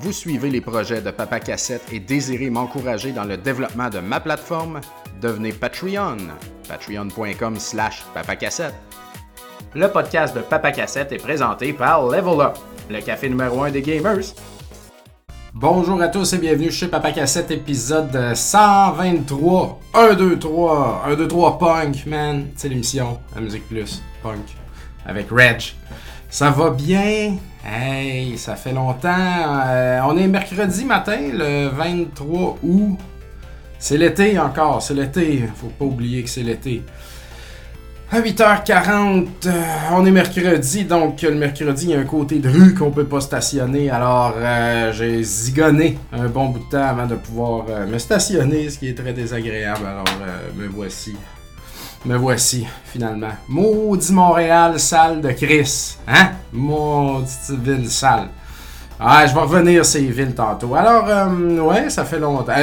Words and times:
vous 0.00 0.12
suivez 0.12 0.50
les 0.50 0.60
projets 0.60 1.00
de 1.00 1.10
Papa 1.10 1.40
Cassette 1.40 1.92
et 1.92 1.98
désirez 1.98 2.50
m'encourager 2.50 3.12
dans 3.12 3.24
le 3.24 3.36
développement 3.36 3.88
de 3.88 3.98
ma 3.98 4.20
plateforme, 4.20 4.80
devenez 5.20 5.52
Patreon. 5.52 6.16
Patreon.com 6.68 7.56
slash 7.58 8.04
papacassette. 8.14 8.74
Le 9.74 9.88
podcast 9.88 10.36
de 10.36 10.40
Papa 10.40 10.70
Cassette 10.70 11.12
est 11.12 11.18
présenté 11.18 11.72
par 11.72 12.06
Level 12.06 12.40
Up, 12.40 12.58
le 12.88 13.00
café 13.00 13.28
numéro 13.28 13.62
1 13.62 13.70
des 13.70 13.82
gamers. 13.82 14.34
Bonjour 15.54 16.00
à 16.00 16.08
tous 16.08 16.32
et 16.32 16.38
bienvenue 16.38 16.70
chez 16.70 16.86
Papa 16.86 17.10
Cassette, 17.10 17.50
épisode 17.50 18.34
123. 18.34 19.80
1, 19.94 20.14
2, 20.14 20.38
3. 20.38 21.04
1, 21.06 21.14
2, 21.16 21.28
3, 21.28 21.58
punk, 21.58 22.06
man. 22.06 22.46
C'est 22.54 22.68
l'émission, 22.68 23.18
la 23.34 23.40
musique 23.40 23.66
plus, 23.68 24.02
punk, 24.22 24.56
avec 25.04 25.28
Reg. 25.30 25.74
Ça 26.30 26.50
va 26.50 26.70
bien? 26.70 27.36
Hey, 27.64 28.36
ça 28.36 28.54
fait 28.54 28.72
longtemps. 28.72 29.08
Euh, 29.66 30.00
on 30.06 30.16
est 30.18 30.26
mercredi 30.26 30.84
matin, 30.84 31.18
le 31.32 31.68
23 31.68 32.58
août. 32.62 32.98
C'est 33.78 33.96
l'été 33.96 34.38
encore, 34.38 34.82
c'est 34.82 34.92
l'été. 34.92 35.48
Faut 35.56 35.68
pas 35.68 35.86
oublier 35.86 36.22
que 36.22 36.28
c'est 36.28 36.42
l'été. 36.42 36.82
À 38.10 38.20
8h40, 38.20 39.26
euh, 39.46 39.62
on 39.92 40.04
est 40.04 40.10
mercredi, 40.10 40.84
donc 40.84 41.22
le 41.22 41.34
mercredi, 41.34 41.86
il 41.86 41.90
y 41.90 41.94
a 41.94 41.98
un 41.98 42.04
côté 42.04 42.38
de 42.38 42.48
rue 42.48 42.74
qu'on 42.74 42.90
peut 42.90 43.04
pas 43.06 43.20
stationner. 43.20 43.90
Alors, 43.90 44.34
euh, 44.36 44.92
j'ai 44.92 45.22
zigonné 45.22 45.98
un 46.12 46.26
bon 46.28 46.46
bout 46.50 46.58
de 46.60 46.70
temps 46.70 46.88
avant 46.88 47.06
de 47.06 47.16
pouvoir 47.16 47.64
me 47.86 47.98
stationner, 47.98 48.68
ce 48.68 48.78
qui 48.78 48.88
est 48.88 48.94
très 48.94 49.14
désagréable. 49.14 49.86
Alors, 49.86 50.04
me 50.56 50.66
voici 50.68 51.16
me 52.08 52.16
voici, 52.16 52.66
finalement. 52.86 53.32
Maudit 53.48 54.12
Montréal, 54.12 54.80
salle 54.80 55.20
de 55.20 55.30
Chris. 55.32 55.98
Hein? 56.06 56.30
Maudite 56.52 57.50
ville 57.62 57.90
sale. 57.90 58.28
Ah, 58.98 59.26
je 59.26 59.34
vais 59.34 59.40
revenir 59.40 59.84
ces 59.84 60.06
villes 60.06 60.34
tantôt. 60.34 60.74
Alors, 60.74 61.04
euh, 61.06 61.60
ouais, 61.60 61.90
ça 61.90 62.06
fait 62.06 62.18
longtemps. 62.18 62.54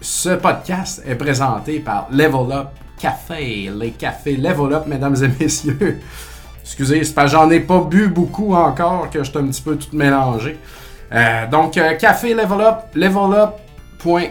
ce 0.00 0.30
podcast 0.36 1.02
est 1.04 1.16
présenté 1.16 1.80
par 1.80 2.06
Level 2.12 2.52
Up 2.52 2.68
Café. 3.00 3.70
Les 3.74 3.90
cafés 3.90 4.36
Level 4.36 4.72
Up, 4.72 4.86
mesdames 4.86 5.16
et 5.16 5.42
messieurs. 5.42 6.00
Excusez, 6.62 7.02
c'est 7.02 7.14
pas 7.14 7.26
j'en 7.26 7.50
ai 7.50 7.60
pas 7.60 7.80
bu 7.80 8.06
beaucoup 8.06 8.54
encore 8.54 9.10
que 9.10 9.18
je 9.24 9.30
suis 9.30 9.38
un 9.38 9.48
petit 9.48 9.62
peu 9.62 9.76
tout 9.76 9.96
mélangé. 9.96 10.56
Euh, 11.12 11.46
donc, 11.50 11.76
euh, 11.76 11.94
café 11.94 12.34
Level 12.34 12.60
Up, 12.60 12.76
Level 12.94 13.32
Up 13.36 13.54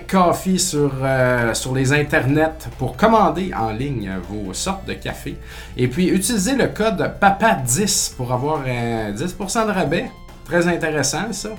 Coffee 0.08 0.60
sur, 0.60 0.92
euh, 1.02 1.54
sur 1.54 1.76
les 1.76 1.92
internets 1.92 2.70
pour 2.78 2.96
commander 2.96 3.52
en 3.54 3.72
ligne 3.72 4.12
vos 4.30 4.54
sortes 4.54 4.86
de 4.86 4.94
café. 4.94 5.38
Et 5.76 5.88
puis 5.88 6.08
utilisez 6.08 6.56
le 6.56 6.68
code 6.68 7.12
PAPA10 7.22 8.16
pour 8.16 8.32
avoir 8.32 8.62
un 8.62 9.12
10% 9.12 9.68
de 9.68 9.72
rabais. 9.72 10.10
Très 10.46 10.68
intéressant 10.68 11.32
ça. 11.32 11.50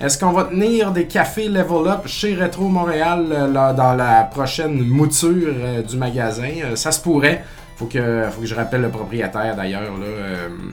Est-ce 0.00 0.16
qu'on 0.16 0.32
va 0.32 0.44
tenir 0.44 0.92
des 0.92 1.06
cafés 1.06 1.48
Level 1.48 1.88
Up 1.88 2.06
chez 2.06 2.34
Retro 2.34 2.68
Montréal 2.68 3.26
euh, 3.30 3.72
dans 3.72 3.94
la 3.94 4.22
prochaine 4.24 4.80
mouture 4.80 5.54
euh, 5.58 5.82
du 5.82 5.96
magasin? 5.96 6.50
ça 6.74 6.92
se 6.92 7.00
pourrait. 7.00 7.44
Faut 7.76 7.86
que, 7.86 8.24
faut 8.30 8.40
que 8.40 8.46
je 8.46 8.54
rappelle 8.54 8.82
le 8.82 8.90
propriétaire 8.90 9.54
d'ailleurs. 9.54 9.82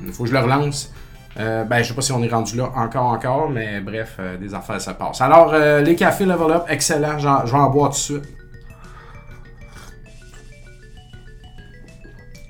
Il 0.07 0.13
faut 0.13 0.23
que 0.23 0.29
je 0.29 0.33
le 0.33 0.39
relance. 0.39 0.91
Euh, 1.37 1.65
ben, 1.65 1.83
je 1.83 1.89
sais 1.89 1.93
pas 1.93 2.01
si 2.01 2.13
on 2.13 2.23
est 2.23 2.29
rendu 2.29 2.55
là 2.55 2.71
encore, 2.75 3.07
encore, 3.07 3.49
mais 3.49 3.81
bref, 3.81 4.15
euh, 4.19 4.37
des 4.37 4.53
affaires, 4.53 4.79
ça 4.79 4.93
passe. 4.93 5.19
Alors, 5.19 5.51
euh, 5.53 5.81
les 5.81 5.95
cafés 5.95 6.25
Level 6.25 6.51
Up, 6.51 6.63
excellent. 6.69 7.17
Je 7.19 7.51
vais 7.51 7.57
en 7.57 7.69
boire 7.69 7.89
tout 7.89 7.95
de 7.95 8.21
suite. 8.21 8.23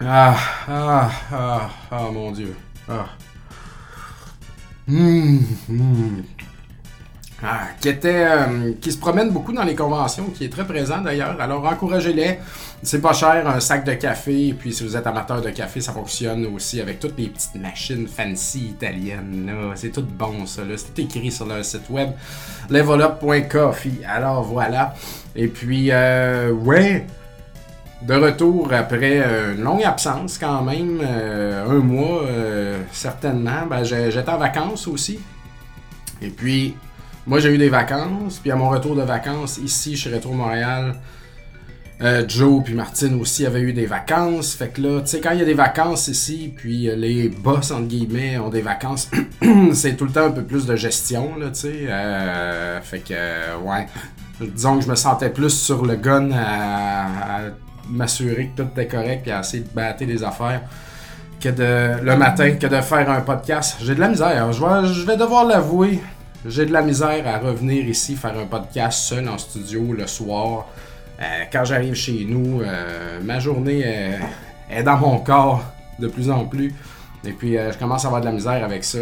Ah, 0.01 0.35
ah, 0.67 1.09
ah, 1.31 1.69
ah, 1.89 2.09
mon 2.13 2.31
Dieu. 2.31 2.55
Ah. 2.87 3.05
Mmh. 4.87 5.39
Ah, 7.47 7.67
qui 7.79 7.89
était 7.89 8.25
euh, 8.25 8.73
qui 8.81 8.91
se 8.91 8.97
promène 8.97 9.29
beaucoup 9.29 9.53
dans 9.53 9.63
les 9.63 9.75
conventions, 9.75 10.25
qui 10.31 10.45
est 10.45 10.49
très 10.49 10.65
présent 10.65 10.99
d'ailleurs. 10.99 11.39
Alors 11.39 11.63
encouragez-les. 11.63 12.39
C'est 12.81 13.01
pas 13.01 13.13
cher, 13.13 13.47
un 13.47 13.59
sac 13.59 13.85
de 13.85 13.93
café. 13.93 14.47
Et 14.47 14.53
puis 14.53 14.73
si 14.73 14.83
vous 14.83 14.97
êtes 14.97 15.05
amateur 15.05 15.41
de 15.41 15.51
café, 15.51 15.79
ça 15.79 15.91
fonctionne 15.91 16.47
aussi 16.47 16.81
avec 16.81 16.99
toutes 16.99 17.19
les 17.19 17.27
petites 17.27 17.55
machines 17.55 18.07
fancy 18.07 18.69
italiennes. 18.69 19.53
C'est 19.75 19.91
tout 19.91 20.01
bon 20.01 20.47
ça. 20.47 20.63
C'est 20.75 20.97
écrit 20.97 21.31
sur 21.31 21.45
le 21.45 21.61
site 21.61 21.87
web 21.91 22.09
levelup.coffee. 22.71 24.01
Alors 24.07 24.41
voilà. 24.41 24.95
Et 25.35 25.47
puis 25.47 25.89
euh, 25.91 26.51
ouais. 26.51 27.05
De 28.01 28.13
retour 28.13 28.71
après 28.73 29.23
une 29.55 29.63
longue 29.63 29.83
absence 29.83 30.37
quand 30.37 30.61
même, 30.61 30.99
euh, 31.01 31.67
un 31.67 31.79
mois 31.79 32.23
certainement. 32.91 33.65
Ben, 33.67 33.83
j'étais 33.83 34.29
en 34.29 34.37
vacances 34.37 34.87
aussi. 34.87 35.19
Et 36.21 36.29
puis 36.29 36.75
moi, 37.27 37.39
j'ai 37.39 37.53
eu 37.53 37.57
des 37.57 37.69
vacances, 37.69 38.39
puis 38.39 38.51
à 38.51 38.55
mon 38.55 38.69
retour 38.69 38.95
de 38.95 39.01
vacances 39.01 39.57
ici 39.57 39.97
chez 39.97 40.13
Retro 40.13 40.33
Montréal, 40.33 40.95
euh, 42.01 42.23
Joe 42.27 42.61
puis 42.63 42.73
Martine 42.73 43.19
aussi 43.21 43.45
avaient 43.45 43.61
eu 43.61 43.73
des 43.73 43.85
vacances. 43.85 44.53
Fait 44.53 44.67
que 44.67 44.81
là, 44.81 45.01
tu 45.01 45.07
sais, 45.07 45.21
quand 45.21 45.31
il 45.31 45.39
y 45.39 45.41
a 45.41 45.45
des 45.45 45.53
vacances 45.53 46.07
ici, 46.07 46.53
puis 46.55 46.89
euh, 46.89 46.95
les 46.95 47.29
boss, 47.29 47.71
entre 47.71 47.87
guillemets, 47.87 48.37
ont 48.37 48.49
des 48.49 48.61
vacances, 48.61 49.09
c'est 49.73 49.95
tout 49.95 50.05
le 50.05 50.11
temps 50.11 50.25
un 50.25 50.31
peu 50.31 50.43
plus 50.43 50.65
de 50.65 50.75
gestion, 50.75 51.37
là, 51.37 51.47
tu 51.47 51.61
sais. 51.61 51.85
Euh, 51.87 52.81
fait 52.81 52.99
que, 52.99 53.13
ouais. 53.13 53.87
Disons 54.41 54.77
que 54.77 54.83
je 54.83 54.89
me 54.89 54.95
sentais 54.95 55.29
plus 55.29 55.49
sur 55.49 55.85
le 55.85 55.95
gun 55.95 56.29
à, 56.33 57.43
m'assurer 57.89 58.51
que 58.53 58.63
tout 58.63 58.69
était 58.73 58.87
correct 58.87 59.27
et 59.27 59.31
à 59.31 59.39
essayer 59.39 59.63
de 59.63 59.69
battre 59.69 60.03
les 60.03 60.23
affaires 60.23 60.63
que 61.39 61.49
de 61.49 62.03
le 62.03 62.17
matin 62.17 62.51
que 62.53 62.65
de 62.65 62.81
faire 62.81 63.09
un 63.09 63.21
podcast. 63.21 63.77
J'ai 63.81 63.93
de 63.95 63.99
la 63.99 64.09
misère. 64.09 64.51
Je 64.51 64.59
vais, 64.59 64.87
je 64.93 65.05
vais 65.05 65.15
devoir 65.15 65.45
l'avouer. 65.45 66.01
J'ai 66.47 66.67
de 66.67 66.71
la 66.71 66.83
misère 66.83 67.27
à 67.27 67.39
revenir 67.39 67.87
ici 67.87 68.15
faire 68.15 68.37
un 68.37 68.45
podcast 68.45 68.99
seul 68.99 69.27
en 69.27 69.39
studio 69.39 69.93
le 69.93 70.05
soir. 70.05 70.67
Euh, 71.19 71.23
quand 71.51 71.65
j'arrive 71.65 71.95
chez 71.95 72.23
nous, 72.23 72.61
euh, 72.61 73.19
ma 73.23 73.39
journée 73.39 73.83
est 74.69 74.83
dans 74.83 74.97
mon 74.97 75.17
corps 75.17 75.63
de 75.97 76.07
plus 76.07 76.29
en 76.29 76.45
plus. 76.45 76.71
Et 77.25 77.31
puis 77.31 77.57
euh, 77.57 77.71
je 77.71 77.79
commence 77.79 78.05
à 78.05 78.09
avoir 78.09 78.21
de 78.21 78.27
la 78.27 78.31
misère 78.31 78.63
avec 78.63 78.83
ça. 78.83 78.99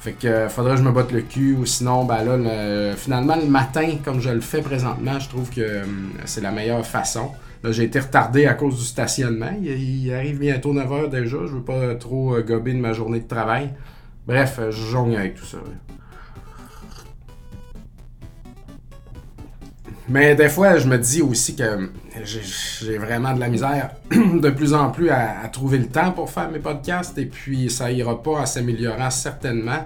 Fait 0.00 0.14
que 0.14 0.48
faudrait 0.48 0.72
que 0.72 0.78
je 0.78 0.82
me 0.82 0.90
botte 0.90 1.12
le 1.12 1.20
cul 1.20 1.54
ou 1.54 1.64
sinon 1.64 2.04
ben 2.04 2.24
là 2.24 2.96
finalement 2.96 3.36
le 3.36 3.46
matin 3.46 3.98
comme 4.04 4.20
je 4.20 4.30
le 4.30 4.40
fais 4.40 4.62
présentement, 4.62 5.20
je 5.20 5.28
trouve 5.28 5.48
que 5.50 5.82
c'est 6.24 6.40
la 6.40 6.50
meilleure 6.50 6.84
façon. 6.84 7.30
Là, 7.62 7.70
j'ai 7.70 7.84
été 7.84 8.00
retardé 8.00 8.46
à 8.46 8.54
cause 8.54 8.76
du 8.76 8.84
stationnement. 8.84 9.52
Il, 9.62 10.12
arrive 10.12 10.38
bientôt 10.40 10.74
9h 10.74 11.08
déjà. 11.10 11.36
Je 11.46 11.52
veux 11.52 11.62
pas 11.62 11.94
trop 11.94 12.40
gober 12.40 12.72
de 12.72 12.78
ma 12.80 12.94
journée 12.94 13.20
de 13.20 13.28
travail. 13.28 13.70
Bref, 14.26 14.58
je 14.70 14.86
jongle 14.90 15.14
avec 15.16 15.36
tout 15.36 15.44
ça. 15.44 15.58
Mais 20.10 20.34
des 20.34 20.48
fois, 20.48 20.76
je 20.76 20.88
me 20.88 20.98
dis 20.98 21.22
aussi 21.22 21.54
que 21.54 21.88
j'ai 22.24 22.98
vraiment 22.98 23.32
de 23.32 23.38
la 23.38 23.48
misère 23.48 23.90
de 24.10 24.50
plus 24.50 24.74
en 24.74 24.90
plus 24.90 25.08
à, 25.08 25.48
trouver 25.52 25.78
le 25.78 25.86
temps 25.86 26.10
pour 26.10 26.28
faire 26.28 26.50
mes 26.50 26.58
podcasts 26.58 27.16
et 27.16 27.26
puis 27.26 27.70
ça 27.70 27.92
ira 27.92 28.20
pas 28.20 28.32
en 28.32 28.46
s'améliorant 28.46 29.10
certainement 29.10 29.84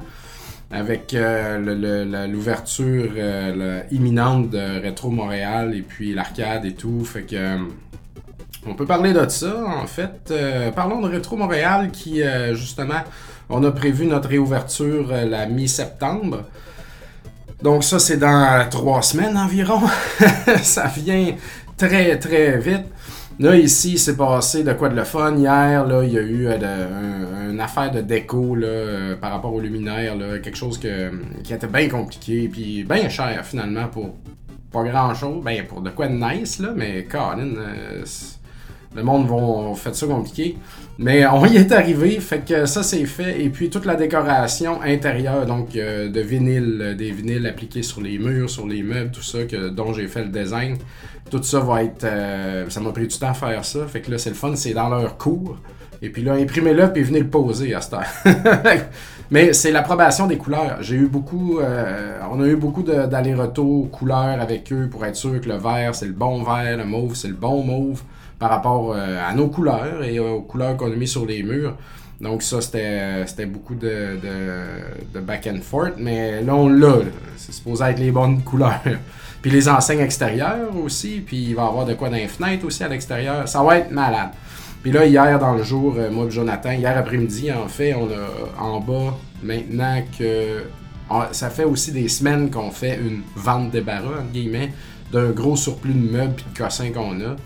avec 0.71 1.13
euh, 1.13 2.27
l'ouverture 2.27 3.11
euh, 3.19 3.83
imminente 3.91 4.49
de 4.49 4.87
Retro 4.87 5.11
Montréal 5.11 5.75
et 5.75 5.83
puis 5.83 6.15
l'arcade 6.15 6.65
et 6.65 6.73
tout. 6.73 7.05
Fait 7.05 7.25
que 7.25 7.37
euh, 7.37 7.59
on 8.67 8.73
peut 8.73 8.87
parler 8.87 9.13
de 9.13 9.29
ça 9.29 9.63
en 9.63 9.87
fait. 9.87 10.33
parlons 10.75 11.03
de 11.03 11.15
Retro 11.15 11.37
Montréal 11.37 11.91
qui 11.91 12.23
justement 12.55 13.03
on 13.51 13.63
a 13.63 13.71
prévu 13.71 14.07
notre 14.07 14.31
réouverture 14.31 15.09
la 15.13 15.45
mi-septembre. 15.45 16.45
Donc 17.63 17.85
ça, 17.85 17.99
c'est 17.99 18.17
dans 18.17 18.69
trois 18.71 19.03
semaines 19.03 19.37
environ. 19.37 19.81
ça 20.63 20.91
vient 20.97 21.35
très, 21.77 22.19
très 22.19 22.59
vite. 22.59 22.85
Là, 23.41 23.57
ici, 23.57 23.99
c'est 23.99 24.17
passé 24.17 24.63
de 24.63 24.73
quoi 24.75 24.89
de 24.89 24.95
le 24.95 25.05
fun. 25.05 25.37
Hier, 25.37 25.85
là, 25.85 26.05
il 26.05 26.13
y 26.13 26.19
a 26.19 26.23
eu 26.23 26.47
euh, 26.47 27.51
une 27.51 27.61
affaire 27.61 27.91
de 27.91 28.01
déco 28.01 28.55
là, 28.55 28.67
euh, 28.67 29.17
par 29.17 29.33
rapport 29.33 29.53
aux 29.53 29.61
luminaires. 29.61 30.15
Là, 30.15 30.39
quelque 30.39 30.57
chose 30.57 30.79
que, 30.79 31.11
qui 31.43 31.53
était 31.53 31.67
bien 31.67 31.89
compliqué, 31.89 32.49
puis 32.49 32.85
bien 32.85 33.09
cher 33.09 33.45
finalement 33.45 33.89
pour 33.89 34.15
pas 34.71 34.85
grand-chose. 34.85 35.43
Ben, 35.43 35.67
pour 35.67 35.81
de 35.81 35.91
quoi 35.91 36.07
de 36.07 36.15
nice, 36.15 36.61
là, 36.61 36.73
mais 36.77 37.05
Colin, 37.05 37.55
euh, 37.57 38.05
le 38.95 39.03
monde 39.03 39.27
va 39.29 39.75
faire 39.75 39.95
ça 39.95 40.07
compliqué. 40.07 40.57
Mais 40.99 41.27
on 41.33 41.45
y 41.47 41.57
est 41.57 41.73
arrivé, 41.73 42.21
fait 42.21 42.41
que 42.41 42.67
ça 42.67 42.83
c'est 42.83 43.05
fait. 43.07 43.43
Et 43.43 43.49
puis 43.51 43.71
toute 43.71 43.85
la 43.85 43.97
décoration 43.97 44.81
intérieure, 44.83 45.47
donc 45.47 45.77
euh, 45.77 46.09
de 46.09 46.21
vinyle, 46.21 46.79
euh, 46.81 46.95
des 46.95 47.11
vinyles 47.11 47.47
appliqués 47.47 47.83
sur 47.83 48.01
les 48.01 48.19
murs, 48.19 48.51
sur 48.51 48.67
les 48.67 48.83
meubles, 48.83 49.11
tout 49.11 49.23
ça, 49.23 49.45
que, 49.45 49.69
dont 49.69 49.93
j'ai 49.93 50.07
fait 50.07 50.25
le 50.25 50.31
design. 50.31 50.77
Tout 51.31 51.43
ça 51.43 51.61
va 51.61 51.83
être. 51.83 52.05
Euh, 52.05 52.69
ça 52.69 52.81
m'a 52.81 52.93
pris 52.93 53.09
du 53.09 53.19
temps 53.19 53.31
à 53.31 53.35
faire 53.35 53.65
ça. 53.65 53.87
Fait 53.87 54.01
que 54.01 54.11
là 54.11 54.19
c'est 54.19 54.31
le 54.31 54.37
fun, 54.37 54.55
c'est 54.55 54.75
dans 54.75 54.89
leur 54.89 55.17
cours. 55.17 55.59
Et 56.03 56.11
puis 56.11 56.23
là, 56.23 56.35
imprimez-le 56.35 56.93
puis 56.93 57.03
venez 57.03 57.21
le 57.21 57.29
poser 57.29 57.75
à 57.75 57.81
cette 57.81 57.95
heure. 57.95 58.15
Mais 59.31 59.55
c'est 59.55 59.73
l'approbation 59.73 60.27
des 60.27 60.37
couleurs. 60.37 60.77
J'ai 60.83 60.97
eu 60.97 61.07
beaucoup. 61.07 61.61
on 62.31 62.43
a 62.43 62.47
eu 62.47 62.57
beaucoup 62.57 62.83
d'allers-retours 62.83 63.91
couleurs 63.91 64.39
avec 64.39 64.71
eux 64.71 64.87
pour 64.91 65.07
être 65.07 65.17
sûr 65.17 65.41
que 65.41 65.49
le 65.49 65.57
vert 65.57 65.95
c'est 65.95 66.07
le 66.07 66.13
bon 66.13 66.43
vert, 66.43 66.77
le 66.77 66.85
mauve 66.85 67.15
c'est 67.15 67.29
le 67.29 67.35
bon 67.35 67.65
mauve 67.65 68.03
par 68.45 68.51
rapport 68.51 68.93
euh, 68.95 69.27
à 69.27 69.33
nos 69.33 69.47
couleurs 69.47 70.05
et 70.05 70.19
aux 70.19 70.43
couleurs 70.43 70.77
qu'on 70.77 70.93
a 70.93 70.95
mis 70.95 71.09
sur 71.09 71.25
les 71.25 71.43
murs. 71.43 71.79
Donc 72.21 72.43
ça, 72.43 72.61
c'était 72.61 73.47
beaucoup 73.47 73.75
de, 73.75 74.19
back 75.19 75.49
and 75.51 75.63
forth, 75.63 75.95
mais 75.97 76.43
là, 76.43 76.55
on 76.55 76.69
l'a. 76.69 76.97
C'est 77.39 77.55
supposé 77.55 77.85
être 77.85 77.99
les 77.99 78.11
bonnes 78.11 78.43
couleurs. 78.45 78.83
puis 79.41 79.51
les 79.51 79.67
enseignes 79.67 80.01
extérieures 80.01 80.77
aussi, 80.77 81.23
puis 81.25 81.39
il 81.39 81.55
va 81.55 81.63
y 81.63 81.67
avoir 81.67 81.87
de 81.87 81.95
quoi 81.95 82.11
dans 82.11 82.17
les 82.17 82.29
fenêtres 82.29 82.67
aussi 82.67 82.85
à 82.85 82.89
l'extérieur. 82.89 83.49
Ça 83.49 83.63
va 83.63 83.79
être 83.79 83.91
malade. 83.91 84.33
Puis 84.83 84.93
là, 84.93 85.07
hier 85.07 85.39
dans 85.39 85.55
le 85.55 85.63
jour, 85.63 85.95
euh, 85.97 86.11
moi 86.11 86.27
et 86.27 86.31
Jonathan, 86.31 86.73
hier 86.73 86.99
après-midi, 86.99 87.51
en 87.51 87.67
fait, 87.67 87.95
on 87.95 88.09
a 88.11 88.63
en 88.63 88.81
bas, 88.81 89.17
maintenant 89.43 90.03
que. 90.19 90.65
Ça 91.33 91.49
fait 91.49 91.65
aussi 91.65 91.93
des 91.93 92.09
semaines 92.09 92.51
qu'on 92.51 92.71
fait 92.71 92.99
une 92.99 93.23
vente 93.37 93.71
débarras, 93.71 94.21
entre 94.21 94.33
guillemets, 94.33 94.73
d'un 95.13 95.31
gros 95.31 95.57
surplus 95.57 95.95
de 95.95 96.11
meubles 96.11 96.35
et 96.41 96.53
de 96.53 96.59
cossins 96.59 96.91
qu'on 96.91 97.21
a. 97.21 97.37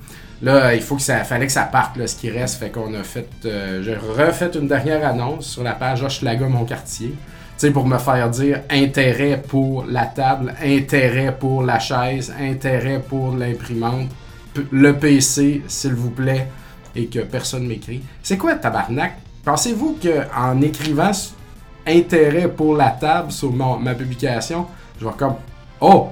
Là, 0.40 0.74
il 0.74 0.82
faut 0.82 0.96
que 0.96 1.02
ça 1.02 1.24
fallait 1.24 1.46
que 1.46 1.52
ça 1.52 1.64
parte, 1.64 2.04
ce 2.06 2.16
qui 2.16 2.30
reste. 2.30 2.60
Fait 2.60 2.70
qu'on 2.70 2.94
a 2.94 3.02
fait. 3.02 3.28
Euh, 3.44 3.82
j'ai 3.82 3.96
refait 3.96 4.50
une 4.54 4.68
dernière 4.68 5.06
annonce 5.06 5.46
sur 5.46 5.64
la 5.64 5.72
page 5.72 6.02
Hochelaga 6.02 6.46
Mon 6.46 6.64
Quartier. 6.64 7.14
Sais, 7.56 7.72
pour 7.72 7.86
me 7.86 7.98
faire 7.98 8.30
dire 8.30 8.60
intérêt 8.70 9.42
pour 9.42 9.84
la 9.84 10.06
table, 10.06 10.54
intérêt 10.62 11.36
pour 11.36 11.64
la 11.64 11.80
chaise, 11.80 12.32
intérêt 12.40 13.00
pour 13.00 13.34
l'imprimante, 13.34 14.10
le 14.70 14.92
PC, 14.92 15.62
s'il 15.66 15.94
vous 15.94 16.10
plaît, 16.10 16.46
et 16.94 17.06
que 17.06 17.18
personne 17.18 17.66
m'écrit. 17.66 18.00
C'est 18.22 18.38
quoi 18.38 18.54
tabarnak? 18.54 19.16
Pensez-vous 19.44 19.98
qu'en 20.00 20.60
écrivant 20.60 21.10
intérêt 21.84 22.46
pour 22.46 22.76
la 22.76 22.90
table 22.90 23.32
sur 23.32 23.52
ma 23.52 23.94
publication, 23.94 24.66
je 25.00 25.06
vais 25.06 25.12
comme 25.16 25.34
Oh! 25.80 26.10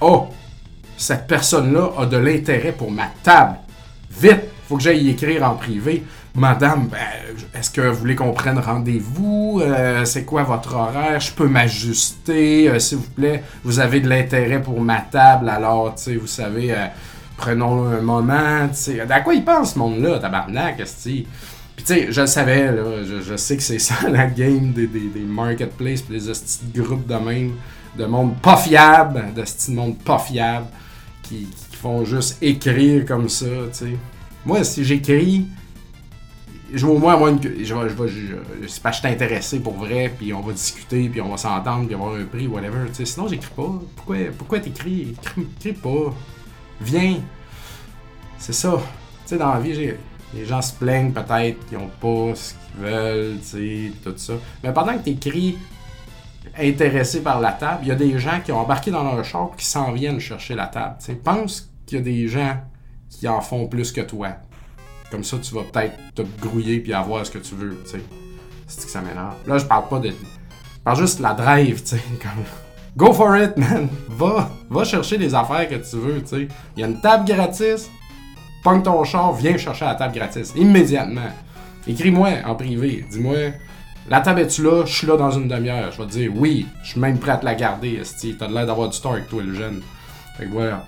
Oh! 0.00 0.26
Cette 0.96 1.28
personne-là 1.28 1.90
a 1.96 2.06
de 2.06 2.16
l'intérêt 2.16 2.72
pour 2.72 2.90
ma 2.90 3.06
table. 3.22 3.56
Vite, 4.20 4.42
faut 4.68 4.76
que 4.76 4.82
j'aille 4.82 5.10
écrire 5.10 5.44
en 5.44 5.54
privé. 5.54 6.04
Madame, 6.34 6.88
ben, 6.88 6.98
est-ce 7.54 7.70
que 7.70 7.80
vous 7.80 7.98
voulez 7.98 8.16
qu'on 8.16 8.32
prenne 8.32 8.58
rendez-vous? 8.58 9.60
Euh, 9.62 10.04
c'est 10.04 10.24
quoi 10.24 10.42
votre 10.42 10.74
horaire? 10.74 11.20
Je 11.20 11.32
peux 11.32 11.48
m'ajuster, 11.48 12.68
euh, 12.68 12.78
s'il 12.80 12.98
vous 12.98 13.10
plaît? 13.10 13.44
Vous 13.62 13.78
avez 13.78 14.00
de 14.00 14.08
l'intérêt 14.08 14.60
pour 14.60 14.80
ma 14.80 15.00
table, 15.00 15.48
alors, 15.48 15.94
tu 15.94 16.02
sais, 16.02 16.16
vous 16.16 16.26
savez, 16.26 16.72
euh, 16.72 16.86
prenons 17.36 17.86
un 17.86 18.00
moment, 18.00 18.68
tu 18.68 18.74
sais. 18.74 19.06
Quoi 19.24 19.34
il 19.34 19.44
pense, 19.44 19.74
ce 19.74 19.78
monde-là, 19.78 20.18
tabarnak, 20.18 20.76
Puis, 20.76 21.26
tu 21.76 21.84
sais, 21.84 22.06
je 22.10 22.20
le 22.20 22.26
savais, 22.26 22.72
là, 22.72 22.82
je, 23.04 23.36
sais 23.36 23.56
que 23.56 23.62
c'est 23.62 23.78
ça 23.78 23.94
la 24.10 24.26
game 24.26 24.72
des, 24.72 24.88
des, 24.88 25.08
des 25.14 25.20
marketplaces, 25.20 26.06
des 26.08 26.18
petits 26.18 26.80
groupes 26.80 27.06
de 27.06 27.14
même, 27.14 27.52
de 27.96 28.04
monde 28.04 28.36
pas 28.40 28.56
fiable, 28.56 29.32
de 29.34 29.44
ce 29.44 29.70
monde 29.70 29.96
pas 29.98 30.18
fiable, 30.18 30.66
qui, 31.22 31.48
font 31.78 32.04
juste 32.04 32.38
écrire 32.42 33.04
comme 33.06 33.28
ça, 33.28 33.46
tu 33.46 33.78
sais. 33.78 33.96
Moi, 34.44 34.64
si 34.64 34.84
j'écris, 34.84 35.46
je 36.72 36.84
veux 36.84 36.92
au 36.92 36.98
moins 36.98 37.14
avoir 37.14 37.30
une. 37.30 37.40
Je, 37.42 37.64
je, 37.64 37.74
je, 38.06 38.66
c'est 38.66 38.82
pas 38.82 38.92
je 38.92 39.40
suis 39.40 39.58
pour 39.60 39.74
vrai, 39.74 40.12
puis 40.16 40.32
on 40.32 40.40
va 40.40 40.52
discuter, 40.52 41.08
puis 41.08 41.20
on 41.20 41.30
va 41.30 41.36
s'entendre, 41.36 41.86
puis 41.86 41.94
avoir 41.94 42.14
un 42.14 42.24
prix, 42.24 42.46
whatever. 42.46 42.88
Tu 42.88 42.94
sais, 42.94 43.04
sinon, 43.04 43.28
j'écris 43.28 43.52
pas. 43.54 43.80
Pourquoi, 43.96 44.16
pourquoi 44.36 44.60
t'écris? 44.60 45.14
Écris 45.56 45.72
pas. 45.72 46.14
Viens. 46.80 47.16
C'est 48.38 48.52
ça. 48.52 48.80
Tu 49.24 49.30
sais, 49.30 49.38
dans 49.38 49.54
la 49.54 49.60
vie, 49.60 49.92
les 50.34 50.44
gens 50.44 50.62
se 50.62 50.72
plaignent 50.74 51.12
peut-être 51.12 51.66
qu'ils 51.66 51.78
ont 51.78 51.90
pas 52.00 52.34
ce 52.34 52.52
qu'ils 52.52 52.84
veulent, 52.84 53.38
tu 53.40 53.46
sais, 53.46 53.92
tout 54.04 54.14
ça. 54.16 54.34
Mais 54.62 54.72
pendant 54.72 54.96
que 54.98 55.04
t'écris 55.04 55.56
intéressé 56.58 57.22
par 57.22 57.40
la 57.40 57.52
table, 57.52 57.80
il 57.82 57.88
y 57.88 57.92
a 57.92 57.96
des 57.96 58.18
gens 58.18 58.40
qui 58.44 58.52
ont 58.52 58.58
embarqué 58.58 58.90
dans 58.90 59.02
leur 59.02 59.24
char 59.24 59.50
qui 59.56 59.66
s'en 59.66 59.92
viennent 59.92 60.20
chercher 60.20 60.54
la 60.54 60.66
table. 60.66 60.96
sais. 60.98 61.14
Pense 61.14 61.70
qu'il 61.86 61.98
y 61.98 62.00
a 62.00 62.04
des 62.04 62.28
gens 62.28 62.56
qui 63.10 63.26
en 63.28 63.40
font 63.40 63.66
plus 63.66 63.92
que 63.92 64.00
toi. 64.00 64.28
Comme 65.10 65.24
ça, 65.24 65.38
tu 65.38 65.54
vas 65.54 65.62
peut-être 65.62 65.96
te 66.14 66.22
grouiller 66.40 66.80
puis 66.80 66.92
avoir 66.92 67.24
ce 67.24 67.30
que 67.30 67.38
tu 67.38 67.54
veux. 67.54 67.82
C'est 67.84 68.84
que 68.84 68.90
ça 68.90 69.00
m'énerve. 69.00 69.34
Là, 69.46 69.58
je 69.58 69.64
parle 69.64 69.88
pas 69.88 69.98
de. 69.98 70.10
Je 70.10 70.80
parle 70.84 70.98
juste 70.98 71.18
de 71.18 71.22
la 71.22 71.32
drive, 71.34 71.82
tu 71.82 71.96
sais. 71.96 72.02
Go 72.96 73.12
for 73.12 73.36
it, 73.36 73.56
man! 73.56 73.88
Va, 74.08 74.50
va 74.68 74.84
chercher 74.84 75.18
les 75.18 75.34
affaires 75.34 75.68
que 75.68 75.76
tu 75.76 75.96
veux, 75.96 76.20
tu 76.20 76.28
sais. 76.28 76.48
Il 76.76 76.80
y 76.80 76.84
a 76.84 76.86
une 76.86 77.00
table 77.00 77.24
gratis. 77.24 77.88
Pogne 78.62 78.82
ton 78.82 79.04
char, 79.04 79.32
viens 79.34 79.56
chercher 79.56 79.84
la 79.84 79.94
table 79.94 80.14
gratis. 80.14 80.52
Immédiatement. 80.56 81.30
Écris-moi 81.86 82.30
en 82.44 82.54
privé. 82.54 83.06
Dis-moi, 83.10 83.52
la 84.10 84.20
table 84.20 84.40
est-tu 84.40 84.62
là? 84.62 84.84
Je 84.84 84.92
suis 84.92 85.06
là 85.06 85.16
dans 85.16 85.30
une 85.30 85.48
demi-heure. 85.48 85.92
Je 85.92 85.98
vais 85.98 86.06
te 86.06 86.12
dire 86.12 86.30
oui, 86.34 86.66
je 86.82 86.90
suis 86.90 87.00
même 87.00 87.18
prêt 87.18 87.32
à 87.32 87.40
la 87.42 87.54
garder, 87.54 87.98
Esti. 88.00 88.36
T'as 88.38 88.48
l'air 88.48 88.66
d'avoir 88.66 88.88
du 88.88 89.00
temps 89.00 89.12
avec 89.12 89.28
toi, 89.28 89.42
le 89.42 89.54
jeune. 89.54 89.82
Fait 90.36 90.46
que 90.46 90.50
voilà. 90.52 90.84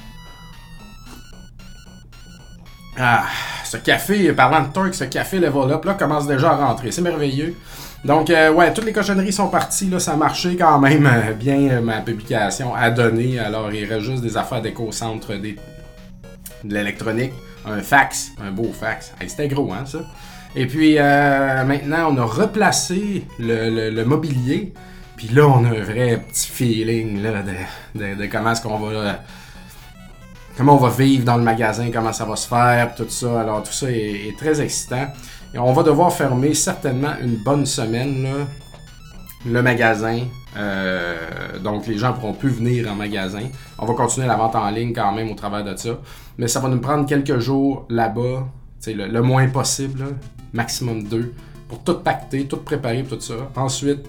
Ah, 2.99 3.25
ce 3.65 3.77
café, 3.77 4.33
parlant 4.33 4.63
de 4.67 4.73
Torque, 4.73 4.95
ce 4.95 5.05
café 5.05 5.39
level 5.39 5.73
up 5.73 5.85
là 5.85 5.95
commence 5.95 6.27
déjà 6.27 6.51
à 6.51 6.57
rentrer. 6.57 6.91
C'est 6.91 7.03
merveilleux. 7.03 7.57
Donc, 8.05 8.31
euh, 8.31 8.51
ouais, 8.53 8.73
toutes 8.73 8.85
les 8.85 8.93
cochonneries 8.93 9.33
sont 9.33 9.49
parties. 9.49 9.89
Là, 9.89 10.01
ça 10.01 10.13
a 10.13 10.17
marché 10.17 10.57
quand 10.57 10.79
même 10.79 11.07
euh, 11.07 11.33
bien 11.33 11.61
euh, 11.71 11.81
ma 11.81 12.01
publication 12.01 12.75
à 12.75 12.91
donner. 12.91 13.39
Alors, 13.39 13.73
il 13.73 13.85
reste 13.85 14.07
juste 14.07 14.23
des 14.23 14.37
affaires 14.37 14.63
d'éco-centre, 14.63 15.35
des... 15.35 15.57
de 16.65 16.75
l'électronique, 16.75 17.33
un 17.67 17.81
fax, 17.81 18.33
un 18.43 18.51
beau 18.51 18.73
fax. 18.73 19.13
C'était 19.27 19.49
gros, 19.49 19.71
hein, 19.73 19.85
ça? 19.85 19.99
Et 20.57 20.67
puis 20.67 20.97
euh, 20.99 21.65
maintenant, 21.65 22.13
on 22.13 22.19
a 22.19 22.25
replacé 22.25 23.25
le, 23.39 24.05
mobilier. 24.05 24.73
Puis 25.17 25.29
là, 25.29 25.47
on 25.47 25.65
a 25.65 25.69
un 25.69 25.83
vrai 25.83 26.25
petit 26.29 26.49
feeling 26.49 27.23
là, 27.23 27.43
de, 27.95 28.27
comment 28.27 28.53
est-ce 28.53 28.63
qu'on 28.63 28.79
va. 28.79 29.21
comment 30.57 30.75
on 30.75 30.79
va 30.79 30.91
vivre 30.91 31.25
dans 31.25 31.37
le 31.37 31.43
magasin, 31.43 31.91
comment 31.93 32.13
ça 32.13 32.25
va 32.25 32.37
se 32.37 32.49
faire, 32.49 32.95
tout 32.95 33.09
ça. 33.09 33.43
Alors, 33.43 33.63
tout 33.63 33.73
ça 33.73 33.91
est, 33.91 34.37
très 34.39 34.61
excitant. 34.61 35.07
Et 35.55 35.59
on 35.59 35.73
va 35.73 35.83
devoir 35.83 36.13
fermer 36.13 36.55
certainement 36.55 37.13
une 37.23 37.37
bonne 37.37 37.67
semaine 37.67 38.27
le 39.47 39.63
magasin. 39.63 40.21
Euh, 40.57 41.59
donc, 41.63 41.87
les 41.87 41.99
gens 41.99 42.13
pourront 42.13 42.33
plus 42.33 42.51
venir 42.51 42.91
en 42.91 42.95
magasin. 42.95 43.43
On 43.79 43.87
va 43.87 43.95
continuer 43.95 44.27
la 44.27 44.37
vente 44.37 44.57
en 44.57 44.69
ligne 44.71 44.93
quand 44.93 45.13
même 45.13 45.31
au 45.31 45.35
travers 45.35 45.65
de 45.65 45.77
ça. 45.77 45.91
Mais 46.39 46.49
ça 46.49 46.61
va 46.61 46.69
nous 46.69 46.81
prendre 46.81 47.07
quelques 47.07 47.39
jours 47.39 47.87
là-bas. 47.89 48.49
Le, 48.87 49.07
le 49.07 49.23
moins 49.23 49.47
possible, 49.49 50.17
maximum 50.53 51.05
deux, 51.05 51.35
pour 51.69 51.83
tout 51.83 51.95
pacter, 51.95 52.47
tout 52.47 52.59
préparer, 52.59 53.05
tout 53.05 53.21
ça. 53.21 53.51
Ensuite, 53.55 54.05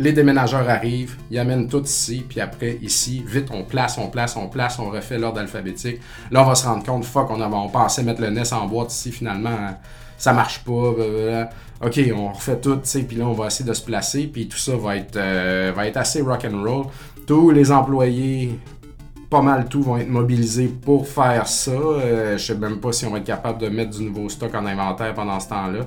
les 0.00 0.12
déménageurs 0.12 0.68
arrivent, 0.68 1.16
ils 1.30 1.38
amènent 1.38 1.68
tout 1.68 1.82
ici, 1.82 2.24
puis 2.28 2.40
après, 2.40 2.78
ici, 2.82 3.24
vite, 3.26 3.48
on 3.52 3.64
place, 3.64 3.98
on 3.98 4.08
place, 4.08 4.36
on 4.36 4.48
place, 4.48 4.78
on 4.78 4.90
refait 4.90 5.18
l'ordre 5.18 5.40
alphabétique. 5.40 6.00
Là, 6.30 6.42
on 6.42 6.46
va 6.46 6.54
se 6.54 6.66
rendre 6.66 6.84
compte, 6.84 7.04
fuck, 7.04 7.30
on, 7.30 7.40
on 7.40 7.68
pensait 7.68 8.02
mettre 8.04 8.20
le 8.20 8.30
NES 8.30 8.52
en 8.52 8.66
boîte 8.66 8.92
ici, 8.92 9.10
finalement, 9.10 9.50
hein, 9.50 9.76
ça 10.16 10.32
marche 10.32 10.62
pas. 10.64 10.94
Ok, 11.80 12.00
on 12.14 12.32
refait 12.32 12.60
tout, 12.60 12.76
tu 12.76 12.80
sais, 12.84 13.02
puis 13.02 13.16
là, 13.16 13.26
on 13.26 13.32
va 13.32 13.46
essayer 13.46 13.68
de 13.68 13.74
se 13.74 13.82
placer, 13.82 14.26
puis 14.26 14.48
tout 14.48 14.58
ça 14.58 14.76
va 14.76 14.96
être, 14.96 15.16
euh, 15.16 15.72
va 15.74 15.86
être 15.86 15.96
assez 15.96 16.20
rock 16.22 16.44
and 16.44 16.62
roll. 16.62 16.86
Tous 17.26 17.50
les 17.50 17.70
employés 17.70 18.58
pas 19.30 19.42
mal 19.42 19.66
tout 19.68 19.82
vont 19.82 19.98
être 19.98 20.08
mobilisés 20.08 20.68
pour 20.68 21.06
faire 21.06 21.46
ça. 21.46 21.70
Euh, 21.70 22.38
je 22.38 22.44
sais 22.44 22.54
même 22.54 22.80
pas 22.80 22.92
si 22.92 23.04
on 23.04 23.10
va 23.10 23.18
être 23.18 23.24
capable 23.24 23.60
de 23.60 23.68
mettre 23.68 23.90
du 23.90 24.04
nouveau 24.04 24.28
stock 24.28 24.54
en 24.54 24.64
inventaire 24.64 25.14
pendant 25.14 25.38
ce 25.38 25.48
temps-là. 25.48 25.80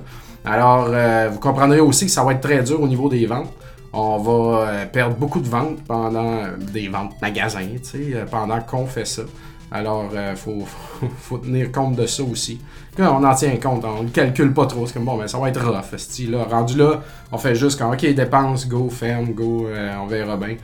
Alors, 0.45 0.87
euh, 0.89 1.29
vous 1.31 1.39
comprendrez 1.39 1.79
aussi 1.79 2.05
que 2.05 2.11
ça 2.11 2.23
va 2.23 2.33
être 2.33 2.41
très 2.41 2.63
dur 2.63 2.81
au 2.81 2.87
niveau 2.87 3.09
des 3.09 3.25
ventes. 3.25 3.51
On 3.93 4.17
va 4.17 4.31
euh, 4.67 4.85
perdre 4.85 5.15
beaucoup 5.15 5.39
de 5.39 5.47
ventes 5.49 5.83
pendant 5.87 6.43
des 6.57 6.87
ventes 6.87 7.19
magasins, 7.21 7.67
sais, 7.81 8.25
pendant 8.29 8.59
qu'on 8.61 8.85
fait 8.85 9.05
ça. 9.05 9.23
Alors, 9.71 10.11
il 10.13 10.35
faut, 10.35 10.65
faut, 11.17 11.37
tenir 11.37 11.71
compte 11.71 11.95
de 11.95 12.05
ça 12.05 12.23
aussi. 12.23 12.59
On 12.99 13.23
en 13.23 13.33
tient 13.33 13.55
compte, 13.55 13.85
on 13.85 14.03
ne 14.03 14.09
calcule 14.09 14.53
pas 14.53 14.65
trop. 14.65 14.85
C'est 14.85 14.93
comme 14.93 15.05
bon, 15.05 15.17
mais 15.17 15.27
ça 15.27 15.39
va 15.39 15.49
être 15.49 15.65
rough. 15.65 16.29
Là. 16.29 16.43
Rendu 16.43 16.77
là, 16.77 17.01
on 17.31 17.37
fait 17.37 17.55
juste 17.55 17.79
quand, 17.79 17.91
ok, 17.91 18.05
dépense, 18.13 18.67
go, 18.67 18.89
ferme, 18.89 19.31
go, 19.33 19.67
on 20.01 20.07
verra 20.07 20.35
bien. 20.35 20.57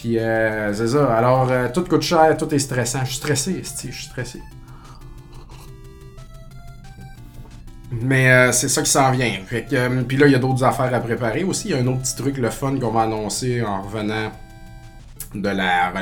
Puis 0.00 0.16
euh, 0.16 0.72
c'est 0.74 0.88
ça. 0.88 1.12
Alors, 1.16 1.50
euh, 1.50 1.68
tout 1.74 1.82
coûte 1.82 2.02
cher, 2.02 2.36
tout 2.36 2.54
est 2.54 2.58
stressant. 2.60 3.00
Je 3.00 3.06
suis 3.06 3.16
stressé, 3.16 3.62
je 3.64 3.90
suis 3.90 4.04
stressé. 4.04 4.40
Mais 7.90 8.30
euh, 8.30 8.52
c'est 8.52 8.68
ça 8.68 8.82
qui 8.82 8.90
s'en 8.90 9.10
vient. 9.10 9.40
puis 9.48 10.16
là, 10.16 10.26
il 10.26 10.32
y 10.32 10.36
a 10.36 10.38
d'autres 10.38 10.62
affaires 10.62 10.94
à 10.94 11.00
préparer 11.00 11.42
aussi. 11.42 11.68
Il 11.68 11.70
y 11.72 11.74
a 11.74 11.78
un 11.78 11.86
autre 11.88 12.02
petit 12.02 12.14
truc, 12.14 12.38
le 12.38 12.50
fun, 12.50 12.78
qu'on 12.78 12.92
va 12.92 13.02
annoncer 13.02 13.60
en 13.60 13.82
revenant 13.82 14.30
de 15.34 15.48
la, 15.48 15.92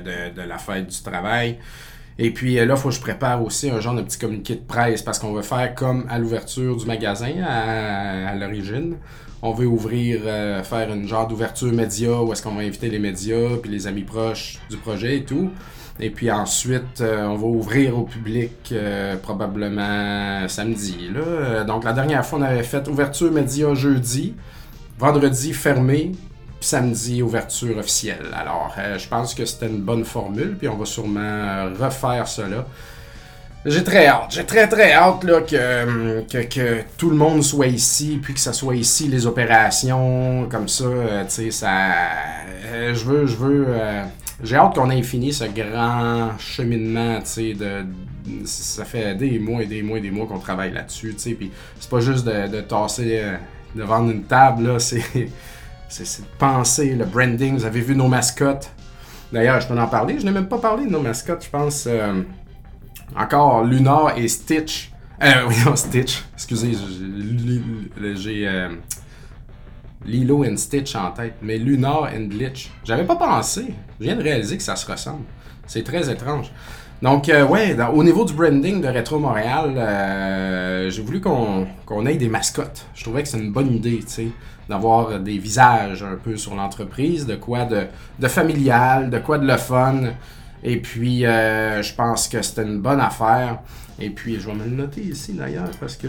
de, 0.00 0.42
la 0.42 0.58
fête 0.58 0.88
du 0.88 1.00
travail. 1.00 1.58
Et 2.18 2.32
puis 2.32 2.56
là, 2.56 2.64
il 2.64 2.76
faut 2.76 2.88
que 2.88 2.96
je 2.96 3.00
prépare 3.00 3.44
aussi 3.44 3.70
un 3.70 3.78
genre 3.78 3.94
de 3.94 4.02
petit 4.02 4.18
communiqué 4.18 4.56
de 4.56 4.66
presse 4.66 5.02
parce 5.02 5.20
qu'on 5.20 5.32
va 5.32 5.42
faire 5.42 5.72
comme 5.76 6.04
à 6.10 6.18
l'ouverture 6.18 6.76
du 6.76 6.84
magasin 6.84 7.32
à 7.44 8.34
l'origine 8.34 8.96
on 9.42 9.52
veut 9.52 9.66
ouvrir, 9.66 10.20
euh, 10.24 10.62
faire 10.62 10.92
une 10.92 11.08
genre 11.08 11.26
d'ouverture 11.26 11.72
média 11.72 12.22
où 12.22 12.32
est-ce 12.32 12.42
qu'on 12.42 12.54
va 12.54 12.62
inviter 12.62 12.90
les 12.90 12.98
médias, 12.98 13.56
puis 13.60 13.70
les 13.70 13.86
amis 13.86 14.02
proches 14.02 14.58
du 14.68 14.76
projet 14.76 15.16
et 15.16 15.24
tout. 15.24 15.50
Et 15.98 16.10
puis 16.10 16.30
ensuite, 16.30 17.00
euh, 17.00 17.26
on 17.26 17.36
va 17.36 17.46
ouvrir 17.46 17.98
au 17.98 18.04
public 18.04 18.52
euh, 18.72 19.16
probablement 19.16 20.46
samedi. 20.48 21.10
Là. 21.12 21.64
Donc 21.64 21.84
la 21.84 21.92
dernière 21.92 22.24
fois, 22.24 22.38
on 22.38 22.42
avait 22.42 22.62
fait 22.62 22.86
ouverture 22.88 23.30
média 23.32 23.74
jeudi, 23.74 24.34
vendredi 24.98 25.52
fermé, 25.52 26.12
puis 26.58 26.68
samedi 26.68 27.22
ouverture 27.22 27.78
officielle. 27.78 28.26
Alors 28.34 28.74
je 28.96 29.08
pense 29.08 29.34
que 29.34 29.44
c'était 29.46 29.68
une 29.68 29.80
bonne 29.80 30.04
formule, 30.04 30.56
puis 30.58 30.68
on 30.68 30.76
va 30.76 30.84
sûrement 30.84 31.64
refaire 31.78 32.28
cela. 32.28 32.66
J'ai 33.66 33.84
très 33.84 34.06
hâte, 34.06 34.30
j'ai 34.30 34.46
très 34.46 34.66
très 34.68 34.92
hâte 34.92 35.22
là, 35.22 35.42
que, 35.42 36.22
que, 36.44 36.82
tout 36.96 37.10
le 37.10 37.16
monde 37.16 37.42
soit 37.44 37.66
ici, 37.66 38.18
puis 38.22 38.32
que 38.32 38.40
ça 38.40 38.54
soit 38.54 38.74
ici 38.74 39.06
les 39.06 39.26
opérations, 39.26 40.48
comme 40.50 40.66
ça, 40.66 40.84
euh, 40.84 41.24
tu 41.24 41.30
sais, 41.30 41.50
ça... 41.50 41.68
Euh, 42.64 42.94
je 42.94 43.04
veux, 43.04 43.26
je 43.26 43.36
veux... 43.36 43.66
Euh, 43.68 44.04
j'ai 44.42 44.56
hâte 44.56 44.74
qu'on 44.76 44.88
ait 44.88 45.02
fini 45.02 45.34
ce 45.34 45.44
grand 45.44 46.38
cheminement, 46.38 47.18
tu 47.18 47.26
sais, 47.26 47.52
de, 47.52 47.84
ça 48.46 48.86
fait 48.86 49.14
des 49.14 49.38
mois 49.38 49.62
et 49.62 49.66
des 49.66 49.82
mois 49.82 49.98
et 49.98 50.00
des 50.00 50.10
mois 50.10 50.26
qu'on 50.26 50.38
travaille 50.38 50.72
là-dessus, 50.72 51.12
tu 51.12 51.20
sais, 51.20 51.32
puis 51.32 51.52
c'est 51.78 51.90
pas 51.90 52.00
juste 52.00 52.24
de, 52.24 52.48
de 52.48 52.62
tasser, 52.62 53.22
de 53.74 53.82
vendre 53.82 54.10
une 54.10 54.22
table, 54.22 54.68
là, 54.68 54.78
c'est, 54.78 55.02
c'est, 55.90 56.22
de 56.22 56.26
penser, 56.38 56.94
le 56.94 57.04
branding, 57.04 57.58
vous 57.58 57.66
avez 57.66 57.82
vu 57.82 57.94
nos 57.94 58.08
mascottes, 58.08 58.70
d'ailleurs, 59.30 59.60
je 59.60 59.68
peux 59.68 59.78
en 59.78 59.86
parler, 59.86 60.18
je 60.18 60.24
n'ai 60.24 60.32
même 60.32 60.48
pas 60.48 60.58
parlé 60.58 60.86
de 60.86 60.90
nos 60.90 61.02
mascottes, 61.02 61.44
je 61.44 61.50
pense... 61.50 61.86
Encore 63.16 63.64
Lunar 63.64 64.16
et 64.16 64.28
Stitch. 64.28 64.92
Euh, 65.22 65.32
oui, 65.48 65.54
non, 65.64 65.76
Stitch. 65.76 66.22
Excusez, 66.34 66.72
j'ai 68.14 68.48
euh, 68.48 68.68
Lilo 70.04 70.44
and 70.44 70.56
Stitch 70.56 70.94
en 70.94 71.10
tête. 71.10 71.34
Mais 71.42 71.58
Lunar 71.58 72.10
and 72.14 72.28
Glitch. 72.28 72.70
J'avais 72.84 73.04
pas 73.04 73.16
pensé. 73.16 73.74
Je 73.98 74.04
viens 74.04 74.16
de 74.16 74.22
réaliser 74.22 74.56
que 74.56 74.62
ça 74.62 74.76
se 74.76 74.90
ressemble. 74.90 75.24
C'est 75.66 75.84
très 75.84 76.10
étrange. 76.10 76.50
Donc, 77.02 77.30
euh, 77.30 77.46
ouais, 77.46 77.76
au 77.94 78.04
niveau 78.04 78.26
du 78.26 78.34
branding 78.34 78.82
de 78.82 78.88
Retro 78.88 79.18
Montréal, 79.18 79.72
euh, 79.74 80.90
j'ai 80.90 81.00
voulu 81.00 81.20
qu'on 81.20 82.06
ait 82.06 82.16
des 82.16 82.28
mascottes. 82.28 82.86
Je 82.94 83.02
trouvais 83.04 83.22
que 83.22 83.28
c'est 83.28 83.38
une 83.38 83.52
bonne 83.52 83.72
idée, 83.72 84.00
tu 84.00 84.08
sais, 84.08 84.28
d'avoir 84.68 85.18
des 85.18 85.38
visages 85.38 86.02
un 86.02 86.16
peu 86.16 86.36
sur 86.36 86.54
l'entreprise, 86.54 87.24
de 87.24 87.36
quoi 87.36 87.64
de, 87.64 87.86
de 88.18 88.28
familial, 88.28 89.08
de 89.08 89.18
quoi 89.18 89.38
de 89.38 89.46
le 89.46 89.56
fun. 89.56 90.10
Et 90.62 90.76
puis, 90.76 91.24
euh, 91.24 91.82
je 91.82 91.94
pense 91.94 92.28
que 92.28 92.42
c'était 92.42 92.62
une 92.62 92.80
bonne 92.80 93.00
affaire. 93.00 93.60
Et 93.98 94.10
puis, 94.10 94.38
je 94.40 94.46
vais 94.46 94.54
me 94.54 94.64
le 94.64 94.70
noter 94.70 95.02
ici 95.02 95.32
d'ailleurs 95.32 95.70
parce 95.78 95.96
que 95.96 96.08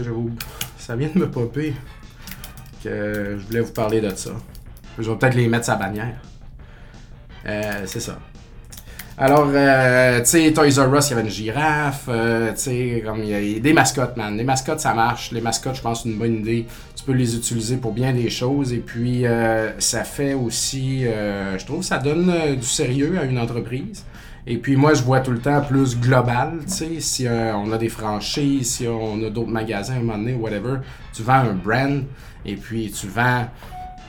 ça 0.78 0.96
vient 0.96 1.08
de 1.14 1.18
me 1.18 1.30
popper 1.30 1.74
que 2.82 3.36
je 3.38 3.46
voulais 3.46 3.60
vous 3.60 3.72
parler 3.72 4.00
de 4.00 4.10
ça. 4.10 4.32
Je 4.98 5.10
vais 5.10 5.16
peut-être 5.16 5.34
les 5.34 5.48
mettre 5.48 5.66
sa 5.66 5.76
bannière. 5.76 6.20
Euh, 7.46 7.82
c'est 7.86 8.00
ça. 8.00 8.18
Alors, 9.16 9.48
euh, 9.52 10.20
tu 10.20 10.26
sais, 10.26 10.52
Toys 10.52 10.82
R 10.82 10.94
Us, 10.94 11.08
il 11.08 11.10
y 11.10 11.12
avait 11.12 11.22
une 11.22 11.30
girafe, 11.30 12.06
tu 12.06 12.12
sais, 12.56 13.02
comme 13.04 13.22
il 13.22 13.28
y 13.28 13.56
a 13.56 13.60
des 13.60 13.72
mascottes, 13.72 14.16
man. 14.16 14.36
Les 14.36 14.44
mascottes, 14.44 14.80
ça 14.80 14.94
marche. 14.94 15.32
Les 15.32 15.40
mascottes, 15.40 15.76
je 15.76 15.82
pense, 15.82 16.02
c'est 16.02 16.08
une 16.08 16.18
bonne 16.18 16.36
idée. 16.36 16.66
Tu 16.96 17.04
peux 17.04 17.12
les 17.12 17.36
utiliser 17.36 17.76
pour 17.76 17.92
bien 17.92 18.12
des 18.12 18.30
choses. 18.30 18.72
Et 18.72 18.78
puis, 18.78 19.24
ça 19.78 20.04
fait 20.04 20.34
aussi, 20.34 21.04
je 21.04 21.64
trouve, 21.64 21.82
ça 21.82 21.98
donne 21.98 22.56
du 22.56 22.66
sérieux 22.66 23.18
à 23.20 23.24
une 23.24 23.38
entreprise. 23.38 24.04
Et 24.46 24.58
puis 24.58 24.74
moi, 24.76 24.94
je 24.94 25.02
vois 25.02 25.20
tout 25.20 25.30
le 25.30 25.38
temps 25.38 25.60
plus 25.60 25.98
global, 25.98 26.58
tu 26.66 26.72
sais, 26.72 27.00
si 27.00 27.26
euh, 27.28 27.54
on 27.54 27.70
a 27.70 27.78
des 27.78 27.88
franchises, 27.88 28.72
si 28.72 28.88
on 28.88 29.22
a 29.24 29.30
d'autres 29.30 29.50
magasins 29.50 29.94
à 29.94 29.96
un 29.98 30.00
moment 30.00 30.18
donné, 30.18 30.34
whatever, 30.34 30.78
tu 31.12 31.22
vends 31.22 31.34
un 31.34 31.52
brand, 31.52 32.02
et 32.44 32.56
puis 32.56 32.90
tu 32.90 33.06
vends, 33.06 33.46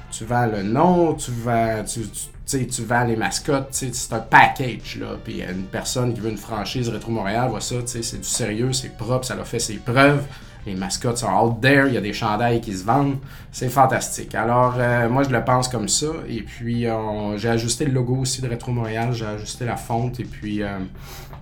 tu 0.10 0.25
vends 0.25 0.48
le 0.48 0.63
nom, 0.63 1.13
tu 1.13 1.30
vends, 1.30 1.84
tu, 1.86 2.02
tu, 2.48 2.68
tu 2.68 2.84
vends 2.84 3.04
les 3.04 3.16
mascottes, 3.16 3.68
c'est 3.72 3.92
un 4.12 4.20
package, 4.20 4.98
là. 5.00 5.18
Puis 5.24 5.42
une 5.44 5.66
personne 5.66 6.16
qui 6.16 6.20
veut 6.20 6.32
une 6.32 6.38
franchise 6.38 6.90
Rétro 6.90 7.12
Montréal 7.12 7.50
voit 7.50 7.62
ça, 7.62 7.75
tu 7.82 7.88
sais, 7.88 8.02
c'est 8.02 8.18
du 8.18 8.28
sérieux, 8.28 8.74
c'est 8.74 8.98
propre, 8.98 9.25
ça 9.25 9.36
a 9.36 9.44
fait 9.44 9.60
ses 9.60 9.75
preuves 9.75 10.25
les 10.65 10.75
mascottes 10.75 11.17
sont 11.17 11.27
out 11.27 11.62
there, 11.62 11.88
il 11.88 11.93
y 11.93 11.98
a 11.98 12.01
des 12.01 12.13
chandails 12.13 12.62
qui 12.62 12.74
se 12.74 12.86
vendent. 12.86 13.17
C'est 13.51 13.70
fantastique. 13.70 14.34
Alors, 14.36 14.75
euh, 14.77 15.10
moi, 15.10 15.24
je 15.24 15.29
le 15.29 15.43
pense 15.43 15.67
comme 15.67 15.89
ça. 15.89 16.08
Et 16.29 16.41
puis, 16.41 16.88
j'ai 17.36 17.50
ajusté 17.50 17.86
le 17.86 17.91
logo 17.91 18.17
aussi 18.17 18.41
de 18.41 18.50
Retro 18.50 18.72
Montréal, 18.72 19.10
j'ai 19.13 19.25
ajusté 19.25 19.65
la 19.65 19.75
fonte 19.75 20.20
et 20.20 20.24
puis 20.24 20.63
euh, 20.63 20.79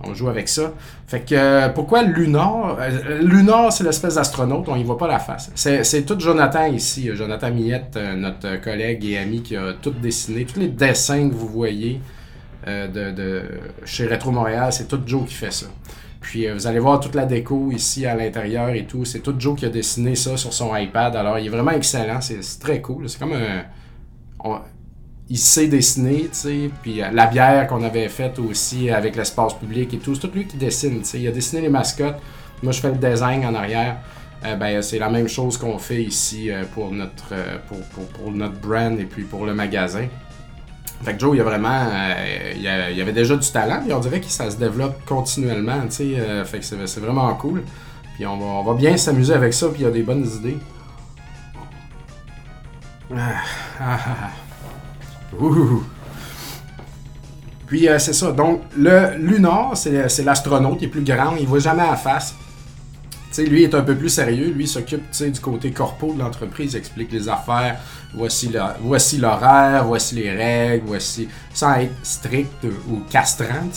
on 0.04 0.14
joue 0.14 0.28
avec 0.28 0.48
ça. 0.48 0.72
Fait 1.06 1.20
que, 1.20 1.34
euh, 1.34 1.68
pourquoi 1.68 2.02
Lunar? 2.02 2.78
Lunar, 3.20 3.72
c'est 3.72 3.84
l'espèce 3.84 4.16
d'astronaute, 4.16 4.68
on 4.68 4.76
y 4.76 4.84
voit 4.84 4.98
pas 4.98 5.08
la 5.08 5.18
face. 5.18 5.50
C'est 5.54 6.04
tout 6.04 6.18
Jonathan 6.18 6.66
ici, 6.66 7.10
Jonathan 7.14 7.50
Millette, 7.50 7.98
notre 8.16 8.60
collègue 8.60 9.04
et 9.04 9.18
ami 9.18 9.42
qui 9.42 9.56
a 9.56 9.72
tout 9.80 9.90
dessiné. 9.90 10.44
Tous 10.44 10.58
les 10.58 10.68
dessins 10.68 11.28
que 11.28 11.34
vous 11.34 11.48
voyez 11.48 12.00
de, 12.66 13.10
de, 13.10 13.42
chez 13.84 14.06
Retro 14.06 14.30
Montréal, 14.30 14.72
c'est 14.72 14.86
tout 14.86 15.00
Joe 15.04 15.26
qui 15.26 15.34
fait 15.34 15.52
ça. 15.52 15.66
Puis 16.22 16.46
euh, 16.46 16.54
vous 16.54 16.66
allez 16.66 16.78
voir 16.78 17.00
toute 17.00 17.14
la 17.14 17.26
déco 17.26 17.70
ici 17.72 18.06
à 18.06 18.14
l'intérieur 18.14 18.70
et 18.70 18.86
tout. 18.86 19.04
C'est 19.04 19.18
tout 19.18 19.34
Joe 19.38 19.58
qui 19.58 19.66
a 19.66 19.68
dessiné 19.68 20.14
ça 20.14 20.36
sur 20.36 20.52
son 20.52 20.74
iPad. 20.74 21.14
Alors 21.16 21.38
il 21.38 21.46
est 21.46 21.50
vraiment 21.50 21.72
excellent. 21.72 22.20
C'est 22.20 22.40
très 22.60 22.80
cool. 22.80 23.08
C'est 23.08 23.18
comme 23.18 23.34
un. 23.34 24.62
il 25.28 25.38
sait 25.38 25.66
dessiner, 25.66 26.22
tu 26.22 26.28
sais. 26.32 26.70
Puis 26.80 27.02
euh, 27.02 27.10
la 27.12 27.26
bière 27.26 27.66
qu'on 27.66 27.82
avait 27.82 28.08
faite 28.08 28.38
aussi 28.38 28.88
avec 28.88 29.16
l'espace 29.16 29.54
public 29.54 29.92
et 29.92 29.98
tout. 29.98 30.14
C'est 30.14 30.28
tout 30.28 30.34
lui 30.34 30.46
qui 30.46 30.56
dessine, 30.56 31.00
tu 31.00 31.04
sais. 31.04 31.20
Il 31.20 31.28
a 31.28 31.32
dessiné 31.32 31.60
les 31.60 31.68
mascottes. 31.68 32.20
Moi 32.62 32.72
je 32.72 32.80
fais 32.80 32.90
le 32.90 32.98
design 32.98 33.44
en 33.44 33.54
arrière. 33.54 33.96
Euh, 34.44 34.56
ben, 34.56 34.80
c'est 34.80 34.98
la 34.98 35.10
même 35.10 35.28
chose 35.28 35.56
qu'on 35.56 35.78
fait 35.78 36.02
ici 36.02 36.50
pour, 36.74 36.90
notre, 36.92 37.34
pour, 37.68 37.78
pour, 38.08 38.32
notre 38.32 38.58
brand 38.58 38.98
et 38.98 39.04
puis 39.04 39.24
pour 39.24 39.44
le 39.44 39.54
magasin. 39.54 40.06
Fait 41.02 41.14
que 41.14 41.20
Joe, 41.20 41.36
il 41.36 41.40
a 41.40 41.44
vraiment. 41.44 41.88
Euh, 41.92 42.52
il, 42.54 42.62
y 42.62 43.00
avait 43.00 43.12
déjà 43.12 43.36
du 43.36 43.50
talent, 43.50 43.82
et 43.88 43.92
on 43.92 43.98
dirait 43.98 44.20
que 44.20 44.26
ça 44.26 44.50
se 44.50 44.56
développe 44.56 45.04
continuellement, 45.04 45.80
tu 45.82 45.90
sais. 45.90 46.14
Euh, 46.16 46.44
fait 46.44 46.60
que 46.60 46.64
c'est 46.64 47.00
vraiment 47.00 47.32
cool. 47.34 47.62
Puis 48.14 48.26
on 48.26 48.62
va, 48.62 48.74
bien 48.74 48.96
s'amuser 48.96 49.34
avec 49.34 49.52
ça, 49.52 49.68
puis 49.68 49.80
il 49.80 49.84
y 49.84 49.86
a 49.86 49.90
des 49.90 50.02
bonnes 50.02 50.26
idées. 50.26 50.58
Ah, 53.14 53.42
ah, 53.80 53.98
ah, 54.08 54.30
puis 57.66 57.88
euh, 57.88 57.98
c'est 57.98 58.12
ça. 58.12 58.32
Donc, 58.32 58.62
le 58.76 59.16
Lunar, 59.16 59.76
c'est 59.76 60.24
l'astronaute, 60.24 60.78
il 60.80 60.84
est 60.84 60.88
plus 60.88 61.02
grand, 61.02 61.34
il 61.36 61.46
voit 61.46 61.58
jamais 61.58 61.82
à 61.82 61.96
face 61.96 62.34
lui 63.38 63.64
est 63.64 63.74
un 63.74 63.82
peu 63.82 63.96
plus 63.96 64.08
sérieux. 64.08 64.50
Lui 64.50 64.66
s'occupe 64.66 65.02
du 65.18 65.40
côté 65.40 65.70
corpo 65.70 66.12
de 66.12 66.18
l'entreprise, 66.18 66.76
explique 66.76 67.12
les 67.12 67.28
affaires. 67.28 67.78
Voici 68.14 68.48
l'horaire, 69.18 69.84
voici 69.84 70.14
les 70.16 70.30
règles, 70.30 70.86
voici 70.86 71.28
sans 71.54 71.74
être 71.76 71.94
strict 72.02 72.64
ou 72.90 73.00
castrant. 73.10 73.70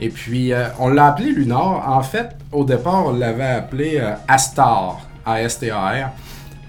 Et 0.00 0.08
puis 0.10 0.52
euh, 0.52 0.68
on 0.78 0.88
l'a 0.88 1.06
appelé 1.06 1.32
Lunar. 1.32 1.88
En 1.88 2.02
fait, 2.02 2.36
au 2.52 2.64
départ, 2.64 3.06
on 3.06 3.12
l'avait 3.12 3.44
appelé 3.44 3.98
euh, 3.98 4.14
Astar, 4.28 5.00
A-S-T-A-R, 5.26 6.10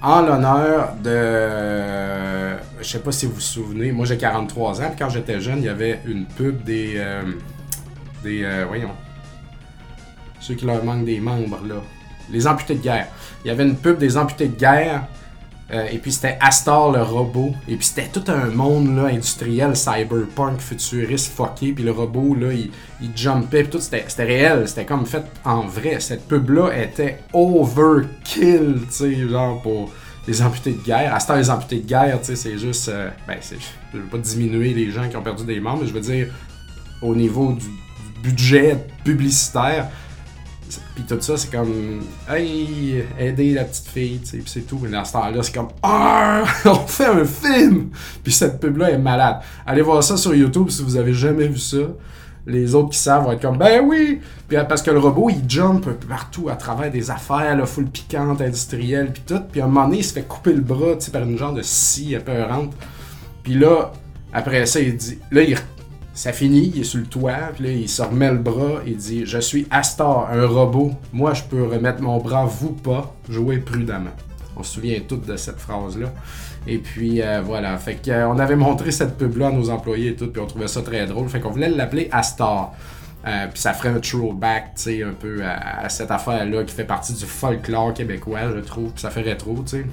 en 0.01 0.21
l'honneur 0.21 0.93
de. 1.03 2.57
je 2.81 2.87
sais 2.87 2.99
pas 2.99 3.11
si 3.11 3.27
vous 3.27 3.33
vous 3.33 3.39
souvenez, 3.39 3.91
moi 3.91 4.05
j'ai 4.05 4.17
43 4.17 4.81
ans, 4.81 4.85
puis 4.89 4.97
quand 4.97 5.09
j'étais 5.09 5.39
jeune, 5.39 5.59
il 5.59 5.65
y 5.65 5.69
avait 5.69 5.99
une 6.05 6.25
pub 6.25 6.63
des. 6.63 6.93
Euh, 6.97 7.21
des. 8.23 8.45
voyons. 8.67 8.91
Ceux 10.39 10.55
qui 10.55 10.65
leur 10.65 10.83
manquent 10.83 11.05
des 11.05 11.19
membres, 11.19 11.59
là 11.67 11.75
les 12.31 12.47
amputés 12.47 12.75
de 12.75 12.81
guerre. 12.81 13.07
Il 13.43 13.47
y 13.47 13.51
avait 13.51 13.63
une 13.63 13.75
pub 13.75 13.97
des 13.97 14.17
amputés 14.17 14.47
de 14.47 14.57
guerre. 14.57 15.03
Euh, 15.71 15.85
et 15.91 15.99
puis 15.99 16.11
c'était 16.11 16.37
Astor 16.41 16.91
le 16.91 17.03
robot. 17.03 17.53
Et 17.67 17.75
puis 17.75 17.85
c'était 17.85 18.07
tout 18.07 18.23
un 18.31 18.45
monde 18.45 18.97
industriel, 18.99 19.75
cyberpunk, 19.75 20.59
futuriste, 20.59 21.31
fucké. 21.33 21.73
Puis 21.73 21.83
le 21.83 21.91
robot, 21.91 22.35
là, 22.35 22.51
il, 22.51 22.71
il 23.01 23.15
jumpait. 23.15 23.63
Puis 23.63 23.71
tout, 23.71 23.79
c'était, 23.79 24.05
réel. 24.23 24.67
C'était 24.67 24.85
comme 24.85 25.05
fait 25.05 25.23
en 25.45 25.67
vrai. 25.67 25.99
Cette 25.99 26.27
pub-là 26.27 26.71
était 26.75 27.19
overkill, 27.33 28.81
tu 28.87 28.93
sais, 28.93 29.29
genre 29.29 29.61
pour 29.61 29.91
les 30.27 30.41
amputés 30.41 30.73
de 30.73 30.83
guerre. 30.83 31.13
Astor 31.13 31.37
les 31.37 31.49
amputés 31.49 31.79
de 31.79 31.87
guerre, 31.87 32.19
tu 32.19 32.27
sais, 32.27 32.35
c'est 32.35 32.57
juste. 32.57 32.89
Euh, 32.89 33.09
ben, 33.27 33.37
je 33.41 33.97
veux 33.97 34.03
pas 34.05 34.17
diminuer 34.17 34.73
les 34.73 34.91
gens 34.91 35.07
qui 35.07 35.17
ont 35.17 35.23
perdu 35.23 35.45
des 35.45 35.59
membres, 35.59 35.81
mais 35.81 35.87
je 35.87 35.93
veux 35.93 36.01
dire, 36.01 36.27
au 37.01 37.15
niveau 37.15 37.53
du 37.53 37.67
budget 38.21 38.77
publicitaire, 39.03 39.87
puis 40.95 41.03
tout 41.03 41.19
ça, 41.19 41.37
c'est 41.37 41.51
comme, 41.51 42.01
hey, 42.29 43.03
aider 43.19 43.53
la 43.53 43.63
petite 43.63 43.87
fille, 43.87 44.19
tu 44.19 44.27
sais, 44.27 44.37
puis 44.37 44.49
c'est 44.51 44.67
tout. 44.67 44.79
Mais 44.81 44.89
dans 44.89 45.03
ce 45.03 45.13
temps-là, 45.13 45.41
c'est 45.43 45.53
comme, 45.53 45.69
ah, 45.83 46.43
on 46.65 46.87
fait 46.87 47.05
un 47.05 47.25
film! 47.25 47.89
Puis 48.23 48.31
cette 48.31 48.59
pub-là 48.59 48.91
est 48.91 48.97
malade. 48.97 49.37
Allez 49.65 49.81
voir 49.81 50.03
ça 50.03 50.17
sur 50.17 50.33
YouTube 50.35 50.69
si 50.69 50.83
vous 50.83 50.97
avez 50.97 51.13
jamais 51.13 51.47
vu 51.47 51.57
ça. 51.57 51.77
Les 52.45 52.73
autres 52.73 52.89
qui 52.89 52.97
savent 52.97 53.25
vont 53.25 53.31
être 53.31 53.41
comme, 53.41 53.57
ben 53.57 53.83
oui! 53.85 54.21
Puis 54.47 54.57
parce 54.67 54.81
que 54.81 54.91
le 54.91 54.99
robot, 54.99 55.29
il 55.29 55.49
jump 55.49 55.87
partout 56.07 56.49
à 56.49 56.55
travers 56.55 56.91
des 56.91 57.11
affaires, 57.11 57.55
là, 57.55 57.65
full 57.65 57.85
piquante, 57.85 58.41
industrielle, 58.41 59.11
puis 59.13 59.23
tout. 59.25 59.41
Puis 59.51 59.61
à 59.61 59.65
un 59.65 59.67
moment 59.67 59.85
donné, 59.85 59.99
il 59.99 60.03
se 60.03 60.13
fait 60.13 60.23
couper 60.23 60.53
le 60.53 60.61
bras, 60.61 60.95
tu 60.95 61.05
sais, 61.05 61.11
par 61.11 61.23
une 61.23 61.37
genre 61.37 61.53
de 61.53 61.61
scie 61.61 62.15
épeurante. 62.15 62.73
Puis 63.43 63.53
là, 63.53 63.91
après 64.33 64.65
ça, 64.65 64.79
il 64.79 64.95
dit, 64.95 65.19
là, 65.31 65.43
il 65.43 65.57
ça 66.19 66.33
finit, 66.33 66.73
il 66.75 66.81
est 66.81 66.83
sur 66.83 66.99
le 66.99 67.05
toit, 67.05 67.53
puis 67.55 67.63
là, 67.63 67.71
il 67.71 67.87
se 67.87 68.01
remet 68.01 68.29
le 68.29 68.39
bras, 68.39 68.81
il 68.85 68.97
dit 68.97 69.25
Je 69.25 69.39
suis 69.39 69.65
Astor, 69.71 70.27
un 70.29 70.45
robot. 70.45 70.91
Moi, 71.13 71.33
je 71.33 71.43
peux 71.43 71.63
remettre 71.63 72.01
mon 72.01 72.17
bras, 72.17 72.43
vous 72.43 72.73
pas. 72.73 73.15
Jouez 73.29 73.59
prudemment. 73.59 74.09
On 74.57 74.61
se 74.61 74.73
souvient 74.73 74.99
toutes 75.07 75.25
de 75.25 75.37
cette 75.37 75.59
phrase-là. 75.61 76.07
Et 76.67 76.79
puis, 76.79 77.21
euh, 77.21 77.41
voilà. 77.41 77.77
Fait 77.77 77.95
qu'on 77.95 78.11
euh, 78.11 78.37
avait 78.37 78.57
montré 78.57 78.91
cette 78.91 79.17
pub-là 79.17 79.47
à 79.47 79.51
nos 79.53 79.69
employés 79.69 80.09
et 80.09 80.15
tout, 80.17 80.27
puis 80.27 80.41
on 80.41 80.45
trouvait 80.45 80.67
ça 80.67 80.81
très 80.81 81.05
drôle. 81.05 81.29
Fait 81.29 81.39
qu'on 81.39 81.51
voulait 81.51 81.69
l'appeler 81.69 82.09
Astor. 82.11 82.75
Euh, 83.25 83.47
puis 83.47 83.61
ça 83.61 83.71
ferait 83.71 83.87
un 83.87 84.01
throwback, 84.01 84.73
tu 84.75 84.81
sais, 84.81 85.03
un 85.03 85.13
peu 85.13 85.41
à, 85.45 85.87
cette 85.87 86.11
affaire-là 86.11 86.65
qui 86.65 86.75
fait 86.75 86.83
partie 86.83 87.13
du 87.13 87.23
folklore 87.23 87.93
québécois, 87.93 88.51
je 88.53 88.59
trouve. 88.59 88.91
Puis 88.91 89.03
ça 89.03 89.09
fait 89.09 89.21
rétro, 89.21 89.55
tu 89.65 89.77
sais. 89.77 89.85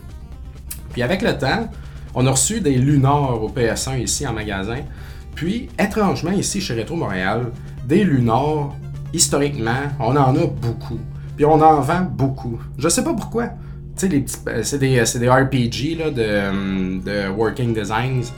Puis 0.92 1.04
avec 1.04 1.22
le 1.22 1.38
temps, 1.38 1.70
on 2.16 2.26
a 2.26 2.32
reçu 2.32 2.60
des 2.60 2.74
lunars 2.74 3.40
au 3.40 3.48
PS1 3.48 4.00
ici 4.00 4.26
en 4.26 4.32
magasin. 4.32 4.80
Puis, 5.36 5.68
étrangement, 5.78 6.32
ici 6.32 6.60
chez 6.60 6.74
Retro 6.74 6.96
Montréal, 6.96 7.52
des 7.86 8.02
lunars, 8.02 8.74
historiquement, 9.12 9.82
on 10.00 10.16
en 10.16 10.34
a 10.34 10.46
beaucoup. 10.46 10.98
Puis 11.36 11.44
on 11.44 11.60
en 11.60 11.80
vend 11.82 12.02
beaucoup. 12.10 12.58
Je 12.78 12.88
sais 12.88 13.04
pas 13.04 13.12
pourquoi. 13.12 13.44
Euh, 13.44 14.60
c'est 14.62 14.78
des, 14.78 15.02
des 15.18 15.28
RPG 15.28 15.98
là, 15.98 16.10
de, 16.10 16.48
hum, 16.48 17.02
de 17.04 17.28
Working 17.28 17.74
Designs. 17.74 18.32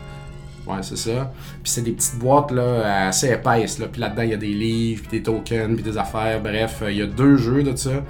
Ouais, 0.67 0.83
c'est 0.83 0.99
ça. 0.99 1.33
Puis 1.63 1.73
c'est 1.73 1.83
des 1.83 1.93
petites 1.93 2.19
boîtes 2.19 2.51
là, 2.51 3.07
assez 3.07 3.31
épaisses. 3.31 3.79
Là. 3.79 3.87
Puis 3.91 4.01
là-dedans, 4.01 4.23
il 4.23 4.31
y 4.31 4.35
a 4.35 4.37
des 4.37 4.53
livres, 4.53 5.03
puis 5.09 5.19
des 5.19 5.23
tokens, 5.23 5.75
puis 5.75 5.85
des 5.85 5.97
affaires. 5.97 6.41
Bref, 6.43 6.83
il 6.89 6.97
y 6.97 7.03
a 7.03 7.07
deux 7.07 7.37
jeux 7.37 7.63
de 7.63 7.75
ça. 7.77 8.03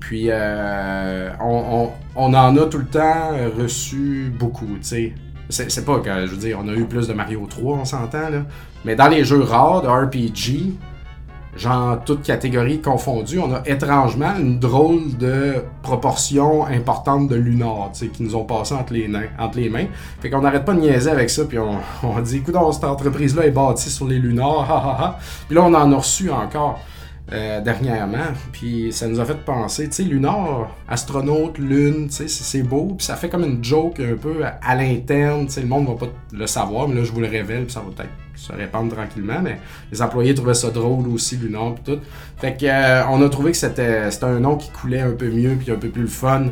Puis 0.00 0.26
euh, 0.28 1.30
on, 1.40 1.90
on, 2.16 2.30
on, 2.30 2.34
en 2.34 2.56
a 2.56 2.66
tout 2.66 2.78
le 2.78 2.86
temps 2.86 3.32
reçu 3.56 4.32
beaucoup, 4.36 4.78
tu 4.78 4.88
sais. 4.88 5.14
C'est, 5.50 5.84
pas 5.84 5.98
que, 5.98 6.26
je 6.26 6.30
veux 6.30 6.36
dire, 6.36 6.58
on 6.62 6.68
a 6.68 6.72
eu 6.72 6.84
plus 6.84 7.08
de 7.08 7.12
Mario 7.12 7.46
3, 7.48 7.78
on 7.78 7.84
s'entend, 7.84 8.30
là. 8.30 8.44
Mais 8.84 8.96
dans 8.96 9.08
les 9.08 9.24
jeux 9.24 9.42
rares 9.42 9.82
de 9.82 9.88
RPG, 9.88 10.72
genre 11.56 11.98
toutes 12.04 12.22
catégories 12.22 12.80
confondues, 12.80 13.38
on 13.38 13.52
a 13.52 13.62
étrangement 13.66 14.34
une 14.38 14.58
drôle 14.58 15.16
de 15.18 15.56
proportion 15.82 16.64
importante 16.66 17.28
de 17.28 17.36
Lunar, 17.36 17.90
tu 17.92 18.00
sais, 18.00 18.06
qui 18.08 18.22
nous 18.22 18.36
ont 18.36 18.44
passé 18.44 18.74
entre 18.74 18.92
les, 18.92 19.10
entre 19.38 19.58
les 19.58 19.68
mains. 19.68 19.86
Fait 20.20 20.30
qu'on 20.30 20.40
n'arrête 20.40 20.64
pas 20.64 20.74
de 20.74 20.80
niaiser 20.80 21.10
avec 21.10 21.28
ça, 21.28 21.44
puis 21.44 21.58
on, 21.58 21.78
on 22.02 22.20
dit, 22.20 22.38
écoute, 22.38 22.56
cette 22.72 22.84
entreprise-là 22.84 23.46
est 23.46 23.50
bâtie 23.50 23.90
sur 23.90 24.06
les 24.06 24.18
Lunars, 24.18 24.70
ha 24.70 24.76
ha 24.76 25.04
ha. 25.04 25.18
Puis 25.46 25.56
là, 25.56 25.62
on 25.64 25.74
en 25.74 25.92
a 25.92 25.96
reçu 25.96 26.30
encore. 26.30 26.80
Euh, 27.32 27.60
dernièrement. 27.60 28.26
Puis 28.52 28.92
ça 28.92 29.06
nous 29.06 29.20
a 29.20 29.24
fait 29.24 29.36
penser, 29.44 29.88
tu 29.88 29.96
sais, 29.96 30.02
Lunar, 30.02 30.76
astronaute, 30.88 31.58
lune, 31.58 32.08
tu 32.08 32.14
sais, 32.14 32.28
c'est 32.28 32.64
beau. 32.64 32.94
Puis 32.98 33.06
ça 33.06 33.14
fait 33.14 33.28
comme 33.28 33.44
une 33.44 33.62
joke 33.62 34.00
un 34.00 34.16
peu 34.16 34.42
à, 34.44 34.74
l'interne. 34.74 35.46
Tu 35.46 35.52
sais, 35.52 35.60
le 35.60 35.68
monde 35.68 35.86
va 35.86 35.94
pas 35.94 36.12
le 36.32 36.46
savoir, 36.48 36.88
mais 36.88 36.96
là, 36.96 37.04
je 37.04 37.12
vous 37.12 37.20
le 37.20 37.28
révèle, 37.28 37.64
puis 37.64 37.72
ça 37.72 37.80
va 37.80 37.86
peut-être 37.94 38.10
se 38.34 38.52
répandre 38.52 38.92
tranquillement. 38.92 39.40
Mais 39.42 39.60
les 39.92 40.02
employés 40.02 40.34
trouvaient 40.34 40.54
ça 40.54 40.70
drôle 40.70 41.06
aussi, 41.06 41.36
Lunar, 41.36 41.74
puis 41.74 41.94
tout. 41.94 42.00
Fait 42.38 42.56
que 42.56 42.66
euh, 42.66 43.06
on 43.08 43.22
a 43.22 43.28
trouvé 43.28 43.52
que 43.52 43.58
c'était 43.58 44.08
un 44.22 44.40
nom 44.40 44.56
qui 44.56 44.70
coulait 44.70 45.00
un 45.00 45.12
peu 45.12 45.30
mieux, 45.30 45.54
puis 45.54 45.70
un 45.70 45.76
peu 45.76 45.88
plus 45.88 46.02
le 46.02 46.08
fun. 46.08 46.46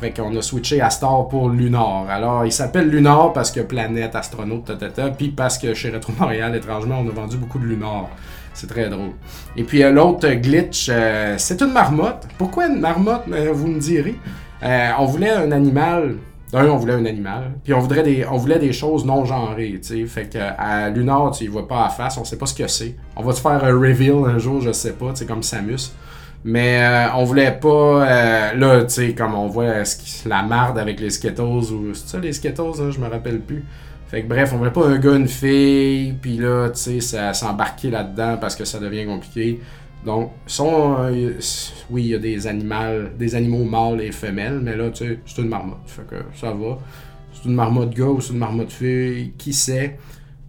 Fait 0.00 0.10
qu'on 0.10 0.36
a 0.36 0.42
switché 0.42 0.80
à 0.80 0.90
Star 0.90 1.28
pour 1.28 1.50
Lunar. 1.50 2.10
Alors, 2.10 2.44
il 2.44 2.52
s'appelle 2.52 2.90
Lunar 2.90 3.32
parce 3.32 3.52
que 3.52 3.60
planète, 3.60 4.16
astronaute, 4.16 4.76
ta, 4.76 5.10
puis 5.10 5.28
parce 5.28 5.56
que 5.56 5.72
chez 5.72 5.90
Retro 5.90 6.12
Montréal, 6.18 6.54
étrangement, 6.56 7.00
on 7.00 7.08
a 7.08 7.12
vendu 7.12 7.36
beaucoup 7.36 7.60
de 7.60 7.64
Lunar. 7.64 8.08
C'est 8.56 8.68
très 8.68 8.88
drôle. 8.88 9.10
Et 9.54 9.64
puis 9.64 9.82
euh, 9.82 9.90
l'autre 9.90 10.26
glitch, 10.30 10.88
euh, 10.90 11.34
c'est 11.36 11.60
une 11.60 11.72
marmotte. 11.72 12.26
Pourquoi 12.38 12.68
une 12.68 12.80
marmotte, 12.80 13.24
euh, 13.30 13.52
vous 13.52 13.66
me 13.66 13.78
direz? 13.78 14.16
on 14.98 15.04
voulait 15.04 15.30
un 15.30 15.52
animal. 15.52 16.16
D'un, 16.50 16.64
on 16.70 16.76
voulait 16.76 16.94
un 16.94 17.04
animal. 17.04 17.52
Puis 17.62 17.74
on 17.74 17.80
voudrait 17.80 18.02
des, 18.02 18.24
on 18.24 18.38
voulait 18.38 18.58
des 18.58 18.72
choses 18.72 19.04
non 19.04 19.26
genrées, 19.26 19.78
tu. 19.86 20.06
Fait 20.06 20.32
que 20.32 20.38
à 20.38 20.88
Lunar, 20.88 21.32
tu 21.32 21.44
y 21.44 21.48
vois 21.48 21.68
pas 21.68 21.84
à 21.84 21.88
face, 21.90 22.16
on 22.16 22.24
sait 22.24 22.38
pas 22.38 22.46
ce 22.46 22.54
que 22.54 22.66
c'est. 22.66 22.96
On 23.14 23.22
va 23.22 23.34
te 23.34 23.40
faire 23.40 23.62
un 23.62 23.78
reveal 23.78 24.24
un 24.24 24.38
jour, 24.38 24.62
je 24.62 24.72
sais 24.72 24.94
pas, 24.94 25.10
tu 25.10 25.16
sais, 25.16 25.26
comme 25.26 25.42
Samus. 25.42 25.92
Mais 26.42 26.80
on 27.14 27.24
voulait 27.24 27.52
pas, 27.52 28.54
là, 28.54 28.84
tu 28.84 28.94
sais, 28.94 29.14
comme 29.14 29.34
on 29.34 29.48
voit 29.48 29.82
la 30.24 30.42
marde 30.42 30.78
avec 30.78 30.98
les 30.98 31.10
Skittles, 31.10 31.42
ou 31.42 31.92
c'est 31.92 32.08
ça 32.08 32.18
les 32.18 32.32
Skittles, 32.32 32.80
hein, 32.80 32.90
je 32.90 33.00
me 33.00 33.08
rappelle 33.08 33.40
plus. 33.40 33.64
Fait 34.08 34.22
que 34.22 34.28
bref, 34.28 34.52
on 34.52 34.58
voulait 34.58 34.70
pas 34.70 34.86
un 34.86 34.98
gars, 34.98 35.16
une 35.16 35.26
fille, 35.26 36.14
puis 36.20 36.36
là, 36.36 36.70
tu 36.70 37.00
sais, 37.00 37.32
s'embarquer 37.34 37.90
là-dedans 37.90 38.36
parce 38.40 38.54
que 38.54 38.64
ça 38.64 38.78
devient 38.78 39.04
compliqué. 39.04 39.60
Donc, 40.04 40.30
euh, 40.60 41.32
oui, 41.90 42.02
il 42.02 42.08
y 42.08 42.14
a 42.14 42.18
des 42.18 42.46
animaux, 42.46 43.08
des 43.18 43.34
animaux 43.34 43.64
mâles 43.64 44.00
et 44.02 44.12
femelles, 44.12 44.60
mais 44.62 44.76
là, 44.76 44.90
tu 44.90 45.04
sais, 45.04 45.18
c'est 45.26 45.42
une 45.42 45.48
marmotte. 45.48 45.80
Fait 45.86 46.06
que 46.06 46.16
ça 46.34 46.52
va. 46.52 46.78
C'est 47.32 47.46
une 47.48 47.54
marmotte 47.54 47.92
gars 47.92 48.06
ou 48.06 48.20
c'est 48.20 48.32
une 48.32 48.38
marmotte 48.38 48.70
fille, 48.70 49.32
qui 49.36 49.52
sait. 49.52 49.98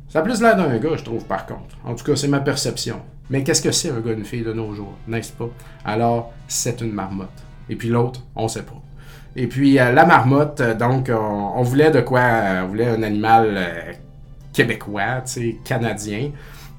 Ça 0.10 0.20
a 0.20 0.22
plus 0.22 0.40
l'air 0.42 0.56
d'un 0.56 0.78
gars, 0.78 0.96
je 0.96 1.04
trouve, 1.04 1.26
par 1.26 1.48
contre. 1.48 1.76
En 1.84 1.96
tout 1.96 2.06
cas, 2.06 2.16
c'est 2.16 2.28
ma 2.28 2.40
perception. 2.40 3.02
Mais 3.32 3.44
qu'est-ce 3.44 3.64
que 3.64 3.72
c'est 3.72 3.90
un 3.90 4.00
gars, 4.00 4.14
une 4.14 4.24
fille 4.24 4.44
de 4.44 4.54
nos 4.54 4.74
jours, 4.74 4.96
n'est-ce 5.08 5.34
pas? 5.34 5.50
Alors, 5.84 6.32
c'est 6.48 6.80
une 6.82 6.94
marmotte. 6.94 7.28
Et 7.70 7.76
puis 7.76 7.90
l'autre, 7.90 8.22
on 8.36 8.48
sait 8.48 8.64
pas. 8.64 8.82
Et 9.40 9.46
puis 9.46 9.80
euh, 9.80 9.92
la 9.92 10.06
marmotte, 10.06 10.62
euh, 10.62 10.74
donc 10.74 11.12
on, 11.14 11.62
voulait 11.62 11.92
de 11.92 12.02
quoi 12.02 12.22
euh, 12.22 12.64
On 12.64 12.70
voulait 12.70 12.88
un 12.88 13.04
animal 13.04 13.96
québécois, 14.52 15.22
tu 15.26 15.32
sais, 15.32 15.58
canadien. 15.64 16.32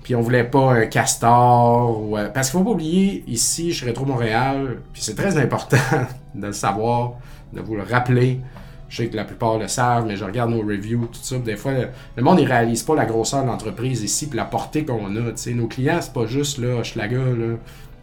Puis 0.02 0.16
on 0.16 0.20
voulait 0.20 0.44
pas 0.44 0.72
un 0.72 0.86
castor. 0.86 2.02
Ou, 2.02 2.16
parce 2.34 2.50
qu'il 2.50 2.58
faut 2.58 2.64
pas 2.64 2.72
oublier, 2.72 3.22
ici, 3.28 3.70
je 3.70 3.88
trop 3.90 4.04
Montréal, 4.04 4.78
puis 4.92 5.00
c'est 5.00 5.14
très 5.14 5.38
important 5.38 5.76
de 6.34 6.48
le 6.48 6.52
savoir, 6.52 7.12
de 7.52 7.60
vous 7.60 7.76
le 7.76 7.84
rappeler. 7.84 8.40
Je 8.88 8.96
sais 8.96 9.08
que 9.08 9.16
la 9.16 9.24
plupart 9.24 9.58
le 9.58 9.68
savent, 9.68 10.06
mais 10.06 10.16
je 10.16 10.24
regarde 10.24 10.50
nos 10.50 10.62
reviews, 10.62 11.06
tout 11.06 11.20
ça. 11.22 11.38
Des 11.38 11.56
fois, 11.56 11.72
le 12.16 12.22
monde 12.22 12.40
ne 12.40 12.46
réalise 12.46 12.82
pas 12.82 12.96
la 12.96 13.04
grosseur 13.04 13.42
de 13.42 13.48
l'entreprise 13.48 14.02
ici, 14.02 14.26
puis 14.26 14.36
la 14.36 14.46
portée 14.46 14.84
qu'on 14.84 15.14
a. 15.14 15.36
sais, 15.36 15.52
Nos 15.52 15.68
clients, 15.68 16.00
c'est 16.00 16.12
pas 16.12 16.26
juste 16.26 16.58
là, 16.58 16.82
Schlager, 16.82 17.16
là. 17.16 17.56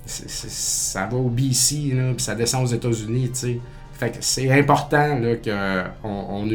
ça 0.05 1.07
va 1.07 1.17
au 1.17 1.27
BC, 1.27 1.91
là, 1.93 2.13
puis 2.13 2.23
ça 2.23 2.35
descend 2.35 2.63
aux 2.63 2.73
États-Unis, 2.73 3.31
tu 3.33 3.39
sais. 3.39 3.59
Fait 3.95 4.11
que 4.11 4.17
c'est 4.19 4.51
important 4.51 5.19
là, 5.19 5.35
que, 5.37 5.83
on, 6.03 6.47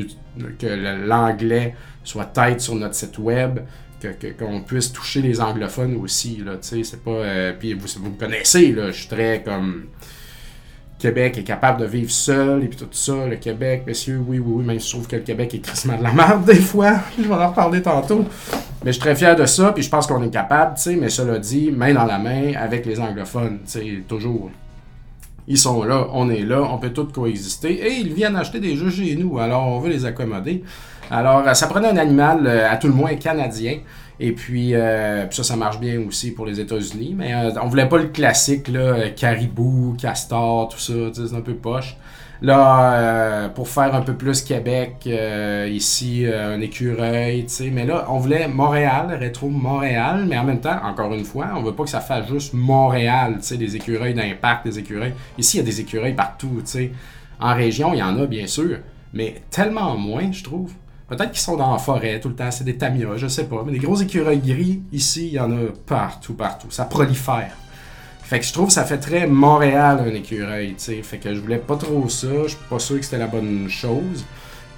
que 0.58 0.66
l'anglais 1.06 1.74
soit 2.04 2.26
tête 2.26 2.60
sur 2.60 2.74
notre 2.74 2.94
site 2.94 3.18
web, 3.18 3.60
qu'on 4.38 4.60
puisse 4.60 4.92
toucher 4.92 5.22
les 5.22 5.40
anglophones 5.40 5.96
aussi. 5.96 6.42
C'est 6.60 7.02
pas, 7.02 7.10
euh, 7.10 7.52
puis 7.58 7.74
vous, 7.74 7.86
vous 7.98 8.10
me 8.10 8.18
connaissez, 8.18 8.72
là, 8.72 8.90
je 8.90 8.98
suis 9.00 9.08
très 9.08 9.42
comme. 9.42 9.86
Québec 10.98 11.38
est 11.38 11.44
capable 11.44 11.80
de 11.80 11.86
vivre 11.86 12.10
seul 12.10 12.62
et 12.62 12.68
puis 12.68 12.76
tout 12.76 12.86
ça. 12.92 13.26
Le 13.26 13.36
Québec, 13.36 13.84
messieurs, 13.86 14.18
oui, 14.18 14.38
oui, 14.38 14.52
oui, 14.56 14.64
mais 14.66 14.78
je 14.78 14.86
trouve 14.86 15.06
que 15.06 15.16
le 15.16 15.22
Québec 15.22 15.54
est 15.54 15.60
crissement 15.60 15.96
de 15.96 16.02
la 16.02 16.12
merde 16.12 16.44
des 16.46 16.56
fois. 16.56 16.96
je 17.16 17.26
vais 17.26 17.34
en 17.34 17.48
reparler 17.48 17.80
tantôt. 17.80 18.26
Mais 18.84 18.92
je 18.92 18.92
suis 18.92 19.00
très 19.00 19.16
fier 19.16 19.34
de 19.34 19.46
ça, 19.46 19.72
puis 19.72 19.82
je 19.82 19.88
pense 19.88 20.06
qu'on 20.06 20.22
est 20.22 20.30
capable, 20.30 20.76
tu 20.76 20.82
sais, 20.82 20.96
mais 20.96 21.08
cela 21.08 21.38
dit, 21.38 21.70
main 21.72 21.94
dans 21.94 22.04
la 22.04 22.18
main 22.18 22.52
avec 22.54 22.84
les 22.84 23.00
anglophones, 23.00 23.60
tu 23.64 23.70
sais, 23.70 24.02
toujours. 24.06 24.50
Ils 25.50 25.58
sont 25.58 25.82
là, 25.82 26.06
on 26.12 26.30
est 26.30 26.44
là, 26.44 26.62
on 26.62 26.78
peut 26.78 26.90
tous 26.90 27.06
coexister. 27.06 27.72
Et 27.72 27.98
ils 27.98 28.14
viennent 28.14 28.36
acheter 28.36 28.60
des 28.60 28.76
jeux 28.76 28.88
chez 28.88 29.16
nous, 29.16 29.40
alors 29.40 29.66
on 29.66 29.80
veut 29.80 29.90
les 29.90 30.06
accommoder. 30.06 30.62
Alors, 31.10 31.42
euh, 31.44 31.54
ça 31.54 31.66
prenait 31.66 31.88
un 31.88 31.96
animal, 31.96 32.46
euh, 32.46 32.70
à 32.70 32.76
tout 32.76 32.86
le 32.86 32.92
moins 32.92 33.16
canadien. 33.16 33.78
Et 34.20 34.30
puis, 34.30 34.76
euh, 34.76 35.28
ça, 35.30 35.42
ça 35.42 35.56
marche 35.56 35.80
bien 35.80 36.00
aussi 36.06 36.30
pour 36.30 36.46
les 36.46 36.60
États-Unis. 36.60 37.16
Mais 37.18 37.34
on 37.60 37.66
voulait 37.66 37.88
pas 37.88 37.98
le 37.98 38.06
classique, 38.06 38.68
là, 38.68 39.10
caribou, 39.10 39.96
castor, 40.00 40.68
tout 40.68 40.78
ça, 40.78 40.92
c'est 41.12 41.34
un 41.34 41.40
peu 41.40 41.54
poche. 41.54 41.96
Là, 42.42 42.94
euh, 42.94 43.48
pour 43.50 43.68
faire 43.68 43.94
un 43.94 44.00
peu 44.00 44.14
plus 44.14 44.40
Québec, 44.42 45.02
euh, 45.06 45.68
ici, 45.70 46.24
euh, 46.24 46.56
un 46.56 46.60
écureuil, 46.62 47.44
tu 47.44 47.50
sais. 47.50 47.70
Mais 47.70 47.84
là, 47.84 48.06
on 48.08 48.18
voulait 48.18 48.48
Montréal, 48.48 49.14
rétro 49.20 49.50
Montréal, 49.50 50.24
mais 50.26 50.38
en 50.38 50.44
même 50.44 50.60
temps, 50.60 50.78
encore 50.82 51.12
une 51.12 51.24
fois, 51.24 51.48
on 51.54 51.62
veut 51.62 51.74
pas 51.74 51.84
que 51.84 51.90
ça 51.90 52.00
fasse 52.00 52.28
juste 52.28 52.54
Montréal, 52.54 53.36
tu 53.40 53.46
sais, 53.46 53.56
des 53.58 53.76
écureuils 53.76 54.14
d'impact, 54.14 54.64
des 54.64 54.78
écureuils. 54.78 55.12
Ici, 55.36 55.58
il 55.58 55.60
y 55.60 55.62
a 55.62 55.66
des 55.66 55.80
écureuils 55.82 56.14
partout, 56.14 56.62
tu 56.64 56.70
sais. 56.70 56.92
En 57.38 57.54
région, 57.54 57.92
il 57.92 57.98
y 57.98 58.02
en 58.02 58.18
a, 58.18 58.26
bien 58.26 58.46
sûr, 58.46 58.78
mais 59.12 59.42
tellement 59.50 59.98
moins, 59.98 60.32
je 60.32 60.42
trouve. 60.42 60.72
Peut-être 61.08 61.32
qu'ils 61.32 61.40
sont 61.40 61.56
dans 61.56 61.72
la 61.72 61.78
forêt 61.78 62.20
tout 62.20 62.28
le 62.28 62.36
temps, 62.36 62.50
c'est 62.50 62.64
des 62.64 62.78
tamias, 62.78 63.16
je 63.16 63.26
sais 63.26 63.44
pas. 63.44 63.62
Mais 63.66 63.72
des 63.72 63.78
gros 63.78 63.96
écureuils 63.96 64.38
gris, 64.38 64.82
ici, 64.92 65.26
il 65.26 65.34
y 65.34 65.40
en 65.40 65.50
a 65.52 65.60
partout, 65.84 66.34
partout. 66.34 66.70
Ça 66.70 66.84
prolifère. 66.84 67.52
Fait 68.30 68.38
que 68.38 68.46
je 68.46 68.52
trouve 68.52 68.68
que 68.68 68.72
ça 68.72 68.84
fait 68.84 68.98
très 68.98 69.26
Montréal 69.26 70.04
un 70.06 70.14
écureuil, 70.14 70.76
tu. 70.76 71.02
Fait 71.02 71.18
que 71.18 71.34
je 71.34 71.40
voulais 71.40 71.58
pas 71.58 71.74
trop 71.74 72.08
ça, 72.08 72.28
je 72.44 72.50
suis 72.50 72.58
pas 72.70 72.78
sûr 72.78 73.00
que 73.00 73.04
c'était 73.04 73.18
la 73.18 73.26
bonne 73.26 73.68
chose. 73.68 74.24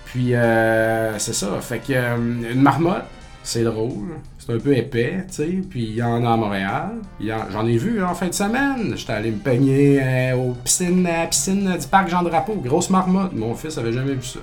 Puis 0.06 0.34
euh, 0.34 1.18
c'est 1.18 1.34
ça, 1.34 1.60
fait 1.60 1.80
que 1.80 1.92
euh, 1.92 2.16
une 2.16 2.62
marmotte, 2.62 3.04
c'est 3.42 3.62
drôle, 3.62 4.16
c'est 4.38 4.54
un 4.54 4.58
peu 4.58 4.74
épais, 4.74 5.26
tu 5.28 5.34
sais. 5.34 5.58
Puis 5.68 5.82
il 5.84 5.94
y 5.96 6.02
en 6.02 6.24
a 6.24 6.32
à 6.32 6.36
Montréal, 6.38 6.92
j'en 7.20 7.66
ai 7.66 7.76
vu 7.76 8.02
en 8.02 8.14
fin 8.14 8.28
de 8.28 8.32
semaine. 8.32 8.94
J'étais 8.96 9.12
allé 9.12 9.30
me 9.30 9.36
peigner 9.36 10.00
euh, 10.02 10.36
aux 10.36 10.52
piscines, 10.52 11.06
piscine 11.28 11.76
du 11.78 11.86
parc 11.88 12.08
Jean 12.08 12.22
Drapeau, 12.22 12.54
grosse 12.54 12.88
marmotte. 12.88 13.34
Mon 13.34 13.54
fils 13.54 13.76
avait 13.76 13.92
jamais 13.92 14.14
vu 14.14 14.24
ça. 14.24 14.40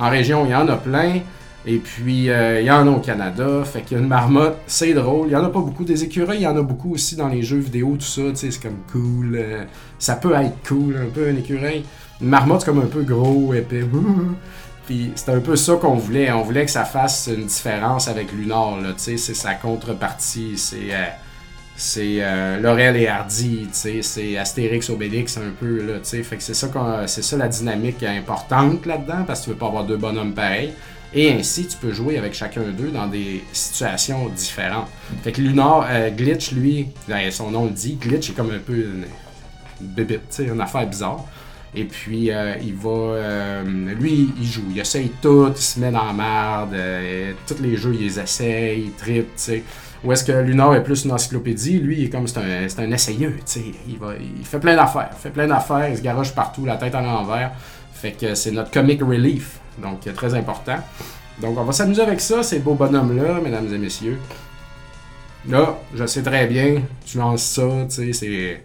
En 0.00 0.10
région, 0.10 0.46
il 0.46 0.50
y 0.50 0.54
en 0.56 0.66
a 0.66 0.78
plein. 0.78 1.20
Et 1.64 1.78
puis, 1.78 2.28
euh, 2.28 2.60
il 2.60 2.66
y 2.66 2.70
en 2.70 2.86
a 2.88 2.90
au 2.90 2.98
Canada. 2.98 3.62
Fait 3.64 3.82
qu'il 3.82 3.96
y 3.96 4.00
a 4.00 4.02
une 4.02 4.08
marmotte, 4.08 4.58
c'est 4.66 4.94
drôle. 4.94 5.28
Il 5.28 5.32
y 5.32 5.36
en 5.36 5.44
a 5.44 5.48
pas 5.48 5.60
beaucoup. 5.60 5.84
Des 5.84 6.02
écureuils, 6.02 6.38
il 6.38 6.42
y 6.42 6.46
en 6.46 6.56
a 6.56 6.62
beaucoup 6.62 6.94
aussi 6.94 7.14
dans 7.14 7.28
les 7.28 7.42
jeux 7.42 7.58
vidéo, 7.58 7.96
tout 7.98 8.04
ça. 8.04 8.22
Tu 8.30 8.36
sais, 8.36 8.50
c'est 8.50 8.62
comme 8.62 8.78
cool. 8.90 9.36
Euh, 9.36 9.64
ça 9.98 10.16
peut 10.16 10.34
être 10.34 10.56
cool, 10.66 10.96
un 10.96 11.10
peu 11.10 11.28
un 11.28 11.36
écureuil. 11.36 11.84
Une 12.20 12.28
marmotte, 12.28 12.64
comme 12.64 12.80
un 12.80 12.86
peu 12.86 13.02
gros, 13.02 13.54
épais. 13.54 13.84
Puis 14.86 15.12
c'est 15.14 15.30
un 15.30 15.38
peu 15.38 15.54
ça 15.54 15.74
qu'on 15.76 15.94
voulait. 15.94 16.32
On 16.32 16.42
voulait 16.42 16.64
que 16.64 16.70
ça 16.70 16.84
fasse 16.84 17.30
une 17.32 17.46
différence 17.46 18.08
avec 18.08 18.32
Lunar. 18.32 18.80
Là, 18.80 18.94
c'est 18.96 19.16
sa 19.16 19.54
contrepartie. 19.54 20.54
C'est 20.56 20.92
euh, 20.92 21.06
c'est 21.76 22.20
Laurel 22.60 22.96
et 22.96 23.06
Hardy. 23.06 23.68
C'est 23.70 24.36
Astérix 24.36 24.90
Obélix 24.90 25.38
un 25.38 25.52
peu. 25.58 25.80
Là, 25.86 25.94
fait 26.02 26.36
que 26.36 26.42
c'est 26.42 26.54
ça, 26.54 26.68
c'est 27.06 27.22
ça 27.22 27.36
la 27.36 27.48
dynamique 27.48 28.02
importante 28.02 28.84
là-dedans. 28.84 29.22
Parce 29.24 29.40
que 29.40 29.44
tu 29.44 29.50
veux 29.50 29.56
pas 29.56 29.68
avoir 29.68 29.84
deux 29.84 29.96
bonhommes 29.96 30.34
pareils. 30.34 30.74
Et 31.14 31.32
ainsi, 31.32 31.66
tu 31.66 31.76
peux 31.76 31.92
jouer 31.92 32.18
avec 32.18 32.32
chacun 32.34 32.62
d'eux 32.62 32.90
dans 32.90 33.06
des 33.06 33.44
situations 33.52 34.28
différentes. 34.30 34.88
Fait 35.22 35.32
que 35.32 35.42
Lunar, 35.42 35.86
euh, 35.90 36.10
Glitch, 36.10 36.52
lui, 36.52 36.88
ben, 37.06 37.30
son 37.30 37.50
nom 37.50 37.66
le 37.66 37.70
dit, 37.70 37.96
Glitch 37.96 38.30
est 38.30 38.32
comme 38.32 38.50
un 38.50 38.58
peu 38.58 38.74
une 38.74 39.04
bébite, 39.80 40.40
une 40.40 40.60
affaire 40.60 40.86
bizarre. 40.86 41.24
Et 41.74 41.84
puis, 41.84 42.30
il 42.62 42.74
va. 42.74 43.62
lui, 43.62 44.30
il 44.38 44.46
joue. 44.46 44.64
Il 44.70 44.78
essaye 44.78 45.10
tout, 45.22 45.48
il 45.54 45.56
se 45.56 45.80
met 45.80 45.90
dans 45.90 46.04
la 46.04 46.12
merde. 46.12 46.76
tous 47.46 47.62
les 47.62 47.76
jeux, 47.76 47.94
il 47.94 48.00
les 48.00 48.20
essaye, 48.20 48.84
il 48.84 48.92
tripe, 48.92 49.34
tu 49.36 49.42
sais. 49.42 49.64
Ou 50.04 50.10
est-ce 50.10 50.24
que 50.24 50.32
Lunar 50.32 50.74
est 50.74 50.82
plus 50.82 51.04
une 51.04 51.12
encyclopédie? 51.12 51.78
Lui, 51.78 51.98
il 51.98 52.04
est 52.06 52.10
comme 52.10 52.26
c'est 52.26 52.38
un, 52.38 52.84
un 52.84 52.90
essayeux, 52.90 53.36
tu 53.36 53.42
sais. 53.44 53.64
Il, 53.88 53.98
va, 53.98 54.14
il 54.18 54.44
fait 54.44 54.58
plein 54.58 54.74
d'affaires. 54.74 55.10
Il 55.12 55.18
fait 55.18 55.30
plein 55.30 55.46
d'affaires, 55.46 55.88
il 55.88 55.96
se 55.96 56.02
garoche 56.02 56.34
partout, 56.34 56.66
la 56.66 56.76
tête 56.76 56.94
à 56.94 57.00
l'envers. 57.00 57.52
Fait 58.02 58.10
que 58.10 58.34
c'est 58.34 58.50
notre 58.50 58.72
comic 58.72 59.00
relief. 59.00 59.60
Donc, 59.78 60.00
très 60.12 60.34
important. 60.34 60.78
Donc, 61.40 61.56
on 61.56 61.62
va 61.62 61.70
s'amuser 61.70 62.02
avec 62.02 62.20
ça, 62.20 62.42
ces 62.42 62.58
beaux 62.58 62.74
bonhommes-là, 62.74 63.40
mesdames 63.40 63.72
et 63.72 63.78
messieurs. 63.78 64.18
Là, 65.48 65.78
je 65.94 66.04
sais 66.06 66.22
très 66.22 66.48
bien, 66.48 66.82
tu 67.06 67.18
lances 67.18 67.44
ça, 67.44 67.62
tu 67.88 68.12
sais, 68.12 68.12
c'est 68.12 68.64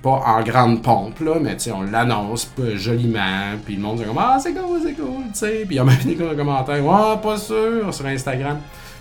pas 0.00 0.22
en 0.24 0.40
grande 0.44 0.84
pompe, 0.84 1.18
là, 1.18 1.40
mais 1.40 1.56
tu 1.56 1.64
sais, 1.64 1.72
on 1.72 1.82
l'annonce 1.82 2.48
joliment, 2.76 3.56
puis 3.64 3.74
le 3.74 3.82
monde 3.82 3.98
dit 3.98 4.04
comme 4.04 4.18
Ah, 4.18 4.38
c'est 4.40 4.54
cool, 4.54 4.80
c'est 4.84 4.94
cool, 4.94 5.24
tu 5.32 5.38
sais, 5.40 5.64
puis 5.66 5.74
il 5.74 5.76
y 5.76 5.78
a 5.80 5.84
même 5.84 5.98
des 6.04 6.14
commentaires 6.14 6.84
Ouais, 6.84 7.16
pas 7.20 7.38
sûr, 7.38 7.92
sur 7.92 8.06
Instagram. 8.06 8.58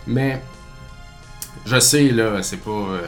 Mais 0.08 0.41
je 1.67 1.79
sais, 1.79 2.10
là, 2.10 2.41
c'est 2.41 2.62
pas. 2.62 2.71
Euh, 2.71 3.05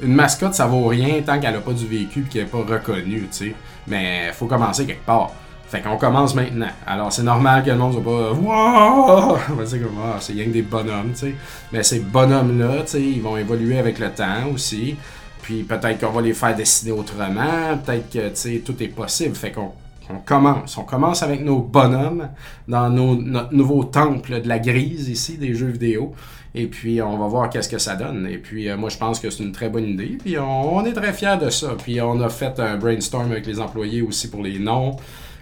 une 0.00 0.14
mascotte, 0.14 0.54
ça 0.54 0.66
vaut 0.66 0.86
rien 0.86 1.20
tant 1.22 1.40
qu'elle 1.40 1.56
a 1.56 1.60
pas 1.60 1.72
du 1.72 1.86
vécu 1.86 2.20
et 2.20 2.32
qu'elle 2.32 2.42
est 2.42 2.44
pas 2.46 2.58
reconnue, 2.58 3.26
tu 3.32 3.48
sais. 3.48 3.54
Mais 3.88 4.30
faut 4.34 4.46
commencer 4.46 4.86
quelque 4.86 5.04
part. 5.04 5.32
Fait 5.68 5.80
qu'on 5.80 5.96
commence 5.96 6.34
maintenant. 6.34 6.68
Alors, 6.86 7.12
c'est 7.12 7.24
normal 7.24 7.64
que 7.64 7.70
le 7.70 7.76
monde 7.76 7.92
soit 7.94 8.04
pas 8.04 8.32
Wow! 8.32 9.38
On 9.50 9.54
va 9.54 9.64
dire 9.64 9.82
comme 9.82 9.98
ah, 10.04 10.16
c'est 10.20 10.32
rien 10.32 10.44
que 10.44 10.50
des 10.50 10.62
bonhommes, 10.62 11.10
tu 11.12 11.18
sais. 11.18 11.34
Mais 11.72 11.82
ces 11.82 12.00
bonhommes-là, 12.00 12.82
tu 12.82 12.92
sais, 12.92 13.02
ils 13.02 13.20
vont 13.20 13.36
évoluer 13.36 13.78
avec 13.78 13.98
le 13.98 14.10
temps 14.10 14.48
aussi. 14.54 14.96
Puis 15.42 15.64
peut-être 15.64 16.00
qu'on 16.00 16.12
va 16.12 16.22
les 16.22 16.34
faire 16.34 16.54
dessiner 16.54 16.92
autrement. 16.92 17.78
Peut-être 17.84 18.10
que, 18.10 18.28
tu 18.28 18.34
sais, 18.34 18.62
tout 18.64 18.80
est 18.82 18.88
possible. 18.88 19.34
Fait 19.34 19.50
qu'on 19.50 19.72
on 20.08 20.18
commence. 20.18 20.78
On 20.78 20.84
commence 20.84 21.22
avec 21.22 21.44
nos 21.44 21.58
bonhommes 21.58 22.28
dans 22.68 22.88
notre 22.90 23.52
nouveau 23.52 23.84
temple 23.84 24.40
de 24.40 24.48
la 24.48 24.58
grise 24.58 25.08
ici, 25.08 25.36
des 25.36 25.54
jeux 25.54 25.66
vidéo. 25.66 26.14
Et 26.54 26.68
puis, 26.68 27.02
on 27.02 27.18
va 27.18 27.26
voir 27.26 27.50
qu'est-ce 27.50 27.68
que 27.68 27.78
ça 27.78 27.96
donne. 27.96 28.26
Et 28.30 28.38
puis, 28.38 28.68
euh, 28.68 28.76
moi, 28.76 28.88
je 28.88 28.96
pense 28.96 29.20
que 29.20 29.28
c'est 29.28 29.42
une 29.42 29.52
très 29.52 29.68
bonne 29.68 29.84
idée. 29.84 30.16
Puis, 30.18 30.38
on, 30.38 30.84
est 30.86 30.94
très 30.94 31.12
fiers 31.12 31.36
de 31.38 31.50
ça. 31.50 31.74
Puis, 31.76 32.00
on 32.00 32.20
a 32.20 32.30
fait 32.30 32.58
un 32.60 32.76
brainstorm 32.76 33.30
avec 33.30 33.46
les 33.46 33.60
employés 33.60 34.00
aussi 34.00 34.30
pour 34.30 34.42
les 34.42 34.58
noms. 34.58 34.96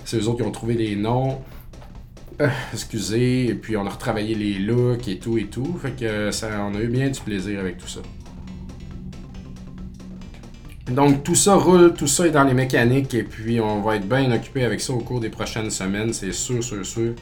C'est 0.05 0.19
eux 0.19 0.29
autres 0.29 0.39
qui 0.39 0.43
ont 0.43 0.53
trouvé 0.53 0.75
les 0.75 0.97
noms. 0.97 1.41
Euh, 2.41 2.49
excusez. 2.73 3.47
Et 3.47 3.55
puis, 3.55 3.77
on 3.77 3.87
a 3.87 3.91
retravaillé 3.91 4.35
les 4.35 4.59
looks 4.59 5.09
et 5.09 5.19
tout 5.19 5.39
et 5.39 5.47
tout. 5.47 5.79
Fait 5.81 5.93
que 5.93 6.31
ça, 6.31 6.49
on 6.71 6.75
a 6.75 6.81
eu 6.81 6.89
bien 6.89 7.09
du 7.09 7.21
plaisir 7.21 7.61
avec 7.61 7.79
tout 7.79 7.89
ça. 7.89 8.01
Donc 10.91 11.25
tout 11.25 11.35
ça 11.35 11.55
roule, 11.55 11.95
tout 11.95 12.07
ça 12.07 12.27
est 12.27 12.31
dans 12.31 12.45
les 12.45 12.53
mécaniques 12.53 13.15
et 13.15 13.23
puis 13.23 13.59
on 13.59 13.81
va 13.81 13.97
être 13.97 14.07
bien 14.07 14.31
occupé 14.31 14.65
avec 14.65 14.83
ça 14.83 14.93
au 14.93 14.99
cours 14.99 15.19
des 15.19 15.31
prochaines 15.31 15.71
semaines, 15.71 16.13
c'est 16.13 16.33
sûr, 16.33 16.63
sûr, 16.63 16.85
sûr. 16.85 17.15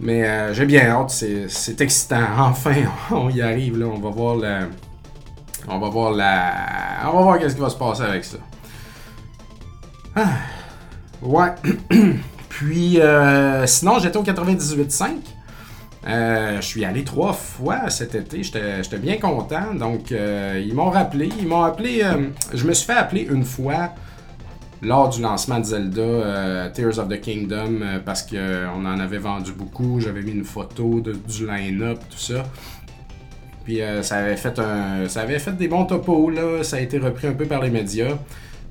Mais 0.00 0.24
euh, 0.24 0.52
j'ai 0.52 0.66
bien 0.66 0.90
hâte, 0.90 1.10
c'est 1.10 1.80
excitant. 1.80 2.26
Enfin, 2.38 2.74
on 3.10 3.30
y 3.30 3.40
arrive 3.40 3.78
là, 3.78 3.86
on 3.86 3.98
va 3.98 4.10
voir 4.10 4.36
la. 4.36 4.68
On 5.66 5.78
va 5.78 5.88
voir 5.88 6.12
la. 6.12 6.52
On 7.06 7.16
va 7.16 7.22
voir 7.22 7.38
qu'est-ce 7.38 7.54
qui 7.54 7.60
va 7.62 7.70
se 7.70 7.76
passer 7.76 8.02
avec 8.02 8.24
ça. 8.24 8.36
Ah. 10.14 10.28
Ouais. 11.24 11.48
Puis 12.48 13.00
euh, 13.00 13.66
sinon, 13.66 13.98
j'étais 13.98 14.16
au 14.16 14.22
98.5. 14.22 15.08
Euh, 16.06 16.56
je 16.56 16.66
suis 16.66 16.84
allé 16.84 17.02
trois 17.02 17.32
fois 17.32 17.88
cet 17.88 18.14
été. 18.14 18.42
J'étais 18.42 18.98
bien 18.98 19.16
content. 19.16 19.74
Donc, 19.74 20.12
euh, 20.12 20.62
ils 20.64 20.74
m'ont 20.74 20.90
rappelé. 20.90 21.30
Ils 21.40 21.48
m'ont 21.48 21.62
appelé. 21.62 22.02
Je 22.52 22.66
me 22.66 22.74
suis 22.74 22.86
fait 22.86 22.92
appeler 22.98 23.26
une 23.28 23.44
fois 23.44 23.90
lors 24.82 25.08
du 25.08 25.22
lancement 25.22 25.60
de 25.60 25.64
Zelda 25.64 26.70
Tears 26.74 26.98
of 26.98 27.08
the 27.08 27.18
Kingdom 27.20 27.80
parce 28.04 28.22
qu'on 28.22 28.84
en 28.84 29.00
avait 29.00 29.18
vendu 29.18 29.52
beaucoup. 29.52 29.98
J'avais 29.98 30.20
mis 30.20 30.32
une 30.32 30.44
photo 30.44 31.00
du 31.00 31.46
line-up, 31.46 32.00
tout 32.10 32.18
ça. 32.18 32.44
Puis 33.64 33.80
ça 34.02 34.16
avait 34.16 34.36
fait 34.36 34.58
un, 34.58 35.08
ça 35.08 35.22
avait 35.22 35.38
fait 35.38 35.56
des 35.56 35.68
bons 35.68 35.86
topos 35.86 36.28
là. 36.28 36.62
Ça 36.62 36.76
a 36.76 36.80
été 36.80 36.98
repris 36.98 37.28
un 37.28 37.32
peu 37.32 37.46
par 37.46 37.62
les 37.62 37.70
médias. 37.70 38.18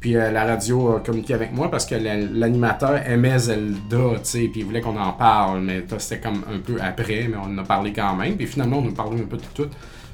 Puis 0.04 0.18
euh, 0.18 0.32
la 0.32 0.44
radio 0.44 0.98
a 0.98 1.00
communiqué 1.00 1.34
avec 1.34 1.54
moi 1.54 1.72
parce 1.72 1.86
que 1.86 1.96
l'animateur 1.96 2.98
aimait 3.08 3.39
Zelda, 3.39 4.16
tu 4.16 4.20
sais, 4.24 4.50
puis 4.52 4.60
il 4.60 4.66
voulait 4.66 4.82
qu'on 4.82 4.98
en 4.98 5.13
parle, 5.13 5.62
mais 5.62 5.86
c'était 5.98 6.20
comme 6.20 6.44
un 6.54 6.60
peu 6.60 6.76
après, 6.82 7.30
mais 7.30 7.38
on 7.38 7.46
en 7.46 7.58
a 7.60 7.63
parlé 7.63 7.94
quand 7.94 8.13
même. 8.13 8.36
Puis 8.36 8.46
finalement, 8.46 8.80
on 8.80 8.82
nous 8.82 8.94
parlait 8.94 9.22
un 9.22 9.26
peu 9.26 9.38
de 9.38 9.44
tout. 9.54 9.70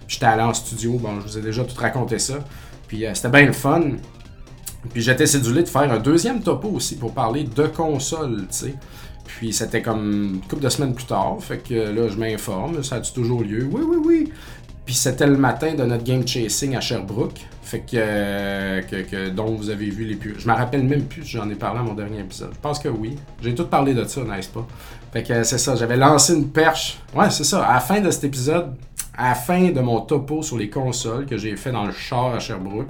J'étais 0.07 0.27
allé 0.27 0.43
en 0.43 0.53
studio, 0.53 0.99
bon, 0.99 1.19
je 1.21 1.25
vous 1.25 1.37
ai 1.39 1.41
déjà 1.41 1.63
tout 1.63 1.75
raconté 1.75 2.19
ça. 2.19 2.35
Puis 2.87 3.03
euh, 3.03 3.15
c'était 3.15 3.29
bien 3.29 3.47
le 3.47 3.51
fun. 3.51 3.81
Puis 4.93 5.01
j'étais 5.01 5.25
cédulé 5.25 5.63
de 5.63 5.67
faire 5.67 5.91
un 5.91 5.97
deuxième 5.97 6.43
topo 6.43 6.67
aussi 6.67 6.95
pour 6.95 7.11
parler 7.15 7.45
de 7.45 7.65
console, 7.65 8.41
tu 8.41 8.57
sais. 8.57 8.75
Puis 9.25 9.53
c'était 9.53 9.81
comme 9.81 10.33
une 10.35 10.41
couple 10.41 10.61
de 10.61 10.69
semaines 10.69 10.93
plus 10.93 11.05
tard, 11.05 11.37
fait 11.39 11.57
que 11.67 11.73
là 11.73 12.09
je 12.09 12.17
m'informe, 12.17 12.83
ça 12.83 12.97
a-tu 12.97 13.11
toujours 13.11 13.41
lieu? 13.41 13.67
Oui, 13.71 13.81
oui, 13.83 13.97
oui. 14.05 14.33
Puis 14.89 14.95
c'était 14.95 15.27
le 15.27 15.37
matin 15.37 15.75
de 15.75 15.83
notre 15.83 16.03
game 16.03 16.27
chasing 16.27 16.75
à 16.75 16.81
Sherbrooke. 16.81 17.45
Fait 17.61 17.81
que, 17.81 18.81
que, 19.03 19.29
dont 19.29 19.53
vous 19.53 19.69
avez 19.69 19.87
vu 19.87 20.03
les 20.03 20.15
plus. 20.15 20.39
Je 20.39 20.47
me 20.47 20.53
rappelle 20.53 20.81
même 20.81 21.03
plus 21.03 21.23
j'en 21.23 21.47
ai 21.47 21.53
parlé 21.53 21.81
à 21.81 21.83
mon 21.83 21.93
dernier 21.93 22.21
épisode. 22.21 22.49
Je 22.55 22.59
pense 22.59 22.79
que 22.79 22.89
oui. 22.89 23.15
J'ai 23.39 23.53
tout 23.53 23.67
parlé 23.67 23.93
de 23.93 24.03
ça, 24.05 24.21
n'est-ce 24.23 24.49
pas? 24.49 24.65
Fait 25.13 25.21
que 25.21 25.43
c'est 25.43 25.59
ça, 25.59 25.75
j'avais 25.75 25.95
lancé 25.95 26.33
une 26.33 26.49
perche. 26.49 26.97
Ouais, 27.13 27.29
c'est 27.29 27.43
ça. 27.43 27.63
À 27.67 27.75
la 27.75 27.79
fin 27.81 28.01
de 28.01 28.09
cet 28.09 28.23
épisode, 28.23 28.73
à 29.15 29.29
la 29.29 29.35
fin 29.35 29.69
de 29.69 29.79
mon 29.79 30.01
topo 30.01 30.41
sur 30.41 30.57
les 30.57 30.71
consoles 30.71 31.27
que 31.27 31.37
j'ai 31.37 31.55
fait 31.55 31.71
dans 31.71 31.85
le 31.85 31.91
char 31.91 32.33
à 32.33 32.39
Sherbrooke, 32.39 32.89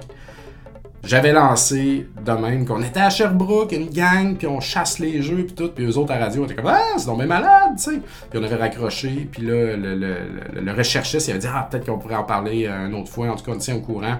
j'avais 1.02 1.32
lancé 1.32 2.06
de 2.24 2.32
même 2.32 2.66
qu'on 2.66 2.82
était 2.82 3.00
à 3.00 3.10
Sherbrooke, 3.10 3.72
une 3.72 3.88
gang, 3.88 4.36
puis 4.36 4.46
on 4.46 4.60
chasse 4.60 4.98
les 4.98 5.22
jeux, 5.22 5.44
puis 5.44 5.54
tout, 5.54 5.68
puis 5.68 5.84
eux 5.84 5.96
autres 5.96 6.12
à 6.12 6.18
la 6.18 6.26
radio 6.26 6.44
étaient 6.44 6.54
comme 6.54 6.66
Ah, 6.66 6.94
c'est 6.96 7.06
donc 7.06 7.24
malade, 7.24 7.72
tu 7.76 7.84
sais. 7.84 8.00
Puis 8.30 8.38
on 8.38 8.42
avait 8.42 8.56
raccroché, 8.56 9.28
puis 9.30 9.42
là, 9.42 9.76
le, 9.76 9.94
le, 9.96 10.16
le, 10.60 10.72
recherchiste, 10.72 11.28
il 11.28 11.30
avait 11.30 11.40
dit 11.40 11.48
Ah, 11.52 11.66
peut-être 11.70 11.86
qu'on 11.86 11.98
pourrait 11.98 12.16
en 12.16 12.24
parler 12.24 12.66
une 12.66 12.94
autre 12.94 13.10
fois, 13.10 13.28
en 13.28 13.36
tout 13.36 13.44
cas, 13.44 13.52
on 13.52 13.58
tient 13.58 13.76
au 13.76 13.80
courant. 13.80 14.18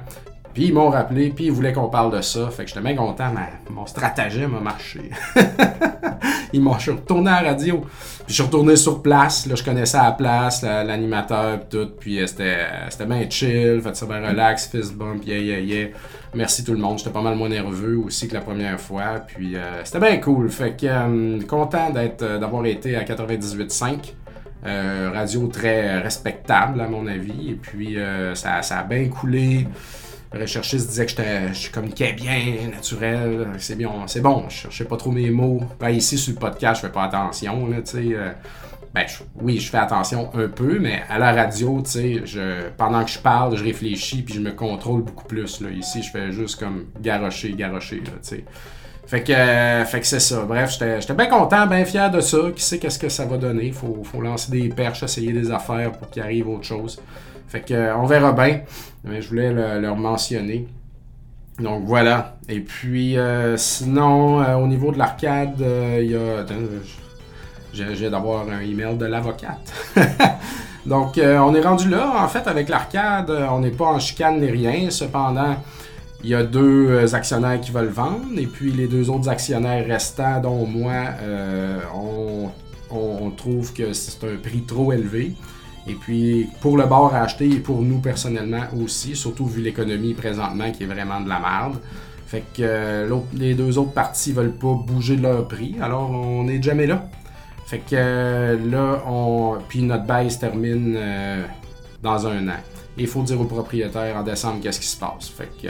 Puis 0.53 0.67
ils 0.67 0.75
m'ont 0.75 0.91
rappelé, 0.91 1.31
puis 1.31 1.47
ils 1.47 1.53
voulaient 1.53 1.73
qu'on 1.73 1.89
parle 1.89 2.17
de 2.17 2.21
ça. 2.21 2.49
Fait 2.51 2.65
que 2.65 2.69
j'étais 2.69 2.81
bien 2.81 2.97
content, 2.97 3.31
mais 3.33 3.73
mon 3.73 3.87
stratagème 3.87 4.55
a 4.57 4.61
marché. 4.61 5.11
ils 6.53 6.61
m'ont, 6.61 6.75
je 6.75 6.83
suis 6.83 6.91
retourné 6.91 7.31
à 7.31 7.43
la 7.43 7.51
radio. 7.51 7.79
Puis 7.81 8.27
je 8.29 8.35
suis 8.35 8.43
retourné 8.43 8.77
sur 8.77 9.03
place. 9.03 9.47
Là, 9.47 9.55
je 9.55 9.63
connaissais 9.63 9.99
la 9.99 10.13
place, 10.13 10.63
l'animateur, 10.63 11.61
tout. 11.69 11.91
Puis 11.99 12.21
euh, 12.21 12.27
c'était, 12.27 12.67
c'était 12.89 13.07
bien 13.07 13.29
chill, 13.31 13.81
fait 13.83 13.95
ça 13.95 14.07
bien 14.07 14.27
relax, 14.27 14.69
fist 14.69 14.95
bump, 14.95 15.25
yeah, 15.25 15.39
yeah, 15.39 15.61
yeah. 15.61 15.89
Merci 16.35 16.65
tout 16.65 16.73
le 16.73 16.79
monde. 16.79 16.99
J'étais 16.99 17.11
pas 17.11 17.23
mal 17.23 17.37
moins 17.37 17.49
nerveux 17.49 17.99
aussi 17.99 18.29
que 18.29 18.35
la 18.35 18.41
première 18.41 18.81
fois. 18.81 19.21
Puis 19.27 19.57
euh, 19.57 19.85
c'était 19.85 20.01
bien 20.01 20.17
cool. 20.19 20.51
Fait 20.51 20.77
que 20.77 20.87
euh, 20.87 21.41
content 21.47 21.91
d'avoir 21.91 22.67
été 22.67 22.97
à 22.97 23.05
98.5. 23.05 24.15
radio 25.13 25.47
très 25.47 25.99
respectable 26.01 26.81
à 26.81 26.89
mon 26.89 27.07
avis. 27.07 27.51
Et 27.51 27.55
puis 27.55 27.97
ça, 28.35 28.63
ça 28.63 28.79
a 28.81 28.83
bien 28.83 29.09
coulé. 29.09 29.67
Le 30.33 30.43
recherchiste 30.43 30.89
disait 30.89 31.07
que 31.07 31.13
je 31.53 31.71
communiquais 31.73 32.13
bien, 32.13 32.69
naturel, 32.73 33.49
c'est 33.59 33.77
bien, 33.77 33.91
c'est 34.07 34.21
bon, 34.21 34.45
je 34.49 34.55
cherchais 34.55 34.85
pas 34.85 34.97
trop 34.97 35.11
mes 35.11 35.31
mots. 35.31 35.61
Ben, 35.81 35.91
ici, 35.91 36.17
sur 36.19 36.35
le 36.35 36.39
podcast, 36.39 36.81
je 36.81 36.87
fais 36.87 36.93
pas 36.93 37.05
attention, 37.05 37.67
là, 37.67 37.79
tu 37.79 37.91
sais. 37.91 38.15
Euh, 38.15 38.31
ben, 38.95 39.05
oui, 39.41 39.59
je 39.59 39.71
fais 39.71 39.79
attention 39.79 40.31
un 40.35 40.49
peu, 40.49 40.79
mais 40.79 41.03
à 41.09 41.19
la 41.19 41.33
radio, 41.33 41.81
tu 41.85 41.91
sais, 41.91 42.23
je, 42.25 42.69
pendant 42.77 43.05
que 43.05 43.11
je 43.11 43.19
parle, 43.19 43.57
je 43.57 43.65
réfléchis 43.65 44.23
puis 44.23 44.35
je 44.35 44.41
me 44.41 44.53
contrôle 44.53 45.03
beaucoup 45.03 45.27
plus. 45.27 45.61
Là. 45.61 45.71
Ici, 45.71 46.03
je 46.03 46.11
fais 46.11 46.31
juste 46.31 46.61
comme 46.61 46.87
garocher, 47.01 47.53
garocher, 47.53 47.97
là, 47.97 48.13
tu 48.23 48.37
sais. 48.37 48.45
Fait 49.07 49.25
que, 49.25 49.33
euh, 49.33 49.85
fait 49.85 49.99
que 49.99 50.07
c'est 50.07 50.21
ça. 50.21 50.43
Bref, 50.43 50.71
j'étais 50.71 51.15
bien 51.15 51.27
content, 51.27 51.67
bien 51.67 51.85
fier 51.85 52.09
de 52.13 52.21
ça. 52.21 52.39
Qui 52.55 52.63
sait 52.63 52.79
qu'est-ce 52.79 52.99
que 52.99 53.09
ça 53.09 53.25
va 53.25 53.37
donner? 53.39 53.73
Faut, 53.73 54.03
faut 54.05 54.21
lancer 54.21 54.53
des 54.53 54.69
perches, 54.69 55.03
essayer 55.03 55.33
des 55.33 55.51
affaires 55.51 55.91
pour 55.91 56.11
qu'il 56.11 56.23
arrive 56.23 56.49
autre 56.49 56.63
chose. 56.63 57.03
Fait 57.51 57.63
que, 57.63 57.75
euh, 57.75 57.97
on 57.97 58.07
verra 58.07 58.33
bien. 58.33 58.61
Mais 59.03 59.21
je 59.21 59.29
voulais 59.29 59.53
le, 59.53 59.81
leur 59.81 59.97
mentionner. 59.97 60.69
Donc 61.59 61.83
voilà. 61.85 62.37
Et 62.49 62.61
puis, 62.61 63.19
euh, 63.19 63.57
sinon, 63.57 64.41
euh, 64.41 64.55
au 64.55 64.69
niveau 64.69 64.93
de 64.93 64.99
l'arcade, 64.99 65.57
il 65.59 66.13
y 66.13 66.17
a. 66.17 66.47
J'ai 67.73 68.11
d'avoir 68.11 68.49
un 68.49 68.61
email 68.61 68.97
de 68.97 69.07
l'avocate. 69.07 69.73
Donc, 70.87 71.21
on 71.23 71.55
est 71.55 71.61
rendu 71.61 71.89
là. 71.89 72.25
En 72.25 72.27
fait, 72.27 72.49
avec 72.49 72.69
l'arcade, 72.69 73.31
on 73.31 73.61
n'est 73.61 73.71
pas 73.71 73.85
en 73.85 74.01
chicane 74.01 74.41
ni 74.41 74.51
rien. 74.51 74.91
Cependant, 74.91 75.57
il 76.25 76.31
y 76.31 76.35
a 76.35 76.43
deux 76.43 77.15
actionnaires 77.15 77.61
qui 77.61 77.71
veulent 77.71 77.87
vendre. 77.87 78.27
Et 78.37 78.47
puis, 78.47 78.73
les 78.73 78.89
deux 78.89 79.09
autres 79.09 79.29
actionnaires 79.29 79.87
restants, 79.87 80.41
dont 80.41 80.67
moi, 80.67 81.11
on, 81.95 82.49
on, 82.91 83.31
trouve 83.31 83.73
que 83.73 83.93
c'est 83.93 84.25
un 84.25 84.37
prix 84.37 84.63
trop 84.63 84.93
élevé. 84.93 85.37
Et 85.91 85.95
puis, 85.95 86.49
pour 86.61 86.77
le 86.77 86.87
bar 86.87 87.13
à 87.13 87.23
acheter 87.23 87.51
et 87.51 87.59
pour 87.59 87.83
nous 87.83 87.99
personnellement 87.99 88.63
aussi, 88.81 89.17
surtout 89.17 89.47
vu 89.47 89.61
l'économie 89.61 90.15
présentement 90.15 90.71
qui 90.71 90.85
est 90.85 90.87
vraiment 90.87 91.21
de 91.21 91.29
la 91.29 91.41
merde. 91.41 91.79
Fait 92.29 92.45
que 92.55 92.61
euh, 92.63 93.19
les 93.35 93.55
deux 93.55 93.77
autres 93.77 93.91
parties 93.91 94.33
veulent 94.33 94.55
pas 94.55 94.75
bouger 94.75 95.17
leur 95.17 95.49
prix, 95.49 95.75
alors 95.83 96.13
on 96.13 96.45
n'est 96.45 96.63
jamais 96.63 96.87
là. 96.87 97.09
Fait 97.67 97.79
que 97.79 97.95
euh, 97.95 98.71
là, 98.71 99.03
on. 99.09 99.59
Puis 99.69 99.83
notre 99.83 100.05
bail 100.05 100.31
se 100.31 100.39
termine 100.39 100.95
euh, 100.97 101.45
dans 102.05 102.25
un 102.29 102.47
an. 102.49 102.61
il 102.97 103.09
faut 103.09 103.23
dire 103.23 103.41
au 103.41 103.47
propriétaire 103.47 104.17
en 104.17 104.23
décembre 104.23 104.61
qu'est-ce 104.63 104.79
qui 104.79 104.87
se 104.87 104.99
passe. 104.99 105.29
Fait 105.29 105.51
que. 105.61 105.69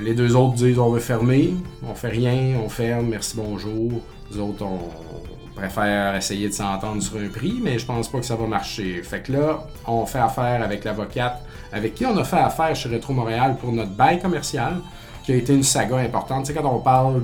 Les 0.00 0.14
deux 0.14 0.36
autres 0.36 0.54
disent 0.54 0.78
on 0.78 0.90
veut 0.90 1.00
fermer, 1.00 1.54
on 1.82 1.94
fait 1.94 2.10
rien, 2.10 2.56
on 2.64 2.68
ferme, 2.68 3.08
merci, 3.08 3.36
bonjour. 3.36 3.90
Les 4.30 4.38
autres, 4.38 4.64
on, 4.64 4.78
préfère 5.54 6.14
essayer 6.16 6.48
de 6.48 6.54
s'entendre 6.54 7.02
sur 7.02 7.18
un 7.18 7.28
prix, 7.28 7.60
mais 7.62 7.78
je 7.78 7.86
pense 7.86 8.08
pas 8.08 8.18
que 8.18 8.26
ça 8.26 8.36
va 8.36 8.46
marcher. 8.46 9.02
Fait 9.02 9.22
que 9.22 9.32
là, 9.32 9.66
on 9.86 10.06
fait 10.06 10.18
affaire 10.18 10.62
avec 10.62 10.84
l'avocate 10.84 11.42
avec 11.72 11.94
qui 11.94 12.04
on 12.04 12.16
a 12.18 12.24
fait 12.24 12.36
affaire 12.36 12.76
chez 12.76 12.88
Retro 12.90 13.14
Montréal 13.14 13.56
pour 13.58 13.72
notre 13.72 13.92
bail 13.92 14.20
commercial, 14.20 14.76
qui 15.24 15.32
a 15.32 15.36
été 15.36 15.54
une 15.54 15.62
saga 15.62 15.96
importante. 15.96 16.44
Tu 16.44 16.52
sais, 16.52 16.58
quand 16.58 16.68
on 16.68 16.80
parle 16.80 17.22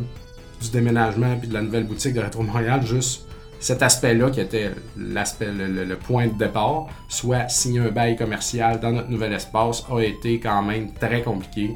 du 0.60 0.70
déménagement 0.70 1.36
puis 1.38 1.48
de 1.48 1.54
la 1.54 1.62
nouvelle 1.62 1.84
boutique 1.84 2.14
de 2.14 2.20
Retro 2.20 2.42
Montréal, 2.42 2.84
juste 2.84 3.26
cet 3.60 3.82
aspect-là 3.82 4.30
qui 4.30 4.40
était 4.40 4.70
l'aspect, 4.96 5.48
le, 5.52 5.96
point 5.96 6.28
de 6.28 6.38
départ, 6.38 6.86
soit 7.08 7.48
signer 7.48 7.80
un 7.80 7.90
bail 7.90 8.16
commercial 8.16 8.80
dans 8.80 8.92
notre 8.92 9.10
nouvel 9.10 9.32
espace, 9.32 9.84
a 9.90 10.00
été 10.00 10.40
quand 10.40 10.62
même 10.62 10.92
très 10.92 11.22
compliqué. 11.22 11.74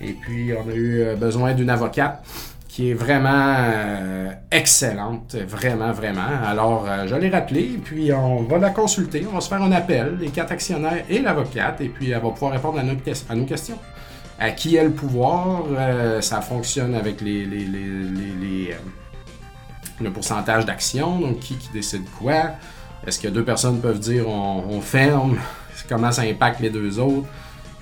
Et 0.00 0.12
puis, 0.12 0.52
on 0.52 0.68
a 0.68 0.74
eu 0.74 1.00
euh, 1.00 1.16
besoin 1.16 1.54
d'une 1.54 1.70
avocate 1.70 2.22
qui 2.78 2.92
est 2.92 2.94
vraiment 2.94 3.56
euh, 3.58 4.30
excellente, 4.52 5.34
vraiment, 5.34 5.90
vraiment. 5.90 6.28
Alors, 6.46 6.86
euh, 6.88 7.08
je 7.08 7.16
l'ai 7.16 7.28
rappelé, 7.28 7.76
puis 7.84 8.12
on 8.12 8.44
va 8.44 8.58
la 8.58 8.70
consulter, 8.70 9.26
on 9.28 9.34
va 9.34 9.40
se 9.40 9.48
faire 9.48 9.60
un 9.60 9.72
appel, 9.72 10.16
les 10.20 10.28
quatre 10.28 10.52
actionnaires 10.52 11.02
et 11.10 11.18
l'avocate, 11.18 11.80
et 11.80 11.88
puis 11.88 12.10
elle 12.10 12.22
va 12.22 12.30
pouvoir 12.30 12.52
répondre 12.52 12.78
à, 12.78 12.84
nos 12.84 13.44
questions. 13.46 13.78
À 14.38 14.52
qui 14.52 14.78
a 14.78 14.84
le 14.84 14.92
pouvoir? 14.92 15.64
ça 16.20 16.40
fonctionne 16.40 16.94
avec 16.94 17.20
les, 17.20 17.46
les, 17.46 17.64
les, 17.64 18.76
le 20.00 20.12
pourcentage 20.12 20.64
d'actions, 20.64 21.18
donc 21.18 21.40
qui, 21.40 21.58
décide 21.72 22.04
quoi? 22.16 22.52
Est-ce 23.04 23.18
que 23.18 23.26
deux 23.26 23.44
personnes 23.44 23.80
peuvent 23.80 23.98
dire 23.98 24.28
on 24.28 24.80
ferme? 24.80 25.36
Comment 25.88 26.12
ça 26.12 26.22
impacte 26.22 26.60
les 26.60 26.70
deux 26.70 27.00
autres? 27.00 27.26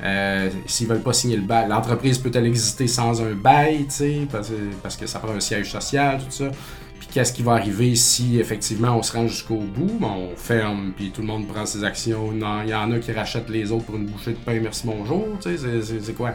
Euh, 0.02 0.50
s'ils 0.66 0.86
veulent 0.86 1.02
pas 1.02 1.12
signer 1.12 1.36
le 1.36 1.42
bail, 1.42 1.68
l'entreprise 1.68 2.18
peut-elle 2.18 2.46
exister 2.46 2.86
sans 2.86 3.22
un 3.22 3.32
bail, 3.32 3.86
parce, 4.30 4.52
parce, 4.82 4.96
que 4.96 5.06
ça 5.06 5.18
prend 5.18 5.32
un 5.32 5.40
siège 5.40 5.70
social, 5.70 6.18
tout 6.18 6.30
ça. 6.30 6.50
Puis 6.98 7.08
qu'est-ce 7.12 7.32
qui 7.32 7.42
va 7.42 7.52
arriver 7.52 7.94
si 7.94 8.38
effectivement 8.38 8.96
on 8.96 9.02
se 9.02 9.12
rend 9.12 9.26
jusqu'au 9.26 9.58
bout, 9.58 9.98
on 10.02 10.36
ferme, 10.36 10.92
puis 10.94 11.10
tout 11.10 11.22
le 11.22 11.26
monde 11.26 11.46
prend 11.46 11.64
ses 11.64 11.84
actions. 11.84 12.32
Il 12.32 12.70
y 12.70 12.74
en 12.74 12.92
a 12.92 12.98
qui 12.98 13.12
rachètent 13.12 13.48
les 13.48 13.72
autres 13.72 13.84
pour 13.84 13.96
une 13.96 14.06
bouchée 14.06 14.32
de 14.32 14.38
pain, 14.38 14.58
merci 14.60 14.86
bonjour, 14.86 15.26
c'est 15.40 16.16
quoi? 16.16 16.32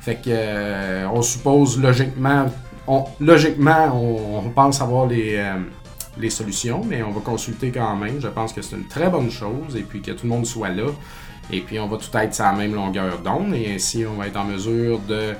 Fait 0.00 0.16
que 0.16 0.28
euh, 0.28 1.06
on 1.12 1.22
suppose 1.22 1.80
logiquement, 1.80 2.46
on, 2.86 3.04
logiquement, 3.20 3.94
on, 3.94 4.48
pense 4.50 4.80
avoir 4.80 5.06
les, 5.06 5.36
euh, 5.36 5.54
les 6.18 6.30
solutions, 6.30 6.82
mais 6.84 7.02
on 7.02 7.10
va 7.10 7.20
consulter 7.20 7.70
quand 7.70 7.96
même. 7.96 8.20
Je 8.20 8.28
pense 8.28 8.52
que 8.52 8.62
c'est 8.62 8.76
une 8.76 8.86
très 8.86 9.10
bonne 9.10 9.30
chose, 9.30 9.76
et 9.76 9.82
puis 9.82 10.00
que 10.00 10.12
tout 10.12 10.24
le 10.24 10.30
monde 10.30 10.46
soit 10.46 10.70
là. 10.70 10.86
Et 11.50 11.60
puis, 11.60 11.78
on 11.78 11.86
va 11.86 11.96
tout 11.96 12.16
être 12.16 12.34
sur 12.34 12.44
la 12.44 12.52
même 12.52 12.74
longueur 12.74 13.18
d'onde. 13.18 13.54
Et 13.54 13.74
ainsi, 13.74 14.04
on 14.06 14.14
va 14.14 14.26
être 14.26 14.36
en 14.36 14.44
mesure 14.44 14.98
de 15.00 15.34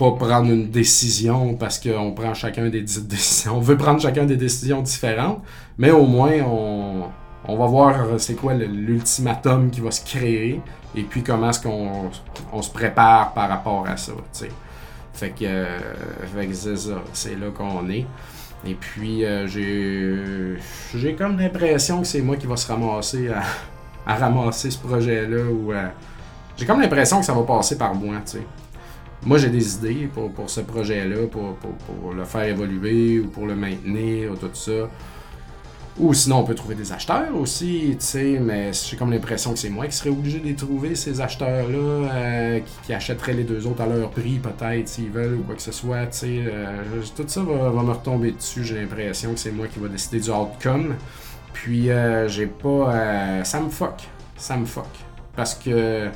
pas 0.00 0.12
prendre 0.12 0.50
une 0.50 0.70
décision 0.70 1.54
parce 1.54 1.78
qu'on 1.78 2.12
prend 2.12 2.32
chacun 2.32 2.68
des 2.68 2.80
décisions. 3.02 3.58
On 3.58 3.60
veut 3.60 3.76
prendre 3.76 4.00
chacun 4.00 4.24
des 4.24 4.36
décisions 4.36 4.80
différentes, 4.80 5.42
mais 5.76 5.90
au 5.90 6.06
moins, 6.06 6.32
on, 6.42 7.56
va 7.56 7.66
voir 7.66 8.18
c'est 8.18 8.34
quoi 8.34 8.54
l'ultimatum 8.54 9.70
qui 9.70 9.80
va 9.80 9.90
se 9.90 10.04
créer 10.04 10.60
et 10.94 11.02
puis 11.02 11.22
comment 11.22 11.50
est-ce 11.50 11.60
qu'on 11.60 12.10
on 12.52 12.62
se 12.62 12.70
prépare 12.70 13.34
par 13.34 13.48
rapport 13.48 13.86
à 13.86 13.96
ça. 13.96 14.12
Fait 15.12 15.30
que, 15.30 15.44
euh, 15.44 16.54
ça, 16.54 16.90
c'est 17.12 17.38
là 17.38 17.48
qu'on 17.50 17.90
est. 17.90 18.06
Et 18.66 18.74
puis, 18.74 19.24
euh, 19.24 19.46
j'ai 19.46 20.58
j'ai 20.94 21.14
comme 21.14 21.38
l'impression 21.38 22.00
que 22.00 22.06
c'est 22.06 22.22
moi 22.22 22.36
qui 22.36 22.46
va 22.46 22.56
se 22.56 22.70
ramasser 22.70 23.28
à 23.28 23.42
à 24.06 24.16
ramasser 24.16 24.70
ce 24.70 24.78
projet-là. 24.78 25.44
ou 25.44 25.72
J'ai 26.56 26.66
comme 26.66 26.80
l'impression 26.80 27.20
que 27.20 27.26
ça 27.26 27.34
va 27.34 27.42
passer 27.42 27.76
par 27.76 27.94
moi, 27.94 28.16
tu 28.24 28.38
sais. 28.38 28.46
Moi, 29.24 29.36
j'ai 29.36 29.50
des 29.50 29.74
idées 29.74 30.08
pour, 30.12 30.32
pour 30.32 30.48
ce 30.48 30.62
projet-là, 30.62 31.26
pour, 31.26 31.54
pour, 31.56 32.14
le 32.14 32.24
faire 32.24 32.44
évoluer 32.44 33.20
ou 33.20 33.28
pour 33.28 33.46
le 33.46 33.54
maintenir 33.54 34.32
ou 34.32 34.36
tout 34.36 34.48
ça. 34.54 34.88
Ou 35.98 36.14
sinon, 36.14 36.38
on 36.38 36.44
peut 36.44 36.54
trouver 36.54 36.74
des 36.74 36.90
acheteurs 36.92 37.36
aussi, 37.36 37.96
tu 37.98 38.06
sais, 38.06 38.38
mais 38.40 38.70
j'ai 38.72 38.96
comme 38.96 39.10
l'impression 39.10 39.52
que 39.52 39.58
c'est 39.58 39.68
moi 39.68 39.86
qui 39.86 39.92
serais 39.92 40.08
obligé 40.08 40.38
de 40.38 40.46
les 40.46 40.54
trouver, 40.54 40.94
ces 40.94 41.20
acheteurs-là, 41.20 41.76
euh, 41.76 42.60
qui, 42.86 42.94
achèteraient 42.94 43.34
les 43.34 43.44
deux 43.44 43.66
autres 43.66 43.82
à 43.82 43.86
leur 43.86 44.08
prix, 44.08 44.38
peut-être, 44.38 44.88
s'ils 44.88 45.10
veulent, 45.10 45.34
ou 45.34 45.42
quoi 45.42 45.56
que 45.56 45.62
ce 45.62 45.72
soit, 45.72 46.06
tu 46.06 46.18
sais. 46.18 46.44
Euh, 46.46 47.02
tout 47.14 47.24
ça 47.26 47.42
va, 47.42 47.68
va, 47.68 47.82
me 47.82 47.90
retomber 47.90 48.32
dessus, 48.32 48.64
j'ai 48.64 48.80
l'impression 48.80 49.34
que 49.34 49.38
c'est 49.38 49.52
moi 49.52 49.66
qui 49.66 49.78
va 49.78 49.88
décider 49.88 50.20
du 50.20 50.30
outcome. 50.30 50.94
Puis 51.52 51.90
euh, 51.90 52.28
j'ai 52.28 52.46
pas. 52.46 52.94
Euh, 52.94 53.44
ça 53.44 53.60
me 53.60 53.68
fuck. 53.68 54.08
Ça 54.36 54.56
me 54.56 54.66
fuck. 54.66 54.88
Parce 55.36 55.54
que. 55.54 56.08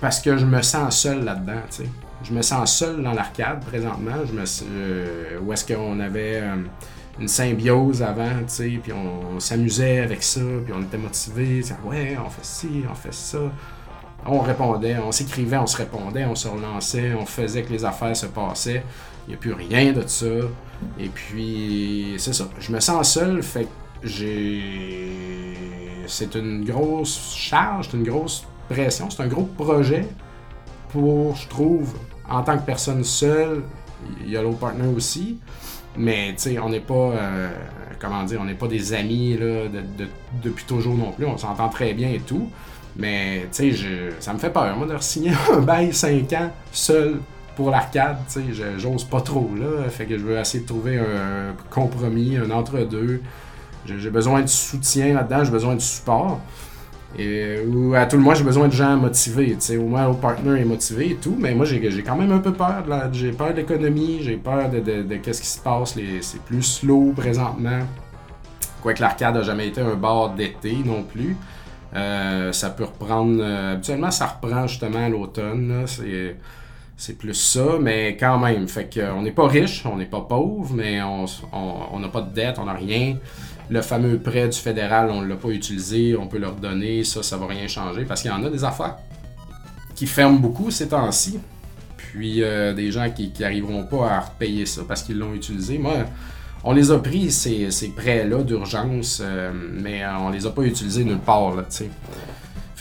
Parce 0.00 0.20
que 0.20 0.36
je 0.36 0.44
me 0.44 0.62
sens 0.62 0.98
seul 1.00 1.24
là-dedans, 1.24 1.62
tu 1.70 1.84
sais. 1.84 1.88
Je 2.24 2.32
me 2.32 2.42
sens 2.42 2.76
seul 2.76 3.02
dans 3.02 3.12
l'arcade 3.12 3.64
présentement. 3.64 4.12
Euh, 4.12 5.38
où 5.40 5.52
est-ce 5.52 5.72
qu'on 5.72 6.00
avait 6.00 6.42
une 7.18 7.28
symbiose 7.28 8.02
avant, 8.02 8.38
tu 8.40 8.48
sais, 8.48 8.80
puis 8.82 8.92
on, 8.92 9.38
s'amusait 9.38 10.00
avec 10.00 10.22
ça, 10.22 10.40
puis 10.64 10.72
on 10.76 10.82
était 10.82 10.98
motivés. 10.98 11.62
Ouais, 11.84 12.16
on 12.24 12.28
fait 12.30 12.44
ci, 12.44 12.84
on 12.90 12.94
fait 12.94 13.12
ça. 13.12 13.38
On 14.24 14.38
répondait, 14.40 14.96
on 14.98 15.10
s'écrivait, 15.10 15.56
on 15.56 15.66
se 15.66 15.76
répondait, 15.76 16.24
on 16.24 16.34
se 16.34 16.48
relançait, 16.48 17.12
on 17.14 17.26
faisait 17.26 17.62
que 17.62 17.72
les 17.72 17.84
affaires 17.84 18.16
se 18.16 18.26
passaient. 18.26 18.84
Il 19.26 19.30
n'y 19.30 19.34
a 19.34 19.38
plus 19.38 19.52
rien 19.52 19.92
de 19.92 20.06
ça. 20.06 20.26
Et 20.98 21.08
puis, 21.08 22.14
c'est 22.18 22.32
ça. 22.32 22.48
Je 22.58 22.72
me 22.72 22.80
sens 22.80 23.12
seul, 23.14 23.42
fait 23.42 23.68
j'ai. 24.04 24.62
C'est 26.06 26.34
une 26.34 26.64
grosse 26.64 27.34
charge, 27.34 27.88
c'est 27.90 27.96
une 27.96 28.04
grosse 28.04 28.44
pression, 28.68 29.08
c'est 29.08 29.22
un 29.22 29.28
gros 29.28 29.44
projet 29.44 30.06
pour, 30.92 31.34
je 31.36 31.48
trouve, 31.48 31.94
en 32.28 32.42
tant 32.42 32.56
que 32.58 32.64
personne 32.64 33.02
seule, 33.02 33.62
il 34.24 34.30
y 34.30 34.36
a 34.36 34.42
l'autre 34.42 34.58
partner 34.58 34.88
aussi, 34.94 35.38
mais 35.96 36.34
tu 36.36 36.42
sais, 36.42 36.58
on 36.58 36.68
n'est 36.68 36.80
pas, 36.80 36.94
euh, 36.94 37.50
comment 37.98 38.22
dire, 38.24 38.40
on 38.40 38.44
n'est 38.44 38.54
pas 38.54 38.68
des 38.68 38.92
amis 38.92 39.36
là, 39.36 39.68
depuis 40.42 40.64
toujours 40.64 40.94
non 40.94 41.12
plus, 41.12 41.26
on 41.26 41.38
s'entend 41.38 41.68
très 41.68 41.94
bien 41.94 42.10
et 42.10 42.20
tout, 42.20 42.48
mais 42.96 43.48
tu 43.52 43.74
sais, 43.74 44.10
ça 44.20 44.34
me 44.34 44.38
fait 44.38 44.50
peur, 44.50 44.76
moi, 44.76 44.86
de 44.86 44.96
signer 45.00 45.32
un 45.52 45.60
bail 45.60 45.92
5 45.92 46.32
ans 46.34 46.50
seul 46.72 47.20
pour 47.56 47.70
l'arcade, 47.70 48.18
tu 48.30 48.54
sais, 48.54 48.64
j'ose 48.78 49.04
pas 49.04 49.20
trop 49.20 49.50
là, 49.58 49.88
fait 49.88 50.04
que 50.06 50.18
je 50.18 50.24
veux 50.24 50.38
essayer 50.38 50.62
de 50.62 50.68
trouver 50.68 50.98
un 50.98 51.54
compromis, 51.70 52.36
un 52.36 52.50
entre-deux. 52.50 53.22
J'ai 53.86 54.10
besoin 54.10 54.42
de 54.42 54.46
soutien 54.46 55.14
là-dedans, 55.14 55.44
j'ai 55.44 55.50
besoin 55.50 55.74
de 55.74 55.80
support. 55.80 56.40
Et, 57.18 57.58
ou 57.66 57.94
à 57.94 58.06
tout 58.06 58.16
le 58.16 58.22
moins, 58.22 58.34
j'ai 58.34 58.44
besoin 58.44 58.68
de 58.68 58.72
gens 58.72 58.96
motivés. 58.96 59.56
Au 59.78 59.82
moins, 59.82 60.08
le 60.08 60.14
partner 60.14 60.60
est 60.60 60.64
motivé 60.64 61.10
et 61.10 61.16
tout, 61.16 61.36
mais 61.38 61.54
moi, 61.54 61.66
j'ai 61.66 62.02
quand 62.02 62.16
même 62.16 62.32
un 62.32 62.38
peu 62.38 62.52
peur. 62.52 62.84
J'ai 63.12 63.32
peur 63.32 63.50
de 63.50 63.56
l'économie, 63.58 64.20
j'ai 64.22 64.36
peur 64.36 64.70
de, 64.70 64.80
de, 64.80 65.16
qu'est-ce 65.16 65.42
qui 65.42 65.48
se 65.48 65.60
passe. 65.60 65.94
C'est 66.20 66.42
plus 66.42 66.62
slow 66.62 67.12
présentement. 67.14 67.80
Quoique 68.82 69.00
l'arcade 69.00 69.34
n'a 69.34 69.42
jamais 69.42 69.68
été 69.68 69.80
un 69.80 69.94
bar 69.94 70.30
d'été 70.30 70.76
non 70.84 71.02
plus. 71.02 71.36
Euh, 71.94 72.50
ça 72.52 72.70
peut 72.70 72.84
reprendre. 72.84 73.38
Euh, 73.42 73.74
habituellement, 73.74 74.10
ça 74.10 74.26
reprend 74.26 74.66
justement 74.66 75.04
à 75.04 75.08
l'automne. 75.08 75.84
C'est 76.96 77.18
plus 77.18 77.34
ça, 77.34 77.78
mais 77.80 78.16
quand 78.16 78.38
même. 78.38 78.68
Fait 78.68 78.88
qu'on 78.88 79.22
n'est 79.22 79.32
pas 79.32 79.48
riche, 79.48 79.84
on 79.84 79.96
n'est 79.96 80.06
pas 80.06 80.20
pauvre, 80.20 80.72
mais 80.74 81.00
on 81.02 81.98
n'a 81.98 82.08
pas 82.08 82.22
de 82.22 82.32
dette, 82.32 82.58
on 82.58 82.64
n'a 82.64 82.74
rien. 82.74 83.16
Le 83.72 83.80
fameux 83.80 84.18
prêt 84.18 84.48
du 84.48 84.58
fédéral, 84.58 85.10
on 85.10 85.22
ne 85.22 85.26
l'a 85.26 85.36
pas 85.36 85.48
utilisé, 85.48 86.14
on 86.14 86.26
peut 86.26 86.36
leur 86.36 86.56
donner, 86.56 87.04
ça, 87.04 87.22
ça 87.22 87.38
va 87.38 87.46
rien 87.46 87.66
changer 87.68 88.04
parce 88.04 88.20
qu'il 88.20 88.30
y 88.30 88.34
en 88.34 88.44
a 88.44 88.50
des 88.50 88.64
affaires 88.64 88.96
qui 89.94 90.06
ferment 90.06 90.38
beaucoup 90.38 90.70
ces 90.70 90.88
temps-ci. 90.88 91.40
Puis 91.96 92.42
euh, 92.42 92.74
des 92.74 92.90
gens 92.90 93.08
qui 93.10 93.32
n'arriveront 93.40 93.84
pas 93.84 94.10
à 94.10 94.20
repayer 94.20 94.66
ça 94.66 94.82
parce 94.86 95.02
qu'ils 95.02 95.18
l'ont 95.18 95.32
utilisé. 95.32 95.78
Moi, 95.78 96.04
on 96.64 96.74
les 96.74 96.90
a 96.90 96.98
pris, 96.98 97.30
ces, 97.30 97.70
prêts-là 97.96 98.42
d'urgence, 98.42 99.22
euh, 99.24 99.50
mais 99.54 100.02
on 100.20 100.28
les 100.28 100.44
a 100.44 100.50
pas 100.50 100.62
utilisés 100.62 101.04
nulle 101.04 101.18
part. 101.18 101.54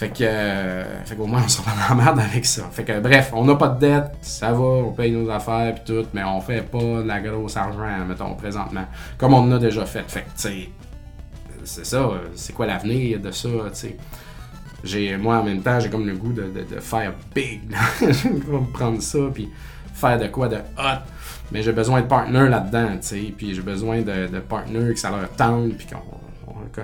Fait 0.01 0.09
que, 0.09 0.23
euh, 0.23 0.83
fait 1.05 1.15
qu'au 1.15 1.27
moins, 1.27 1.43
on 1.45 1.47
sera 1.47 1.69
pas 1.69 1.77
dans 1.77 1.95
la 1.95 2.03
merde 2.03 2.19
avec 2.21 2.43
ça. 2.43 2.63
Fait 2.71 2.83
que, 2.83 2.99
bref, 2.99 3.29
on 3.33 3.45
n'a 3.45 3.53
pas 3.53 3.67
de 3.67 3.79
dette, 3.81 4.13
ça 4.23 4.51
va, 4.51 4.57
on 4.57 4.93
paye 4.93 5.11
nos 5.11 5.29
affaires 5.29 5.75
puis 5.75 5.83
tout, 5.93 6.07
mais 6.11 6.23
on 6.23 6.41
fait 6.41 6.63
pas 6.63 6.79
de 6.79 7.07
la 7.07 7.19
grosse 7.21 7.55
argent, 7.55 8.03
mettons, 8.07 8.33
présentement, 8.33 8.85
comme 9.19 9.35
on 9.35 9.41
en 9.41 9.51
a 9.51 9.59
déjà 9.59 9.85
fait. 9.85 10.03
Fait 10.07 10.21
que, 10.21 10.25
tu 10.25 10.31
sais, 10.37 10.69
c'est 11.63 11.85
ça, 11.85 12.09
c'est 12.33 12.51
quoi 12.51 12.65
l'avenir 12.65 13.19
de 13.19 13.29
ça, 13.29 13.47
tu 13.47 13.69
sais? 13.73 13.97
J'ai, 14.83 15.15
moi, 15.17 15.37
en 15.37 15.43
même 15.43 15.61
temps, 15.61 15.79
j'ai 15.79 15.91
comme 15.91 16.07
le 16.07 16.15
goût 16.15 16.33
de, 16.33 16.51
de, 16.51 16.79
faire 16.79 17.13
big, 17.35 17.61
je 18.01 18.27
vais 18.27 18.59
me 18.59 18.73
prendre 18.73 19.03
ça, 19.03 19.19
puis 19.31 19.51
faire 19.93 20.17
de 20.17 20.25
quoi 20.29 20.47
de 20.47 20.55
hot. 20.55 21.03
Mais 21.51 21.61
j'ai 21.61 21.73
besoin 21.73 22.01
de 22.01 22.07
partners 22.07 22.49
là-dedans, 22.49 22.87
tu 22.93 23.07
sais, 23.07 23.33
puis 23.37 23.53
j'ai 23.53 23.61
besoin 23.61 24.01
de, 24.01 24.25
de 24.25 24.39
partners 24.39 24.95
que 24.95 24.99
ça 24.99 25.11
leur 25.11 25.29
tente, 25.29 25.73
puis 25.77 25.85
qu'on 25.85 26.20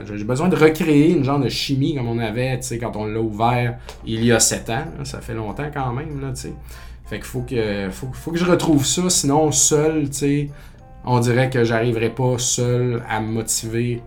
j'ai 0.05 0.23
besoin 0.23 0.49
de 0.49 0.55
recréer 0.55 1.11
une 1.11 1.23
genre 1.23 1.39
de 1.39 1.49
chimie 1.49 1.95
comme 1.95 2.07
on 2.07 2.19
avait 2.19 2.59
quand 2.79 2.95
on 2.95 3.05
l'a 3.05 3.19
ouvert 3.19 3.77
il 4.05 4.23
y 4.23 4.31
a 4.31 4.39
sept 4.39 4.69
ans. 4.69 4.85
Ça 5.03 5.21
fait 5.21 5.33
longtemps 5.33 5.69
quand 5.73 5.93
même. 5.93 6.21
Là, 6.21 6.33
fait 6.35 7.17
qu'il 7.17 7.25
faut 7.25 7.41
que, 7.41 7.89
faut, 7.89 8.31
que 8.31 8.37
je 8.37 8.45
retrouve 8.45 8.85
ça. 8.85 9.09
Sinon, 9.09 9.51
seul, 9.51 10.09
on 11.05 11.19
dirait 11.19 11.49
que 11.49 11.63
j'arriverai 11.63 12.09
pas 12.09 12.37
seul 12.37 13.01
à 13.09 13.21
me 13.21 13.31
motiver. 13.31 14.01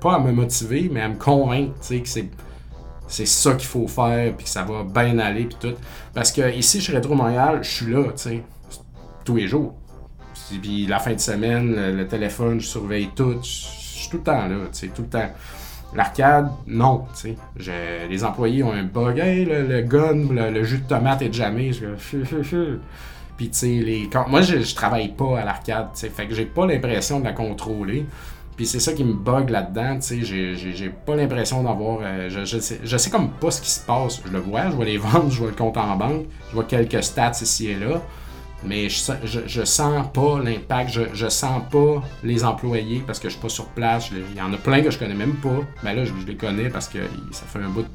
pas 0.00 0.16
à 0.16 0.18
me 0.20 0.32
motiver, 0.32 0.90
mais 0.92 1.00
à 1.00 1.08
me 1.08 1.16
convaincre 1.16 1.74
que 1.80 2.08
c'est 2.08 2.28
c'est 3.12 3.26
ça 3.26 3.52
qu'il 3.52 3.68
faut 3.68 3.86
faire, 3.88 4.34
puis 4.34 4.44
que 4.44 4.50
ça 4.50 4.62
va 4.62 4.84
bien 4.84 5.18
aller, 5.18 5.44
puis 5.44 5.56
tout. 5.60 5.76
Parce 6.14 6.32
que 6.32 6.50
ici, 6.56 6.80
chez 6.80 6.92
Rétro 6.92 7.14
Montréal, 7.14 7.58
je 7.60 7.68
suis 7.68 7.92
là, 7.92 8.04
tu 8.04 8.12
sais, 8.16 8.42
tous 9.22 9.36
les 9.36 9.46
jours. 9.46 9.74
Puis 10.62 10.86
la 10.86 10.98
fin 10.98 11.12
de 11.12 11.20
semaine, 11.20 11.74
le, 11.94 12.08
téléphone, 12.08 12.58
je 12.60 12.66
surveille 12.66 13.10
tout. 13.14 13.38
Suis 14.02 14.10
tout 14.10 14.18
le 14.18 14.22
temps 14.22 14.46
là, 14.48 14.56
tu 14.72 14.78
sais, 14.78 14.88
tout 14.88 15.02
le 15.02 15.08
temps. 15.08 15.30
L'arcade, 15.94 16.50
non, 16.66 17.04
tu 17.14 17.36
sais. 17.58 18.08
Les 18.08 18.24
employés 18.24 18.62
ont 18.62 18.72
un 18.72 18.84
bug. 18.84 19.18
Le, 19.18 19.82
gun, 19.82 20.32
le, 20.32 20.64
jus 20.64 20.78
de 20.78 20.88
tomate 20.88 21.20
est 21.22 21.32
jamais. 21.32 21.70
Puis, 23.36 23.50
tu 23.50 23.52
sais, 23.52 24.08
moi, 24.28 24.40
je, 24.40 24.60
je 24.60 24.74
travaille 24.74 25.08
pas 25.08 25.40
à 25.40 25.44
l'arcade, 25.44 25.88
tu 25.94 26.00
sais. 26.00 26.08
Fait 26.08 26.26
que 26.26 26.34
j'ai 26.34 26.46
pas 26.46 26.66
l'impression 26.66 27.20
de 27.20 27.24
la 27.24 27.32
contrôler. 27.32 28.06
Puis 28.56 28.66
c'est 28.66 28.80
ça 28.80 28.92
qui 28.92 29.02
me 29.02 29.14
bug 29.14 29.48
là-dedans, 29.48 29.98
tu 29.98 30.24
sais, 30.24 30.54
j'ai 30.54 30.90
pas 30.90 31.16
l'impression 31.16 31.62
d'avoir... 31.62 32.00
Euh, 32.02 32.28
je, 32.28 32.44
je, 32.44 32.58
sais, 32.58 32.80
je 32.84 32.96
sais 32.96 33.08
comme 33.08 33.30
pas 33.30 33.50
ce 33.50 33.62
qui 33.62 33.70
se 33.70 33.80
passe. 33.80 34.20
Je 34.26 34.30
le 34.30 34.40
vois, 34.40 34.70
je 34.70 34.76
vois 34.76 34.84
les 34.84 34.98
ventes, 34.98 35.30
je 35.30 35.38
vois 35.38 35.48
le 35.48 35.56
compte 35.56 35.76
en 35.78 35.96
banque, 35.96 36.26
je 36.50 36.54
vois 36.54 36.64
quelques 36.64 37.02
stats 37.02 37.32
ici 37.40 37.68
et 37.70 37.76
là, 37.76 38.02
mais 38.64 38.88
je, 38.88 39.40
je, 39.46 39.64
sens 39.64 40.06
pas 40.12 40.38
l'impact, 40.38 40.90
je, 40.90 41.00
je 41.12 41.28
sens 41.28 41.62
pas 41.70 42.02
les 42.22 42.44
employés 42.44 43.02
parce 43.06 43.18
que 43.18 43.28
je 43.28 43.34
suis 43.34 43.42
pas 43.42 43.48
sur 43.48 43.66
place. 43.66 44.10
Il 44.10 44.36
y 44.36 44.40
en 44.40 44.52
a 44.52 44.56
plein 44.56 44.82
que 44.82 44.90
je 44.90 44.98
connais 44.98 45.14
même 45.14 45.36
pas. 45.36 45.60
Ben 45.82 45.94
là, 45.94 46.04
je, 46.04 46.12
les 46.26 46.36
connais 46.36 46.68
parce 46.68 46.88
que 46.88 46.98
ça 47.32 47.44
fait 47.46 47.58
un 47.58 47.68
bout 47.68 47.86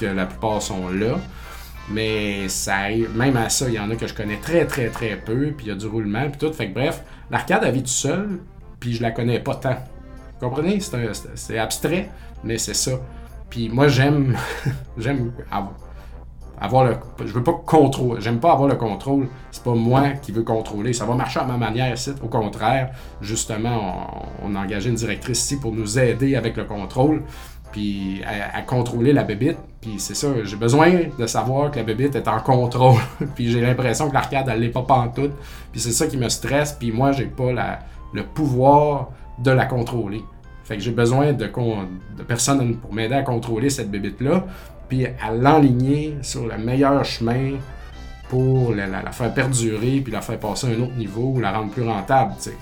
que 0.00 0.06
la 0.06 0.26
plupart 0.26 0.62
sont 0.62 0.88
là. 0.88 1.18
Mais 1.90 2.48
ça 2.48 2.88
même 3.14 3.36
à 3.36 3.50
ça, 3.50 3.68
il 3.68 3.74
y 3.74 3.78
en 3.78 3.90
a 3.90 3.96
que 3.96 4.06
je 4.06 4.14
connais 4.14 4.38
très 4.38 4.64
très 4.66 4.88
très 4.88 5.16
peu, 5.16 5.52
puis 5.54 5.66
il 5.66 5.68
y 5.68 5.72
a 5.72 5.74
du 5.74 5.86
roulement, 5.86 6.30
puis 6.30 6.38
tout. 6.38 6.52
Fait 6.52 6.68
que 6.68 6.74
bref, 6.74 7.02
l'arcade 7.30 7.62
a 7.62 7.70
vie 7.70 7.82
tout 7.82 7.88
seul, 7.88 8.40
puis 8.80 8.94
je 8.94 9.02
la 9.02 9.10
connais 9.10 9.40
pas 9.40 9.56
tant. 9.56 9.76
Vous 10.40 10.48
comprenez? 10.48 10.78
C'est 11.34 11.58
abstrait, 11.58 12.10
mais 12.42 12.56
c'est 12.56 12.74
ça. 12.74 12.92
Puis 13.50 13.68
moi, 13.68 13.88
j'aime 13.88 14.34
j'aime 14.96 15.32
avoir 16.64 16.84
le. 16.84 16.96
Je 17.24 17.32
veux 17.32 17.42
pas 17.42 17.54
contrôler. 17.64 18.20
J'aime 18.20 18.40
pas 18.40 18.52
avoir 18.52 18.68
le 18.68 18.76
contrôle. 18.76 19.28
C'est 19.50 19.62
pas 19.62 19.74
moi 19.74 20.10
qui 20.22 20.32
veux 20.32 20.42
contrôler. 20.42 20.92
Ça 20.92 21.04
va 21.04 21.14
marcher 21.14 21.40
à 21.40 21.44
ma 21.44 21.56
manière 21.56 21.92
ici. 21.92 22.10
Au 22.22 22.28
contraire, 22.28 22.90
justement, 23.20 24.08
on, 24.42 24.54
a 24.54 24.60
engagé 24.60 24.90
une 24.90 24.96
directrice 24.96 25.44
ici 25.44 25.60
pour 25.60 25.72
nous 25.72 25.98
aider 25.98 26.36
avec 26.36 26.56
le 26.56 26.64
contrôle. 26.64 27.22
Puis 27.72 28.22
à, 28.24 28.62
contrôler 28.62 29.12
la 29.12 29.24
bébite. 29.24 29.58
Puis 29.80 29.94
c'est 29.98 30.14
ça, 30.14 30.28
j'ai 30.44 30.56
besoin 30.56 30.92
de 31.18 31.26
savoir 31.26 31.70
que 31.70 31.78
la 31.78 31.84
bébite 31.84 32.14
est 32.14 32.28
en 32.28 32.40
contrôle. 32.40 33.00
puis 33.34 33.50
j'ai 33.50 33.60
l'impression 33.60 34.08
que 34.08 34.14
l'arcade, 34.14 34.48
elle 34.48 34.60
l'est 34.60 34.68
pas 34.68 34.82
pantoute. 34.82 35.32
Puis 35.72 35.80
c'est 35.80 35.92
ça 35.92 36.06
qui 36.06 36.16
me 36.16 36.28
stresse. 36.28 36.72
Puis 36.72 36.92
moi, 36.92 37.12
j'ai 37.12 37.26
pas 37.26 37.52
la, 37.52 37.80
le 38.12 38.24
pouvoir 38.24 39.10
de 39.38 39.50
la 39.50 39.66
contrôler. 39.66 40.22
Fait 40.64 40.76
que 40.76 40.82
j'ai 40.82 40.92
besoin 40.92 41.34
de, 41.34 41.44
de 41.44 42.22
personnes 42.22 42.76
pour 42.76 42.94
m'aider 42.94 43.14
à 43.14 43.22
contrôler 43.22 43.68
cette 43.68 43.90
bébite-là, 43.90 44.46
puis 44.88 45.06
à 45.06 45.32
l'enligner 45.32 46.16
sur 46.22 46.46
le 46.46 46.58
meilleur 46.58 47.04
chemin 47.04 47.58
pour 48.28 48.74
la, 48.74 49.12
faire 49.12 49.32
perdurer, 49.32 50.00
puis 50.00 50.12
la 50.12 50.20
faire 50.20 50.38
passer 50.38 50.66
à 50.66 50.70
un 50.70 50.80
autre 50.82 50.94
niveau, 50.94 51.32
ou 51.34 51.40
la 51.40 51.52
rendre 51.52 51.70
plus 51.70 51.82
rentable, 51.82 52.34
tu 52.36 52.50
sais. 52.50 52.56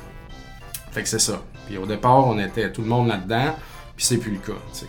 Fait 0.90 1.02
que 1.02 1.08
c'est 1.08 1.18
ça. 1.18 1.40
Puis 1.66 1.78
au 1.78 1.86
départ, 1.86 2.26
on 2.26 2.38
était 2.38 2.70
tout 2.72 2.82
le 2.82 2.88
monde 2.88 3.08
là-dedans, 3.08 3.54
puis 3.96 4.04
c'est 4.04 4.18
plus 4.18 4.32
le 4.32 4.38
cas, 4.38 4.58
tu 4.72 4.80
sais. 4.80 4.86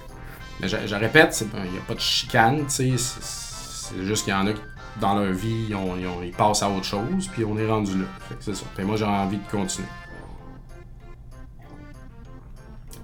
Mais 0.60 0.68
je, 0.68 0.96
répète, 0.96 1.46
il 1.66 1.72
n'y 1.72 1.78
a 1.78 1.82
pas 1.88 1.96
de 1.96 2.00
chicane, 2.00 2.66
tu 2.68 2.98
sais. 2.98 2.98
C'est 2.98 4.04
juste 4.04 4.24
qu'il 4.24 4.34
y 4.34 4.36
en 4.36 4.48
a 4.48 4.54
qui, 4.54 4.62
dans 5.00 5.16
leur 5.16 5.32
vie, 5.34 5.70
ils, 5.70 6.32
passent 6.32 6.64
à 6.64 6.70
autre 6.70 6.86
chose, 6.86 7.28
puis 7.32 7.44
on 7.46 7.58
est 7.58 7.68
rendu 7.68 7.98
là. 7.98 8.06
Fait 8.30 8.36
que 8.36 8.44
c'est 8.44 8.56
ça. 8.56 8.66
Puis 8.76 8.86
moi, 8.86 8.96
j'ai 8.96 9.06
envie 9.06 9.38
de 9.38 9.50
continuer. 9.50 9.88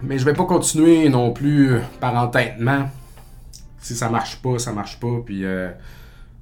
Mais 0.01 0.17
je 0.17 0.25
vais 0.25 0.33
pas 0.33 0.45
continuer 0.45 1.09
non 1.09 1.31
plus 1.31 1.79
par 1.99 2.15
entêtement. 2.15 2.89
Si 3.79 3.95
ça 3.95 4.09
marche 4.09 4.41
pas, 4.41 4.59
ça 4.59 4.73
marche 4.73 4.99
pas, 4.99 5.21
puis 5.25 5.45
euh, 5.45 5.69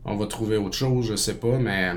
on 0.06 0.16
va 0.16 0.26
trouver 0.26 0.58
autre 0.58 0.76
chose, 0.76 1.08
je 1.08 1.16
sais 1.16 1.36
pas, 1.36 1.58
mais 1.60 1.94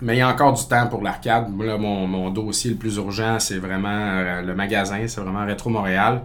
mais 0.00 0.14
il 0.16 0.18
y 0.18 0.22
a 0.22 0.28
encore 0.28 0.52
du 0.52 0.64
temps 0.64 0.86
pour 0.86 1.02
l'arcade. 1.02 1.48
Là, 1.60 1.76
mon, 1.76 2.30
dossier 2.30 2.70
le 2.70 2.76
plus 2.76 2.96
urgent, 2.96 3.40
c'est 3.40 3.58
vraiment 3.58 3.88
euh, 3.88 4.42
le 4.42 4.54
magasin, 4.54 5.06
c'est 5.08 5.20
vraiment 5.20 5.44
Rétro 5.44 5.70
Montréal. 5.70 6.22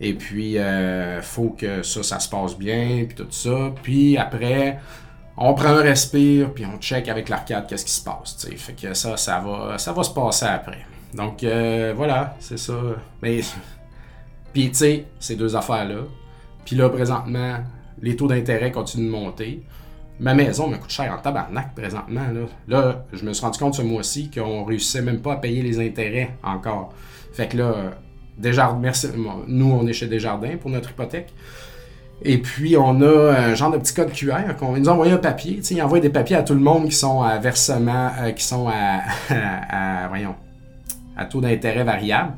Et 0.00 0.14
puis, 0.14 0.56
euh, 0.56 1.20
faut 1.20 1.50
que 1.50 1.82
ça, 1.82 2.04
ça 2.04 2.20
se 2.20 2.28
passe 2.28 2.56
bien, 2.56 3.04
puis 3.06 3.16
tout 3.16 3.26
ça. 3.30 3.72
Puis 3.82 4.16
après, 4.16 4.78
on 5.36 5.52
prend 5.54 5.70
un 5.70 5.82
respire, 5.82 6.54
puis 6.54 6.64
on 6.64 6.78
check 6.78 7.08
avec 7.08 7.28
l'arcade 7.28 7.66
qu'est-ce 7.66 7.84
qui 7.84 7.92
se 7.92 8.04
passe. 8.04 8.36
T'sais. 8.36 8.54
Fait 8.56 8.74
que 8.74 8.94
ça, 8.94 9.16
ça 9.16 9.40
va, 9.40 9.78
ça 9.78 9.92
va 9.92 10.02
se 10.04 10.10
passer 10.10 10.46
après. 10.46 10.86
Donc 11.12 11.44
voilà, 11.96 12.36
c'est 12.38 12.58
ça. 12.58 12.78
Mais 13.20 13.40
puis, 14.52 14.68
tu 14.68 14.76
sais, 14.76 15.06
ces 15.18 15.34
deux 15.34 15.56
affaires-là. 15.56 16.02
Puis 16.68 16.76
là, 16.76 16.90
présentement, 16.90 17.54
les 18.02 18.14
taux 18.14 18.26
d'intérêt 18.26 18.70
continuent 18.70 19.06
de 19.06 19.10
monter. 19.10 19.62
Ma 20.20 20.34
maison 20.34 20.68
me 20.68 20.76
coûte 20.76 20.90
cher 20.90 21.10
en 21.10 21.16
tabarnak 21.16 21.74
présentement. 21.74 22.26
Là, 22.30 22.42
là 22.68 23.04
je 23.14 23.24
me 23.24 23.32
suis 23.32 23.42
rendu 23.42 23.58
compte 23.58 23.72
ce 23.72 23.80
mois-ci 23.80 24.30
qu'on 24.30 24.64
réussissait 24.64 25.00
même 25.00 25.22
pas 25.22 25.32
à 25.32 25.36
payer 25.36 25.62
les 25.62 25.80
intérêts 25.80 26.36
encore. 26.42 26.92
Fait 27.32 27.48
que 27.48 27.56
là, 27.56 27.94
merci, 28.78 29.08
nous, 29.46 29.72
on 29.72 29.86
est 29.86 29.94
chez 29.94 30.08
Desjardins 30.08 30.58
pour 30.60 30.70
notre 30.70 30.90
hypothèque. 30.90 31.32
Et 32.22 32.36
puis, 32.36 32.76
on 32.76 33.00
a 33.00 33.32
un 33.32 33.54
genre 33.54 33.70
de 33.70 33.78
petit 33.78 33.94
code 33.94 34.12
QR 34.12 34.54
qu'on 34.58 34.76
nous 34.76 34.90
a 34.90 34.92
envoyé 34.92 35.12
un 35.12 35.16
papier. 35.16 35.62
ils 35.70 35.82
envoient 35.82 36.00
des 36.00 36.10
papiers 36.10 36.36
à 36.36 36.42
tout 36.42 36.54
le 36.54 36.60
monde 36.60 36.90
qui 36.90 36.96
sont 36.96 37.22
à 37.22 37.38
versement, 37.38 38.10
euh, 38.20 38.32
qui 38.32 38.44
sont 38.44 38.68
à, 38.68 39.04
à, 40.04 40.08
voyons, 40.08 40.34
à 41.16 41.24
taux 41.24 41.40
d'intérêt 41.40 41.84
variable 41.84 42.34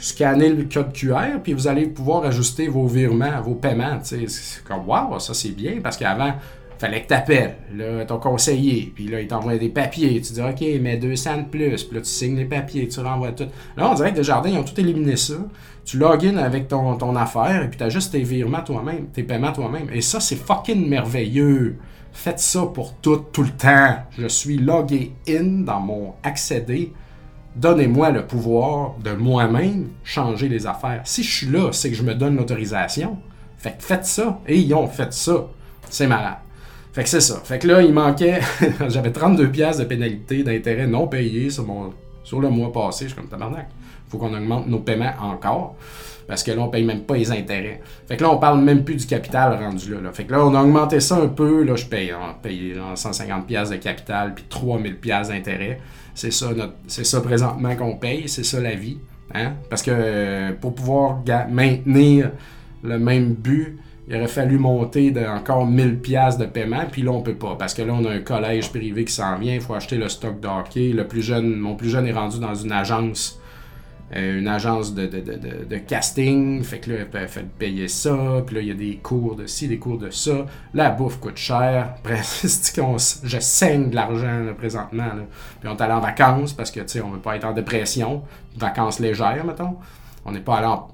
scannez 0.00 0.48
le 0.48 0.64
code 0.64 0.92
QR, 0.92 1.40
puis 1.42 1.52
vous 1.52 1.68
allez 1.68 1.86
pouvoir 1.86 2.24
ajuster 2.24 2.68
vos 2.68 2.86
virements, 2.86 3.40
vos 3.42 3.54
paiements. 3.54 3.98
C'est 4.02 4.26
comme, 4.64 4.88
waouh, 4.88 5.18
ça 5.20 5.34
c'est 5.34 5.50
bien, 5.50 5.80
parce 5.82 5.96
qu'avant, 5.96 6.32
fallait 6.78 7.02
que 7.02 7.08
tu 7.08 7.14
appelles 7.14 7.56
ton 8.08 8.18
conseiller, 8.18 8.90
puis 8.94 9.06
là, 9.06 9.20
il 9.20 9.28
t'envoie 9.28 9.58
des 9.58 9.68
papiers. 9.68 10.20
Tu 10.22 10.32
dis, 10.32 10.40
OK, 10.40 10.60
mets 10.80 10.96
200 10.96 11.36
de 11.36 11.42
plus, 11.42 11.84
puis 11.84 11.96
là, 11.96 12.02
tu 12.02 12.08
signes 12.08 12.36
les 12.36 12.46
papiers, 12.46 12.88
tu 12.88 13.00
renvoies 13.00 13.32
tout. 13.32 13.46
Là, 13.76 13.90
on 13.90 13.94
dirait 13.94 14.12
que 14.12 14.16
Desjardins, 14.16 14.48
ils 14.48 14.58
ont 14.58 14.64
tout 14.64 14.80
éliminé 14.80 15.16
ça. 15.16 15.34
Tu 15.84 15.98
login 15.98 16.36
avec 16.38 16.68
ton, 16.68 16.96
ton 16.96 17.14
affaire, 17.16 17.62
et 17.62 17.68
puis 17.68 17.78
tu 17.78 18.10
tes 18.10 18.22
virements 18.22 18.62
toi-même, 18.62 19.08
tes 19.08 19.22
paiements 19.22 19.52
toi-même. 19.52 19.88
Et 19.92 20.00
ça, 20.00 20.20
c'est 20.20 20.36
fucking 20.36 20.88
merveilleux. 20.88 21.76
Faites 22.12 22.40
ça 22.40 22.62
pour 22.66 22.94
tout, 22.94 23.24
tout 23.32 23.42
le 23.42 23.50
temps. 23.50 23.96
Je 24.18 24.26
suis 24.26 24.56
logué 24.56 25.12
in 25.28 25.62
dans 25.64 25.80
mon 25.80 26.14
accéder 26.22 26.92
Donnez-moi 27.60 28.10
le 28.10 28.26
pouvoir 28.26 28.94
de 29.04 29.12
moi-même 29.12 29.90
changer 30.02 30.48
les 30.48 30.66
affaires. 30.66 31.02
Si 31.04 31.22
je 31.22 31.30
suis 31.30 31.46
là, 31.46 31.72
c'est 31.72 31.90
que 31.90 31.94
je 31.96 32.02
me 32.02 32.14
donne 32.14 32.36
l'autorisation. 32.36 33.18
Fait 33.58 33.76
que 33.76 33.82
faites 33.82 34.06
ça. 34.06 34.40
Et 34.48 34.58
ils 34.58 34.72
ont 34.72 34.86
fait 34.86 35.12
ça. 35.12 35.46
C'est 35.90 36.06
malade. 36.06 36.38
Fait 36.94 37.02
que 37.02 37.10
c'est 37.10 37.20
ça. 37.20 37.38
Fait 37.44 37.58
que 37.58 37.68
là, 37.68 37.82
il 37.82 37.92
manquait. 37.92 38.40
J'avais 38.88 39.12
32 39.12 39.50
pièces 39.50 39.76
de 39.76 39.84
pénalité 39.84 40.42
d'intérêt 40.42 40.86
non 40.86 41.06
payé 41.06 41.50
sur, 41.50 41.66
mon... 41.66 41.92
sur 42.24 42.40
le 42.40 42.48
mois 42.48 42.72
passé. 42.72 43.04
Je 43.04 43.10
suis 43.10 43.20
comme 43.20 43.28
tabarnak. 43.28 43.68
Faut 44.08 44.16
qu'on 44.16 44.34
augmente 44.34 44.66
nos 44.66 44.78
paiements 44.78 45.12
encore. 45.20 45.76
Parce 46.26 46.42
que 46.42 46.52
là, 46.52 46.62
on 46.62 46.68
paye 46.68 46.84
même 46.84 47.02
pas 47.02 47.16
les 47.16 47.30
intérêts. 47.30 47.82
Fait 48.08 48.16
que 48.16 48.22
là, 48.22 48.30
on 48.30 48.38
parle 48.38 48.62
même 48.62 48.84
plus 48.84 48.94
du 48.96 49.06
capital 49.06 49.62
rendu 49.62 49.92
là. 49.92 50.12
Fait 50.14 50.24
que 50.24 50.32
là, 50.32 50.46
on 50.46 50.54
a 50.54 50.62
augmenté 50.62 50.98
ça 51.00 51.16
un 51.16 51.28
peu. 51.28 51.62
Là, 51.62 51.76
je 51.76 51.84
paye, 51.84 52.14
on 52.14 52.40
paye 52.40 52.74
150 52.94 53.46
pièces 53.46 53.68
de 53.68 53.76
capital 53.76 54.32
puis 54.32 54.44
3000 54.48 54.96
pièces 54.96 55.28
d'intérêt. 55.28 55.78
C'est 56.20 57.04
ça, 57.04 57.20
présentement 57.20 57.74
qu'on 57.76 57.96
paye, 57.96 58.28
c'est 58.28 58.44
ça 58.44 58.60
la 58.60 58.74
vie. 58.74 58.98
Hein? 59.34 59.54
Parce 59.68 59.82
que 59.82 59.90
euh, 59.94 60.52
pour 60.60 60.74
pouvoir 60.74 61.22
maintenir 61.50 62.32
le 62.82 62.98
même 62.98 63.34
but, 63.34 63.78
il 64.08 64.16
aurait 64.16 64.28
fallu 64.28 64.58
monter 64.58 65.12
de 65.12 65.20
encore 65.20 65.66
1000 65.66 66.00
pièces 66.00 66.36
de 66.36 66.44
paiement, 66.44 66.82
puis 66.90 67.02
là 67.02 67.12
on 67.12 67.22
peut 67.22 67.36
pas 67.36 67.54
parce 67.56 67.74
que 67.74 67.82
là 67.82 67.94
on 67.94 68.04
a 68.04 68.10
un 68.10 68.18
collège 68.18 68.70
privé 68.70 69.04
qui 69.04 69.12
s'en 69.12 69.38
vient, 69.38 69.54
il 69.54 69.60
faut 69.60 69.74
acheter 69.74 69.96
le 69.96 70.08
stock 70.08 70.40
d'hockey. 70.40 70.92
Le 70.92 71.06
plus 71.06 71.22
jeune, 71.22 71.54
mon 71.56 71.76
plus 71.76 71.90
jeune 71.90 72.06
est 72.06 72.12
rendu 72.12 72.40
dans 72.40 72.54
une 72.54 72.72
agence 72.72 73.39
une 74.12 74.48
agence 74.48 74.94
de, 74.94 75.06
de, 75.06 75.76
casting. 75.76 76.62
Fait 76.64 76.78
que 76.78 76.90
là, 76.90 76.96
elle 77.12 77.28
fait 77.28 77.46
payer 77.46 77.88
ça. 77.88 78.42
Puis 78.44 78.56
là, 78.56 78.60
il 78.62 78.68
y 78.68 78.70
a 78.70 78.74
des 78.74 78.96
cours 78.96 79.36
de 79.36 79.46
ci, 79.46 79.68
des 79.68 79.78
cours 79.78 79.98
de 79.98 80.10
ça. 80.10 80.46
La 80.74 80.90
bouffe 80.90 81.20
coûte 81.20 81.36
cher. 81.36 81.94
Après, 81.98 82.20
je 82.22 83.38
saigne 83.40 83.90
de 83.90 83.94
l'argent 83.94 84.46
présentement. 84.58 85.10
Puis 85.60 85.68
on 85.68 85.76
est 85.76 85.82
allé 85.82 85.92
en 85.92 86.00
vacances 86.00 86.52
parce 86.52 86.70
que, 86.70 86.80
tu 86.80 86.88
sais, 86.88 87.00
on 87.00 87.10
veut 87.10 87.20
pas 87.20 87.36
être 87.36 87.44
en 87.44 87.52
dépression. 87.52 88.22
Vacances 88.56 88.98
légères, 88.98 89.44
mettons. 89.44 89.76
On 90.24 90.32
n'est 90.32 90.40
pas 90.40 90.56
allé 90.56 90.66
en 90.66 90.88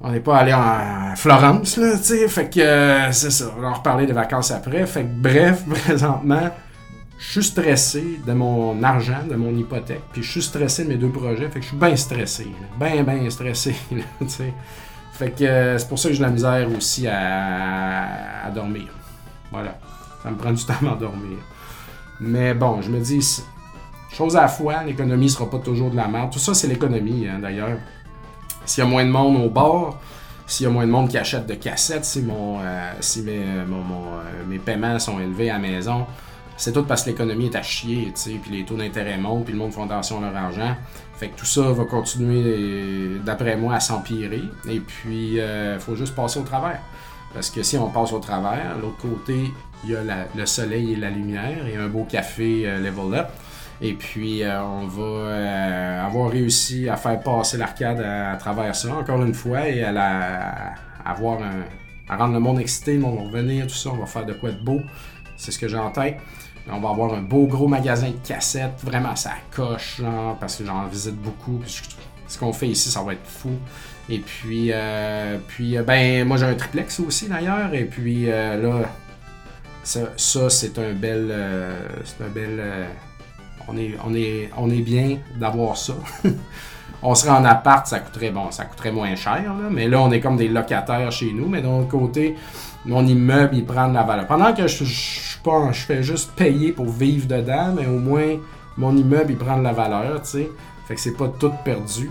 on 0.00 0.10
n'est 0.10 0.20
pas 0.20 0.36
allé 0.36 0.52
en 0.52 1.16
Florence, 1.16 1.78
là, 1.78 1.96
tu 1.96 2.04
sais. 2.04 2.28
Fait 2.28 2.50
que 2.50 2.60
euh, 2.60 3.12
c'est 3.12 3.30
ça. 3.30 3.46
On 3.56 3.60
va 3.62 3.68
en 3.68 3.74
reparler 3.74 4.04
des 4.06 4.12
vacances 4.12 4.50
après. 4.50 4.84
Fait 4.84 5.02
que 5.02 5.08
bref, 5.08 5.64
présentement, 5.84 6.50
je 7.26 7.40
suis 7.40 7.50
stressé 7.50 8.20
de 8.24 8.32
mon 8.32 8.82
argent, 8.82 9.24
de 9.28 9.34
mon 9.34 9.56
hypothèque, 9.56 10.02
puis 10.12 10.22
je 10.22 10.30
suis 10.30 10.42
stressé 10.42 10.84
de 10.84 10.90
mes 10.90 10.96
deux 10.96 11.08
projets, 11.08 11.48
fait 11.48 11.58
que 11.58 11.62
je 11.62 11.68
suis 11.68 11.76
bien 11.76 11.96
stressé, 11.96 12.46
bien, 12.78 13.02
bien 13.02 13.30
stressé. 13.30 13.74
Fait 15.14 15.30
que 15.30 15.44
euh, 15.44 15.78
c'est 15.78 15.88
pour 15.88 15.96
ça 15.96 16.08
que 16.08 16.14
j'ai 16.16 16.22
la 16.22 16.28
misère 16.28 16.68
aussi 16.76 17.06
à, 17.06 18.50
dormir. 18.52 18.88
Voilà. 19.52 19.78
Ça 20.24 20.30
me 20.30 20.36
prend 20.36 20.50
du 20.50 20.64
temps 20.64 20.74
à 20.80 20.84
m'endormir. 20.84 21.38
Mais 22.18 22.52
bon, 22.52 22.82
je 22.82 22.90
me 22.90 22.98
dis, 22.98 23.40
chose 24.10 24.36
à 24.36 24.42
la 24.42 24.48
fois, 24.48 24.82
l'économie 24.82 25.30
sera 25.30 25.48
pas 25.48 25.60
toujours 25.60 25.92
de 25.92 25.96
la 25.96 26.08
merde. 26.08 26.32
Tout 26.32 26.40
ça, 26.40 26.52
c'est 26.52 26.66
l'économie, 26.66 27.28
hein, 27.28 27.38
d'ailleurs. 27.40 27.78
S'il 28.66 28.82
y 28.82 28.86
a 28.88 28.90
moins 28.90 29.04
de 29.04 29.10
monde 29.10 29.36
au 29.36 29.48
bord, 29.48 30.00
s'il 30.48 30.64
y 30.64 30.66
a 30.68 30.72
moins 30.72 30.84
de 30.84 30.90
monde 30.90 31.08
qui 31.08 31.16
achète 31.16 31.46
de 31.46 31.54
cassettes, 31.54 32.04
si, 32.04 32.20
mon, 32.22 32.58
si 32.98 33.22
mes, 33.22 33.40
mes 34.48 34.58
paiements 34.58 34.98
sont 34.98 35.20
élevés 35.20 35.48
à 35.48 35.54
la 35.54 35.58
maison, 35.60 36.06
c'est 36.56 36.72
tout 36.72 36.84
parce 36.84 37.02
que 37.02 37.10
l'économie 37.10 37.46
est 37.46 37.56
à 37.56 37.62
chier, 37.62 38.12
puis 38.14 38.50
les 38.50 38.64
taux 38.64 38.76
d'intérêt 38.76 39.18
montent, 39.18 39.44
puis 39.44 39.52
le 39.52 39.58
monde 39.58 39.72
à 39.90 40.00
leur 40.20 40.36
argent. 40.36 40.76
Fait 41.16 41.28
que 41.28 41.38
tout 41.38 41.46
ça 41.46 41.62
va 41.62 41.84
continuer, 41.84 43.18
d'après 43.24 43.56
moi, 43.56 43.74
à 43.74 43.80
s'empirer. 43.80 44.42
Et 44.68 44.80
puis, 44.80 45.34
il 45.34 45.40
euh, 45.40 45.78
faut 45.78 45.96
juste 45.96 46.14
passer 46.14 46.40
au 46.40 46.42
travers. 46.42 46.80
Parce 47.32 47.50
que 47.50 47.62
si 47.62 47.76
on 47.76 47.90
passe 47.90 48.12
au 48.12 48.20
travers, 48.20 48.76
l'autre 48.80 48.98
côté, 48.98 49.50
il 49.84 49.90
y 49.90 49.96
a 49.96 50.00
le 50.34 50.46
soleil 50.46 50.92
et 50.92 50.96
la 50.96 51.10
lumière 51.10 51.66
et 51.66 51.76
un 51.76 51.88
beau 51.88 52.04
café 52.04 52.62
euh, 52.66 52.78
level 52.78 53.18
up. 53.18 53.28
Et 53.80 53.92
puis, 53.92 54.42
euh, 54.42 54.62
on 54.62 54.86
va 54.86 56.04
avoir 56.06 56.30
réussi 56.30 56.88
à 56.88 56.96
faire 56.96 57.20
passer 57.20 57.58
l'arcade 57.58 58.00
à, 58.00 58.36
travers 58.36 58.74
ça, 58.74 58.94
encore 58.94 59.22
une 59.22 59.34
fois, 59.34 59.68
et 59.68 59.82
à, 59.82 59.90
la, 59.90 60.74
avoir 61.04 61.42
un, 61.42 61.64
à 62.08 62.16
rendre 62.16 62.34
le 62.34 62.40
monde 62.40 62.60
excité, 62.60 62.94
le 62.94 63.00
monde 63.00 63.16
va 63.16 63.22
revenir, 63.24 63.66
tout 63.66 63.74
ça, 63.74 63.90
on 63.90 63.96
va 63.96 64.06
faire 64.06 64.24
de 64.24 64.32
quoi 64.32 64.52
de 64.52 64.62
beau. 64.62 64.80
C'est 65.36 65.50
ce 65.50 65.58
que 65.58 65.68
j'ai 65.68 65.76
en 65.76 65.90
tête. 65.90 66.18
On 66.70 66.80
va 66.80 66.90
avoir 66.90 67.12
un 67.12 67.20
beau 67.20 67.46
gros 67.46 67.68
magasin 67.68 68.08
de 68.08 68.26
cassettes, 68.26 68.80
vraiment 68.82 69.14
ça 69.16 69.32
coche, 69.50 70.00
parce 70.40 70.56
que 70.56 70.64
j'en 70.64 70.86
visite 70.86 71.16
beaucoup. 71.16 71.60
ce 71.66 72.38
qu'on 72.38 72.52
fait 72.52 72.68
ici, 72.68 72.90
ça 72.90 73.02
va 73.02 73.12
être 73.12 73.26
fou. 73.26 73.52
Et 74.08 74.18
puis, 74.18 74.70
euh, 74.72 75.38
puis 75.48 75.76
euh, 75.76 75.82
ben, 75.82 76.26
moi 76.26 76.36
j'ai 76.36 76.46
un 76.46 76.54
triplex 76.54 77.00
aussi 77.00 77.28
d'ailleurs. 77.28 77.72
Et 77.74 77.84
puis 77.84 78.30
euh, 78.30 78.60
là, 78.60 78.88
ça, 79.82 80.50
c'est 80.50 80.78
un 80.78 80.92
bel. 80.92 81.34
c'est 82.04 82.24
un 82.24 82.28
bel. 82.28 82.62
on 83.68 84.70
est 84.70 84.82
bien 84.82 85.18
d'avoir 85.38 85.76
ça. 85.76 85.94
on 87.02 87.14
serait 87.14 87.32
en 87.32 87.44
appart, 87.44 87.86
ça 87.86 88.00
coûterait, 88.00 88.30
bon, 88.30 88.50
ça 88.50 88.64
coûterait 88.64 88.92
moins 88.92 89.14
cher, 89.14 89.42
mais 89.70 89.88
là, 89.88 90.00
on 90.00 90.10
est 90.10 90.20
comme 90.20 90.38
des 90.38 90.48
locataires 90.48 91.12
chez 91.12 91.32
nous. 91.32 91.46
Mais 91.46 91.60
d'un 91.60 91.80
autre 91.80 91.88
côté, 91.88 92.34
mon 92.86 93.06
immeuble, 93.06 93.56
il 93.56 93.64
prend 93.64 93.88
de 93.88 93.94
la 93.94 94.02
valeur. 94.02 94.26
Pendant 94.26 94.52
que 94.52 94.66
je, 94.66 94.84
je, 94.84 95.40
je, 95.44 95.72
je 95.72 95.80
fais 95.80 96.02
juste 96.02 96.32
payer 96.32 96.72
pour 96.72 96.88
vivre 96.88 97.26
dedans, 97.26 97.72
mais 97.76 97.86
au 97.86 97.98
moins, 97.98 98.36
mon 98.76 98.96
immeuble, 98.96 99.32
il 99.32 99.36
prend 99.36 99.58
de 99.58 99.62
la 99.62 99.72
valeur, 99.72 100.22
tu 100.22 100.28
sais. 100.28 100.50
Fait 100.86 100.94
que 100.94 101.00
c'est 101.00 101.16
pas 101.16 101.28
tout 101.28 101.52
perdu. 101.64 102.10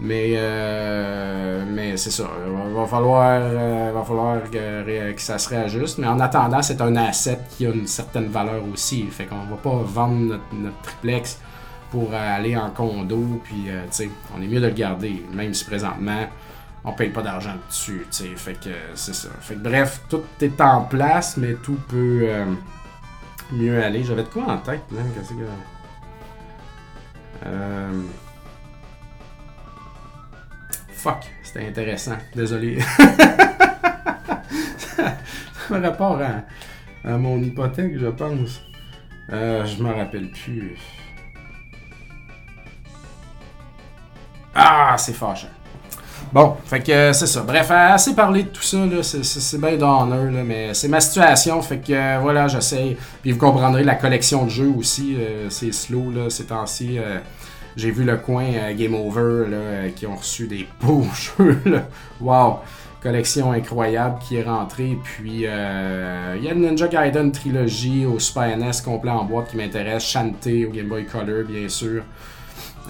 Mais, 0.00 0.32
euh, 0.36 1.64
mais 1.68 1.96
c'est 1.96 2.10
ça. 2.10 2.24
Il 2.46 2.74
va 2.74 2.86
falloir, 2.86 3.38
euh, 3.40 3.92
va 3.94 4.02
falloir 4.02 4.50
que, 4.50 5.14
ça 5.18 5.38
se 5.38 5.48
réajuste. 5.48 5.98
Mais 5.98 6.06
en 6.06 6.18
attendant, 6.18 6.62
c'est 6.62 6.80
un 6.80 6.96
asset 6.96 7.38
qui 7.50 7.66
a 7.66 7.70
une 7.70 7.86
certaine 7.86 8.26
valeur 8.26 8.62
aussi. 8.72 9.04
Fait 9.04 9.26
qu'on 9.26 9.36
va 9.36 9.56
pas 9.56 9.82
vendre 9.84 10.40
notre, 10.52 10.82
triplex 10.82 11.38
pour 11.90 12.12
aller 12.12 12.56
en 12.56 12.70
condo. 12.70 13.40
Puis, 13.44 13.66
euh, 13.68 13.82
tu 13.84 13.88
sais, 13.92 14.10
on 14.36 14.42
est 14.42 14.46
mieux 14.46 14.60
de 14.60 14.66
le 14.66 14.72
garder. 14.72 15.22
Même 15.32 15.54
si 15.54 15.64
présentement, 15.64 16.26
on 16.84 16.92
paye 16.92 17.08
pas 17.10 17.22
d'argent 17.22 17.54
dessus, 17.68 18.06
tu. 18.10 18.36
Fait 18.36 18.54
que 18.54 18.70
c'est 18.94 19.14
ça. 19.14 19.30
Fait 19.40 19.54
que 19.54 19.60
bref, 19.60 20.02
tout 20.08 20.24
est 20.40 20.60
en 20.60 20.82
place, 20.82 21.38
mais 21.38 21.54
tout 21.54 21.78
peut 21.88 22.24
euh, 22.24 22.44
mieux 23.52 23.82
aller. 23.82 24.04
J'avais 24.04 24.24
de 24.24 24.28
quoi 24.28 24.44
en 24.44 24.58
tête, 24.58 24.82
là? 24.92 25.00
Qu'est-ce 25.14 25.30
que. 25.30 25.44
Euh... 27.46 28.02
Fuck, 30.92 31.24
c'était 31.42 31.66
intéressant. 31.66 32.16
Désolé. 32.34 32.80
ça 34.78 35.16
me 35.70 35.80
rapport 35.82 36.20
à, 36.20 37.16
mon 37.16 37.42
hypothèque, 37.42 37.98
je 37.98 38.06
pense. 38.08 38.60
Euh, 39.32 39.64
je 39.64 39.82
me 39.82 39.90
rappelle 39.90 40.30
plus. 40.30 40.76
Ah, 44.54 44.96
c'est 44.98 45.14
fâchant. 45.14 45.48
Bon, 46.34 46.56
fait 46.64 46.80
que 46.80 46.90
euh, 46.90 47.12
c'est 47.12 47.28
ça. 47.28 47.42
Bref, 47.42 47.70
assez 47.70 48.12
parlé 48.12 48.42
de 48.42 48.48
tout 48.48 48.60
ça, 48.60 48.78
c'est 49.04 49.60
bien 49.60 49.76
d'honneur, 49.76 50.32
mais 50.44 50.74
c'est 50.74 50.88
ma 50.88 50.98
situation, 50.98 51.62
fait 51.62 51.78
que 51.78 51.92
euh, 51.92 52.18
voilà, 52.20 52.48
j'essaie. 52.48 52.96
Puis 53.22 53.30
vous 53.30 53.38
comprendrez 53.38 53.84
la 53.84 53.94
collection 53.94 54.44
de 54.44 54.50
jeux 54.50 54.72
aussi, 54.76 55.14
euh, 55.16 55.48
c'est 55.48 55.72
slow, 55.72 56.10
là, 56.10 56.28
ces 56.30 56.46
temps-ci. 56.46 56.98
J'ai 57.76 57.92
vu 57.92 58.02
le 58.02 58.16
coin 58.16 58.46
Game 58.76 58.94
Over, 58.94 59.48
là, 59.48 59.90
qui 59.94 60.08
ont 60.08 60.16
reçu 60.16 60.48
des 60.48 60.66
beaux 60.80 61.06
jeux, 61.14 61.60
là. 61.66 61.86
Wow! 62.20 62.58
Collection 63.00 63.52
incroyable 63.52 64.18
qui 64.18 64.34
est 64.34 64.42
rentrée. 64.42 64.98
Puis 65.04 65.30
il 65.30 65.40
y 65.42 65.46
a 65.46 66.52
une 66.52 66.62
Ninja 66.62 66.88
Gaiden 66.88 67.30
trilogie 67.30 68.06
au 68.06 68.18
Super 68.18 68.56
NES 68.56 68.72
complet 68.84 69.12
en 69.12 69.22
boîte 69.24 69.50
qui 69.50 69.56
m'intéresse. 69.56 70.02
Shantae 70.02 70.66
au 70.66 70.72
Game 70.72 70.88
Boy 70.88 71.04
Color, 71.04 71.44
bien 71.46 71.68
sûr. 71.68 72.02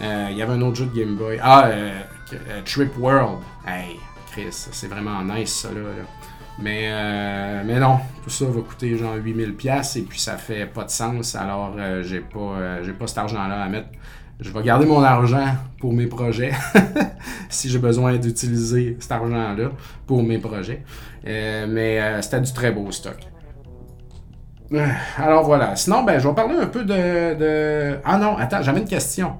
Il 0.00 0.36
y 0.36 0.40
avait 0.40 0.52
un 0.54 0.62
autre 0.62 0.76
jeu 0.76 0.86
de 0.86 0.98
Game 0.98 1.16
Boy. 1.16 1.38
Ah, 1.42 1.66
euh, 1.66 1.92
Trip 2.64 2.96
World. 2.98 3.38
Hey, 3.66 3.96
Chris, 4.32 4.46
c'est 4.50 4.88
vraiment 4.88 5.22
nice 5.22 5.54
ça 5.54 5.68
là. 5.68 5.80
Mais, 6.58 6.84
euh, 6.86 7.62
mais 7.64 7.80
non, 7.80 7.98
tout 8.22 8.30
ça 8.30 8.44
va 8.44 8.60
coûter 8.60 8.96
genre 8.96 9.16
8000$ 9.16 9.98
et 9.98 10.02
puis 10.02 10.20
ça 10.20 10.36
fait 10.36 10.66
pas 10.66 10.84
de 10.84 10.90
sens. 10.90 11.34
Alors 11.34 11.74
euh, 11.76 12.02
j'ai 12.02 12.20
pas, 12.20 12.80
pas 12.98 13.06
cet 13.06 13.18
argent-là 13.18 13.62
à 13.62 13.68
mettre. 13.68 13.88
Je 14.40 14.50
vais 14.50 14.62
garder 14.62 14.86
mon 14.86 15.02
argent 15.02 15.46
pour 15.78 15.92
mes 15.92 16.06
projets 16.06 16.52
si 17.48 17.68
j'ai 17.68 17.78
besoin 17.78 18.16
d'utiliser 18.16 18.96
cet 18.98 19.12
argent-là 19.12 19.70
pour 20.06 20.22
mes 20.22 20.38
projets. 20.38 20.82
mais 21.24 22.20
c'était 22.22 22.40
du 22.40 22.52
très 22.52 22.72
beau 22.72 22.90
stock. 22.90 23.18
Alors 25.18 25.44
voilà. 25.44 25.76
Sinon, 25.76 26.02
ben, 26.02 26.18
je 26.18 26.26
vais 26.26 26.34
parler 26.34 26.56
un 26.56 26.66
peu 26.66 26.84
de. 26.84 27.34
de... 27.34 27.98
Ah 28.04 28.18
non, 28.18 28.36
attends, 28.36 28.62
j'avais 28.62 28.80
une 28.80 28.88
question 28.88 29.36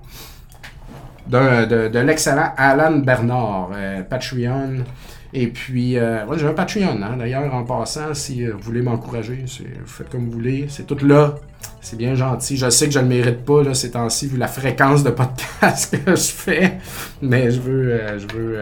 de, 1.27 1.99
l'excellent 1.99 2.53
Alan 2.57 2.99
Bernard, 2.99 3.70
euh, 3.75 4.03
Patreon. 4.03 4.85
Et 5.33 5.49
puis, 5.49 5.99
euh, 5.99 6.25
j'ai 6.37 6.47
un 6.47 6.53
Patreon, 6.53 7.03
hein. 7.03 7.16
d'ailleurs, 7.18 7.53
en 7.53 7.64
passant, 7.64 8.14
si 8.14 8.45
euh, 8.45 8.53
vous 8.53 8.61
voulez 8.61 8.83
m'encourager, 8.83 9.45
faites 9.85 10.09
comme 10.09 10.27
vous 10.27 10.33
voulez. 10.33 10.66
C'est 10.68 10.87
tout 10.87 11.05
là. 11.05 11.35
C'est 11.81 11.97
bien 11.97 12.14
gentil. 12.14 12.57
Je 12.57 12.70
sais 12.70 12.87
que 12.87 12.93
je 12.93 12.99
ne 12.99 13.05
le 13.05 13.09
mérite 13.11 13.45
pas, 13.45 13.62
là, 13.62 13.75
ces 13.75 13.91
temps-ci, 13.91 14.29
vu 14.29 14.39
la 14.39 14.49
fréquence 14.49 15.03
de 15.03 15.11
podcast 15.11 15.97
que 16.05 16.14
je 16.14 16.31
fais. 16.31 16.79
Mais 17.20 17.51
je 17.51 17.61
veux, 17.61 18.01
je 18.18 18.37
veux, 18.37 18.61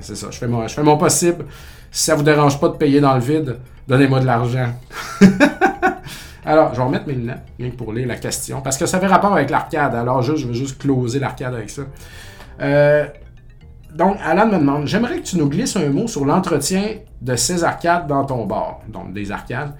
c'est 0.00 0.16
ça, 0.16 0.28
je 0.30 0.38
fais, 0.38 0.48
mon, 0.48 0.66
je 0.66 0.96
possible. 0.96 1.44
Si 1.90 2.04
ça 2.04 2.14
vous 2.14 2.22
dérange 2.22 2.58
pas 2.58 2.68
de 2.68 2.76
payer 2.76 3.00
dans 3.00 3.14
le 3.14 3.20
vide, 3.20 3.58
donnez-moi 3.86 4.20
de 4.20 4.26
l'argent. 4.26 4.72
Alors, 6.46 6.72
je 6.72 6.78
vais 6.78 6.84
remettre 6.84 7.06
mes 7.06 7.14
lunettes, 7.14 7.42
rien 7.58 7.70
que 7.70 7.76
pour 7.76 7.92
lire 7.92 8.06
la 8.06 8.16
question, 8.16 8.60
parce 8.60 8.76
que 8.76 8.86
ça 8.86 9.00
fait 9.00 9.06
rapport 9.06 9.32
avec 9.32 9.50
l'arcade. 9.50 9.94
Alors, 9.94 10.22
je 10.22 10.32
vais 10.32 10.54
juste 10.54 10.78
closer 10.78 11.18
l'arcade 11.18 11.54
avec 11.54 11.70
ça. 11.70 11.82
Euh, 12.60 13.06
donc, 13.94 14.16
Alan 14.24 14.46
me 14.46 14.58
demande 14.58 14.86
J'aimerais 14.86 15.18
que 15.18 15.24
tu 15.24 15.38
nous 15.38 15.48
glisses 15.48 15.76
un 15.76 15.88
mot 15.88 16.06
sur 16.06 16.24
l'entretien 16.24 16.96
de 17.22 17.36
ces 17.36 17.64
arcades 17.64 18.06
dans 18.06 18.24
ton 18.24 18.44
bar, 18.44 18.80
donc 18.88 19.12
des 19.12 19.30
arcades. 19.30 19.74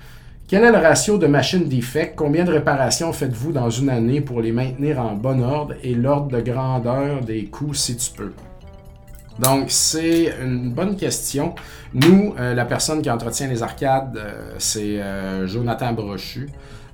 Quel 0.47 0.62
est 0.62 0.71
le 0.71 0.79
ratio 0.79 1.19
de 1.19 1.27
machines 1.27 1.69
defect 1.69 2.15
Combien 2.17 2.45
de 2.45 2.53
réparations 2.53 3.12
faites-vous 3.12 3.53
dans 3.53 3.71
une 3.71 3.89
année 3.89 4.21
pour 4.21 4.41
les 4.41 4.53
maintenir 4.53 5.01
en 5.01 5.15
bon 5.15 5.43
ordre 5.43 5.75
et 5.83 5.95
l'ordre 5.95 6.29
de 6.29 6.41
grandeur 6.41 7.23
des 7.23 7.47
coûts 7.47 7.75
si 7.75 7.97
tu 7.97 8.11
peux 8.11 8.33
donc, 9.39 9.66
c'est 9.68 10.32
une 10.43 10.70
bonne 10.70 10.97
question. 10.97 11.55
Nous, 11.93 12.35
euh, 12.39 12.55
la 12.55 12.64
personne 12.64 13.03
qui 13.03 13.11
entretient 13.11 13.49
les 13.49 13.62
arcades, 13.62 14.16
euh, 14.16 14.55
c'est 14.59 15.01
euh, 15.01 15.47
Jonathan 15.47 15.93
Brochu. 15.93 16.49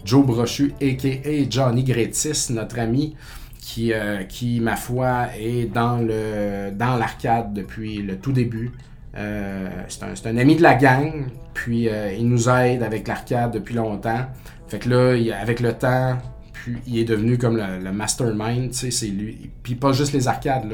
Joe 0.05 0.25
Brochu, 0.25 0.73
a.k.a. 0.81 1.51
Johnny 1.51 1.85
Gretis, 1.85 2.49
notre 2.51 2.79
ami, 2.79 3.15
qui, 3.61 3.93
qui, 4.31 4.59
ma 4.61 4.75
foi, 4.75 5.27
est 5.39 5.67
dans 5.67 5.99
le 5.99 6.71
dans 6.73 6.97
l'arcade 6.97 7.53
depuis 7.53 7.99
le 7.99 8.17
tout 8.17 8.33
début. 8.33 8.73
c'est 9.15 10.03
un, 10.03 10.15
un, 10.25 10.37
ami 10.39 10.57
de 10.57 10.63
la 10.63 10.75
gang, 10.75 11.27
puis 11.53 11.89
il 12.19 12.27
nous 12.27 12.49
aide 12.49 12.83
avec 12.83 13.07
l'arcade 13.07 13.53
depuis 13.53 13.75
longtemps. 13.75 14.25
Fait 14.69 14.79
que 14.79 14.89
là, 14.89 15.35
avec 15.39 15.61
le 15.61 15.75
temps, 15.75 16.17
puis 16.63 16.77
il 16.87 16.99
est 16.99 17.05
devenu 17.05 17.39
comme 17.39 17.57
le, 17.57 17.93
mastermind, 17.93 18.71
tu 18.71 18.77
sais, 18.77 18.91
c'est 18.91 19.07
lui. 19.07 19.51
Puis 19.63 19.75
pas 19.75 19.93
juste 19.93 20.13
les 20.13 20.29
arcades, 20.29 20.71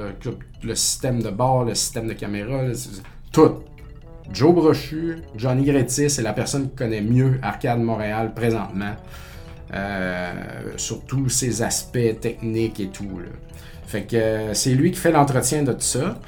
le 0.63 0.75
système 0.75 1.23
de 1.23 1.31
bord, 1.31 1.65
le 1.65 1.75
système 1.75 2.09
de 2.09 2.13
caméra, 2.13 2.63
tout. 3.33 3.63
Joe 4.33 4.53
Brochu, 4.53 5.19
Johnny 5.37 5.65
Gretis, 5.65 6.11
c'est 6.11 6.23
la 6.23 6.33
personne 6.33 6.71
qui 6.71 6.75
connaît 6.75 7.01
mieux 7.01 7.39
Arcade 7.43 7.81
Montréal 7.81 8.35
présentement. 8.35 8.97
Euh, 9.75 10.33
sur 10.77 11.05
tous 11.05 11.29
ses 11.29 11.61
aspects 11.63 12.21
techniques 12.21 12.79
et 12.79 12.87
tout. 12.87 13.21
Fait 13.85 14.03
que 14.03 14.17
euh, 14.17 14.55
c'est 14.55 14.75
lui 14.75 14.93
qui 14.93 14.99
fait 14.99 15.11
l'entretien 15.11 15.65
de 15.65 15.73
tout 15.73 15.81
ça. 15.81 16.19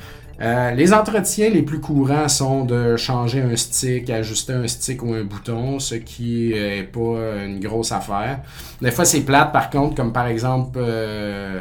Euh, 0.41 0.70
les 0.70 0.93
entretiens 0.93 1.51
les 1.51 1.62
plus 1.62 1.80
courants 1.80 2.28
sont 2.28 2.64
de 2.64 2.97
changer 2.97 3.41
un 3.41 3.57
stick, 3.57 4.09
ajuster 4.09 4.53
un 4.53 4.68
stick 4.68 5.03
ou 5.03 5.12
un 5.12 5.24
bouton, 5.24 5.80
ce 5.80 5.97
qui 5.97 6.53
est 6.53 6.84
pas 6.84 7.45
une 7.45 7.59
grosse 7.59 7.91
affaire. 7.91 8.41
Des 8.80 8.93
fois, 8.93 9.05
c'est 9.05 9.22
plate 9.22 9.53
par 9.53 9.68
contre, 9.68 9.97
comme 9.97 10.12
par 10.12 10.28
exemple, 10.28 10.78
euh, 10.80 11.61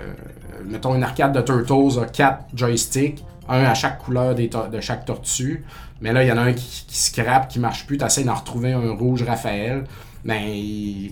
mettons 0.65 0.93
une 0.93 1.03
arcade 1.03 1.33
de 1.33 1.41
Turtles 1.41 1.99
a 1.99 2.05
quatre 2.05 2.43
joysticks, 2.53 3.23
un 3.49 3.63
à 3.63 3.73
chaque 3.73 3.97
couleur 3.97 4.35
de 4.35 4.79
chaque 4.79 5.05
tortue. 5.05 5.65
Mais 5.99 6.13
là, 6.13 6.23
il 6.23 6.27
y 6.27 6.31
en 6.31 6.37
a 6.37 6.41
un 6.41 6.53
qui, 6.53 6.85
qui 6.87 6.97
scrape, 6.97 7.47
qui 7.47 7.59
marche 7.59 7.87
plus. 7.87 7.97
Tu 7.97 8.05
essaies 8.05 8.23
d'en 8.23 8.35
retrouver 8.35 8.73
un 8.73 8.91
rouge 8.91 9.23
Raphaël. 9.23 9.85
Ben, 10.23 10.43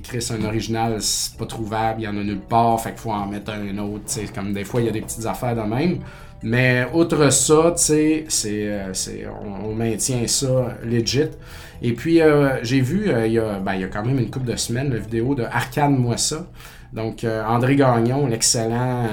crée 0.03 0.19
un 0.31 0.43
original, 0.43 1.01
c'est 1.01 1.37
pas 1.37 1.45
trouvable, 1.45 2.01
il 2.01 2.03
y 2.03 2.07
en 2.07 2.17
a 2.17 2.23
nulle 2.23 2.39
part, 2.39 2.81
fait 2.81 2.89
qu'il 2.89 2.99
faut 2.99 3.11
en 3.11 3.25
mettre 3.27 3.51
un 3.53 3.77
autre. 3.77 4.03
Comme 4.33 4.51
des 4.51 4.65
fois, 4.65 4.81
il 4.81 4.87
y 4.87 4.89
a 4.89 4.91
des 4.91 5.01
petites 5.01 5.25
affaires 5.25 5.55
de 5.55 5.61
même. 5.61 5.99
Mais 6.43 6.87
outre 6.93 7.29
ça, 7.31 7.73
c'est, 7.75 8.25
euh, 8.45 8.93
c'est, 8.93 9.25
on, 9.27 9.73
maintient 9.73 10.27
ça 10.27 10.69
legit. 10.83 11.29
Et 11.81 11.93
puis, 11.93 12.21
euh, 12.21 12.63
j'ai 12.63 12.81
vu, 12.81 13.09
euh, 13.09 13.25
il, 13.25 13.33
y 13.33 13.39
a, 13.39 13.59
ben, 13.59 13.89
quand 13.91 14.05
même 14.05 14.19
une 14.19 14.29
couple 14.29 14.45
de 14.45 14.55
semaines, 14.55 14.91
la 14.91 14.99
vidéo 14.99 15.35
de 15.35 15.43
Arcade 15.43 15.91
Moi 15.91 16.17
ça. 16.17 16.45
Donc, 16.93 17.25
André 17.25 17.75
Gagnon, 17.75 18.27
l'excellent 18.27 19.05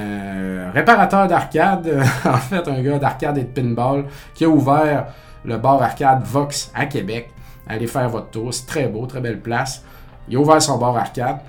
réparateur 0.73 1.27
d'arcade, 1.27 2.01
en 2.25 2.37
fait, 2.37 2.65
un 2.67 2.81
gars 2.81 2.97
d'arcade 2.97 3.37
et 3.37 3.41
de 3.41 3.47
pinball, 3.47 4.05
qui 4.33 4.45
a 4.45 4.49
ouvert 4.49 5.07
le 5.43 5.57
bar 5.57 5.81
arcade 5.81 6.23
Vox 6.23 6.71
à 6.73 6.85
Québec. 6.85 7.29
Allez 7.67 7.87
faire 7.87 8.07
votre 8.07 8.29
tour, 8.29 8.53
c'est 8.53 8.67
très 8.67 8.87
beau, 8.87 9.05
très 9.05 9.19
belle 9.19 9.41
place. 9.41 9.83
Il 10.29 10.37
a 10.37 10.39
ouvert 10.39 10.61
son 10.61 10.77
bar 10.77 10.95
arcade. 10.95 11.39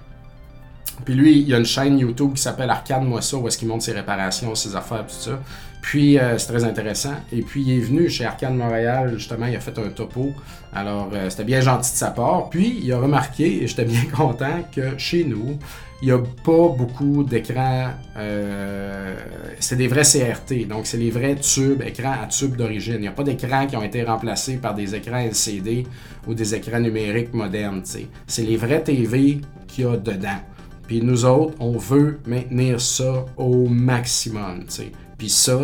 Puis 1.05 1.14
lui, 1.14 1.38
il 1.40 1.49
y 1.49 1.55
a 1.55 1.59
une 1.59 1.66
chaîne 1.66 1.99
YouTube 1.99 2.34
qui 2.34 2.42
s'appelle 2.42 2.70
Arcade 2.70 3.03
Moi 3.03 3.20
ça, 3.22 3.36
où 3.36 3.47
est-ce 3.49 3.59
qu'il 3.59 3.68
montre 3.68 3.84
ses 3.84 3.92
réparations, 3.92 4.55
ses 4.55 4.74
affaires, 4.76 5.07
tout 5.07 5.14
ça. 5.14 5.40
Puis 5.84 6.18
euh, 6.18 6.38
c'est 6.38 6.47
très 6.47 6.64
intéressant. 6.64 7.12
Et 7.30 7.42
puis 7.42 7.62
il 7.62 7.76
est 7.76 7.80
venu 7.80 8.09
chez 8.09 8.24
Arcade 8.24 8.55
Montréal, 8.55 9.12
justement, 9.18 9.47
il 9.47 9.55
a 9.55 9.61
fait 9.61 9.78
un 9.78 9.90
topo. 9.90 10.32
Alors 10.72 11.11
euh, 11.12 11.28
c'était 11.28 11.45
bien 11.45 11.61
gentil 11.61 11.92
de 11.92 11.97
sa 11.97 12.11
part. 12.11 12.49
Puis 12.49 12.80
il 12.82 12.90
a 12.92 12.99
remarqué, 12.99 13.62
et 13.62 13.66
j'étais 13.66 13.84
bien 13.84 14.05
content, 14.16 14.64
que 14.74 14.97
chez 14.97 15.24
nous, 15.24 15.59
il 16.01 16.07
n'y 16.07 16.12
a 16.12 16.18
pas 16.18 16.68
beaucoup 16.68 17.22
d'écrans. 17.22 17.90
euh, 18.16 19.14
c'est 19.61 19.76
des 19.76 19.86
vrais 19.86 20.05
CRT, 20.05 20.66
donc 20.66 20.86
c'est 20.86 20.97
les 20.97 21.11
vrais 21.11 21.36
tubes, 21.36 21.82
écrans 21.82 22.16
à 22.22 22.26
tube 22.28 22.57
d'origine. 22.57 22.97
Il 22.97 23.01
n'y 23.03 23.09
a 23.09 23.12
pas 23.12 23.22
d'écrans 23.22 23.66
qui 23.66 23.76
ont 23.76 23.82
été 23.82 24.03
remplacés 24.05 24.57
par 24.57 24.74
des 24.74 24.95
écrans 24.95 25.18
LCD 25.18 25.86
ou 26.26 26.32
des 26.32 26.55
écrans 26.55 26.80
numériques 26.80 27.34
modernes. 27.34 27.82
C'est 28.26 28.42
les 28.42 28.57
vrais 28.57 28.82
TV 28.82 29.40
qu'il 29.68 29.84
y 29.84 29.86
a 29.86 29.97
dedans. 29.97 30.40
Puis 30.87 31.01
nous 31.03 31.24
autres, 31.24 31.55
on 31.61 31.76
veut 31.78 32.20
maintenir 32.26 32.80
ça 32.80 33.24
au 33.37 33.68
maximum. 33.68 34.64
tu 34.66 34.70
sais. 34.72 34.93
Puis 35.16 35.30
ça, 35.30 35.59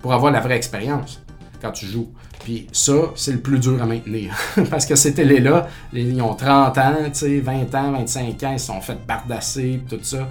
pour 0.00 0.12
avoir 0.12 0.32
la 0.32 0.40
vraie 0.40 0.56
expérience 0.56 1.20
quand 1.60 1.72
tu 1.72 1.86
joues. 1.86 2.08
Puis 2.42 2.66
ça, 2.72 3.12
c'est 3.16 3.32
le 3.32 3.40
plus 3.40 3.58
dur 3.58 3.80
à 3.82 3.86
maintenir. 3.86 4.34
Parce 4.70 4.86
que 4.86 4.94
ces 4.96 5.12
télés-là, 5.12 5.68
ils 5.92 6.20
ont 6.22 6.34
30 6.34 6.78
ans, 6.78 6.94
tu 7.04 7.10
sais, 7.12 7.38
20 7.40 7.74
ans, 7.74 7.92
25 7.92 8.42
ans, 8.44 8.52
ils 8.52 8.58
sont 8.58 8.80
fait 8.80 8.98
bardasser, 9.06 9.82
tout 9.88 9.98
ça. 10.02 10.28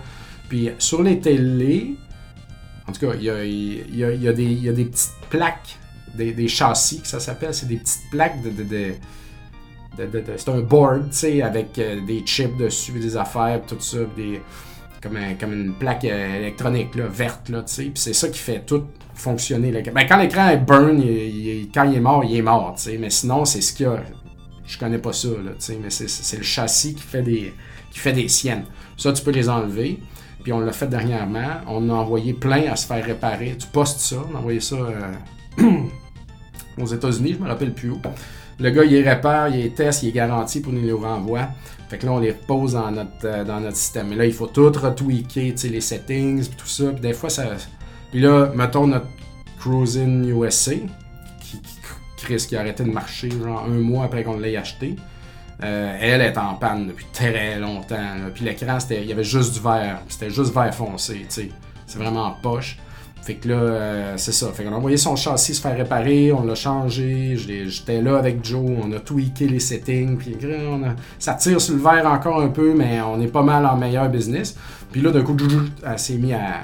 Puis 0.49 0.71
sur 0.79 1.03
les 1.03 1.19
télés, 1.19 1.95
en 2.87 2.91
tout 2.91 3.01
cas, 3.05 3.13
il 3.15 3.23
y 3.23 3.29
a, 3.29 3.45
y 3.45 4.27
a- 4.27 4.33
des, 4.33 4.85
petites 4.85 5.11
plaques, 5.29 5.77
des, 6.15 6.47
châssis 6.47 7.01
que 7.01 7.07
ça 7.07 7.19
s'appelle, 7.19 7.53
c'est 7.53 7.67
des 7.67 7.77
petites 7.77 8.09
plaques 8.09 8.41
de- 8.41 8.93
c'est 9.97 10.49
un 10.49 10.61
board, 10.61 11.09
tu 11.09 11.17
sais, 11.17 11.41
avec 11.41 11.77
euh, 11.77 11.99
des 12.05 12.21
chips 12.21 12.55
dessus, 12.57 12.93
des 12.93 13.17
affaires, 13.17 13.61
tout 13.67 13.75
ça, 13.79 13.97
des, 14.15 14.41
comme, 15.01 15.17
un- 15.17 15.33
comme 15.35 15.53
une 15.53 15.73
plaque 15.73 16.05
euh, 16.05 16.37
électronique 16.37 16.95
là, 16.95 17.07
verte, 17.07 17.49
là, 17.49 17.63
tu 17.63 17.73
sais. 17.73 17.83
Puis 17.83 17.93
c'est 17.95 18.13
ça 18.13 18.29
qui 18.29 18.39
fait 18.39 18.65
tout 18.65 18.83
fonctionner. 19.13 19.71
l'écran. 19.71 19.91
Ben, 19.93 20.05
quand 20.07 20.17
l'écran 20.17 20.49
est 20.49 20.57
burn, 20.57 21.01
quand 21.73 21.83
il 21.83 21.95
est 21.95 21.99
mort, 21.99 22.23
il 22.23 22.35
est 22.37 22.41
mort, 22.41 22.73
tu 22.77 22.83
sais. 22.83 22.97
Mais 22.97 23.09
sinon, 23.09 23.43
c'est 23.45 23.61
ce 23.61 23.73
qu'il 23.73 23.85
y 23.87 23.89
a. 23.89 24.01
Je 24.65 24.77
connais 24.77 24.99
pas 24.99 25.13
ça, 25.13 25.29
là, 25.29 25.51
tu 25.51 25.55
sais, 25.59 25.79
mais 25.81 25.89
c'est, 25.89 26.07
c'est 26.07 26.37
le 26.37 26.43
châssis 26.43 26.93
qui 26.93 27.01
fait, 27.01 27.23
des, 27.23 27.53
qui 27.91 27.99
fait 27.99 28.13
des 28.13 28.27
siennes. 28.27 28.65
Ça, 28.97 29.11
tu 29.11 29.23
peux 29.23 29.31
les 29.31 29.49
enlever. 29.49 29.99
Puis 30.43 30.53
on 30.53 30.59
l'a 30.61 30.71
fait 30.71 30.87
dernièrement. 30.87 31.49
On 31.67 31.89
a 31.89 31.93
envoyé 31.93 32.33
plein 32.33 32.71
à 32.71 32.75
se 32.77 32.87
faire 32.87 33.03
réparer. 33.03 33.57
Tu 33.59 33.67
postes 33.67 33.99
ça. 33.99 34.17
On 34.31 34.35
a 34.35 34.39
envoyé 34.39 34.61
ça 34.61 34.75
euh, 34.75 35.11
aux 36.81 36.85
États-Unis, 36.85 37.35
je 37.37 37.43
me 37.43 37.49
rappelle 37.49 37.73
plus 37.73 37.89
où. 37.89 37.99
Le 38.59 38.69
gars, 38.71 38.83
il 38.83 38.91
les 38.91 39.09
répare, 39.09 39.49
il 39.49 39.61
les 39.61 39.69
teste, 39.71 40.03
il 40.03 40.09
est 40.09 40.13
garanti 40.13 40.59
pour 40.59 40.73
nous 40.73 40.81
les 40.81 40.91
renvoie. 40.91 41.47
Fait 41.89 41.97
que 41.97 42.05
là, 42.05 42.11
on 42.11 42.19
les 42.19 42.31
repose 42.31 42.73
dans 42.73 42.91
notre, 42.91 43.25
euh, 43.25 43.43
dans 43.43 43.59
notre 43.59 43.77
système. 43.77 44.09
Mais 44.09 44.15
là, 44.15 44.25
il 44.25 44.33
faut 44.33 44.47
tout 44.47 44.71
retweaker, 44.71 45.53
les 45.63 45.81
settings, 45.81 46.45
puis 46.47 46.57
tout 46.57 46.67
ça. 46.67 46.91
Puis 46.91 47.01
des 47.01 47.13
fois, 47.13 47.29
ça. 47.29 47.45
Puis 48.11 48.19
là, 48.19 48.51
mettons 48.53 48.85
notre 48.85 49.07
Cruising 49.59 50.27
USA, 50.29 50.73
qui, 51.41 51.61
qui, 51.61 51.79
Chris, 52.17 52.45
qui 52.47 52.55
a 52.55 52.59
arrêté 52.59 52.83
de 52.83 52.91
marcher, 52.91 53.31
genre 53.31 53.63
un 53.65 53.79
mois 53.79 54.05
après 54.05 54.23
qu'on 54.23 54.37
l'ait 54.37 54.57
acheté. 54.57 54.95
Euh, 55.63 55.97
elle 55.99 56.21
est 56.21 56.37
en 56.37 56.55
panne 56.55 56.87
depuis 56.87 57.05
très 57.11 57.59
longtemps. 57.59 57.95
là. 57.95 58.29
Puis 58.33 58.45
l'écran, 58.45 58.77
il 58.89 59.05
y 59.05 59.11
avait 59.11 59.23
juste 59.23 59.53
du 59.53 59.59
vert. 59.59 60.01
C'était 60.07 60.29
juste 60.29 60.53
vert 60.53 60.73
foncé, 60.73 61.15
tu 61.21 61.25
sais. 61.29 61.49
C'est 61.85 61.97
vraiment 61.97 62.25
en 62.25 62.31
poche. 62.31 62.77
Fait 63.21 63.35
que 63.35 63.47
là, 63.49 63.55
euh, 63.55 64.13
c'est 64.17 64.31
ça. 64.31 64.47
Fait 64.53 64.63
qu'on 64.63 64.73
a 64.73 64.75
envoyé 64.77 64.97
son 64.97 65.15
châssis 65.15 65.53
se 65.55 65.61
faire 65.61 65.77
réparer, 65.77 66.31
on 66.31 66.43
l'a 66.43 66.55
changé. 66.55 67.35
J'étais 67.37 68.01
là 68.01 68.17
avec 68.17 68.43
Joe, 68.43 68.71
on 68.83 68.91
a 68.93 68.99
tweaké 68.99 69.47
les 69.47 69.59
settings. 69.59 70.17
Puis 70.17 70.35
on 70.67 70.83
a- 70.83 70.95
ça 71.19 71.33
tire 71.35 71.61
sur 71.61 71.75
le 71.75 71.81
verre 71.81 72.07
encore 72.07 72.41
un 72.41 72.47
peu, 72.47 72.73
mais 72.73 72.99
on 73.01 73.21
est 73.21 73.27
pas 73.27 73.43
mal 73.43 73.65
en 73.65 73.77
meilleur 73.77 74.09
business. 74.09 74.55
Puis 74.91 75.01
là, 75.01 75.11
d'un 75.11 75.21
coup, 75.21 75.37
elle 75.85 75.99
s'est 75.99 76.15
mis 76.15 76.33
à, 76.33 76.61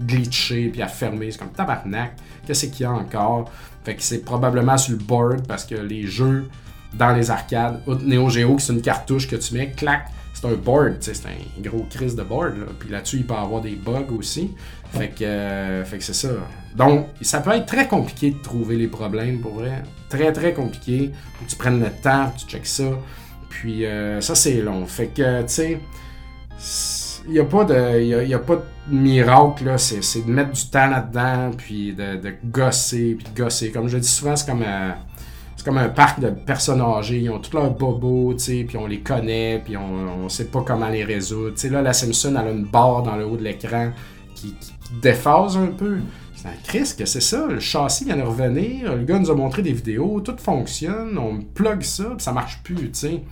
glitcher 0.00 0.68
puis 0.70 0.82
à 0.82 0.88
fermer. 0.88 1.30
C'est 1.30 1.38
comme 1.38 1.50
tabarnak. 1.52 2.14
Qu'est-ce 2.46 2.66
qu'il 2.66 2.82
y 2.82 2.84
a 2.84 2.92
encore? 2.92 3.50
Fait 3.84 3.94
que 3.94 4.02
c'est 4.02 4.24
probablement 4.24 4.76
sur 4.78 4.92
le 4.92 4.98
board 5.04 5.46
parce 5.46 5.64
que 5.64 5.74
les 5.76 6.06
jeux 6.06 6.48
dans 6.94 7.14
les 7.14 7.30
arcades, 7.30 7.80
Neo 8.04 8.28
Geo, 8.30 8.56
qui 8.56 8.64
c'est 8.64 8.72
une 8.72 8.82
cartouche 8.82 9.28
que 9.28 9.36
tu 9.36 9.54
mets, 9.54 9.70
clac, 9.70 10.06
c'est 10.32 10.46
un 10.46 10.54
board, 10.54 10.96
c'est 11.00 11.12
un 11.26 11.60
gros 11.62 11.86
crise 11.90 12.14
de 12.16 12.22
board. 12.22 12.56
là. 12.58 12.66
Puis 12.78 12.88
là-dessus, 12.88 13.18
il 13.18 13.26
peut 13.26 13.34
avoir 13.34 13.60
des 13.60 13.74
bugs 13.76 14.12
aussi. 14.18 14.52
Fait 14.94 15.08
que, 15.08 15.22
euh, 15.22 15.84
que 15.84 16.00
c'est 16.00 16.14
ça. 16.14 16.28
Donc, 16.76 17.06
ça 17.20 17.40
peut 17.40 17.52
être 17.52 17.66
très 17.66 17.88
compliqué 17.88 18.30
de 18.30 18.42
trouver 18.42 18.76
les 18.76 18.88
problèmes 18.88 19.40
pour 19.40 19.54
vrai. 19.54 19.82
Très, 20.08 20.32
très 20.32 20.52
compliqué. 20.52 21.10
Faut 21.34 21.44
que 21.44 21.50
tu 21.50 21.56
prennes 21.56 21.80
le 21.80 21.90
temps, 21.90 22.32
tu 22.36 22.46
checkes 22.46 22.66
ça. 22.66 22.84
Puis 23.48 23.86
euh, 23.86 24.20
ça, 24.20 24.34
c'est 24.34 24.60
long. 24.60 24.86
Fait 24.86 25.06
que, 25.06 25.42
tu 25.42 25.48
sais, 25.48 25.80
il 27.26 27.32
n'y 27.32 27.38
a, 27.38 27.44
pas 27.44 27.64
de- 27.64 28.36
pas 28.38 28.62
miracle, 28.88 29.64
là. 29.64 29.78
C'est, 29.78 30.26
de 30.26 30.30
mettre 30.30 30.52
du 30.52 30.66
temps 30.66 30.88
là-dedans, 30.88 31.50
puis 31.56 31.92
de, 31.92 32.34
gosser, 32.44 33.16
puis 33.18 33.26
de 33.32 33.42
gosser. 33.42 33.70
Comme 33.70 33.88
je 33.88 33.98
dis 33.98 34.08
souvent, 34.08 34.36
c'est 34.36 34.46
comme, 34.46 34.62
euh, 34.66 34.90
comme 35.64 35.78
un 35.78 35.88
parc 35.88 36.20
de 36.20 36.28
personnes 36.28 36.82
âgées. 36.82 37.20
Ils 37.20 37.30
ont 37.30 37.38
tous 37.38 37.56
leurs 37.56 37.70
bobos, 37.70 38.34
tu 38.34 38.40
sais, 38.40 38.64
puis 38.68 38.76
on 38.76 38.86
les 38.86 39.00
connaît, 39.00 39.62
puis 39.64 39.76
on, 39.76 40.24
on 40.24 40.28
sait 40.28 40.44
pas 40.46 40.62
comment 40.66 40.88
les 40.88 41.04
résoudre. 41.04 41.54
Tu 41.54 41.60
sais, 41.60 41.68
là, 41.70 41.80
la 41.80 41.92
Simpson, 41.92 42.36
elle 42.38 42.48
a 42.48 42.50
une 42.50 42.66
barre 42.66 43.02
dans 43.02 43.16
le 43.16 43.24
haut 43.24 43.36
de 43.36 43.44
l'écran 43.44 43.90
qui 44.34 44.54
déphase 45.02 45.56
un 45.56 45.66
peu. 45.66 45.98
C'est 46.34 46.48
un 46.48 46.52
Chris, 46.62 46.94
que 46.98 47.06
c'est 47.06 47.20
ça? 47.20 47.46
Le 47.46 47.60
châssis 47.60 48.04
vient 48.04 48.16
de 48.16 48.22
revenir, 48.22 48.94
le 48.94 49.04
gars 49.04 49.18
nous 49.18 49.30
a 49.30 49.34
montré 49.34 49.62
des 49.62 49.72
vidéos, 49.72 50.20
tout 50.20 50.36
fonctionne, 50.38 51.16
on 51.18 51.40
plug 51.40 51.82
ça, 51.82 52.04
puis 52.04 52.22
ça 52.22 52.32
marche 52.32 52.60
plus, 52.62 52.90
tu 52.90 52.90
sais. 52.92 53.22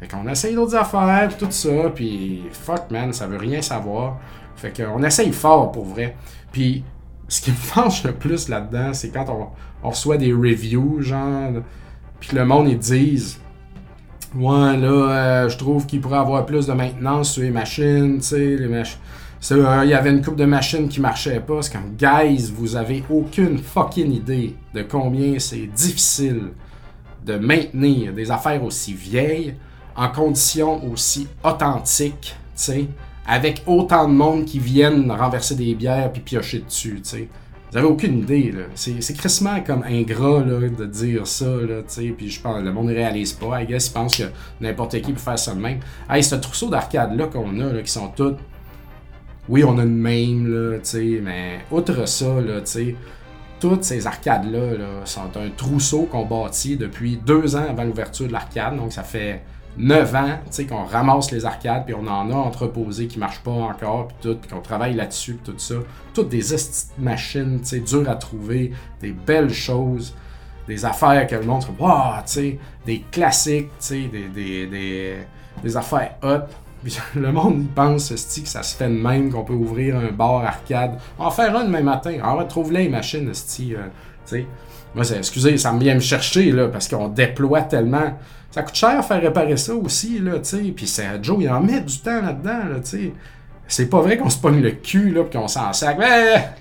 Fait 0.00 0.08
qu'on 0.08 0.26
essaye 0.28 0.54
d'autres 0.54 0.74
affaires, 0.74 1.36
tout 1.36 1.50
ça, 1.50 1.90
puis 1.94 2.42
fuck 2.50 2.90
man, 2.90 3.12
ça 3.12 3.26
veut 3.26 3.36
rien 3.36 3.62
savoir. 3.62 4.18
Fait 4.56 4.72
qu'on 4.76 5.02
essaye 5.02 5.32
fort 5.32 5.70
pour 5.70 5.84
vrai. 5.84 6.16
Puis 6.50 6.82
ce 7.28 7.40
qui 7.40 7.50
me 7.50 7.56
fâche 7.56 8.04
le 8.04 8.12
plus 8.12 8.48
là-dedans, 8.48 8.92
c'est 8.92 9.10
quand 9.10 9.26
on, 9.28 9.88
reçoit 9.88 10.16
des 10.16 10.32
reviews, 10.32 11.02
genre, 11.02 11.50
puis 12.20 12.36
le 12.36 12.44
monde 12.44 12.68
ils 12.68 12.78
disent 12.78 13.40
Ouais, 14.34 14.76
là, 14.76 14.88
euh, 14.88 15.48
je 15.48 15.58
trouve 15.58 15.84
qu'il 15.86 16.00
pourrait 16.00 16.18
avoir 16.18 16.46
plus 16.46 16.66
de 16.66 16.72
maintenance 16.72 17.32
sur 17.32 17.42
les 17.42 17.50
machines, 17.50 18.16
tu 18.16 18.28
sais, 18.28 18.56
les 18.56 18.68
machines. 18.68 18.98
Euh, 19.50 19.80
Il 19.84 19.90
y 19.90 19.94
avait 19.94 20.10
une 20.10 20.22
coupe 20.22 20.36
de 20.36 20.44
machines 20.44 20.88
qui 20.88 21.00
marchait 21.00 21.40
pas. 21.40 21.62
C'est 21.62 21.72
comme, 21.72 21.96
guys, 21.96 22.52
vous 22.54 22.76
avez 22.76 23.02
aucune 23.10 23.58
fucking 23.58 24.12
idée 24.12 24.54
de 24.72 24.82
combien 24.82 25.38
c'est 25.38 25.66
difficile 25.66 26.52
de 27.24 27.36
maintenir 27.36 28.12
des 28.12 28.30
affaires 28.30 28.62
aussi 28.64 28.94
vieilles 28.94 29.54
en 29.96 30.08
conditions 30.08 30.84
aussi 30.90 31.28
authentiques, 31.44 32.34
tu 32.34 32.36
sais, 32.54 32.86
avec 33.26 33.62
autant 33.66 34.08
de 34.08 34.14
monde 34.14 34.44
qui 34.44 34.58
viennent 34.58 35.10
renverser 35.10 35.54
des 35.54 35.74
bières 35.74 36.10
puis 36.12 36.22
piocher 36.22 36.60
dessus, 36.60 37.00
tu 37.02 37.10
sais. 37.10 37.28
Vous 37.70 37.78
avez 37.78 37.86
aucune 37.86 38.18
idée, 38.18 38.52
là. 38.52 38.64
C'est 38.74 39.00
c'est 39.00 39.14
crissement 39.14 39.60
comme 39.60 39.82
ingrat, 39.84 40.44
là, 40.44 40.68
de 40.68 40.86
dire 40.86 41.26
ça, 41.26 41.46
là, 41.46 41.82
tu 41.82 41.84
sais. 41.88 42.14
Puis 42.16 42.30
je 42.30 42.40
pense, 42.40 42.62
le 42.62 42.72
monde 42.72 42.88
ne 42.88 42.94
réalise 42.94 43.32
pas. 43.32 43.62
I 43.62 43.66
guess, 43.66 43.88
il 43.88 43.92
pense 43.92 44.16
que 44.16 44.24
n'importe 44.60 45.00
qui 45.00 45.12
peut 45.12 45.18
faire 45.18 45.38
ça 45.38 45.54
de 45.54 45.60
même. 45.60 45.80
Hey, 46.08 46.22
ce 46.22 46.34
trousseau 46.36 46.68
d'arcade-là 46.68 47.26
qu'on 47.26 47.58
a, 47.60 47.72
là, 47.72 47.82
qui 47.82 47.90
sont 47.90 48.08
toutes... 48.08 48.38
Oui, 49.48 49.64
on 49.64 49.78
a 49.78 49.82
une 49.82 49.96
même, 49.96 50.46
là, 50.46 50.78
tu 50.78 50.84
sais, 50.84 51.20
mais 51.22 51.60
outre 51.70 52.06
ça, 52.06 52.40
là, 52.40 52.60
tu 52.60 52.66
sais, 52.66 52.96
toutes 53.58 53.84
ces 53.84 54.06
arcades-là 54.06 54.78
là, 54.78 54.88
sont 55.04 55.36
un 55.36 55.50
trousseau 55.56 56.02
qu'on 56.10 56.24
bâtit 56.26 56.76
depuis 56.76 57.16
deux 57.16 57.56
ans 57.56 57.66
avant 57.68 57.84
l'ouverture 57.84 58.26
de 58.26 58.32
l'arcade. 58.32 58.76
Donc, 58.76 58.92
ça 58.92 59.02
fait 59.02 59.42
neuf 59.76 60.14
ans 60.14 60.38
qu'on 60.68 60.84
ramasse 60.84 61.30
les 61.30 61.44
arcades, 61.44 61.84
puis 61.84 61.94
on 61.94 62.06
en 62.06 62.30
a 62.30 62.34
entreposé 62.34 63.06
qui 63.06 63.16
ne 63.16 63.20
marchent 63.20 63.42
pas 63.42 63.50
encore, 63.50 64.08
puis 64.08 64.16
tout, 64.20 64.38
qu'on 64.50 64.60
travaille 64.60 64.94
là-dessus, 64.94 65.34
puis 65.34 65.52
tout 65.52 65.58
ça. 65.58 65.76
Toutes 66.14 66.28
des 66.28 66.42
machines, 66.98 67.60
dures 67.80 68.08
à 68.08 68.16
trouver, 68.16 68.72
des 69.00 69.12
belles 69.12 69.52
choses, 69.52 70.14
des 70.66 70.84
affaires 70.84 71.26
que 71.26 71.34
le 71.34 71.44
monde 71.44 71.64
des 72.86 73.04
classiques, 73.10 73.70
des, 73.90 74.08
des, 74.08 74.66
des, 74.66 75.16
des 75.62 75.76
affaires 75.76 76.16
hot. 76.22 76.48
Le 77.14 77.32
monde 77.32 77.60
il 77.60 77.68
pense 77.68 78.10
que 78.10 78.16
ça 78.16 78.62
se 78.62 78.76
fait 78.76 78.88
de 78.88 78.94
même, 78.94 79.30
qu'on 79.30 79.44
peut 79.44 79.52
ouvrir 79.52 79.96
un 79.96 80.10
bar 80.10 80.44
arcade. 80.44 80.98
On 81.18 81.24
va 81.24 81.30
faire 81.30 81.56
un 81.56 81.64
demain 81.64 81.82
matin. 81.82 82.18
On 82.24 82.36
va 82.36 82.44
trouver 82.44 82.84
les 82.84 82.88
machines, 82.88 83.28
euh, 83.28 83.88
sais. 84.24 84.46
Moi, 84.94 85.04
excusez, 85.16 85.56
ça 85.56 85.72
me 85.72 85.80
vient 85.80 85.94
me 85.94 86.00
chercher, 86.00 86.52
là, 86.52 86.68
parce 86.68 86.88
qu'on 86.88 87.08
déploie 87.08 87.62
tellement. 87.62 88.18
Ça 88.50 88.62
coûte 88.62 88.74
cher 88.74 89.02
faire 89.04 89.22
réparer 89.22 89.56
ça 89.56 89.74
aussi, 89.74 90.18
là, 90.18 90.38
tu 90.38 90.44
sais. 90.44 90.62
Puis 90.76 90.94
Joe, 91.22 91.38
il 91.40 91.48
en 91.48 91.60
met 91.60 91.80
du 91.80 91.98
temps 91.98 92.20
là-dedans, 92.20 92.68
là, 92.70 92.80
tu 92.80 92.90
sais. 92.90 93.12
C'est 93.68 93.88
pas 93.88 94.00
vrai 94.00 94.18
qu'on 94.18 94.28
se 94.28 94.38
pogne 94.38 94.60
le 94.60 94.72
cul, 94.72 95.10
là, 95.10 95.24
pis 95.24 95.36
qu'on 95.36 95.48
s'en 95.48 95.72
sac. 95.72 95.98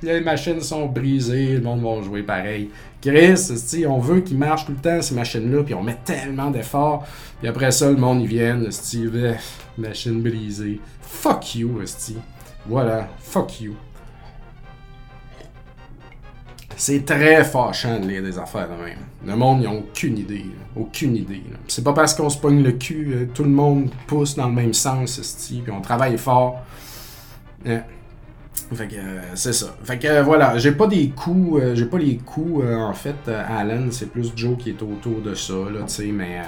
les 0.01 0.21
machines 0.21 0.61
sont 0.61 0.85
brisées, 0.85 1.55
le 1.55 1.61
monde 1.61 1.81
va 1.81 2.01
jouer 2.01 2.23
pareil. 2.23 2.69
Chris, 3.01 3.51
on 3.87 3.99
veut 3.99 4.21
qu'ils 4.21 4.37
marchent 4.37 4.65
tout 4.65 4.73
le 4.73 4.77
temps, 4.77 5.01
ces 5.01 5.15
machines-là, 5.15 5.63
puis 5.63 5.73
on 5.73 5.83
met 5.83 5.97
tellement 6.05 6.51
d'efforts. 6.51 7.05
Puis 7.39 7.47
après 7.47 7.71
ça, 7.71 7.89
le 7.89 7.97
monde, 7.97 8.21
ils 8.21 8.27
viennent, 8.27 8.69
machine 9.77 10.21
brisée. 10.21 10.79
Fuck 11.01 11.55
you, 11.55 11.81
esti. 11.81 12.17
Voilà, 12.65 13.09
fuck 13.19 13.59
you. 13.59 13.75
C'est 16.77 17.05
très 17.05 17.43
fâchant 17.43 17.99
de 17.99 18.07
lire 18.07 18.23
des 18.23 18.39
affaires 18.39 18.67
de 18.67 18.83
même. 18.83 18.97
Le 19.25 19.35
monde, 19.35 19.61
ils 19.61 19.69
n'ont 19.69 19.79
aucune 19.79 20.17
idée. 20.17 20.45
Aucune 20.75 21.15
idée. 21.15 21.43
C'est 21.67 21.83
pas 21.83 21.93
parce 21.93 22.15
qu'on 22.15 22.29
se 22.29 22.37
pogne 22.37 22.63
le 22.63 22.71
cul, 22.71 23.13
euh, 23.13 23.27
tout 23.31 23.43
le 23.43 23.49
monde 23.49 23.91
pousse 24.07 24.35
dans 24.35 24.47
le 24.47 24.53
même 24.53 24.73
sens, 24.73 25.19
esti, 25.19 25.61
puis 25.63 25.71
on 25.71 25.81
travaille 25.81 26.17
fort. 26.17 26.61
Hein. 27.65 27.81
Fait 28.73 28.87
que 28.87 28.95
euh, 28.95 29.21
c'est 29.35 29.53
ça. 29.53 29.75
Fait 29.83 29.97
que 29.97 30.07
euh, 30.07 30.23
voilà, 30.23 30.57
j'ai 30.57 30.71
pas 30.71 30.87
des 30.87 31.09
coups, 31.09 31.61
j'ai 31.73 31.85
pas 31.85 31.97
les 31.97 32.17
coups 32.17 32.65
en 32.65 32.93
fait, 32.93 33.15
Alan, 33.27 33.87
c'est 33.91 34.07
plus 34.07 34.31
Joe 34.35 34.57
qui 34.57 34.69
est 34.69 34.81
autour 34.81 35.21
de 35.21 35.35
ça, 35.35 35.53
là, 35.53 35.81
tu 35.87 35.93
sais, 35.93 36.05
mais 36.07 36.41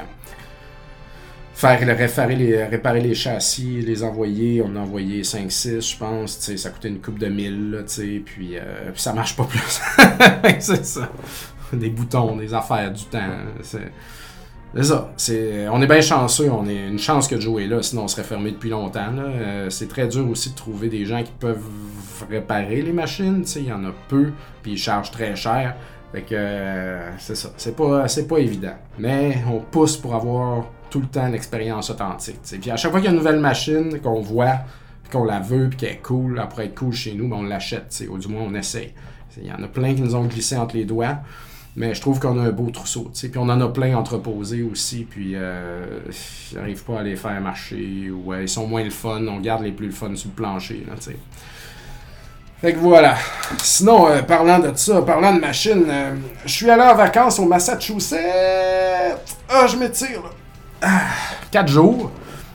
faire 1.53 1.80
réparer 1.80 2.36
les, 2.36 2.66
réparer 2.66 3.01
les 3.01 3.14
châssis, 3.14 3.82
les 3.82 4.03
envoyer. 4.03 4.61
On 4.61 4.76
a 4.76 4.80
envoyé 4.80 5.22
5-6, 5.22 5.93
je 5.93 5.97
pense. 5.97 6.39
Ça 6.39 6.70
coûtait 6.70 6.89
une 6.89 6.99
coupe 6.99 7.20
de 7.20 7.28
1000, 7.28 7.72
là, 7.72 7.78
puis, 7.86 8.22
puis 8.24 8.57
ça 8.95 9.14
marche 9.14 9.36
pas 9.36 9.45
plus. 9.45 9.59
c'est 10.59 10.86
ça. 10.86 11.09
Des 11.72 11.89
boutons, 11.89 12.36
des 12.38 12.53
affaires, 12.53 12.91
du 12.91 13.03
temps. 13.05 13.20
Ça. 14.82 15.11
C'est, 15.17 15.67
on 15.67 15.82
est 15.82 15.88
bien 15.88 16.01
chanceux. 16.01 16.49
On 16.51 16.67
est 16.67 16.88
une 16.88 16.97
chance 16.97 17.28
que 17.28 17.39
Joe 17.39 17.61
est 17.61 17.67
là, 17.67 17.84
sinon 17.84 18.03
on 18.03 18.07
serait 18.07 18.24
fermé 18.24 18.51
depuis 18.51 18.69
longtemps. 18.69 19.13
Euh, 19.19 19.69
c'est 19.69 19.88
très 19.88 20.07
dur 20.07 20.28
aussi 20.30 20.51
de 20.51 20.55
trouver 20.55 20.89
des 20.89 21.05
gens 21.05 21.21
qui 21.21 21.32
peuvent 21.39 21.63
réparer 22.30 22.82
les 22.82 22.93
machines. 22.93 23.43
Il 23.55 23.65
y 23.65 23.71
en 23.71 23.84
a 23.86 23.91
peu, 24.07 24.32
puis 24.63 24.74
ils 24.74 24.78
chargent 24.78 25.11
très 25.11 25.36
cher. 25.36 25.76
Fait 26.11 26.21
que 26.21 26.36
euh, 26.36 27.17
c'est 27.19 27.36
ça. 27.36 27.49
C'est 27.57 27.76
pas, 27.76 28.07
c'est 28.07 28.28
pas 28.28 28.39
évident. 28.39 28.76
Mais 28.97 29.43
on 29.51 29.59
pousse 29.59 29.97
pour 29.97 30.15
avoir 30.15 30.65
tout 30.89 31.01
le 31.01 31.07
temps 31.07 31.28
l'expérience 31.28 31.89
authentique. 31.89 32.39
Puis 32.61 32.71
à 32.71 32.78
chaque 32.78 32.91
fois 32.91 32.99
qu'il 32.99 33.09
y 33.09 33.09
a 33.09 33.11
une 33.11 33.17
nouvelle 33.17 33.39
machine 33.39 33.99
qu'on 33.99 34.21
voit, 34.21 34.59
qu'on 35.11 35.24
la 35.24 35.39
veut, 35.39 35.69
puis 35.69 35.78
qu'elle 35.78 35.89
est 35.93 36.01
cool, 36.01 36.43
pourrait 36.49 36.65
être 36.65 36.76
cool 36.76 36.93
chez 36.93 37.13
nous, 37.13 37.28
ben 37.28 37.38
on 37.38 37.43
l'achète. 37.43 38.03
Ou 38.09 38.17
du 38.17 38.28
moins 38.28 38.41
on 38.41 38.53
essaye. 38.55 38.93
Il 39.38 39.47
y 39.47 39.51
en 39.51 39.63
a 39.63 39.67
plein 39.67 39.93
qui 39.93 40.01
nous 40.01 40.15
ont 40.15 40.26
glissé 40.26 40.55
entre 40.57 40.76
les 40.76 40.86
doigts. 40.86 41.17
Mais 41.76 41.95
je 41.95 42.01
trouve 42.01 42.19
qu'on 42.19 42.39
a 42.39 42.43
un 42.43 42.51
beau 42.51 42.69
trousseau. 42.69 43.11
Puis 43.13 43.32
on 43.36 43.49
en 43.49 43.59
a 43.59 43.67
plein 43.67 43.95
entreposés 43.95 44.61
aussi. 44.61 45.07
Puis 45.09 45.32
euh, 45.36 45.99
j'arrive 46.53 46.84
pas 46.84 46.99
à 46.99 47.03
les 47.03 47.15
faire 47.15 47.39
marcher. 47.41 48.11
Ou 48.11 48.34
ils 48.36 48.49
sont 48.49 48.67
moins 48.67 48.84
le 48.84 48.91
fun. 48.91 49.26
On 49.28 49.39
garde 49.39 49.63
les 49.63 49.71
plus 49.71 49.88
le 49.88 49.93
fun 49.93 50.15
sur 50.15 50.30
le 50.30 50.36
plancher. 50.36 50.86
Là, 50.88 50.95
fait 52.63 52.71
que 52.71 52.80
voilà. 52.80 53.15
Sinon, 53.57 54.07
euh, 54.07 54.21
parlant 54.21 54.57
de 54.57 54.71
ça, 54.74 55.01
parlant 55.01 55.34
de 55.36 55.41
machine, 55.41 55.84
euh, 55.86 56.15
je 56.45 56.49
suis 56.49 56.69
allé 56.69 56.84
en 56.84 56.95
vacances 56.95 57.38
au 57.38 57.43
Massachusetts. 57.43 58.17
Ah, 59.49 59.67
je 59.67 59.76
m'étire 59.76 60.24
là. 60.24 60.30
Ah, 60.82 61.01
quatre 61.51 61.67
jours. 61.67 62.09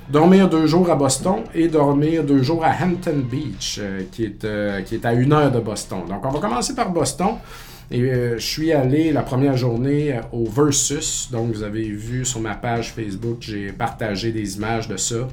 Dormir 0.09 0.49
deux 0.49 0.67
jours 0.67 0.91
à 0.91 0.95
Boston 0.95 1.41
et 1.55 1.69
dormir 1.69 2.25
deux 2.25 2.43
jours 2.43 2.65
à 2.65 2.71
Hampton 2.71 3.23
Beach, 3.31 3.81
euh, 3.83 4.05
qui, 4.11 4.25
est, 4.25 4.47
qui 4.87 4.95
est 4.95 5.05
à 5.05 5.13
une 5.13 5.31
heure 5.31 5.53
de 5.53 5.61
Boston. 5.61 5.99
Donc, 6.09 6.25
on 6.25 6.31
va 6.31 6.41
commencer 6.41 6.75
par 6.75 6.89
Boston. 6.89 7.35
Et 7.91 8.01
je 8.01 8.39
suis 8.39 8.73
allé 8.73 9.13
la 9.13 9.23
première 9.23 9.57
journée 9.57 10.21
au 10.33 10.45
Versus. 10.45 11.31
Donc, 11.33 11.53
vous 11.53 11.63
avez 11.63 11.89
vu 11.89 12.25
sur 12.25 12.41
ma 12.41 12.55
page 12.55 12.93
Facebook, 12.93 13.39
j'ai 13.41 13.73
partagé 13.73 14.31
des 14.31 14.57
images 14.57 14.89
de 14.89 14.97
ça. 14.97 15.27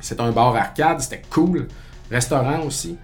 C'est 0.00 0.20
un 0.20 0.30
bar 0.30 0.54
arcade, 0.54 1.00
c'était 1.00 1.22
cool. 1.30 1.66
Restaurant 2.10 2.60
aussi. 2.64 2.96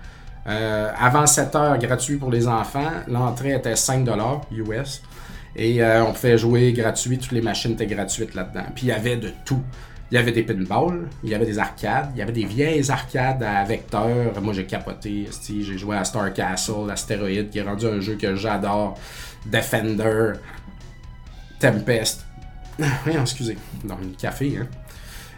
Euh, 0.46 0.90
avant 0.98 1.26
7 1.26 1.54
heures, 1.54 1.78
gratuit 1.78 2.16
pour 2.16 2.30
les 2.30 2.46
enfants. 2.46 2.90
L'entrée 3.08 3.54
était 3.54 3.76
5 3.76 4.06
US. 4.52 5.02
Et 5.56 5.82
euh, 5.82 6.04
on 6.04 6.12
pouvait 6.12 6.38
jouer 6.38 6.72
gratuit. 6.72 7.18
Toutes 7.18 7.32
les 7.32 7.42
machines 7.42 7.72
étaient 7.72 7.86
gratuites 7.86 8.34
là-dedans. 8.34 8.66
Puis 8.74 8.86
il 8.86 8.88
y 8.88 8.92
avait 8.92 9.16
de 9.16 9.32
tout. 9.44 9.62
Il 10.10 10.16
y 10.16 10.18
avait 10.18 10.32
des 10.32 10.42
pinballs, 10.42 11.08
il 11.22 11.30
y 11.30 11.34
avait 11.34 11.46
des 11.46 11.58
arcades, 11.58 12.10
il 12.14 12.18
y 12.18 12.22
avait 12.22 12.32
des 12.32 12.44
vieilles 12.44 12.90
arcades 12.90 13.42
à 13.44 13.62
vecteurs. 13.64 14.40
Moi, 14.42 14.52
j'ai 14.52 14.66
capoté. 14.66 15.28
J'ai 15.48 15.78
joué 15.78 15.96
à 15.96 16.04
Star 16.04 16.32
Castle, 16.32 16.90
Asteroid, 16.90 17.44
qui 17.50 17.58
est 17.58 17.62
rendu 17.62 17.86
un 17.86 18.00
jeu 18.00 18.16
que 18.16 18.34
j'adore. 18.34 18.98
Defender, 19.46 20.32
Tempest. 21.60 22.26
Excusez. 23.06 23.56
Dans 23.84 23.96
le 23.98 24.08
café, 24.18 24.58
hein. 24.60 24.66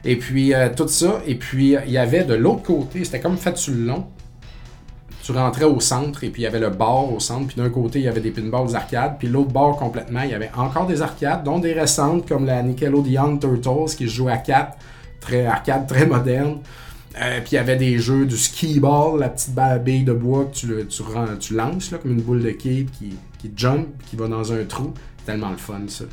Et 0.04 0.16
puis, 0.16 0.54
euh, 0.54 0.68
tout 0.74 0.88
ça. 0.88 1.20
Et 1.26 1.34
puis, 1.34 1.76
il 1.86 1.92
y 1.92 1.98
avait 1.98 2.24
de 2.24 2.34
l'autre 2.34 2.62
côté, 2.62 3.04
c'était 3.04 3.20
comme 3.20 3.36
fait 3.36 3.68
long 3.68 4.08
tu 5.22 5.32
rentrais 5.32 5.64
au 5.64 5.78
centre 5.78 6.24
et 6.24 6.30
puis 6.30 6.42
il 6.42 6.44
y 6.44 6.48
avait 6.48 6.58
le 6.58 6.70
bar 6.70 7.12
au 7.12 7.20
centre, 7.20 7.46
puis 7.46 7.56
d'un 7.56 7.70
côté 7.70 8.00
il 8.00 8.04
y 8.04 8.08
avait 8.08 8.20
des 8.20 8.32
pinballs 8.32 8.74
arcades, 8.74 9.16
puis 9.18 9.28
l'autre 9.28 9.52
bar 9.52 9.76
complètement, 9.76 10.22
il 10.22 10.30
y 10.30 10.34
avait 10.34 10.50
encore 10.56 10.86
des 10.86 11.00
arcades, 11.00 11.44
dont 11.44 11.60
des 11.60 11.72
récentes 11.72 12.28
comme 12.28 12.44
la 12.44 12.62
Nickelodeon 12.62 13.38
Turtles 13.38 13.96
qui 13.96 14.08
se 14.08 14.14
joue 14.14 14.28
à 14.28 14.36
4, 14.36 14.76
très 15.20 15.46
arcade, 15.46 15.86
très 15.86 16.06
moderne. 16.06 16.58
Euh, 17.20 17.40
puis 17.40 17.52
il 17.52 17.54
y 17.56 17.58
avait 17.58 17.76
des 17.76 17.98
jeux 17.98 18.24
du 18.24 18.36
ski 18.36 18.80
ball, 18.80 19.20
la 19.20 19.28
petite 19.28 19.54
bille 19.84 20.04
de 20.04 20.14
bois 20.14 20.46
que 20.46 20.54
tu, 20.54 20.86
tu, 20.88 21.02
tu 21.38 21.54
lances 21.54 21.90
là, 21.90 21.98
comme 21.98 22.12
une 22.12 22.22
boule 22.22 22.42
de 22.42 22.50
quai 22.50 22.86
qui, 22.98 23.16
qui 23.38 23.52
jump, 23.54 23.86
qui 24.06 24.16
va 24.16 24.28
dans 24.28 24.52
un 24.52 24.64
trou. 24.64 24.92
Tellement 25.26 25.50
le 25.50 25.56
fun 25.56 25.82
ça. 25.88 26.04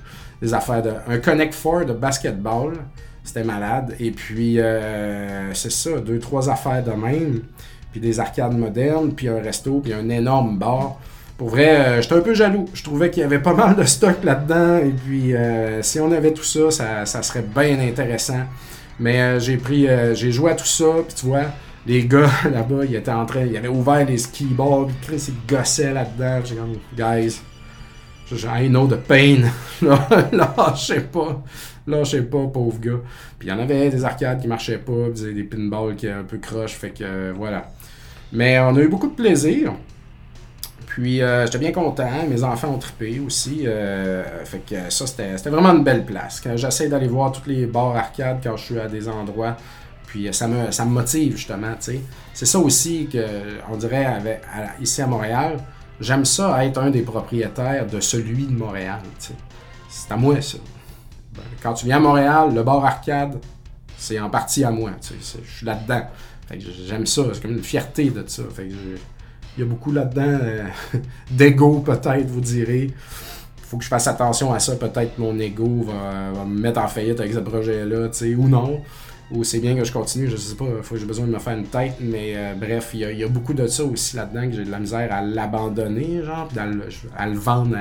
Des 0.42 0.54
affaires 0.54 0.84
de. 0.84 0.92
Un 1.08 1.18
Connect 1.20 1.54
Four 1.54 1.86
de 1.86 1.94
basketball. 1.94 2.74
C'était 3.24 3.44
malade. 3.44 3.96
Et 4.00 4.12
puis 4.12 4.60
euh, 4.60 5.54
c'est 5.54 5.72
ça, 5.72 6.00
deux, 6.00 6.20
trois 6.20 6.50
affaires 6.50 6.84
de 6.84 6.92
même 6.92 7.42
puis 7.92 8.00
des 8.00 8.20
arcades 8.20 8.58
modernes, 8.58 9.12
puis 9.14 9.28
un 9.28 9.42
resto, 9.42 9.80
puis 9.80 9.94
un 9.94 10.10
énorme 10.10 10.58
bar. 10.58 10.98
Pour 11.40 11.48
vrai, 11.48 11.70
euh, 11.70 12.02
j'étais 12.02 12.16
un 12.16 12.20
peu 12.20 12.34
jaloux. 12.34 12.66
Je 12.74 12.84
trouvais 12.84 13.10
qu'il 13.10 13.22
y 13.22 13.24
avait 13.24 13.40
pas 13.40 13.54
mal 13.54 13.74
de 13.74 13.84
stock 13.86 14.26
là-dedans. 14.26 14.80
Et 14.80 14.92
puis, 14.92 15.34
euh, 15.34 15.82
si 15.82 15.98
on 16.02 16.12
avait 16.12 16.34
tout 16.34 16.44
ça, 16.44 16.70
ça, 17.06 17.24
serait 17.24 17.44
bien 17.44 17.80
intéressant. 17.80 18.42
Mais 19.00 19.22
euh, 19.22 19.40
j'ai 19.40 19.56
pris, 19.56 19.88
j'ai 20.16 20.34
joué 20.34 20.52
à 20.52 20.56
tout 20.56 20.66
ça. 20.66 20.86
Puis 21.08 21.16
tu 21.16 21.28
vois, 21.28 21.46
les 21.88 22.04
gars 22.06 22.30
là-bas, 22.52 22.84
ils 22.84 22.96
étaient 22.96 23.10
en 23.10 23.26
train, 23.26 23.46
ils 23.46 23.56
avaient 23.56 23.70
ouvert 23.70 24.06
les 24.06 24.18
ski 24.18 24.48
balls. 24.48 24.88
Puis 24.88 24.98
Chris, 25.08 25.30
ils 25.30 25.56
gossaient 25.56 25.94
là-dedans. 25.94 26.42
J'ai 26.44 26.56
comme, 26.56 26.76
guys, 26.98 27.40
I 28.46 28.68
know 28.68 28.86
the 28.86 28.98
pain. 28.98 29.50
Lâchez 30.34 31.00
pas. 31.00 31.42
Lâchez 31.88 32.24
pas, 32.24 32.48
pauvre 32.48 32.80
gars. 32.82 33.00
Puis 33.40 33.48
il 33.48 33.52
y 33.52 33.54
en 33.54 33.60
avait 33.60 33.90
des 33.90 34.04
arcades 34.04 34.42
qui 34.42 34.50
marchaient 34.50 34.78
pas. 34.78 35.08
Puis 35.16 35.34
des 35.34 35.44
pinballs 35.44 35.96
qui 35.96 36.08
étaient 36.08 36.16
un 36.16 36.24
peu 36.24 36.38
croches. 36.38 36.74
Fait 36.74 36.90
que, 36.90 37.32
voilà. 37.32 37.72
Mais 38.32 38.60
on 38.60 38.76
a 38.76 38.80
eu 38.80 38.88
beaucoup 38.88 39.08
de 39.08 39.16
plaisir. 39.16 39.74
Puis 40.86 41.22
euh, 41.22 41.46
j'étais 41.46 41.60
bien 41.60 41.72
content. 41.72 42.10
Mes 42.28 42.44
enfants 42.44 42.70
ont 42.70 42.78
trippé 42.78 43.20
aussi. 43.20 43.64
Euh, 43.66 44.24
fait 44.46 44.60
que 44.60 44.90
ça, 44.90 45.08
c'était 45.08 45.50
vraiment 45.50 45.70
une 45.70 45.84
belle 45.84 46.06
place. 46.06 46.42
Quand 46.42 46.56
j'essaie 46.58 46.90
d'aller 46.90 47.08
voir 47.08 47.32
tous 47.32 47.48
les 47.48 47.66
bars 47.66 47.96
arcades 47.96 48.40
quand 48.44 48.58
je 48.58 48.64
suis 48.64 48.80
à 48.80 48.88
des 48.88 49.08
endroits. 49.08 49.56
Puis 50.08 50.28
ça 50.34 50.48
me, 50.48 50.86
motive 50.86 51.38
justement. 51.38 51.76
C'est 51.80 52.46
ça 52.46 52.58
aussi 52.58 53.08
que 53.08 53.24
on 53.72 53.78
dirait 53.78 54.42
ici 54.82 55.02
à 55.04 55.08
Montréal. 55.08 55.58
J'aime 56.02 56.26
ça 56.26 56.66
être 56.66 56.80
un 56.80 56.90
des 56.90 57.02
propriétaires 57.02 57.86
de 57.86 58.00
celui 58.00 58.46
de 58.46 58.58
Montréal. 58.58 59.00
C'est 59.88 60.12
à 60.12 60.18
moi 60.18 60.42
ça. 60.42 60.58
Ben, 61.36 61.44
quand 61.62 61.74
tu 61.74 61.86
viens 61.86 61.98
à 61.98 62.00
Montréal, 62.00 62.54
le 62.56 62.64
bar 62.64 62.84
arcade, 62.84 63.38
c'est 63.98 64.20
en 64.20 64.30
partie 64.32 64.64
à 64.64 64.72
moi. 64.72 64.92
Je 65.02 65.58
suis 65.58 65.66
là-dedans 65.66 66.08
j'aime 66.58 67.06
ça, 67.06 67.24
c'est 67.34 67.42
comme 67.42 67.52
une 67.52 67.64
fierté 67.64 68.10
de 68.10 68.24
ça. 68.28 68.44
Fait 68.54 68.70
il 69.58 69.62
y 69.62 69.64
a 69.64 69.66
beaucoup 69.66 69.92
là-dedans 69.92 70.40
euh, 70.42 70.64
d'ego 71.32 71.80
peut-être, 71.80 72.28
vous 72.28 72.42
direz. 72.42 72.92
Faut 73.64 73.78
que 73.78 73.84
je 73.84 73.90
fasse 73.90 74.08
attention 74.08 74.54
à 74.54 74.60
ça. 74.60 74.76
Peut-être 74.76 75.18
mon 75.18 75.38
ego 75.38 75.84
va, 75.84 76.46
me 76.46 76.60
mettre 76.60 76.80
en 76.80 76.88
faillite 76.88 77.20
avec 77.20 77.34
ce 77.34 77.40
projet-là, 77.40 78.10
ou 78.38 78.48
non. 78.48 78.82
Ou 79.32 79.44
c'est 79.44 79.60
bien 79.60 79.76
que 79.76 79.84
je 79.84 79.92
continue, 79.92 80.28
je 80.28 80.38
sais 80.38 80.56
pas, 80.56 80.66
faut 80.82 80.96
que 80.96 81.02
j'ai 81.02 81.06
besoin 81.06 81.28
de 81.28 81.32
me 81.32 81.38
faire 81.38 81.56
une 81.56 81.68
tête, 81.68 81.98
mais 82.00 82.34
euh, 82.36 82.56
bref, 82.56 82.92
il 82.96 83.02
y, 83.02 83.24
a 83.24 83.28
beaucoup 83.28 83.54
de 83.54 83.68
ça 83.68 83.84
aussi 83.84 84.16
là-dedans 84.16 84.50
que 84.50 84.56
j'ai 84.56 84.64
de 84.64 84.72
la 84.72 84.80
misère 84.80 85.14
à 85.14 85.22
l'abandonner, 85.22 86.24
genre, 86.24 86.48
puis 86.48 86.58
à, 86.58 87.28
le 87.28 87.38
vendre 87.38 87.78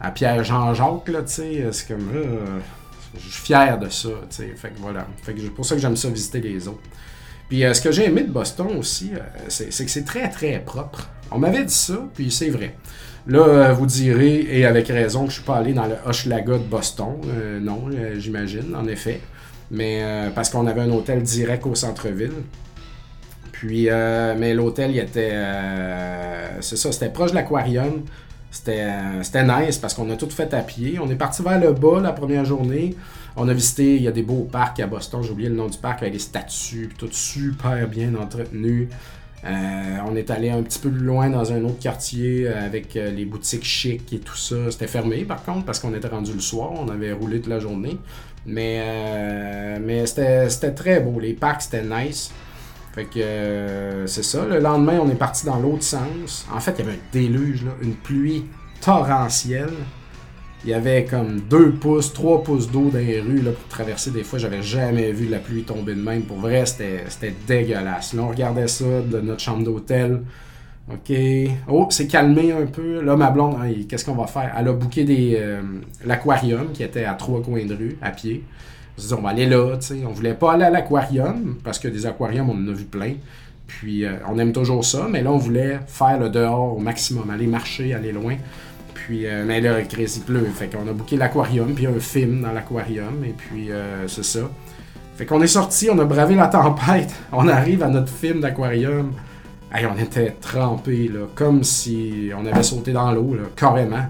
à, 0.00 0.10
Pierre 0.10 0.42
Jean-Jacques, 0.42 1.08
là, 1.08 1.22
tu 1.22 1.32
sais. 1.32 1.68
C'est 1.70 1.86
comme, 1.86 2.08
euh, 2.12 2.58
je 3.14 3.20
suis 3.20 3.44
fier 3.44 3.78
de 3.78 3.88
ça, 3.88 4.08
tu 4.28 4.36
sais. 4.36 4.48
Fait 4.56 4.70
que 4.70 4.80
voilà. 4.80 5.06
Fait 5.22 5.34
que 5.34 5.40
c'est 5.40 5.50
pour 5.50 5.64
ça 5.64 5.76
que 5.76 5.80
j'aime 5.80 5.96
ça 5.96 6.08
visiter 6.08 6.40
les 6.40 6.66
autres. 6.66 6.80
Puis 7.48 7.64
euh, 7.64 7.72
ce 7.72 7.80
que 7.80 7.90
j'ai 7.90 8.06
aimé 8.06 8.22
de 8.22 8.30
Boston 8.30 8.68
aussi, 8.78 9.10
euh, 9.14 9.18
c'est 9.48 9.68
que 9.68 9.90
c'est 9.90 10.04
très 10.04 10.28
très 10.28 10.58
propre. 10.60 11.08
On 11.30 11.38
m'avait 11.38 11.64
dit 11.64 11.74
ça, 11.74 11.98
puis 12.14 12.30
c'est 12.30 12.50
vrai. 12.50 12.74
Là, 13.26 13.40
euh, 13.40 13.72
vous 13.72 13.86
direz, 13.86 14.46
et 14.50 14.64
avec 14.64 14.88
raison, 14.88 15.24
que 15.24 15.30
je 15.30 15.36
suis 15.36 15.44
pas 15.44 15.56
allé 15.56 15.72
dans 15.72 15.86
le 15.86 15.96
Hochelaga 16.06 16.54
de 16.54 16.64
Boston. 16.64 17.16
non, 17.60 17.84
j'imagine, 18.16 18.74
en 18.74 18.86
effet. 18.86 19.20
Mais 19.70 20.02
parce 20.34 20.48
qu'on 20.48 20.66
avait 20.66 20.80
un 20.80 20.90
hôtel 20.90 21.22
direct 21.22 21.66
au 21.66 21.74
centre-ville. 21.74 22.32
Puis, 23.52 23.88
mais 24.38 24.54
l'hôtel, 24.54 24.92
il 24.92 24.98
était. 24.98 25.34
c'est 26.60 26.76
ça, 26.76 26.90
c'était 26.90 27.10
proche 27.10 27.32
de 27.32 27.36
l'aquarium. 27.36 28.04
c'était 28.50 29.44
nice 29.44 29.76
parce 29.76 29.92
qu'on 29.92 30.08
a 30.08 30.16
tout 30.16 30.30
fait 30.30 30.54
à 30.54 30.62
pied. 30.62 30.98
On 30.98 31.10
est 31.10 31.16
parti 31.16 31.42
vers 31.42 31.60
le 31.60 31.72
bas 31.72 32.00
la 32.00 32.12
première 32.12 32.46
journée. 32.46 32.96
On 33.36 33.48
a 33.48 33.52
visité, 33.52 33.96
il 33.96 34.02
y 34.02 34.08
a 34.08 34.12
des 34.12 34.22
beaux 34.22 34.48
parcs 34.50 34.80
à 34.80 34.86
Boston, 34.86 35.22
j'ai 35.22 35.30
oublié 35.30 35.48
le 35.48 35.54
nom 35.54 35.68
du 35.68 35.78
parc, 35.78 36.02
avec 36.02 36.12
des 36.12 36.18
statues, 36.18 36.90
tout 36.96 37.08
super 37.12 37.86
bien 37.86 38.14
entretenu. 38.14 38.88
Euh, 39.44 39.98
on 40.06 40.16
est 40.16 40.30
allé 40.30 40.50
un 40.50 40.62
petit 40.62 40.80
peu 40.80 40.90
plus 40.90 41.04
loin 41.04 41.30
dans 41.30 41.52
un 41.52 41.62
autre 41.64 41.78
quartier 41.78 42.48
euh, 42.48 42.66
avec 42.66 42.96
euh, 42.96 43.12
les 43.12 43.24
boutiques 43.24 43.64
chic 43.64 44.12
et 44.12 44.18
tout 44.18 44.36
ça. 44.36 44.56
C'était 44.70 44.88
fermé 44.88 45.24
par 45.24 45.44
contre 45.44 45.64
parce 45.64 45.78
qu'on 45.78 45.94
était 45.94 46.08
rendu 46.08 46.32
le 46.32 46.40
soir, 46.40 46.72
on 46.72 46.88
avait 46.88 47.12
roulé 47.12 47.40
toute 47.40 47.50
la 47.50 47.60
journée. 47.60 47.98
Mais, 48.46 49.78
mais 49.80 50.06
c'était 50.06 50.72
très 50.74 51.00
beau, 51.00 51.20
les 51.20 51.34
parcs 51.34 51.62
c'était 51.62 51.82
nice. 51.82 52.32
Fait 52.94 53.04
que 53.04 54.04
c'est 54.06 54.22
ça. 54.22 54.46
Le 54.46 54.58
lendemain, 54.58 54.98
on 55.02 55.10
est 55.10 55.14
parti 55.14 55.44
dans 55.44 55.58
l'autre 55.58 55.82
sens. 55.82 56.46
En 56.50 56.58
fait, 56.58 56.74
il 56.78 56.86
y 56.86 56.88
avait 56.88 56.96
un 56.96 57.00
déluge, 57.12 57.66
une 57.82 57.94
pluie 57.94 58.46
torrentielle. 58.80 59.74
Il 60.64 60.70
y 60.70 60.74
avait 60.74 61.04
comme 61.04 61.40
2 61.48 61.72
pouces, 61.72 62.12
3 62.12 62.42
pouces 62.42 62.70
d'eau 62.70 62.90
dans 62.92 62.98
les 62.98 63.20
rues 63.20 63.42
là, 63.42 63.52
pour 63.52 63.68
traverser. 63.68 64.10
Des 64.10 64.24
fois, 64.24 64.38
j'avais 64.38 64.62
jamais 64.62 65.12
vu 65.12 65.28
la 65.28 65.38
pluie 65.38 65.62
tomber 65.62 65.94
de 65.94 66.02
même. 66.02 66.22
Pour 66.22 66.38
vrai, 66.38 66.64
c'était 66.66 67.34
dégueulasse. 67.46 68.12
Là, 68.12 68.22
on 68.22 68.28
regardait 68.28 68.66
ça 68.66 68.84
de 68.84 69.20
notre 69.20 69.40
chambre 69.40 69.62
d'hôtel. 69.62 70.22
OK. 70.90 71.16
Oh, 71.68 71.86
c'est 71.90 72.06
calmé 72.06 72.50
un 72.50 72.66
peu. 72.66 73.00
Là, 73.02 73.14
ma 73.16 73.30
blonde, 73.30 73.56
hein, 73.60 73.70
qu'est-ce 73.88 74.04
qu'on 74.04 74.14
va 74.14 74.26
faire? 74.26 74.54
Elle 74.58 74.68
a 74.68 74.72
booké 74.72 75.04
des, 75.04 75.36
euh, 75.38 75.60
l'aquarium 76.04 76.72
qui 76.72 76.82
était 76.82 77.04
à 77.04 77.14
trois 77.14 77.42
coins 77.42 77.64
de 77.64 77.74
rue, 77.74 77.98
à 78.00 78.10
pied. 78.10 78.42
On 78.96 79.00
s'est 79.00 79.08
dit, 79.08 79.14
on 79.14 79.22
va 79.22 79.30
aller 79.30 79.46
là. 79.46 79.76
sais. 79.80 80.02
On 80.06 80.12
voulait 80.12 80.34
pas 80.34 80.54
aller 80.54 80.64
à 80.64 80.70
l'aquarium 80.70 81.56
parce 81.62 81.78
que 81.78 81.88
des 81.88 82.06
aquariums, 82.06 82.48
on 82.48 82.54
en 82.54 82.68
a 82.68 82.72
vu 82.72 82.84
plein. 82.84 83.14
Puis, 83.66 84.04
euh, 84.06 84.14
on 84.28 84.38
aime 84.38 84.52
toujours 84.52 84.84
ça. 84.84 85.06
Mais 85.10 85.22
là, 85.22 85.30
on 85.30 85.36
voulait 85.36 85.78
faire 85.86 86.18
le 86.18 86.30
dehors 86.30 86.76
au 86.76 86.80
maximum, 86.80 87.28
aller 87.30 87.46
marcher, 87.46 87.92
aller 87.92 88.12
loin. 88.12 88.36
Puis, 89.08 89.26
euh, 89.26 89.42
mais 89.46 89.62
là, 89.62 89.80
il 89.80 89.86
pleut. 90.20 90.44
Fait 90.54 90.66
qu'on 90.66 90.86
a 90.86 90.92
booké 90.92 91.16
l'aquarium, 91.16 91.72
puis 91.72 91.86
un 91.86 91.98
film 91.98 92.42
dans 92.42 92.52
l'aquarium. 92.52 93.24
Et 93.24 93.32
puis, 93.32 93.70
euh, 93.70 94.06
c'est 94.06 94.22
ça. 94.22 94.40
Fait 95.16 95.24
qu'on 95.24 95.40
est 95.40 95.46
sorti, 95.46 95.88
on 95.90 95.98
a 95.98 96.04
bravé 96.04 96.34
la 96.34 96.48
tempête. 96.48 97.14
On 97.32 97.48
arrive 97.48 97.82
à 97.82 97.88
notre 97.88 98.12
film 98.12 98.40
d'aquarium. 98.40 99.12
Hey, 99.72 99.86
on 99.86 99.98
était 99.98 100.36
trempés, 100.40 101.08
là, 101.08 101.20
comme 101.34 101.64
si 101.64 102.30
on 102.34 102.44
avait 102.46 102.62
sauté 102.62 102.92
dans 102.92 103.10
l'eau, 103.12 103.36
carrément. 103.56 104.06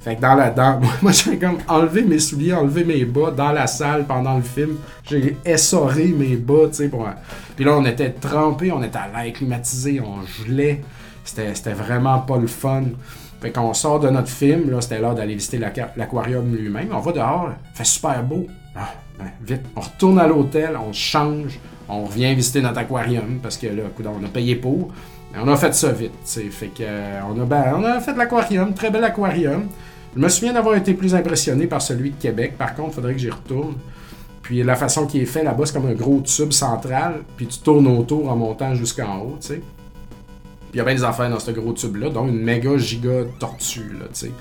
Fait 0.00 0.16
que 0.16 0.20
dans 0.20 0.34
la 0.34 0.50
dent, 0.50 0.80
moi 1.02 1.12
j'ai 1.12 1.38
comme 1.38 1.58
enlevé 1.66 2.02
mes 2.02 2.18
souliers, 2.18 2.52
enlevé 2.52 2.84
mes 2.84 3.04
bas 3.04 3.30
dans 3.30 3.52
la 3.52 3.66
salle 3.66 4.04
pendant 4.06 4.36
le 4.36 4.42
film. 4.42 4.76
J'ai 5.04 5.36
essoré 5.44 6.08
mes 6.08 6.36
bas, 6.36 6.68
tu 6.68 6.74
sais, 6.74 6.88
pour. 6.88 7.08
Puis 7.56 7.64
là, 7.64 7.76
on 7.76 7.84
était 7.84 8.10
trempés, 8.10 8.70
on 8.70 8.82
était 8.82 8.98
à 8.98 9.08
l'air 9.08 9.32
climatisé, 9.32 10.00
on 10.00 10.26
gelait. 10.26 10.82
C'était 11.24 11.72
vraiment 11.72 12.18
pas 12.20 12.38
le 12.38 12.46
fun. 12.46 12.84
Fait 13.40 13.52
qu'on 13.52 13.72
sort 13.72 14.00
de 14.00 14.10
notre 14.10 14.28
film, 14.28 14.70
là, 14.70 14.80
c'était 14.80 14.98
l'heure 14.98 15.14
d'aller 15.14 15.34
visiter 15.34 15.58
l'aquarium 15.58 16.54
lui-même. 16.54 16.88
On 16.92 16.98
va 16.98 17.12
dehors, 17.12 17.50
fait 17.72 17.84
super 17.84 18.22
beau. 18.24 18.46
Ah, 18.74 18.88
vite, 19.40 19.62
on 19.76 19.80
retourne 19.80 20.18
à 20.18 20.26
l'hôtel, 20.26 20.76
on 20.76 20.92
change, 20.92 21.60
on 21.88 22.04
revient 22.04 22.34
visiter 22.34 22.60
notre 22.60 22.78
aquarium 22.78 23.38
parce 23.42 23.56
que 23.56 23.68
là, 23.68 23.84
on 24.04 24.24
a 24.24 24.28
payé 24.28 24.56
pour. 24.56 24.90
On 25.36 25.46
a 25.46 25.56
fait 25.56 25.74
ça 25.74 25.92
vite, 25.92 26.12
sais. 26.24 26.48
Fait 26.50 26.68
que, 26.68 26.82
euh, 26.82 27.20
on, 27.28 27.40
a, 27.40 27.44
ben, 27.44 27.74
on 27.76 28.00
fait 28.00 28.16
l'aquarium, 28.16 28.74
très 28.74 28.90
bel 28.90 29.04
aquarium. 29.04 29.68
Je 30.16 30.20
me 30.20 30.28
souviens 30.28 30.54
d'avoir 30.54 30.74
été 30.74 30.94
plus 30.94 31.14
impressionné 31.14 31.66
par 31.66 31.82
celui 31.82 32.10
de 32.10 32.16
Québec. 32.16 32.54
Par 32.56 32.74
contre, 32.74 32.90
il 32.90 32.94
faudrait 32.94 33.12
que 33.12 33.20
j'y 33.20 33.30
retourne. 33.30 33.74
Puis 34.42 34.62
la 34.62 34.74
façon 34.74 35.06
qui 35.06 35.20
est 35.20 35.26
fait 35.26 35.44
là-bas, 35.44 35.66
c'est 35.66 35.74
comme 35.74 35.86
un 35.86 35.94
gros 35.94 36.20
tube 36.20 36.52
central, 36.52 37.20
puis 37.36 37.46
tu 37.46 37.58
tournes 37.58 37.86
autour 37.86 38.30
en 38.30 38.36
montant 38.36 38.74
jusqu'en 38.74 39.18
haut, 39.18 39.36
tu 39.40 39.48
sais. 39.48 39.60
Il 40.72 40.76
y 40.76 40.80
a 40.80 40.84
bien 40.84 40.94
des 40.94 41.04
affaires 41.04 41.30
dans 41.30 41.40
ce 41.40 41.50
gros 41.50 41.72
tube-là, 41.72 42.10
dont 42.10 42.26
une 42.26 42.42
méga 42.42 42.76
giga 42.76 43.24
tortue, 43.38 43.92
là, 43.98 44.06
tu 44.12 44.26
sais. 44.26 44.32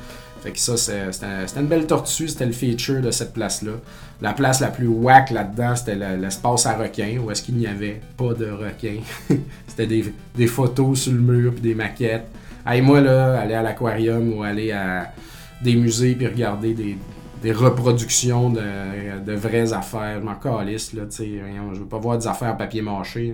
Fait 0.41 0.51
que 0.51 0.59
ça, 0.59 0.77
c'était 0.77 1.59
une 1.59 1.67
belle 1.67 1.87
tortue, 1.87 2.27
c'était 2.27 2.45
le 2.45 2.51
feature 2.51 3.01
de 3.01 3.11
cette 3.11 3.33
place-là. 3.33 3.73
La 4.21 4.33
place 4.33 4.59
la 4.59 4.67
plus 4.67 4.87
whack 4.87 5.31
là-dedans, 5.31 5.75
c'était 5.75 5.95
l'espace 6.15 6.65
à 6.65 6.77
requins, 6.77 7.17
où 7.23 7.31
est-ce 7.31 7.41
qu'il 7.41 7.55
n'y 7.55 7.67
avait 7.67 8.01
pas 8.15 8.33
de 8.33 8.49
requins. 8.49 9.01
c'était 9.67 9.87
des, 10.35 10.47
photos 10.47 11.01
sur 11.01 11.13
le 11.13 11.19
mur, 11.19 11.53
puis 11.53 11.61
des 11.61 11.75
maquettes. 11.75 12.27
Hey, 12.65 12.81
moi, 12.81 13.01
là, 13.01 13.39
aller 13.39 13.55
à 13.55 13.63
l'aquarium 13.63 14.33
ou 14.33 14.43
aller 14.43 14.71
à 14.71 15.11
des 15.63 15.75
musées, 15.75 16.13
puis 16.13 16.27
regarder 16.27 16.73
des, 16.73 17.51
reproductions 17.51 18.49
de, 18.49 19.33
vraies 19.33 19.73
affaires, 19.73 20.19
je 20.19 20.25
m'en 20.25 20.35
calisse, 20.35 20.93
là, 20.93 21.03
tu 21.05 21.17
sais. 21.17 21.41
Je 21.73 21.79
veux 21.79 21.85
pas 21.85 21.97
voir 21.97 22.17
des 22.17 22.27
affaires 22.27 22.53
en 22.53 22.57
papier 22.57 22.81
mâché, 22.81 23.33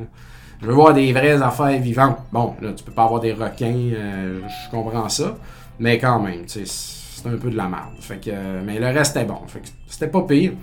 je 0.64 0.68
veux 0.70 0.76
voir 0.76 0.93
des 0.93 1.11
vraies 1.11 1.41
affaires 1.41 1.78
vivantes. 1.82 2.20
Bon, 2.32 2.55
là, 2.61 2.72
tu 2.72 2.86
peux 2.86 2.93
pas 2.93 3.03
avoir 3.03 3.20
des 3.20 3.34
requins, 3.34 3.91
euh, 3.93 4.39
je 4.47 4.72
comprends 4.72 5.09
ça. 5.09 5.36
Mais 5.78 5.97
quand 5.97 6.22
même, 6.22 6.43
c'est 6.47 7.28
un 7.28 7.36
peu 7.36 7.49
de 7.49 7.57
la 7.57 7.68
merde. 7.68 7.91
Fait 7.99 8.24
que, 8.24 8.32
mais 8.66 8.80
le 8.80 8.88
reste 8.88 9.18
était 9.18 9.26
bon. 9.26 9.39
Fait 9.47 9.59
que 9.59 9.68
c'était 9.88 10.07
pas 10.07 10.22
pire. 10.22 10.53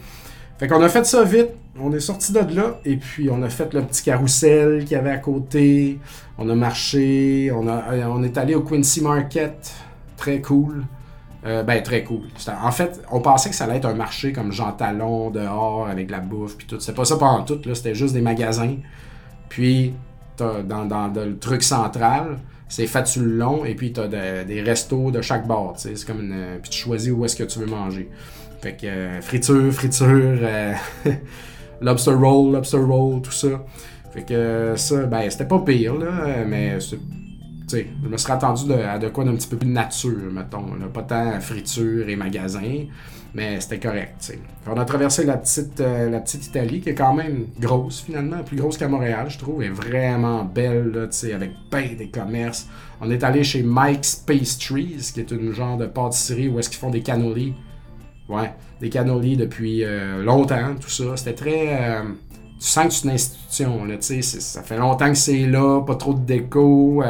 Fait 0.59 0.69
qu'on 0.69 0.83
a 0.83 0.89
fait 0.89 1.05
ça 1.05 1.23
vite. 1.23 1.51
On 1.79 1.93
est 1.93 2.01
sorti 2.01 2.33
de 2.33 2.39
là. 2.39 2.79
Et 2.87 2.97
puis, 2.97 3.29
on 3.31 3.43
a 3.43 3.51
fait 3.51 3.75
le 3.75 3.83
petit 3.83 4.03
carrousel 4.03 4.85
qu'il 4.85 4.93
y 4.93 4.95
avait 4.95 5.11
à 5.11 5.19
côté. 5.19 5.99
On 6.39 6.49
a 6.49 6.55
marché. 6.55 7.53
On, 7.55 7.69
euh, 7.69 8.23
est 8.23 8.39
allé 8.39 8.55
au 8.55 8.63
Quincy 8.63 9.03
Market. 9.03 9.75
Très 10.17 10.41
cool. 10.41 10.85
Euh, 11.45 11.63
ben, 11.63 11.83
très 11.83 12.05
cool. 12.05 12.23
En 12.63 12.73
fait, 12.73 13.03
on 13.11 13.21
pensait 13.21 13.51
que 13.51 13.55
ça 13.55 13.65
allait 13.65 13.77
être 13.77 13.87
un 13.87 13.95
marché 13.95 14.33
comme 14.33 14.51
Jean 14.51 14.73
Talon, 14.73 15.31
dehors, 15.31 15.89
avec 15.89 16.11
la 16.11 16.21
bouffe, 16.21 16.57
puis 16.57 16.67
tout. 16.67 16.81
C'est 16.81 16.95
pas 16.95 17.05
ça 17.05 17.17
pendant 17.17 17.43
tout, 17.45 17.61
là. 17.67 17.75
C'était 17.75 17.95
juste 17.95 18.15
des 18.15 18.23
magasins. 18.23 18.77
Puis, 19.51 19.93
dans, 20.39 21.13
le 21.15 21.39
truc 21.39 21.63
central, 21.63 22.39
c'est 22.69 22.87
fait 22.87 23.07
sur 23.07 23.23
le 23.23 23.37
long, 23.37 23.65
et 23.67 23.75
puis 23.75 23.93
tu 23.93 24.01
as 24.01 24.09
des 24.45 24.63
restos 24.63 25.11
de 25.11 25.21
chaque 25.21 25.47
bord. 25.47 25.75
C'est 25.77 26.03
comme 26.07 26.21
une. 26.21 26.61
Puis 26.63 26.71
tu 26.71 26.79
choisis 26.79 27.13
où 27.13 27.25
est-ce 27.27 27.37
que 27.37 27.45
tu 27.45 27.59
veux 27.59 27.67
manger. 27.67 28.09
Fait 28.63 28.77
que 28.77 28.87
euh, 28.87 29.21
friture, 29.23 29.73
friture, 29.73 30.07
euh, 30.09 30.75
lobster 31.81 32.13
roll, 32.13 32.53
lobster 32.53 32.79
roll, 32.79 33.21
tout 33.23 33.33
ça. 33.33 33.65
Fait 34.13 34.23
que 34.23 34.75
ça, 34.77 35.07
ben, 35.07 35.31
c'était 35.31 35.47
pas 35.47 35.61
pire, 35.61 35.95
là, 35.95 36.45
mais 36.47 36.79
je 36.81 36.97
me 38.09 38.17
serais 38.17 38.35
attendu 38.35 38.73
à 38.73 38.99
de 38.99 39.09
quoi 39.09 39.25
d'un 39.25 39.35
petit 39.35 39.49
peu 39.49 39.57
plus 39.57 39.69
nature, 39.69 40.31
mettons. 40.33 40.67
Pas 40.93 41.03
tant 41.03 41.41
friture 41.41 42.09
et 42.09 42.17
magasin. 42.17 42.87
Mais 43.35 43.61
c'était 43.61 43.79
correct. 43.79 44.33
On 44.67 44.77
a 44.77 44.85
traversé 44.85 45.25
la 45.25 45.37
petite, 45.37 45.81
euh, 45.81 46.11
la 46.11 46.19
Italie, 46.19 46.81
qui 46.81 46.89
est 46.89 46.95
quand 46.95 47.15
même 47.15 47.47
grosse 47.61 48.01
finalement, 48.01 48.43
plus 48.43 48.57
grosse 48.57 48.77
qu'à 48.77 48.89
Montréal, 48.89 49.27
je 49.29 49.39
trouve, 49.39 49.63
est 49.63 49.69
vraiment 49.69 50.45
belle, 50.45 50.91
là, 50.91 51.35
avec 51.35 51.53
plein 51.71 51.95
des 51.97 52.09
commerces. 52.09 52.69
On 53.01 53.11
est 53.11 53.23
allé 53.23 53.45
chez 53.45 53.63
Mike's 53.65 54.17
Pastries, 54.17 55.13
qui 55.15 55.21
est 55.21 55.31
une 55.31 55.53
genre 55.53 55.77
de 55.77 55.87
pâtisserie 55.87 56.49
où 56.49 56.59
est-ce 56.59 56.69
qu'ils 56.69 56.81
font 56.81 56.91
des 56.91 57.03
cannolis. 57.03 57.55
Ouais, 58.29 58.53
des 58.81 58.91
cannolis 58.91 59.37
depuis 59.37 59.85
euh, 59.85 60.23
longtemps, 60.23 60.75
tout 60.81 60.91
ça. 60.91 61.17
C'était 61.17 61.35
très. 61.35 61.69
Euh, 61.81 62.03
tu 62.59 62.67
sens 62.67 62.87
que 62.87 62.93
c'est 62.93 63.05
une 63.09 63.15
institution, 63.15 63.85
là, 63.85 63.97
tu 63.97 64.23
sais. 64.23 64.41
Ça 64.41 64.63
fait 64.63 64.77
longtemps 64.77 65.09
que 65.09 65.19
c'est 65.19 65.47
là, 65.47 65.83
pas 65.83 65.95
trop 65.95 66.15
de 66.15 66.21
déco. 66.21 67.03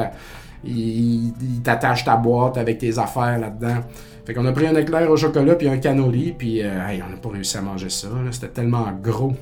il, 0.64 1.28
il 1.28 1.62
t'attache 1.62 2.04
ta 2.04 2.16
boîte 2.16 2.58
avec 2.58 2.78
tes 2.78 2.98
affaires 2.98 3.38
là-dedans. 3.38 3.80
Fait 4.24 4.34
qu'on 4.34 4.46
a 4.46 4.52
pris 4.52 4.66
un 4.66 4.76
éclair 4.76 5.10
au 5.10 5.16
chocolat 5.16 5.54
puis 5.54 5.68
un 5.68 5.78
cannoli, 5.78 6.32
puis 6.36 6.62
euh, 6.62 6.70
on 7.06 7.10
n'a 7.10 7.16
pas 7.16 7.30
réussi 7.30 7.56
à 7.56 7.62
manger 7.62 7.90
ça. 7.90 8.08
C'était 8.30 8.48
tellement 8.48 8.86
gros. 9.02 9.34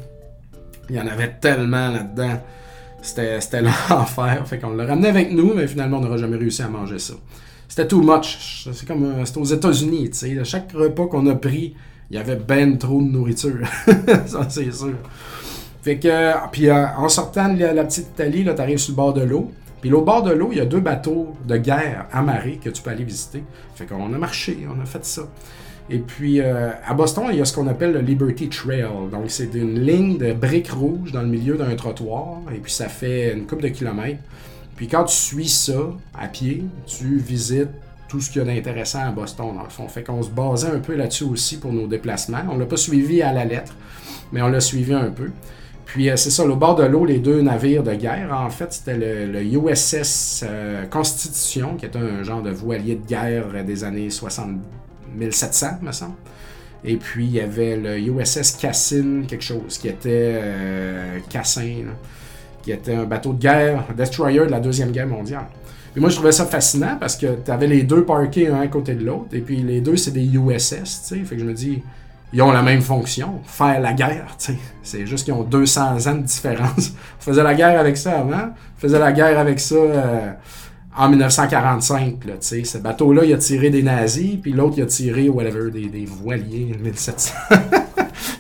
Il 0.88 0.96
y 0.96 1.00
en 1.00 1.06
avait 1.06 1.34
tellement 1.40 1.90
là-dedans. 1.90 2.40
C'était 3.02 3.62
l'enfer. 3.90 4.42
Fait 4.46 4.58
qu'on 4.58 4.70
l'a 4.70 4.86
ramené 4.86 5.08
avec 5.08 5.32
nous, 5.32 5.54
mais 5.54 5.66
finalement, 5.66 5.98
on 5.98 6.00
n'aura 6.00 6.16
jamais 6.16 6.36
réussi 6.36 6.62
à 6.62 6.68
manger 6.68 6.98
ça. 6.98 7.14
C'était 7.68 7.86
too 7.86 8.00
much. 8.00 8.68
C'est 8.72 8.86
comme 8.86 9.04
euh, 9.04 9.24
c'était 9.24 9.38
aux 9.38 9.44
États-Unis, 9.44 10.10
tu 10.10 10.18
sais. 10.18 10.44
Chaque 10.44 10.72
repas 10.72 11.06
qu'on 11.06 11.26
a 11.26 11.34
pris, 11.34 11.74
il 12.10 12.16
y 12.16 12.18
avait 12.18 12.36
ben 12.36 12.78
trop 12.78 13.00
de 13.02 13.08
nourriture. 13.08 13.66
ça, 14.26 14.46
c'est 14.48 14.72
sûr. 14.72 14.94
Fait 15.82 15.98
que, 15.98 16.48
puis 16.50 16.68
euh, 16.68 16.86
en 16.96 17.08
sortant 17.08 17.52
de 17.52 17.64
la, 17.64 17.84
petite 17.84 18.08
Italie, 18.14 18.44
là, 18.44 18.54
t'arrives 18.54 18.78
sur 18.78 18.92
le 18.92 18.96
bord 18.96 19.12
de 19.12 19.22
l'eau. 19.22 19.52
Puis 19.80 19.92
au 19.92 20.02
bord 20.02 20.22
de 20.22 20.32
l'eau, 20.32 20.48
il 20.52 20.58
y 20.58 20.60
a 20.60 20.64
deux 20.64 20.80
bateaux 20.80 21.34
de 21.46 21.56
guerre 21.56 22.06
amarrés 22.12 22.58
que 22.62 22.70
tu 22.70 22.82
peux 22.82 22.90
aller 22.90 23.04
visiter. 23.04 23.44
Fait 23.74 23.86
qu'on 23.86 24.12
a 24.12 24.18
marché, 24.18 24.66
on 24.68 24.80
a 24.80 24.84
fait 24.84 25.04
ça. 25.04 25.22
Et 25.90 25.98
puis 25.98 26.40
euh, 26.40 26.70
à 26.86 26.94
Boston, 26.94 27.26
il 27.30 27.38
y 27.38 27.40
a 27.40 27.44
ce 27.44 27.54
qu'on 27.54 27.66
appelle 27.66 27.92
le 27.92 28.00
Liberty 28.00 28.48
Trail. 28.48 28.86
Donc 29.10 29.24
c'est 29.28 29.54
une 29.54 29.80
ligne 29.80 30.18
de 30.18 30.32
briques 30.32 30.70
rouges 30.70 31.12
dans 31.12 31.22
le 31.22 31.28
milieu 31.28 31.56
d'un 31.56 31.74
trottoir. 31.76 32.40
Et 32.54 32.58
puis 32.58 32.72
ça 32.72 32.88
fait 32.88 33.32
une 33.32 33.46
couple 33.46 33.62
de 33.62 33.68
kilomètres. 33.68 34.22
Puis 34.76 34.88
quand 34.88 35.04
tu 35.04 35.14
suis 35.14 35.48
ça 35.48 35.90
à 36.18 36.28
pied, 36.28 36.64
tu 36.86 37.16
visites 37.16 37.70
tout 38.08 38.20
ce 38.20 38.30
qu'il 38.30 38.42
y 38.42 38.44
a 38.44 38.54
d'intéressant 38.54 39.00
à 39.00 39.10
Boston, 39.10 39.54
dans 39.54 39.62
le 39.62 39.68
fond. 39.68 39.86
Fait 39.88 40.02
qu'on 40.02 40.22
se 40.22 40.30
basait 40.30 40.70
un 40.70 40.78
peu 40.78 40.94
là-dessus 40.94 41.24
aussi 41.24 41.58
pour 41.58 41.72
nos 41.72 41.86
déplacements. 41.86 42.42
On 42.50 42.56
l'a 42.56 42.66
pas 42.66 42.76
suivi 42.76 43.22
à 43.22 43.32
la 43.32 43.44
lettre, 43.44 43.74
mais 44.32 44.40
on 44.40 44.48
l'a 44.48 44.60
suivi 44.60 44.94
un 44.94 45.10
peu. 45.10 45.30
Puis 45.88 46.10
euh, 46.10 46.16
c'est 46.16 46.30
ça, 46.30 46.44
au 46.44 46.54
bord 46.54 46.74
de 46.74 46.84
l'eau, 46.84 47.06
les 47.06 47.18
deux 47.18 47.40
navires 47.40 47.82
de 47.82 47.94
guerre, 47.94 48.30
en 48.38 48.50
fait, 48.50 48.74
c'était 48.74 48.94
le, 48.94 49.42
USS 49.42 50.44
euh, 50.46 50.84
Constitution, 50.84 51.76
qui 51.76 51.86
était 51.86 51.98
un 51.98 52.22
genre 52.22 52.42
de 52.42 52.50
voilier 52.50 52.96
de 52.96 53.06
guerre 53.06 53.64
des 53.64 53.84
années 53.84 54.10
60, 54.10 54.50
1700, 55.16 55.66
me 55.80 55.90
semble. 55.92 56.12
Et 56.84 56.96
puis 56.96 57.24
il 57.24 57.32
y 57.32 57.40
avait 57.40 57.78
le 57.78 57.98
USS 57.98 58.58
Cassin, 58.60 59.22
quelque 59.26 59.42
chose, 59.42 59.78
qui 59.78 59.88
était 59.88 60.38
euh, 60.42 61.18
Cassin, 61.30 61.86
qui 62.62 62.70
était 62.70 62.94
un 62.94 63.04
bateau 63.04 63.32
de 63.32 63.40
guerre, 63.40 63.84
destroyer 63.96 64.40
de 64.40 64.50
la 64.50 64.60
Deuxième 64.60 64.90
Guerre 64.90 65.08
mondiale. 65.08 65.46
Puis 65.92 66.02
moi, 66.02 66.10
je 66.10 66.16
trouvais 66.16 66.32
ça 66.32 66.44
fascinant 66.44 66.98
parce 67.00 67.16
que 67.16 67.38
tu 67.42 67.50
avais 67.50 67.66
les 67.66 67.82
deux 67.82 68.04
parkés 68.04 68.48
un 68.48 68.60
à 68.60 68.66
côté 68.66 68.94
de 68.94 69.06
l'autre. 69.06 69.28
Et 69.32 69.40
puis 69.40 69.62
les 69.62 69.80
deux, 69.80 69.96
c'est 69.96 70.10
des 70.10 70.26
USS, 70.26 70.68
tu 70.74 70.84
sais. 70.84 71.18
Fait 71.24 71.36
que 71.36 71.40
je 71.40 71.46
me 71.46 71.54
dis, 71.54 71.82
ils 72.32 72.42
ont 72.42 72.52
la 72.52 72.62
même 72.62 72.82
fonction, 72.82 73.40
faire 73.44 73.80
la 73.80 73.92
guerre, 73.92 74.36
tu 74.38 74.52
sais. 74.52 74.58
C'est 74.82 75.06
juste 75.06 75.24
qu'ils 75.24 75.34
ont 75.34 75.42
200 75.42 76.06
ans 76.06 76.14
de 76.14 76.22
différence. 76.22 76.92
On 77.20 77.22
faisait 77.22 77.42
la 77.42 77.54
guerre 77.54 77.78
avec 77.80 77.96
ça 77.96 78.20
avant. 78.20 78.50
On 78.76 78.80
faisait 78.80 78.98
la 78.98 79.12
guerre 79.12 79.38
avec 79.38 79.60
ça 79.60 79.74
euh, 79.74 80.32
en 80.96 81.08
1945, 81.08 82.24
là, 82.24 82.32
tu 82.34 82.38
sais. 82.40 82.64
Ce 82.64 82.78
bateau-là, 82.78 83.24
il 83.24 83.32
a 83.32 83.38
tiré 83.38 83.70
des 83.70 83.82
nazis, 83.82 84.36
puis 84.42 84.52
l'autre, 84.52 84.74
il 84.78 84.82
a 84.82 84.86
tiré, 84.86 85.28
whatever, 85.28 85.70
des, 85.70 85.88
des 85.88 86.04
voiliers, 86.04 86.76
1700. 86.82 87.34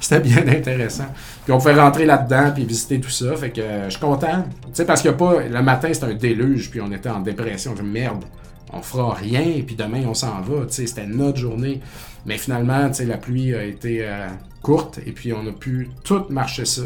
C'était 0.00 0.20
bien 0.20 0.46
intéressant. 0.48 1.06
Puis 1.44 1.52
on 1.52 1.58
pouvait 1.58 1.74
rentrer 1.74 2.06
là-dedans 2.06 2.52
puis 2.54 2.64
visiter 2.64 3.00
tout 3.00 3.10
ça. 3.10 3.36
Fait 3.36 3.50
que 3.50 3.60
euh, 3.60 3.84
je 3.86 3.90
suis 3.90 4.00
content. 4.00 4.44
Tu 4.62 4.68
sais, 4.72 4.84
parce 4.84 5.02
que 5.02 5.10
pas. 5.10 5.42
Le 5.42 5.62
matin, 5.62 5.88
c'était 5.92 6.06
un 6.06 6.14
déluge, 6.14 6.70
puis 6.70 6.80
on 6.80 6.90
était 6.92 7.08
en 7.08 7.20
dépression. 7.20 7.74
Je 7.76 7.82
merde, 7.82 8.24
on 8.72 8.82
fera 8.82 9.14
rien, 9.14 9.62
puis 9.66 9.76
demain, 9.76 10.04
on 10.06 10.14
s'en 10.14 10.40
va. 10.40 10.66
C'était 10.68 11.06
notre 11.06 11.38
journée. 11.38 11.80
Mais 12.26 12.38
finalement, 12.38 12.90
la 12.98 13.16
pluie 13.16 13.54
a 13.54 13.64
été 13.64 14.00
euh, 14.02 14.28
courte, 14.62 14.98
et 15.06 15.12
puis 15.12 15.32
on 15.32 15.46
a 15.46 15.52
pu 15.52 15.90
tout 16.04 16.24
marcher 16.28 16.64
ça. 16.64 16.82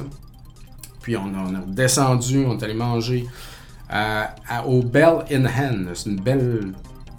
Puis 1.00 1.16
on 1.16 1.26
a, 1.26 1.66
descendu, 1.66 2.44
on 2.46 2.58
est 2.58 2.62
allé 2.62 2.74
manger 2.74 3.26
euh, 3.92 4.24
au 4.66 4.82
Bell 4.82 5.24
in 5.32 5.44
Hand. 5.46 5.88
C'est 5.94 6.10
une 6.10 6.20
belle 6.20 6.72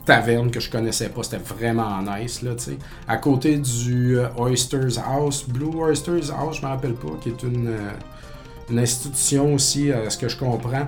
taverne 0.05 0.51
que 0.51 0.61
je 0.61 0.70
connaissais 0.70 1.09
pas. 1.09 1.24
C'était 1.24 1.43
vraiment 1.43 2.01
nice, 2.01 2.41
là, 2.41 2.55
tu 2.55 2.64
sais. 2.64 2.78
À 3.07 3.18
côté 3.18 3.57
du 3.57 4.18
euh, 4.18 4.28
Oysters 4.38 4.99
House, 5.05 5.45
Blue 5.47 5.76
Oysters 5.76 6.32
House, 6.32 6.57
je 6.57 6.61
me 6.61 6.68
rappelle 6.68 6.93
pas, 6.93 7.09
qui 7.22 7.30
est 7.30 7.43
une, 7.43 7.76
une 8.70 8.80
institution 8.80 9.53
aussi, 9.53 9.91
à 9.91 10.09
ce 10.09 10.18
que 10.18 10.30
je 10.30 10.38
comprends. 10.38 10.88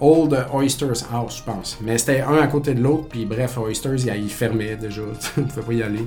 Old 0.00 0.46
Oysters 0.52 1.04
House, 1.12 1.38
je 1.38 1.42
pense. 1.42 1.78
Mais 1.82 1.98
c'était 1.98 2.20
un 2.20 2.38
à 2.38 2.46
côté 2.46 2.74
de 2.74 2.82
l'autre, 2.82 3.08
puis 3.08 3.24
bref, 3.26 3.58
Oysters, 3.58 4.06
il, 4.06 4.30
fermait 4.30 4.76
déjà, 4.76 5.02
tu 5.34 5.42
pouvais 5.42 5.62
pas 5.62 5.72
y 5.72 5.82
aller. 5.82 6.06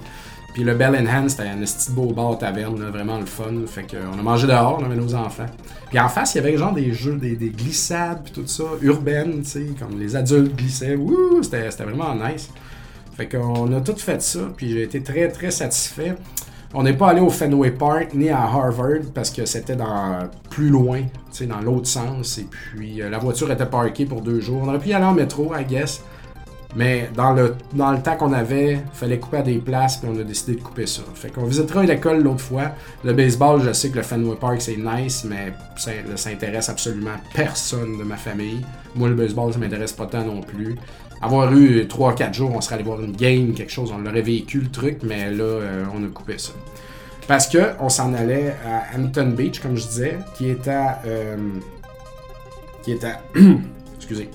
Puis 0.53 0.63
le 0.63 0.75
Bell 0.75 0.95
in 0.95 1.07
Hand, 1.07 1.29
c'était 1.29 1.49
un 1.49 1.57
petit 1.57 1.91
beau 1.91 2.13
bar 2.13 2.37
taverne, 2.37 2.75
vraiment 2.91 3.19
le 3.19 3.25
fun. 3.25 3.53
Fait 3.65 3.83
qu'on 3.83 4.19
a 4.19 4.21
mangé 4.21 4.45
dehors, 4.45 4.83
on 4.83 4.95
nos 4.95 5.15
enfants. 5.15 5.47
Puis 5.89 5.99
en 5.99 6.09
face, 6.09 6.35
il 6.35 6.37
y 6.37 6.41
avait 6.41 6.57
genre 6.57 6.73
des 6.73 6.93
jeux, 6.93 7.15
des, 7.15 7.35
des 7.35 7.49
glissades, 7.49 8.21
puis 8.23 8.33
tout 8.33 8.47
ça, 8.47 8.63
urbaines, 8.81 9.41
tu 9.41 9.49
sais, 9.49 9.65
comme 9.79 9.99
les 9.99 10.15
adultes 10.15 10.55
glissaient. 10.55 10.95
Wouh, 10.95 11.41
c'était 11.41 11.71
c'était 11.71 11.85
vraiment 11.85 12.13
nice. 12.15 12.49
Fait 13.17 13.27
qu'on 13.27 13.71
a 13.73 13.81
tout 13.81 13.95
fait 13.95 14.21
ça, 14.21 14.39
puis 14.55 14.71
j'ai 14.71 14.83
été 14.83 15.01
très 15.01 15.27
très 15.29 15.49
satisfait. 15.49 16.15
On 16.75 16.81
n'est 16.81 16.93
pas 16.93 17.09
allé 17.09 17.21
au 17.21 17.29
Fenway 17.29 17.69
Park 17.69 18.15
ni 18.15 18.29
à 18.29 18.41
Harvard 18.41 19.01
parce 19.13 19.29
que 19.29 19.45
c'était 19.45 19.75
dans 19.75 20.27
plus 20.49 20.69
loin, 20.69 21.03
dans 21.47 21.61
l'autre 21.61 21.87
sens. 21.87 22.39
Et 22.39 22.47
puis 22.49 23.01
euh, 23.01 23.09
la 23.09 23.19
voiture 23.19 23.51
était 23.51 23.65
parkée 23.65 24.05
pour 24.05 24.21
deux 24.21 24.39
jours. 24.39 24.61
On 24.63 24.67
aurait 24.67 24.79
pu 24.79 24.89
y 24.89 24.93
aller 24.93 25.05
en 25.05 25.13
métro, 25.13 25.53
I 25.55 25.65
guess. 25.65 26.03
Mais 26.75 27.09
dans 27.15 27.33
le, 27.33 27.55
temps 28.01 28.15
qu'on 28.17 28.33
avait, 28.33 28.81
fallait 28.93 29.19
couper 29.19 29.37
à 29.37 29.41
des 29.43 29.59
places, 29.59 29.97
puis 29.97 30.09
on 30.11 30.19
a 30.19 30.23
décidé 30.23 30.55
de 30.55 30.61
couper 30.61 30.87
ça. 30.87 31.03
Fait 31.13 31.29
qu'on 31.29 31.45
visitera 31.45 31.83
l'école 31.83 32.23
l'autre 32.23 32.41
fois. 32.41 32.71
Le 33.03 33.13
baseball, 33.13 33.61
je 33.61 33.71
sais 33.73 33.91
que 33.91 33.97
le 33.97 34.01
Fenway 34.01 34.35
Park, 34.35 34.59
c'est 34.59 34.77
nice, 34.77 35.23
mais 35.23 35.53
ça, 35.75 35.91
ça 36.15 36.31
intéresse 36.31 36.69
absolument 36.69 37.17
personne 37.35 37.99
de 37.99 38.03
ma 38.03 38.17
famille. 38.17 38.65
Moi, 38.95 39.09
le 39.09 39.15
baseball, 39.15 39.53
ça 39.53 39.59
m'intéresse 39.59 39.93
pas 39.93 40.07
tant 40.07 40.23
non 40.23 40.41
plus. 40.41 40.75
Avoir 41.23 41.53
eu 41.53 41.83
3-4 41.85 42.33
jours, 42.33 42.51
on 42.53 42.59
serait 42.59 42.75
allé 42.75 42.83
voir 42.83 43.01
une 43.01 43.15
game, 43.15 43.53
quelque 43.53 43.71
chose, 43.71 43.93
on 43.95 43.99
l'aurait 43.99 44.21
vécu 44.21 44.59
le 44.59 44.69
truc, 44.69 44.97
mais 45.03 45.31
là, 45.31 45.43
euh, 45.43 45.85
on 45.95 46.03
a 46.03 46.07
coupé 46.09 46.37
ça. 46.37 46.51
Parce 47.29 47.47
que 47.47 47.75
on 47.79 47.87
s'en 47.87 48.13
allait 48.13 48.53
à 48.65 48.97
Hampton 48.97 49.29
Beach, 49.29 49.59
comme 49.61 49.77
je 49.77 49.87
disais, 49.87 50.17
qui 50.35 50.49
est 50.49 50.67
à... 50.67 50.99
euh, 51.05 51.37
qui 52.83 52.91
est 52.91 53.05
à... 53.05 53.21
excusez 53.95 54.29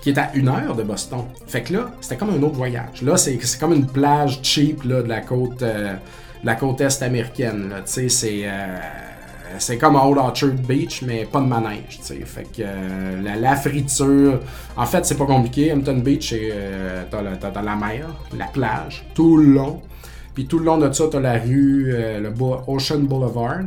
qui 0.00 0.10
est 0.10 0.18
à 0.18 0.34
une 0.34 0.48
heure 0.48 0.76
de 0.76 0.82
Boston. 0.82 1.24
Fait 1.46 1.62
que 1.62 1.72
là, 1.72 1.90
c'était 2.02 2.18
comme 2.18 2.28
un 2.28 2.42
autre 2.42 2.56
voyage. 2.56 3.00
Là, 3.00 3.16
c'est 3.16 3.38
comme 3.58 3.72
une 3.72 3.86
plage 3.86 4.40
cheap 4.42 4.84
là, 4.84 5.02
de 5.02 5.08
la 5.08 5.22
côte, 5.22 5.62
euh, 5.62 5.94
de 6.42 6.46
la 6.46 6.56
côte 6.56 6.82
est 6.82 7.02
américaine. 7.02 7.72
Tu 7.86 7.92
sais, 7.92 8.08
c'est 8.10 8.42
c'est 9.58 9.78
comme 9.78 9.96
Old 9.96 10.18
Orchard 10.18 10.54
Beach, 10.66 11.02
mais 11.02 11.24
pas 11.24 11.40
de 11.40 11.46
manège. 11.46 12.00
Fait 12.24 12.44
que 12.44 12.60
euh, 12.60 13.36
la, 13.40 13.56
friture. 13.56 14.40
En 14.76 14.86
fait, 14.86 15.04
c'est 15.04 15.16
pas 15.16 15.26
compliqué. 15.26 15.72
Hampton 15.72 15.98
Beach, 15.98 16.34
euh, 16.36 17.04
t'as 17.10 17.22
la- 17.22 17.36
t'as- 17.36 17.62
la 17.62 17.76
mer, 17.76 18.08
la 18.36 18.46
plage, 18.46 19.04
tout 19.14 19.36
le 19.36 19.52
long. 19.52 19.82
Puis 20.34 20.46
tout 20.46 20.58
le 20.58 20.64
long 20.64 20.78
de 20.78 20.90
ça, 20.92 21.04
t'as 21.10 21.20
la 21.20 21.38
rue, 21.38 21.92
euh, 21.92 22.20
le 22.20 22.32
Ocean 22.66 23.00
Boulevard. 23.00 23.62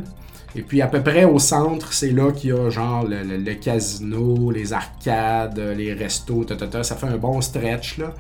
Et 0.55 0.61
puis 0.61 0.81
à 0.81 0.87
peu 0.87 1.01
près 1.01 1.25
au 1.25 1.39
centre, 1.39 1.93
c'est 1.93 2.11
là 2.11 2.31
qu'il 2.31 2.49
y 2.49 2.53
a 2.53 2.69
genre 2.69 3.05
le, 3.07 3.53
casino, 3.53 4.49
les 4.51 4.73
arcades, 4.73 5.59
euh, 5.59 5.75
les 5.75 5.93
restos, 5.93 6.45
ça 6.81 6.95
fait 6.95 7.07
un 7.07 7.17
bon 7.17 7.41
stretch 7.41 7.99
là, 7.99 8.13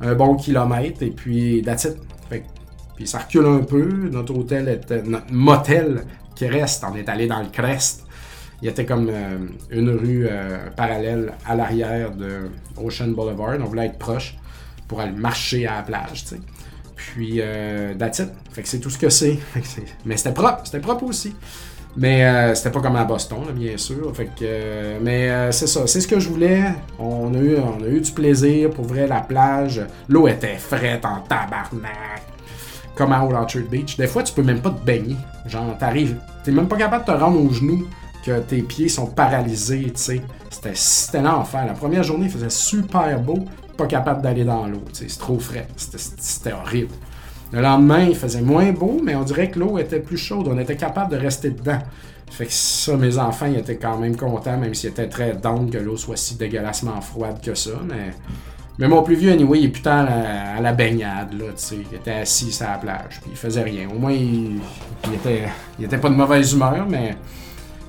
un 0.00 0.14
bon 0.14 0.36
kilomètre 0.36 1.02
et 1.02 1.10
puis 1.10 1.62
that's 1.62 1.88
puis 2.96 3.06
ça 3.06 3.18
recule 3.18 3.46
un 3.46 3.58
peu, 3.64 4.08
notre 4.10 4.36
hôtel 4.36 4.68
était, 4.68 5.02
notre 5.02 5.32
motel 5.32 6.04
on 6.90 6.96
est 6.96 7.08
allé 7.08 7.26
dans 7.26 7.40
le 7.40 7.48
Crest. 7.48 8.04
Il 8.60 8.66
y 8.66 8.68
était 8.68 8.86
comme 8.86 9.08
euh, 9.10 9.38
une 9.70 9.90
rue 9.90 10.26
euh, 10.30 10.68
parallèle 10.76 11.32
à 11.44 11.56
l'arrière 11.56 12.12
de 12.12 12.48
Ocean 12.76 13.08
Boulevard, 13.08 13.56
on 13.60 13.64
voulait 13.64 13.86
être 13.86 13.98
proche 13.98 14.36
pour 14.86 15.00
aller 15.00 15.12
marcher 15.12 15.66
à 15.66 15.76
la 15.76 15.82
plage. 15.82 16.24
Puis, 16.94 17.40
euh. 17.40 17.94
Fait 18.52 18.62
que 18.62 18.68
c'est 18.68 18.78
tout 18.78 18.90
ce 18.90 18.98
que 19.00 19.08
c'est. 19.08 19.38
Mais 20.04 20.16
c'était 20.16 20.32
propre, 20.32 20.60
c'était 20.64 20.78
propre 20.78 21.04
aussi. 21.04 21.34
Mais 21.96 22.24
euh, 22.24 22.54
c'était 22.54 22.70
pas 22.70 22.80
comme 22.80 22.96
à 22.96 23.04
Boston, 23.04 23.40
bien 23.52 23.76
sûr. 23.76 24.14
Fait 24.14 24.28
que, 24.38 24.98
mais 25.00 25.50
c'est 25.50 25.66
ça, 25.66 25.86
c'est 25.88 26.00
ce 26.00 26.06
que 26.06 26.20
je 26.20 26.28
voulais. 26.28 26.62
On 27.00 27.34
a, 27.34 27.38
eu, 27.38 27.56
on 27.56 27.82
a 27.82 27.88
eu 27.88 28.00
du 28.00 28.12
plaisir. 28.12 28.70
Pour 28.70 28.84
vrai, 28.84 29.08
la 29.08 29.20
plage, 29.22 29.82
l'eau 30.08 30.28
était 30.28 30.56
frette 30.56 31.04
en 31.04 31.20
tabarnak. 31.20 32.22
Comme 32.94 33.12
à 33.12 33.24
Old 33.24 33.34
Orchard 33.34 33.62
Beach. 33.70 33.96
Des 33.96 34.06
fois, 34.06 34.22
tu 34.22 34.32
peux 34.34 34.42
même 34.42 34.60
pas 34.60 34.70
te 34.70 34.84
baigner. 34.84 35.16
Genre, 35.46 35.76
t'arrives, 35.78 36.16
t'es 36.44 36.52
même 36.52 36.68
pas 36.68 36.76
capable 36.76 37.04
de 37.06 37.12
te 37.12 37.18
rendre 37.18 37.42
aux 37.42 37.52
genoux 37.52 37.86
que 38.24 38.40
tes 38.40 38.62
pieds 38.62 38.88
sont 38.88 39.06
paralysés, 39.06 39.84
tu 39.84 39.90
sais. 39.94 40.22
C'était, 40.50 40.74
c'était 40.74 41.22
l'enfer. 41.22 41.66
La 41.66 41.72
première 41.72 42.02
journée, 42.02 42.26
il 42.26 42.30
faisait 42.30 42.50
super 42.50 43.18
beau. 43.20 43.44
Pas 43.76 43.86
capable 43.86 44.22
d'aller 44.22 44.44
dans 44.44 44.66
l'eau, 44.66 44.84
tu 44.88 45.00
sais. 45.00 45.04
C'est 45.08 45.18
trop 45.18 45.38
frais. 45.38 45.66
C'était, 45.76 46.52
horrible. 46.52 46.94
Le 47.52 47.60
lendemain, 47.60 48.04
il 48.04 48.14
faisait 48.14 48.40
moins 48.40 48.70
beau, 48.72 49.00
mais 49.02 49.14
on 49.14 49.24
dirait 49.24 49.50
que 49.50 49.58
l'eau 49.58 49.78
était 49.78 50.00
plus 50.00 50.16
chaude. 50.16 50.48
On 50.48 50.58
était 50.58 50.76
capable 50.76 51.12
de 51.12 51.16
rester 51.16 51.50
dedans. 51.50 51.78
Fait 52.30 52.46
que 52.46 52.52
ça, 52.52 52.96
mes 52.96 53.18
enfants, 53.18 53.46
ils 53.46 53.58
étaient 53.58 53.76
quand 53.76 53.98
même 53.98 54.16
contents, 54.16 54.56
même 54.56 54.72
s'ils 54.72 54.88
étaient 54.88 55.08
très 55.08 55.34
down 55.34 55.68
que 55.70 55.76
l'eau 55.76 55.98
soit 55.98 56.16
si 56.16 56.36
dégueulassement 56.36 57.00
froide 57.02 57.40
que 57.42 57.54
ça. 57.54 57.72
Mais, 57.86 58.14
mais 58.78 58.88
mon 58.88 59.02
plus 59.02 59.14
vieux, 59.14 59.32
anyway, 59.32 59.60
il 59.60 59.64
est 59.66 59.68
putain 59.68 60.06
à 60.06 60.60
la, 60.60 60.72
baignade, 60.72 61.34
là, 61.34 61.46
tu 61.48 61.52
sais. 61.56 61.78
Il 61.90 61.96
était 61.96 62.12
assis 62.12 62.52
sur 62.52 62.66
la 62.66 62.78
plage, 62.78 63.20
puis 63.20 63.30
il 63.32 63.36
faisait 63.36 63.62
rien. 63.62 63.88
Au 63.88 63.98
moins, 63.98 64.12
il, 64.12 64.60
il 65.06 65.14
était, 65.14 65.48
il 65.78 65.84
était 65.84 65.98
pas 65.98 66.08
de 66.08 66.14
mauvaise 66.14 66.52
humeur, 66.52 66.86
mais 66.88 67.16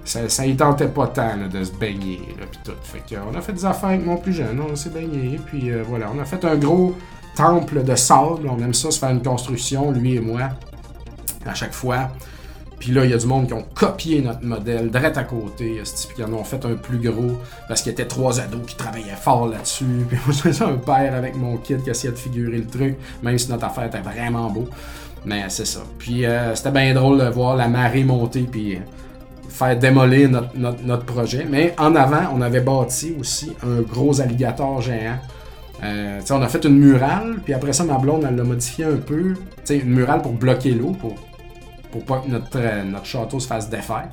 ça, 0.04 0.28
ça 0.28 0.46
y 0.46 0.56
tentait 0.56 0.90
pas 0.90 1.08
tant 1.08 1.38
de 1.52 1.64
se 1.64 1.72
baigner, 1.72 2.22
là, 2.40 2.46
puis 2.50 2.60
tout. 2.64 2.74
Fait 2.84 3.00
que, 3.00 3.20
on 3.22 3.36
a 3.38 3.42
fait 3.42 3.54
des 3.54 3.66
affaires 3.66 3.90
avec 3.90 4.06
mon 4.06 4.18
plus 4.18 4.34
jeune, 4.34 4.60
on 4.60 4.76
s'est 4.76 4.90
baigné, 4.90 5.40
puis 5.46 5.72
euh, 5.72 5.84
voilà. 5.88 6.12
On 6.14 6.20
a 6.20 6.26
fait 6.26 6.44
un 6.44 6.56
gros 6.56 6.96
temple 7.36 7.84
de 7.84 7.96
sable. 7.96 8.48
On 8.50 8.60
aime 8.60 8.74
ça, 8.74 8.92
se 8.92 9.00
faire 9.00 9.12
une 9.12 9.24
construction, 9.24 9.92
lui 9.92 10.16
et 10.16 10.20
moi, 10.20 10.50
à 11.46 11.54
chaque 11.54 11.74
fois. 11.74 12.10
Puis 12.84 12.92
là, 12.92 13.06
il 13.06 13.12
y 13.12 13.14
a 13.14 13.18
du 13.18 13.28
monde 13.28 13.48
qui 13.48 13.54
ont 13.54 13.64
copié 13.74 14.20
notre 14.20 14.44
modèle, 14.44 14.92
direct 14.92 15.18
à 15.18 15.24
côté. 15.24 15.82
Puis 15.82 16.16
qui 16.18 16.22
en 16.22 16.34
ont 16.34 16.44
fait 16.44 16.66
un 16.66 16.76
plus 16.76 16.98
gros 16.98 17.40
parce 17.70 17.82
qu'il 17.82 17.92
y 17.92 17.94
était 17.94 18.04
trois 18.04 18.42
ados 18.42 18.60
qui 18.68 18.76
travaillaient 18.76 19.16
fort 19.16 19.48
là-dessus. 19.48 19.86
Puis 20.10 20.18
moi, 20.26 20.36
faisais 20.36 20.66
un 20.66 20.74
père 20.76 21.14
avec 21.16 21.38
mon 21.38 21.56
kid 21.56 21.82
qui 21.82 21.90
essayait 21.92 22.12
de 22.12 22.18
figurer 22.20 22.58
le 22.58 22.68
truc, 22.68 22.98
même 23.22 23.38
si 23.38 23.50
notre 23.50 23.64
affaire 23.68 23.86
était 23.86 24.02
vraiment 24.02 24.50
beau. 24.50 24.68
Mais 25.24 25.46
c'est 25.48 25.64
ça. 25.66 25.80
Puis 25.98 26.26
euh, 26.26 26.54
c'était 26.56 26.72
bien 26.72 26.94
drôle 26.94 27.20
de 27.20 27.30
voir 27.30 27.56
la 27.56 27.70
marée 27.70 28.04
monter 28.04 28.42
puis 28.42 28.78
faire 29.48 29.80
démolir 29.80 30.30
notre, 30.30 30.50
notre- 30.58 30.84
notre 30.84 31.06
projet. 31.06 31.48
Mais 31.50 31.74
en 31.78 31.96
avant, 31.96 32.34
on 32.36 32.42
avait 32.42 32.60
bâti 32.60 33.16
aussi 33.18 33.54
un 33.66 33.80
gros 33.82 34.20
alligator 34.20 34.82
géant. 34.82 35.20
Euh, 35.86 36.20
on 36.32 36.42
a 36.42 36.50
fait 36.50 36.66
une 36.66 36.78
murale, 36.80 37.40
puis 37.46 37.54
après 37.54 37.72
ça, 37.72 37.86
ma 37.86 37.98
blonde, 37.98 38.26
elle 38.28 38.36
l'a 38.36 38.44
modifié 38.44 38.84
un 38.84 38.98
peu. 38.98 39.36
Tu 39.36 39.40
sais, 39.64 39.78
une 39.78 39.92
murale 39.92 40.22
pour 40.22 40.34
bloquer 40.34 40.72
l'eau, 40.72 40.92
pour, 40.92 41.16
pour 41.94 42.04
pas 42.06 42.24
que 42.26 42.28
notre, 42.28 42.48
euh, 42.56 42.84
notre 42.84 43.06
château 43.06 43.40
se 43.40 43.46
fasse 43.46 43.70
défaire. 43.70 44.10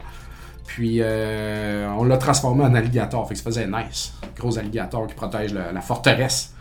Puis 0.66 0.98
euh, 1.00 1.88
on 1.98 2.04
l'a 2.04 2.18
transformé 2.18 2.62
en 2.62 2.74
alligator, 2.74 3.26
fait 3.26 3.34
que 3.34 3.40
ça 3.40 3.44
faisait 3.44 3.66
nice. 3.66 4.12
Gros 4.36 4.56
alligator 4.58 5.06
qui 5.06 5.14
protège 5.14 5.54
la 5.54 5.80
forteresse. 5.80 6.52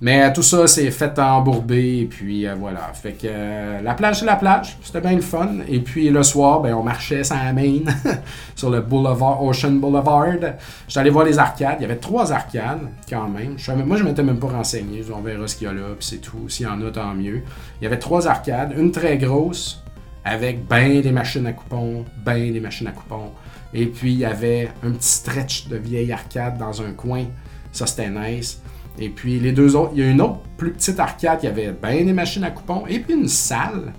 Mais 0.00 0.24
euh, 0.24 0.32
tout 0.34 0.42
ça, 0.42 0.66
c'est 0.66 0.90
fait 0.90 1.16
embourbé, 1.20 1.98
et 1.98 2.06
puis 2.06 2.44
voilà. 2.58 2.90
Fait 2.92 3.12
que 3.12 3.84
la 3.84 3.94
plage, 3.94 4.18
c'est 4.18 4.26
la 4.26 4.34
plage. 4.34 4.76
C'était 4.82 5.00
bien 5.00 5.14
le 5.14 5.20
fun. 5.20 5.58
Et 5.68 5.78
puis 5.78 6.10
le 6.10 6.24
soir, 6.24 6.60
ben, 6.60 6.74
on 6.74 6.82
marchait 6.82 7.22
sans 7.22 7.36
la 7.36 7.52
main 7.52 7.78
sur 8.56 8.68
le 8.68 8.80
boulevard, 8.80 9.44
Ocean 9.44 9.72
Boulevard. 9.72 10.56
J'étais 10.88 11.00
allé 11.00 11.10
voir 11.10 11.24
les 11.24 11.38
arcades. 11.38 11.76
Il 11.78 11.82
y 11.82 11.84
avait 11.84 12.00
trois 12.00 12.32
arcades, 12.32 12.88
quand 13.08 13.28
même. 13.28 13.56
Moi, 13.86 13.96
je 13.96 14.02
m'étais 14.02 14.24
même 14.24 14.40
pas 14.40 14.48
renseigné. 14.48 15.04
On 15.14 15.20
verra 15.20 15.46
ce 15.46 15.54
qu'il 15.54 15.68
y 15.68 15.70
a 15.70 15.72
là, 15.74 15.94
puis 15.96 16.08
c'est 16.08 16.20
tout. 16.20 16.48
S'il 16.48 16.66
y 16.66 16.68
en 16.68 16.84
a, 16.84 16.90
tant 16.90 17.14
mieux. 17.14 17.42
Il 17.80 17.84
y 17.84 17.86
avait 17.86 18.00
trois 18.00 18.26
arcades. 18.26 18.74
Une 18.76 18.90
très 18.90 19.18
grosse, 19.18 19.81
avec 20.24 20.66
ben 20.66 21.00
des 21.00 21.12
machines 21.12 21.46
à 21.46 21.52
coupons, 21.52 22.04
ben 22.24 22.52
des 22.52 22.60
machines 22.60 22.86
à 22.86 22.92
coupons. 22.92 23.32
Et 23.74 23.86
puis, 23.86 24.12
il 24.12 24.18
y 24.18 24.24
avait 24.24 24.70
un 24.82 24.90
petit 24.92 25.08
stretch 25.08 25.68
de 25.68 25.76
vieille 25.76 26.12
arcade 26.12 26.58
dans 26.58 26.82
un 26.82 26.92
coin 26.92 27.24
Ça, 27.72 27.86
c'était 27.86 28.10
nice. 28.10 28.60
Et 28.98 29.08
puis 29.08 29.40
les 29.40 29.52
deux 29.52 29.74
autres, 29.74 29.92
il 29.94 30.02
y 30.02 30.06
a 30.06 30.10
une 30.10 30.20
autre 30.20 30.40
plus 30.56 30.72
petite 30.72 31.00
arcade 31.00 31.40
qui 31.40 31.46
avait 31.46 31.72
bien 31.72 32.04
des 32.04 32.12
machines 32.12 32.44
à 32.44 32.50
coupons. 32.50 32.86
Et 32.86 32.98
puis 32.98 33.14
une 33.14 33.28
salle 33.28 33.92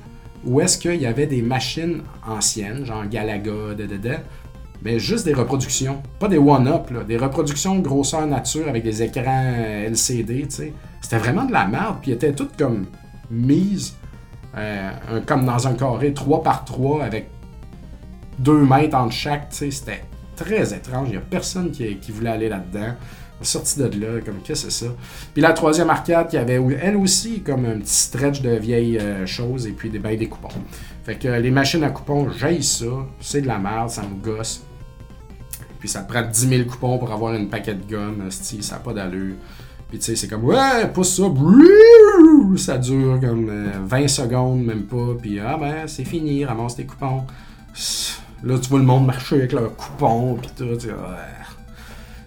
où 0.46 0.62
est-ce 0.62 0.78
qu'il 0.78 1.02
y 1.02 1.06
avait 1.06 1.26
des 1.26 1.42
machines 1.42 2.02
anciennes, 2.28 2.86
genre 2.86 3.06
Galaga, 3.08 3.74
de, 3.76 3.88
mais 4.84 5.00
juste 5.00 5.26
des 5.26 5.34
reproductions. 5.34 6.02
Pas 6.20 6.28
des 6.28 6.38
one-up, 6.38 6.92
des 7.08 7.18
reproductions 7.18 7.80
grosseur 7.80 8.28
nature 8.28 8.68
avec 8.68 8.84
des 8.84 9.02
écrans 9.02 9.54
LCD, 9.88 10.44
tu 10.44 10.52
sais. 10.52 10.74
C'était 11.02 11.18
vraiment 11.18 11.46
de 11.46 11.54
la 11.54 11.66
merde, 11.66 11.98
puis 12.02 12.12
étaient 12.12 12.34
toutes 12.34 12.58
comme 12.58 12.86
mises, 13.32 13.96
euh, 14.56 14.92
comme 15.26 15.46
dans 15.46 15.68
un 15.68 15.74
carré 15.74 16.14
3 16.14 16.44
par 16.44 16.66
3 16.66 17.04
avec 17.04 17.30
2 18.40 18.66
mètres 18.66 18.96
entre 18.96 19.14
chaque. 19.14 19.48
C'était 19.52 20.04
très 20.36 20.74
étrange. 20.74 21.08
Il 21.10 21.12
n'y 21.12 21.18
a 21.18 21.22
personne 21.22 21.72
qui, 21.72 21.98
voulait 22.10 22.32
aller 22.32 22.50
là-dedans 22.50 22.94
sorti 23.42 23.80
de 23.80 23.86
là, 24.00 24.22
comme 24.26 24.38
qu'est-ce 24.44 24.66
que 24.66 24.72
c'est 24.72 24.86
ça? 24.86 24.92
Puis 25.34 25.42
la 25.42 25.54
troisième 25.54 25.90
arcade 25.90 26.30
qui 26.30 26.38
avait 26.38 26.62
elle 26.82 26.96
aussi 26.96 27.42
comme 27.42 27.66
un 27.66 27.80
petit 27.80 27.94
stretch 27.94 28.42
de 28.42 28.52
vieilles 28.52 28.98
euh, 28.98 29.26
choses 29.26 29.68
et 29.68 29.72
puis 29.72 29.90
des 29.90 30.00
bails 30.00 30.18
des 30.18 30.28
coupons. 30.28 30.48
Fait 31.04 31.16
que 31.16 31.28
les 31.28 31.52
machines 31.52 31.84
à 31.84 31.90
coupons, 31.90 32.30
j'aille 32.30 32.64
ça, 32.64 32.86
c'est 33.20 33.42
de 33.42 33.48
la 33.48 33.60
merde, 33.60 33.90
ça 33.90 34.04
me 34.04 34.16
gosse. 34.24 34.64
Puis 35.80 35.90
ça 35.90 36.02
prend 36.02 36.22
10 36.22 36.48
000 36.48 36.70
coupons 36.70 36.98
pour 36.98 37.12
avoir 37.12 37.34
une 37.34 37.50
paquet 37.50 37.74
de 37.74 37.84
gomme, 37.90 38.30
ça 38.32 38.76
n'a 38.76 38.80
pas 38.80 38.94
d'allure. 38.94 39.36
Puis 39.90 40.00
tu 40.00 40.06
sais, 40.06 40.16
c'est 40.16 40.28
comme, 40.28 40.44
ouais, 40.46 40.88
pousse 40.94 41.16
ça, 41.16 41.24
ça 42.58 42.78
dure 42.78 43.20
comme 43.20 43.52
20 43.86 44.02
euh, 44.02 44.08
secondes, 44.08 44.64
même 44.64 44.84
pas. 44.84 45.16
Puis 45.22 45.40
ah 45.40 45.58
ben, 45.60 45.88
c'est 45.88 46.06
fini, 46.06 46.46
ramasse 46.46 46.76
tes 46.76 46.86
coupons. 46.86 47.24
Là, 48.44 48.58
tu 48.60 48.70
vois 48.70 48.80
le 48.80 48.86
monde 48.86 49.06
marcher 49.06 49.36
avec 49.36 49.52
leurs 49.54 49.76
coupons, 49.76 50.36
puis 50.36 50.50
tout. 50.58 50.76
Tu, 50.78 50.90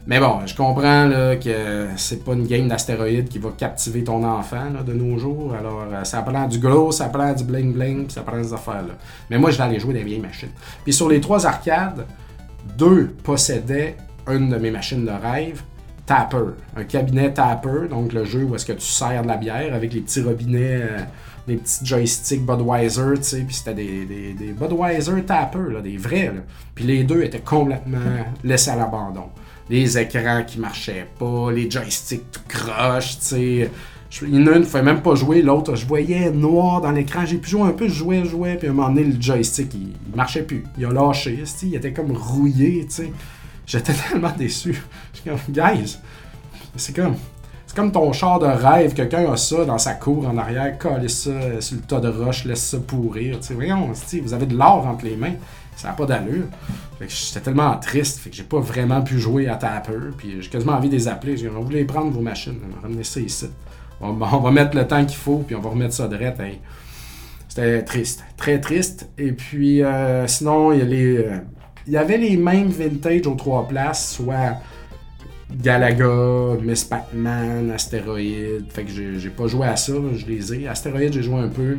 mais 0.06 0.20
bon, 0.20 0.46
je 0.46 0.54
comprends 0.54 1.06
là, 1.06 1.34
que 1.34 1.88
c'est 1.96 2.24
pas 2.24 2.34
une 2.34 2.46
game 2.46 2.68
d'astéroïdes 2.68 3.28
qui 3.28 3.40
va 3.40 3.50
captiver 3.50 4.04
ton 4.04 4.22
enfant 4.22 4.70
de 4.86 4.92
nos 4.92 5.18
jours. 5.18 5.52
Alors, 5.52 5.82
euh, 5.92 6.04
ça 6.04 6.22
prend 6.22 6.46
du 6.46 6.60
gros, 6.60 6.92
ça 6.92 7.08
prend 7.08 7.32
du 7.32 7.42
bling-bling, 7.42 8.08
ça 8.08 8.22
prend 8.22 8.36
des 8.36 8.52
affaires-là. 8.52 8.94
Mais 9.30 9.38
moi, 9.38 9.50
je 9.50 9.58
vais 9.58 9.64
aller 9.64 9.80
jouer 9.80 9.94
des 9.94 10.04
vieilles 10.04 10.20
machines. 10.20 10.52
Puis 10.84 10.92
sur 10.92 11.08
les 11.08 11.20
trois 11.20 11.44
arcades, 11.44 12.06
deux 12.78 13.08
possédaient 13.24 13.96
une 14.28 14.48
de 14.48 14.56
mes 14.58 14.70
machines 14.70 15.04
de 15.04 15.10
rêve, 15.10 15.62
Tapper. 16.06 16.54
Un 16.76 16.84
cabinet 16.84 17.32
Tapper, 17.32 17.88
donc 17.90 18.12
le 18.12 18.24
jeu 18.24 18.44
où 18.44 18.54
est-ce 18.54 18.64
que 18.64 18.72
tu 18.72 18.86
sers 18.86 19.22
de 19.22 19.28
la 19.28 19.36
bière 19.36 19.74
avec 19.74 19.92
les 19.92 20.00
petits 20.00 20.22
robinets, 20.22 20.82
euh, 20.82 20.98
les 21.48 21.56
petits 21.56 21.84
joysticks 21.84 22.46
Budweiser, 22.46 23.14
tu 23.16 23.22
sais, 23.22 23.40
puis 23.40 23.54
c'était 23.54 23.74
des, 23.74 24.04
des, 24.04 24.52
Budweiser 24.52 25.22
Tapper, 25.24 25.72
là, 25.72 25.80
des 25.80 25.96
vrais. 25.96 26.32
Puis 26.74 26.84
les 26.84 27.04
deux 27.04 27.22
étaient 27.22 27.40
complètement 27.40 27.98
laissés 28.44 28.70
à 28.70 28.76
l'abandon 28.76 29.30
les 29.68 29.98
écrans 29.98 30.42
qui 30.46 30.60
marchaient 30.60 31.06
pas, 31.18 31.50
les 31.50 31.70
joysticks 31.70 32.30
tout 32.30 32.40
croche, 32.48 33.18
tu 33.18 33.26
sais. 33.26 33.70
Une 34.22 34.44
ne 34.44 34.60
pouvait 34.60 34.82
même 34.82 35.02
pas 35.02 35.14
jouer, 35.14 35.42
l'autre, 35.42 35.74
je 35.74 35.84
voyais 35.84 36.30
noir 36.30 36.80
dans 36.80 36.92
l'écran, 36.92 37.26
j'ai 37.26 37.38
pu 37.38 37.50
jouer 37.50 37.68
un 37.68 37.72
peu, 37.72 37.88
je 37.88 37.94
jouais, 37.94 38.20
je 38.24 38.30
jouais, 38.30 38.54
puis 38.54 38.68
à 38.68 38.70
un 38.70 38.74
moment 38.74 38.88
donné, 38.88 39.04
le 39.04 39.20
joystick, 39.20 39.74
il, 39.74 39.92
marchait 40.14 40.44
plus. 40.44 40.64
Il 40.78 40.86
a 40.86 40.90
lâché, 40.90 41.42
il 41.62 41.74
était 41.74 41.92
comme 41.92 42.12
rouillé, 42.12 42.86
tu 42.86 42.94
sais. 42.94 43.12
J'étais 43.66 43.92
tellement 44.10 44.32
déçu. 44.36 44.82
Je 45.14 45.30
comme, 45.30 45.38
guys, 45.48 45.98
c'est 46.76 46.94
comme, 46.94 47.16
c'est 47.66 47.76
comme 47.76 47.90
ton 47.90 48.12
char 48.12 48.38
de 48.38 48.46
rêve, 48.46 48.94
quelqu'un 48.94 49.30
a 49.32 49.36
ça 49.36 49.64
dans 49.64 49.78
sa 49.78 49.94
cour 49.94 50.28
en 50.28 50.38
arrière, 50.38 50.78
colle 50.78 51.08
ça 51.10 51.60
sur 51.60 51.76
le 51.76 51.82
tas 51.82 52.00
de 52.00 52.08
roches, 52.08 52.44
laisse 52.44 52.62
ça 52.62 52.78
pourrir, 52.78 53.40
tu 53.40 53.48
sais. 53.48 53.54
Voyons, 53.54 53.90
vous 54.22 54.34
avez 54.34 54.46
de 54.46 54.56
l'or 54.56 54.86
entre 54.86 55.04
les 55.04 55.16
mains. 55.16 55.34
Ça 55.76 55.88
n'a 55.88 55.94
pas 55.94 56.06
d'allure. 56.06 56.46
j'étais 57.00 57.40
tellement 57.40 57.76
triste, 57.76 58.18
fait 58.20 58.30
que 58.30 58.36
j'ai 58.36 58.44
pas 58.44 58.60
vraiment 58.60 59.02
pu 59.02 59.18
jouer 59.18 59.46
à 59.46 59.56
Tapper. 59.56 59.92
Puis 60.16 60.40
j'ai 60.40 60.48
quasiment 60.48 60.72
envie 60.72 60.88
de 60.88 60.94
les 60.94 61.06
appeler. 61.06 61.36
J'ai 61.36 61.48
dit, 61.48 61.54
on 61.54 61.62
voulait 61.62 61.84
prendre 61.84 62.10
vos 62.10 62.22
machines, 62.22 62.58
ramener 62.82 63.04
ça 63.04 63.20
ici. 63.20 63.46
On, 64.00 64.12
va 64.14 64.50
mettre 64.50 64.74
le 64.74 64.86
temps 64.86 65.04
qu'il 65.04 65.16
faut, 65.16 65.38
puis 65.46 65.54
on 65.54 65.60
va 65.60 65.70
remettre 65.70 65.94
ça 65.94 66.08
de 66.08 66.18
C'était 67.48 67.82
triste, 67.84 68.24
très 68.38 68.58
triste. 68.58 69.10
Et 69.18 69.32
puis 69.32 69.82
euh, 69.82 70.26
sinon, 70.26 70.72
il 70.72 70.78
y, 70.78 70.82
a 70.82 70.84
les, 70.86 71.18
euh, 71.18 71.38
il 71.86 71.92
y 71.92 71.96
avait 71.96 72.18
les 72.18 72.36
mêmes 72.36 72.68
vintage 72.68 73.26
aux 73.26 73.34
trois 73.34 73.66
places, 73.68 74.14
soit 74.14 74.56
Galaga, 75.50 76.56
Miss 76.60 76.84
Pac-Man, 76.84 77.70
Astéroïde. 77.70 78.66
Fait 78.70 78.84
que 78.84 78.90
j'ai 78.90 79.30
pas 79.30 79.46
joué 79.46 79.66
à 79.66 79.76
ça, 79.76 79.92
je 80.14 80.26
les 80.26 80.54
ai. 80.54 80.68
Astéroïde, 80.68 81.12
j'ai 81.12 81.22
joué 81.22 81.40
un 81.40 81.48
peu. 81.48 81.78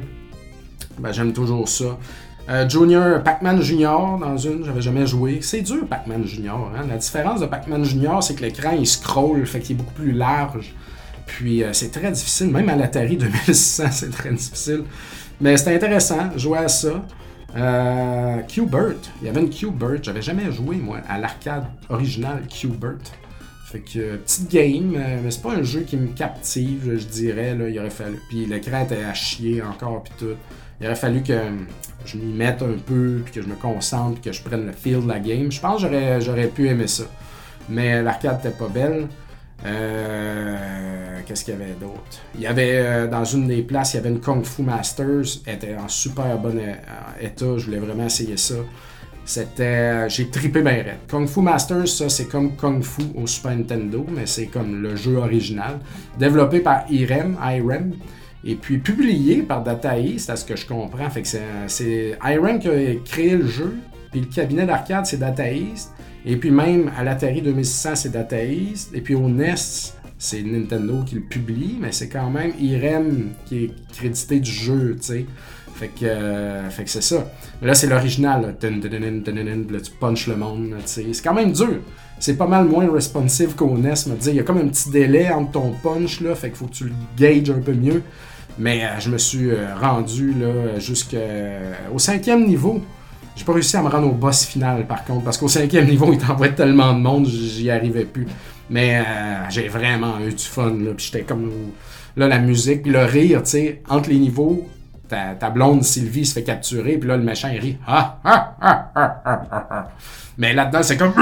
Ben, 0.99 1.11
j'aime 1.11 1.33
toujours 1.33 1.67
ça. 1.67 1.97
Euh, 2.49 2.67
Junior, 2.69 3.21
Pac-Man 3.23 3.61
Junior 3.61 4.17
dans 4.17 4.37
une, 4.37 4.63
j'avais 4.63 4.81
jamais 4.81 5.05
joué. 5.05 5.39
C'est 5.41 5.61
dur 5.61 5.85
Pac-Man 5.85 6.25
Junior. 6.25 6.71
Hein? 6.73 6.85
La 6.87 6.95
différence 6.95 7.41
de 7.41 7.45
Pac-Man 7.45 7.83
Junior, 7.83 8.23
c'est 8.23 8.35
que 8.35 8.41
l'écran 8.41 8.71
il 8.71 8.87
scroll, 8.87 9.45
fait 9.45 9.59
qu'il 9.59 9.75
est 9.75 9.79
beaucoup 9.79 9.93
plus 9.93 10.13
large. 10.13 10.73
Puis 11.25 11.61
euh, 11.61 11.73
c'est 11.73 11.91
très 11.91 12.09
difficile, 12.09 12.47
même 12.47 12.69
à 12.69 12.77
l'Atari 12.77 13.17
2600, 13.17 13.83
c'est 13.91 14.11
très 14.11 14.31
difficile. 14.31 14.83
Mais 15.41 15.57
c'était 15.57 15.75
intéressant, 15.75 16.37
jouer 16.37 16.59
à 16.59 16.67
ça. 16.69 17.03
Euh, 17.57 18.41
Q-Bert, 18.43 18.97
il 19.21 19.25
y 19.25 19.29
avait 19.29 19.41
une 19.41 19.49
Q-Bert, 19.49 20.03
j'avais 20.03 20.21
jamais 20.21 20.51
joué 20.51 20.75
moi 20.75 20.99
à 21.09 21.17
l'arcade 21.17 21.65
originale 21.89 22.43
Q-Bert. 22.47 22.99
Fait 23.65 23.79
que 23.79 23.99
euh, 23.99 24.17
petite 24.17 24.49
game, 24.49 24.91
mais 24.91 25.31
c'est 25.31 25.41
pas 25.41 25.53
un 25.53 25.63
jeu 25.63 25.81
qui 25.81 25.97
me 25.97 26.07
captive, 26.07 26.97
je 26.97 27.05
dirais. 27.05 27.55
Là, 27.55 27.67
il 27.67 27.77
aurait 27.79 27.89
fallu. 27.89 28.17
Puis 28.29 28.45
l'écran 28.45 28.83
était 28.83 29.03
à 29.03 29.13
chier 29.13 29.61
encore, 29.61 30.03
puis 30.03 30.13
tout. 30.19 30.35
Il 30.79 30.85
aurait 30.85 30.95
fallu 30.95 31.23
que 31.23 31.33
je 32.05 32.17
m'y 32.17 32.31
mette 32.31 32.61
un 32.61 32.77
peu, 32.85 33.21
puis 33.25 33.33
que 33.33 33.41
je 33.41 33.47
me 33.47 33.55
concentre, 33.55 34.21
que 34.21 34.31
je 34.31 34.41
prenne 34.41 34.67
le 34.67 34.71
feel 34.71 35.01
de 35.01 35.07
la 35.07 35.19
game. 35.19 35.51
Je 35.51 35.59
pense 35.59 35.81
que 35.81 36.19
j'aurais 36.19 36.47
pu 36.47 36.69
aimer 36.69 36.87
ça. 36.87 37.03
Mais 37.67 38.01
l'arcade 38.03 38.37
n'était 38.37 38.55
pas 38.55 38.67
belle. 38.67 39.07
Euh, 39.65 41.19
qu'est-ce 41.25 41.43
qu'il 41.43 41.53
y 41.53 41.57
avait 41.57 41.73
d'autre? 41.73 42.21
Il 42.35 42.41
y 42.41 42.47
avait 42.47 42.77
euh, 42.77 43.07
dans 43.07 43.25
une 43.25 43.47
des 43.47 43.63
places, 43.63 43.93
il 43.93 43.97
y 43.97 43.99
avait 43.99 44.09
une 44.09 44.19
Kung 44.19 44.43
Fu 44.43 44.61
Masters. 44.61 45.41
Elle 45.45 45.55
était 45.55 45.75
en 45.75 45.87
super 45.87 46.37
bon 46.37 46.57
euh, 46.57 46.73
état. 47.21 47.57
Je 47.57 47.65
voulais 47.65 47.79
vraiment 47.79 48.05
essayer 48.05 48.37
ça. 48.37 48.55
C'était. 49.25 50.09
J'ai 50.09 50.29
tripé 50.29 50.61
bien 50.61 50.71
raide. 50.71 50.99
Kung 51.09 51.27
Fu 51.27 51.41
Masters, 51.41 51.87
ça, 51.87 52.09
c'est 52.09 52.25
comme 52.27 52.55
Kung 52.55 52.83
Fu 52.83 53.01
au 53.15 53.27
Super 53.27 53.55
Nintendo, 53.57 54.05
mais 54.09 54.25
c'est 54.25 54.45
comme 54.45 54.81
le 54.81 54.95
jeu 54.95 55.17
original. 55.17 55.79
Développé 56.17 56.59
par 56.59 56.85
Irem, 56.89 57.37
Irem. 57.43 57.93
Et 58.45 58.55
puis 58.55 58.77
publié 58.77 59.41
par 59.41 59.63
Data 59.63 59.97
East, 59.97 60.29
à 60.29 60.37
ce 60.37 60.45
que 60.45 60.55
je 60.55 60.65
comprends. 60.65 61.09
Fait 61.09 61.23
que 61.23 61.27
c'est 61.67 62.17
Iron 62.23 62.59
qui 62.59 62.69
a 62.69 62.95
créé 63.03 63.35
le 63.35 63.47
jeu, 63.47 63.75
puis 64.11 64.21
le 64.21 64.27
cabinet 64.27 64.65
d'arcade, 64.65 65.05
c'est 65.05 65.17
Data 65.17 65.51
East. 65.51 65.91
Et 66.29 66.35
puis 66.35 66.51
même 66.51 66.91
à 66.97 67.05
l'Atari 67.05 67.41
2600, 67.41 67.95
c'est 67.95 68.11
Data 68.11 68.43
East. 68.43 68.91
Et 68.93 68.99
puis 68.99 69.15
au 69.15 69.29
NES, 69.29 69.55
c'est 70.17 70.43
Nintendo 70.43 71.01
qui 71.05 71.15
le 71.15 71.21
publie, 71.21 71.77
mais 71.79 71.93
c'est 71.93 72.09
quand 72.09 72.29
même 72.29 72.51
Irem 72.59 73.29
qui 73.45 73.63
est 73.63 73.71
crédité 73.93 74.41
du 74.41 74.51
jeu, 74.51 74.97
tu 74.99 75.07
sais. 75.07 75.25
Fait 75.73 75.87
que, 75.87 76.05
euh, 76.05 76.69
fait 76.69 76.83
que 76.83 76.89
c'est 76.89 77.01
ça. 77.03 77.31
Mais 77.61 77.67
là, 77.67 77.75
c'est 77.75 77.87
l'original. 77.87 78.57
tu 78.59 79.91
punches 79.99 80.27
le 80.27 80.35
monde. 80.35 80.75
C'est 80.85 81.05
quand 81.23 81.35
même 81.35 81.53
dur. 81.53 81.79
C'est 82.19 82.35
pas 82.35 82.47
mal 82.47 82.65
moins 82.65 82.91
responsive 82.91 83.55
qu'au 83.55 83.77
NES. 83.77 83.93
Il 84.25 84.33
y 84.33 84.39
a 84.39 84.43
comme 84.43 84.57
un 84.57 84.67
petit 84.67 84.89
délai 84.89 85.29
entre 85.29 85.51
ton 85.51 85.71
punch, 85.81 86.19
là, 86.19 86.35
fait 86.35 86.49
qu'il 86.49 86.57
faut 86.57 86.65
que 86.65 86.73
tu 86.73 86.85
le 86.85 86.93
gages 87.15 87.51
un 87.51 87.61
peu 87.61 87.73
mieux. 87.73 88.01
Mais 88.59 88.83
euh, 88.83 88.99
je 88.99 89.11
me 89.11 89.17
suis 89.17 89.51
euh, 89.51 89.75
rendu 89.79 90.33
là 90.33 90.79
jusqu'au 90.79 91.99
cinquième 91.99 92.45
niveau. 92.47 92.81
J'ai 93.37 93.45
pas 93.45 93.53
réussi 93.53 93.77
à 93.77 93.83
me 93.83 93.87
rendre 93.87 94.07
au 94.07 94.11
boss 94.11 94.45
final 94.45 94.85
par 94.85 95.05
contre, 95.05 95.23
parce 95.23 95.37
qu'au 95.37 95.47
cinquième 95.47 95.85
niveau, 95.89 96.11
il 96.11 96.17
t'envoie 96.17 96.49
tellement 96.49 96.93
de 96.93 96.99
monde, 96.99 97.27
j'y 97.27 97.69
arrivais 97.69 98.05
plus. 98.05 98.27
Mais 98.69 99.01
j'ai 99.49 99.69
vraiment 99.69 100.19
eu 100.19 100.33
du 100.33 100.43
fun, 100.43 100.71
là, 100.71 100.91
puis 100.95 101.05
j'étais 101.05 101.23
comme... 101.23 101.49
Là, 102.17 102.27
la 102.27 102.39
musique, 102.39 102.85
le 102.87 103.05
rire, 103.05 103.43
tu 103.43 103.51
sais, 103.51 103.81
entre 103.87 104.09
les 104.09 104.17
niveaux, 104.17 104.67
ta, 105.07 105.49
blonde 105.49 105.83
Sylvie 105.83 106.25
se 106.25 106.33
fait 106.33 106.43
capturer, 106.43 106.97
puis 106.97 107.07
là, 107.07 107.17
le 107.17 107.23
méchant, 107.23 107.49
il 107.53 107.59
rit. 107.59 107.77
Ah, 107.87 108.17
ah, 108.23 109.87
Mais 110.37 110.53
là-dedans, 110.53 110.83
c'est 110.83 110.97
comme. 110.97 111.13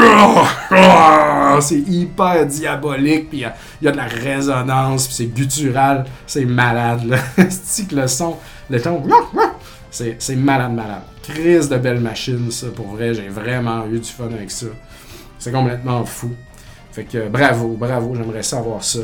C'est 1.62 1.80
hyper 1.80 2.46
diabolique, 2.46 3.30
puis 3.30 3.40
il 3.40 3.86
y, 3.86 3.88
a 3.88 3.92
de 3.92 3.98
la 3.98 4.06
résonance, 4.06 5.08
puis 5.08 5.16
c'est 5.16 5.28
guttural, 5.28 6.06
c'est 6.28 6.46
malade, 6.46 7.06
là. 7.06 7.18
c'est 7.50 7.88
que 7.88 7.96
le 7.96 8.08
son, 8.08 8.36
le 8.70 8.82
ton. 8.82 9.04
C'est 9.96 10.36
malade, 10.36 10.74
malade. 10.74 11.04
Crise 11.24 11.70
de 11.70 11.78
belle 11.78 12.02
machine, 12.02 12.52
ça, 12.52 12.68
pour 12.68 12.88
vrai. 12.88 13.14
J'ai 13.14 13.30
vraiment 13.30 13.86
eu 13.88 14.00
du 14.00 14.10
fun 14.10 14.26
avec 14.26 14.52
ça. 14.52 14.66
C'est 15.40 15.54
complètement 15.54 16.04
fou. 16.04 16.32
Fait 16.92 17.06
que 17.06 17.30
bravo, 17.30 17.76
bravo, 17.80 18.14
j'aimerais 18.14 18.44
savoir 18.44 18.84
ça. 18.84 19.00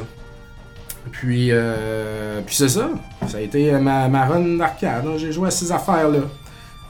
Puis, 1.11 1.47
euh, 1.51 2.41
puis 2.45 2.55
c'est 2.55 2.69
ça. 2.69 2.89
Ça 3.27 3.37
a 3.37 3.41
été 3.41 3.71
ma, 3.71 4.25
run 4.25 4.57
d'arcade. 4.57 5.05
J'ai 5.17 5.31
joué 5.31 5.47
à 5.47 5.51
ces 5.51 5.71
affaires-là. 5.71 6.19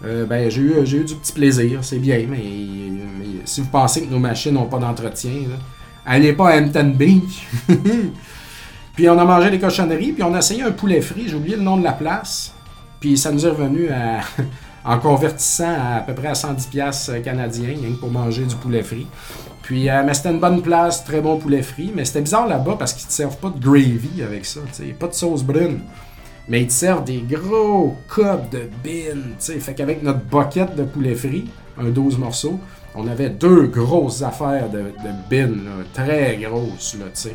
Euh, 0.04 0.26
ben, 0.26 0.50
j'ai 0.50 0.62
eu, 0.62 1.04
du 1.04 1.16
petit 1.16 1.32
plaisir, 1.32 1.80
c'est 1.84 2.00
bien, 2.00 2.26
mais, 2.28 2.42
si 3.46 3.62
vous 3.62 3.68
pensez 3.68 4.02
que 4.02 4.12
nos 4.12 4.18
machines 4.18 4.54
n'ont 4.56 4.66
pas 4.66 4.80
d'entretien, 4.80 5.32
allez 6.04 6.34
pas 6.34 6.50
à 6.50 6.60
M10 6.60 6.98
Beach. 6.98 7.48
puis 8.96 9.08
on 9.10 9.20
a 9.20 9.26
mangé 9.26 9.52
des 9.52 9.60
cochonneries, 9.60 10.14
puis 10.14 10.24
on 10.24 10.34
a 10.34 10.40
essayé 10.40 10.64
un 10.64 10.72
poulet 10.72 11.02
frit, 11.02 11.26
j'ai 11.28 11.36
oublié 11.36 11.56
le 11.56 11.62
nom 11.62 11.78
de 11.78 11.84
la 11.84 11.92
place. 11.92 12.51
Puis 13.02 13.18
ça 13.18 13.32
nous 13.34 13.46
est 13.46 13.50
revenu 13.50 13.90
en 14.86 15.00
convertissant 15.00 15.76
à, 15.98 16.00
peu 16.02 16.14
près 16.14 16.30
à 16.30 16.34
110$ 16.34 17.22
canadiens, 17.22 17.76
pour 18.00 18.10
manger 18.10 18.46
du 18.46 18.56
poulet 18.56 18.84
frit. 18.84 19.08
Puis, 19.62 19.90
euh, 19.90 20.04
mais 20.06 20.14
c'était 20.14 20.32
une 20.32 20.40
bonne 20.40 20.62
place, 20.62 21.04
très 21.04 21.20
bon 21.20 21.38
poulet 21.38 21.62
frit. 21.62 21.92
Mais 21.94 22.06
c'était 22.06 22.22
bizarre 22.22 22.48
là-bas 22.48 22.76
parce 22.80 22.94
qu'ils 22.94 23.08
te 23.08 23.14
servent 23.14 23.38
pas 23.38 23.50
de 23.50 23.60
gravy 23.60 24.24
avec 24.24 24.46
ça, 24.46 24.62
pas 25.00 25.08
de 25.08 25.14
sauce 25.14 25.44
brune. 25.44 25.82
Mais 26.48 26.62
ils 26.62 26.68
te 26.68 26.74
servent 26.74 27.04
des 27.04 27.22
gros 27.22 27.96
cups 28.08 28.50
de 28.52 28.70
bin, 28.84 29.20
tu. 29.40 29.60
Fait 29.60 29.74
qu'avec 29.74 30.02
notre 30.04 30.20
bucket 30.20 30.76
de 30.76 30.84
poulet 30.84 31.16
frit, 31.16 31.46
un 31.80 31.90
12 31.90 32.18
morceaux, 32.18 32.60
on 32.96 33.08
avait 33.08 33.30
deux 33.30 33.68
grosses 33.68 34.22
affaires 34.22 34.70
de, 34.70 34.80
de 34.80 35.94
très 35.94 36.38
grosses, 36.38 36.96
là, 37.00 37.06
tu. 37.14 37.30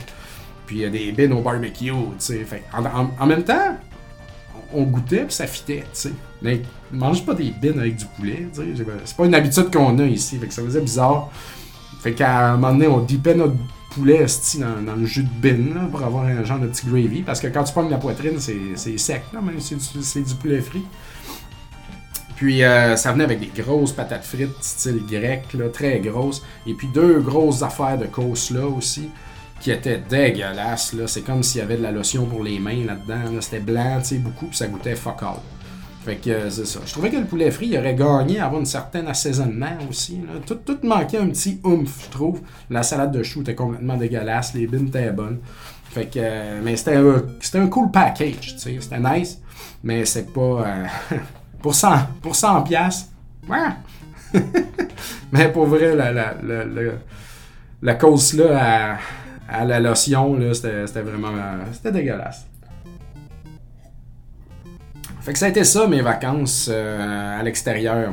Puis 0.66 0.76
il 0.76 0.82
y 0.82 0.84
a 0.84 0.90
des 0.90 1.12
bins 1.12 1.34
au 1.34 1.40
barbecue, 1.40 1.90
tu 1.92 2.14
sais. 2.18 2.46
En 3.18 3.26
même 3.26 3.44
temps, 3.44 3.76
on 4.72 4.82
goûtait 4.84 5.24
puis 5.24 5.34
ça 5.34 5.46
fitait, 5.46 5.80
tu 5.82 5.88
sais. 5.92 6.12
Mais 6.42 6.62
mange 6.92 7.24
pas 7.24 7.34
des 7.34 7.50
bins 7.50 7.78
avec 7.78 7.96
du 7.96 8.04
poulet, 8.16 8.46
C'est 9.04 9.16
pas 9.16 9.26
une 9.26 9.34
habitude 9.34 9.72
qu'on 9.72 9.98
a 9.98 10.04
ici, 10.04 10.38
fait 10.38 10.46
que 10.46 10.54
ça 10.54 10.62
faisait 10.62 10.80
bizarre. 10.80 11.30
Fait 12.00 12.12
qu'à 12.12 12.50
un 12.52 12.56
moment 12.56 12.72
donné, 12.72 12.86
on 12.86 13.00
dipait 13.00 13.34
notre 13.34 13.56
poulet 13.90 14.26
dans, 14.58 14.82
dans 14.82 14.94
le 14.96 15.06
jus 15.06 15.22
de 15.24 15.28
bin 15.28 15.74
là, 15.74 15.86
pour 15.90 16.02
avoir 16.02 16.24
un 16.24 16.44
genre 16.44 16.58
de 16.58 16.66
petit 16.66 16.86
gravy. 16.86 17.22
Parce 17.22 17.40
que 17.40 17.46
quand 17.48 17.64
tu 17.64 17.72
pognes 17.72 17.90
la 17.90 17.96
poitrine, 17.96 18.38
c'est 18.38 18.98
sec, 18.98 19.22
là, 19.32 19.40
même 19.40 19.58
si 19.60 19.76
c'est 20.02 20.22
du- 20.22 20.34
poulet 20.34 20.60
frit. 20.60 20.84
Puis 22.36 22.62
euh, 22.62 22.96
ça 22.96 23.12
venait 23.12 23.24
avec 23.24 23.40
des 23.40 23.62
grosses 23.62 23.92
patates 23.92 24.24
frites, 24.24 24.50
style 24.60 25.00
grec, 25.10 25.44
très 25.72 26.00
grosses. 26.00 26.42
Et 26.66 26.74
puis 26.74 26.88
deux 26.88 27.20
grosses 27.20 27.62
affaires 27.62 27.96
de 27.98 28.04
là 28.50 28.66
aussi, 28.66 29.08
qui 29.60 29.70
étaient 29.70 29.98
dégueulasses. 30.08 30.92
Là. 30.92 31.06
C'est 31.06 31.22
comme 31.22 31.42
s'il 31.42 31.60
y 31.60 31.64
avait 31.64 31.76
de 31.76 31.82
la 31.82 31.92
lotion 31.92 32.26
pour 32.26 32.42
les 32.42 32.58
mains 32.58 32.84
là-dedans. 32.84 33.32
là. 33.32 33.40
C'était 33.40 33.60
blanc, 33.60 33.98
tu 34.00 34.04
sais, 34.06 34.18
beaucoup, 34.18 34.46
puis 34.46 34.56
ça 34.56 34.66
goûtait 34.66 34.94
fuck 34.96 35.22
all. 35.22 35.36
Fait 36.04 36.16
que 36.16 36.30
euh, 36.30 36.50
c'est 36.50 36.66
ça. 36.66 36.78
Je 36.86 36.92
trouvais 36.92 37.10
que 37.10 37.16
le 37.16 37.24
poulet 37.24 37.50
frit 37.50 37.66
il 37.66 37.78
aurait 37.78 37.96
gagné 37.96 38.38
à 38.38 38.46
avoir 38.46 38.62
un 38.62 38.64
certain 38.64 39.04
assaisonnement 39.08 39.76
aussi. 39.90 40.20
Tout, 40.46 40.54
tout 40.54 40.78
manquait 40.84 41.18
un 41.18 41.28
petit 41.28 41.60
oomph, 41.64 42.04
je 42.04 42.10
trouve. 42.10 42.42
La 42.70 42.84
salade 42.84 43.10
de 43.10 43.24
choux 43.24 43.40
était 43.40 43.56
complètement 43.56 43.96
dégueulasse, 43.96 44.54
les 44.54 44.68
bines 44.68 44.86
étaient 44.86 45.10
bonnes. 45.10 45.40
Fait 45.90 46.06
que, 46.06 46.18
euh, 46.22 46.60
mais 46.62 46.76
c'était 46.76 46.96
un, 46.96 47.22
c'était 47.40 47.58
un 47.58 47.66
cool 47.66 47.90
package, 47.90 48.54
tu 48.54 48.58
sais. 48.58 48.76
C'était 48.80 49.00
nice, 49.00 49.40
mais 49.82 50.04
c'est 50.04 50.32
pas. 50.32 50.40
euh, 50.40 50.86
pour 51.62 51.74
100, 51.74 51.88
pour 52.22 52.36
100 52.36 52.62
piastres, 52.62 53.08
ouais. 53.48 54.40
mais 55.32 55.48
pour 55.50 55.66
vrai, 55.66 55.96
la, 55.96 56.12
la, 56.12 56.34
la, 56.42 56.64
la, 56.66 56.82
la 57.82 57.94
cause 57.94 58.34
là 58.34 58.92
à, 58.94 58.98
à 59.48 59.64
la 59.64 59.80
lotion, 59.80 60.36
là, 60.36 60.54
c'était, 60.54 61.02
vraiment. 61.02 61.32
c'était 61.72 61.92
dégueulasse. 61.92 62.46
Fait 65.20 65.32
que 65.32 65.38
ça 65.38 65.46
a 65.46 65.48
été 65.48 65.64
ça 65.64 65.88
mes 65.88 66.02
vacances 66.02 66.70
euh, 66.72 67.40
à 67.40 67.42
l'extérieur. 67.42 68.12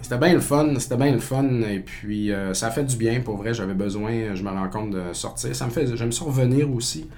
C'était 0.00 0.18
bien 0.18 0.34
le 0.34 0.40
fun, 0.40 0.74
c'était 0.78 0.96
bien 0.96 1.10
le 1.10 1.18
fun 1.18 1.62
et 1.68 1.80
puis 1.80 2.30
euh, 2.30 2.54
ça 2.54 2.68
a 2.68 2.70
fait 2.70 2.84
du 2.84 2.96
bien 2.96 3.20
pour 3.20 3.36
vrai, 3.38 3.54
j'avais 3.54 3.74
besoin, 3.74 4.34
je 4.34 4.42
me 4.42 4.50
rends 4.50 4.68
compte 4.68 4.90
de 4.90 5.12
sortir. 5.14 5.54
Ça 5.56 5.66
me 5.66 5.70
fait 5.70 5.96
j'aime 5.96 6.12
ça 6.12 6.24
revenir 6.24 6.72
aussi, 6.72 7.08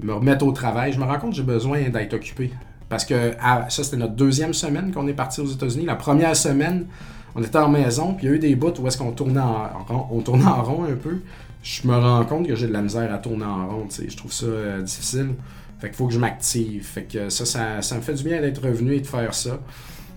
me 0.00 0.12
remettre 0.14 0.44
au 0.44 0.50
travail, 0.50 0.92
je 0.92 0.98
me 0.98 1.04
rends 1.04 1.18
compte 1.18 1.34
j'ai 1.34 1.44
besoin 1.44 1.88
d'être 1.88 2.14
occupé 2.14 2.50
parce 2.88 3.04
que 3.04 3.32
ça 3.68 3.84
c'était 3.84 3.96
notre 3.96 4.14
deuxième 4.14 4.54
semaine 4.54 4.92
qu'on 4.92 5.06
est 5.06 5.14
parti 5.14 5.40
aux 5.40 5.46
États-Unis, 5.46 5.84
la 5.84 5.94
première 5.94 6.34
semaine, 6.34 6.86
on 7.34 7.42
était 7.42 7.58
en 7.58 7.68
maison, 7.68 8.14
puis 8.14 8.26
il 8.26 8.30
y 8.30 8.32
a 8.32 8.36
eu 8.36 8.38
des 8.38 8.56
bouts 8.56 8.74
où 8.80 8.86
est-ce 8.86 8.98
qu'on 8.98 9.12
tournait 9.12 9.40
en 9.40 9.68
rond, 9.86 10.06
on 10.10 10.20
tournait 10.20 10.44
en 10.44 10.62
rond 10.62 10.84
un 10.84 10.96
peu. 10.96 11.20
Je 11.62 11.86
me 11.86 11.96
rends 11.96 12.24
compte 12.24 12.48
que 12.48 12.56
j'ai 12.56 12.66
de 12.66 12.72
la 12.72 12.82
misère 12.82 13.12
à 13.14 13.18
tourner 13.18 13.44
en 13.44 13.68
rond, 13.68 13.86
je 13.90 14.16
trouve 14.16 14.32
ça 14.32 14.46
euh, 14.46 14.82
difficile. 14.82 15.34
Fait 15.80 15.88
qu'il 15.88 15.96
faut 15.96 16.06
que 16.08 16.14
je 16.14 16.18
m'active. 16.18 16.84
Fait 16.84 17.04
que 17.04 17.28
ça, 17.28 17.44
ça, 17.44 17.82
ça 17.82 17.96
me 17.96 18.00
fait 18.00 18.14
du 18.14 18.24
bien 18.24 18.40
d'être 18.40 18.62
revenu 18.62 18.94
et 18.94 19.00
de 19.00 19.06
faire 19.06 19.32
ça. 19.32 19.60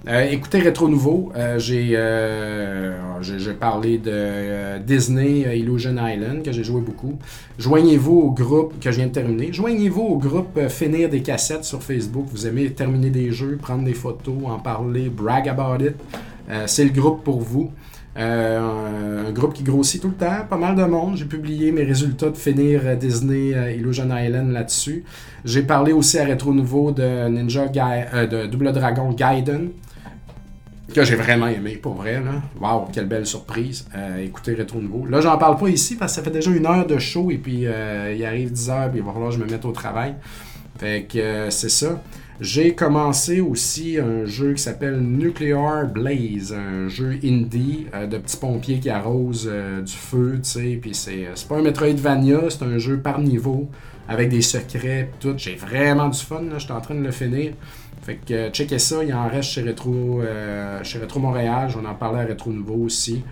Euh, 0.08 0.30
écoutez 0.30 0.60
Rétro 0.60 0.88
Nouveau, 0.88 1.32
euh, 1.36 1.58
j'ai, 1.58 3.54
parlé 3.54 3.98
de 3.98 4.78
Disney 4.80 5.58
Illusion 5.58 5.96
Island 5.98 6.44
que 6.44 6.52
j'ai 6.52 6.64
joué 6.64 6.82
beaucoup. 6.82 7.18
Joignez-vous 7.58 8.14
au 8.14 8.32
groupe 8.32 8.80
que 8.80 8.92
je 8.92 8.98
viens 8.98 9.08
de 9.08 9.12
terminer. 9.12 9.52
Joignez-vous 9.52 10.02
au 10.04 10.18
groupe 10.18 10.68
Finir 10.68 11.10
des 11.10 11.22
cassettes 11.22 11.64
sur 11.64 11.82
Facebook. 11.82 12.28
Vous 12.32 12.46
aimez 12.46 12.72
terminer 12.72 13.10
des 13.10 13.32
jeux, 13.32 13.58
prendre 13.60 13.84
des 13.84 13.96
photos, 13.96 14.36
en 14.46 14.60
parler, 14.60 15.10
brag 15.10 15.50
about 15.50 15.84
it. 15.84 15.96
C'est 16.68 16.86
le 16.86 16.92
groupe 16.92 17.24
pour 17.24 17.42
vous. 17.42 17.72
Euh, 18.18 19.28
un 19.28 19.32
groupe 19.32 19.54
qui 19.54 19.64
grossit 19.64 20.02
tout 20.02 20.08
le 20.08 20.14
temps, 20.14 20.46
pas 20.50 20.58
mal 20.58 20.76
de 20.76 20.84
monde. 20.84 21.18
J'ai 21.18 21.26
publié 21.26 21.72
mes 21.72 21.84
résultats 21.84 22.30
de 22.30 22.38
finir 22.38 22.82
euh, 22.86 22.96
Disney 22.96 23.54
euh, 23.54 23.74
Illusion 23.74 24.08
Island 24.16 24.52
là-dessus. 24.52 25.04
J'ai 25.44 25.64
parlé 25.64 25.92
aussi 25.92 26.18
à 26.18 26.24
Rétro 26.24 26.54
Nouveau 26.54 26.92
de 26.92 27.28
Ninja 27.28 27.68
de 27.68 28.48
Double 28.48 28.72
Dragon 28.72 29.12
Gaiden, 29.12 29.72
que 30.94 31.04
j'ai 31.04 31.16
vraiment 31.16 31.48
aimé 31.48 31.76
pour 31.76 31.96
vrai. 31.96 32.22
Wow, 32.62 32.88
quelle 32.94 33.08
belle 33.08 33.26
surprise. 33.26 33.86
Écoutez 34.20 34.54
Rétro 34.54 34.80
Nouveau. 34.80 35.06
Là, 35.06 35.20
j'en 35.20 35.38
parle 35.38 35.58
pas 35.58 35.68
ici 35.68 35.96
parce 35.96 36.14
que 36.14 36.16
ça 36.16 36.24
fait 36.24 36.32
déjà 36.32 36.52
une 36.52 36.66
heure 36.66 36.88
de 36.88 36.98
show 36.98 37.30
et 37.32 37.38
puis 37.38 37.66
il 37.66 38.26
arrive 38.26 38.52
10 38.52 38.70
heures 38.70 38.90
puis 38.90 39.00
il 39.00 39.06
va 39.06 39.12
falloir 39.12 39.32
que 39.32 39.36
je 39.36 39.44
me 39.44 39.50
mette 39.50 39.66
au 39.66 39.72
travail. 39.72 40.16
Fait 40.80 41.06
que 41.08 41.50
c'est 41.50 41.70
ça. 41.70 42.02
J'ai 42.42 42.76
commencé 42.76 43.40
aussi 43.40 43.98
un 43.98 44.26
jeu 44.26 44.54
qui 44.54 44.62
s'appelle 44.62 45.00
Nuclear 45.00 45.88
Blaze, 45.88 46.54
un 46.54 46.90
jeu 46.90 47.18
indie 47.24 47.88
euh, 47.94 48.08
de 48.08 48.18
petits 48.18 48.38
pompiers 48.38 48.80
qui 48.80 48.90
arrosent 48.90 49.50
euh, 49.50 49.82
du 49.82 49.94
feu, 49.94 50.40
tu 50.44 50.50
sais. 50.50 50.80
Puis 50.82 50.94
c'est, 50.94 51.30
c'est 51.34 51.48
pas 51.48 51.56
un 51.58 51.62
Metroidvania, 51.62 52.50
c'est 52.50 52.64
un 52.64 52.78
jeu 52.78 53.00
par 53.00 53.22
niveau 53.22 53.70
avec 54.08 54.30
des 54.30 54.42
secrets, 54.42 55.12
tout. 55.20 55.34
J'ai 55.38 55.56
vraiment 55.56 56.10
du 56.10 56.20
fun, 56.20 56.42
là. 56.42 56.58
J'étais 56.58 56.74
en 56.74 56.82
train 56.82 56.96
de 56.96 57.04
le 57.04 57.12
finir. 57.12 57.54
Fait 58.06 58.18
que 58.18 58.34
euh, 58.34 58.50
checkez 58.52 58.78
ça, 58.78 59.04
il 59.04 59.12
en 59.16 59.28
reste 59.28 59.50
chez 59.50 59.64
Retro, 59.64 60.22
euh, 60.22 60.84
chez 60.84 61.00
Retro 61.00 61.20
Montréal. 61.20 61.70
J'en 61.72 61.86
en 61.86 61.96
parlais 61.96 62.22
à 62.22 62.26
Retro 62.26 62.52
Nouveau 62.52 62.86
aussi. 62.86 63.24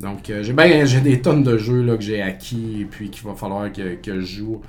Donc 0.00 0.28
euh, 0.28 0.42
j'ai 0.42 0.52
ben, 0.52 0.84
j'ai 0.84 1.00
des 1.00 1.22
tonnes 1.22 1.42
de 1.42 1.56
jeux 1.56 1.82
là, 1.82 1.96
que 1.96 2.02
j'ai 2.02 2.20
acquis 2.20 2.82
et 2.82 2.84
puis 2.84 3.10
qu'il 3.10 3.26
va 3.26 3.34
falloir 3.34 3.72
que 3.72 3.96
je 4.04 4.20
joue. 4.20 4.60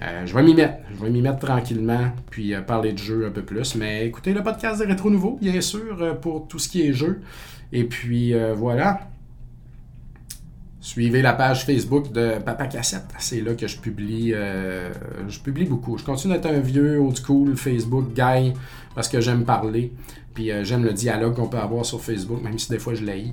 Euh, 0.00 0.26
je 0.26 0.34
vais 0.34 0.42
m'y 0.42 0.54
mettre. 0.54 0.78
Je 0.90 1.04
vais 1.04 1.10
m'y 1.10 1.20
mettre 1.20 1.40
tranquillement, 1.40 2.12
puis 2.30 2.54
euh, 2.54 2.62
parler 2.62 2.92
de 2.92 2.98
jeux 2.98 3.26
un 3.26 3.30
peu 3.30 3.42
plus. 3.42 3.74
Mais 3.74 4.06
écoutez 4.06 4.32
le 4.32 4.42
podcast 4.42 4.80
de 4.80 4.86
Rétro 4.86 5.10
Nouveau, 5.10 5.38
bien 5.40 5.60
sûr, 5.60 5.98
euh, 6.00 6.14
pour 6.14 6.48
tout 6.48 6.58
ce 6.58 6.68
qui 6.68 6.82
est 6.82 6.92
jeu. 6.92 7.20
Et 7.72 7.84
puis 7.84 8.34
voilà. 8.54 9.08
Suivez 10.80 11.22
la 11.22 11.32
page 11.32 11.64
Facebook 11.64 12.12
de 12.12 12.38
Papa 12.44 12.66
Cassette. 12.66 13.06
C'est 13.18 13.40
là 13.40 13.54
que 13.54 13.66
je 13.66 13.78
publie, 13.78 14.32
je 14.32 15.38
publie 15.38 15.64
beaucoup. 15.64 15.96
Je 15.96 16.04
continue 16.04 16.34
d'être 16.34 16.50
un 16.50 16.60
vieux 16.60 17.00
old 17.00 17.16
school 17.16 17.56
Facebook 17.56 18.12
guy 18.12 18.52
parce 18.94 19.08
que 19.08 19.22
j'aime 19.22 19.46
parler. 19.46 19.90
Puis 20.34 20.50
j'aime 20.64 20.84
le 20.84 20.92
dialogue 20.92 21.34
qu'on 21.34 21.48
peut 21.48 21.56
avoir 21.56 21.86
sur 21.86 22.02
Facebook, 22.02 22.42
même 22.42 22.58
si 22.58 22.68
des 22.68 22.78
fois 22.78 22.92
je 22.92 23.06
l'haïs. 23.06 23.32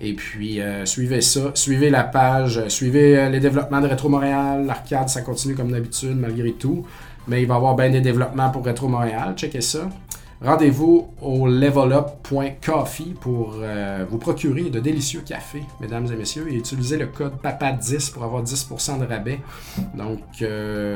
Et 0.00 0.14
puis, 0.14 0.60
euh, 0.60 0.86
suivez 0.86 1.20
ça. 1.20 1.50
Suivez 1.54 1.90
la 1.90 2.04
page. 2.04 2.58
euh, 2.58 2.68
Suivez 2.68 3.18
euh, 3.18 3.28
les 3.28 3.40
développements 3.40 3.80
de 3.80 3.88
Retro 3.88 4.08
Montréal. 4.08 4.64
L'arcade, 4.66 5.08
ça 5.08 5.20
continue 5.20 5.54
comme 5.54 5.70
d'habitude, 5.70 6.16
malgré 6.16 6.52
tout. 6.52 6.86
Mais 7.28 7.42
il 7.42 7.48
va 7.48 7.54
y 7.54 7.56
avoir 7.58 7.76
bien 7.76 7.90
des 7.90 8.00
développements 8.00 8.50
pour 8.50 8.64
Retro 8.64 8.88
Montréal. 8.88 9.34
Checkez 9.36 9.60
ça. 9.60 9.90
Rendez-vous 10.42 11.10
au 11.20 11.46
levelup.coffee 11.48 13.14
pour 13.20 13.56
vous 14.08 14.16
procurer 14.16 14.70
de 14.70 14.80
délicieux 14.80 15.20
cafés, 15.20 15.64
mesdames 15.82 16.06
et 16.10 16.16
messieurs, 16.16 16.46
et 16.50 16.54
utilisez 16.54 16.96
le 16.96 17.08
code 17.08 17.34
PAPA10 17.44 18.10
pour 18.10 18.24
avoir 18.24 18.42
10% 18.42 19.00
de 19.00 19.04
rabais. 19.04 19.38
Donc, 19.94 20.20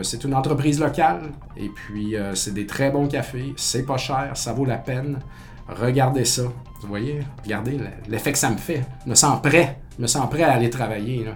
c'est 0.03 0.25
une 0.25 0.35
entreprise 0.35 0.81
locale, 0.81 1.25
et 1.59 1.69
puis 1.69 2.15
c'est 2.33 2.55
des 2.55 2.65
très 2.67 2.91
bons 2.91 3.07
cafés, 3.07 3.53
c'est 3.57 3.85
pas 3.85 3.99
cher, 3.99 4.31
ça 4.33 4.55
vaut 4.55 4.65
la 4.65 4.79
peine. 4.79 5.19
Regardez 5.69 6.25
ça. 6.25 6.45
Vous 6.85 6.91
voyez, 6.91 7.20
regardez 7.43 7.80
l'effet 8.09 8.32
que 8.32 8.39
ça 8.39 8.51
me 8.51 8.59
fait. 8.59 8.85
Je 9.05 9.11
me 9.11 9.14
sens 9.14 9.41
prêt. 9.41 9.78
Je 9.97 10.03
me 10.03 10.07
sens 10.07 10.28
prêt 10.28 10.43
à 10.43 10.53
aller 10.53 10.68
travailler. 10.68 11.26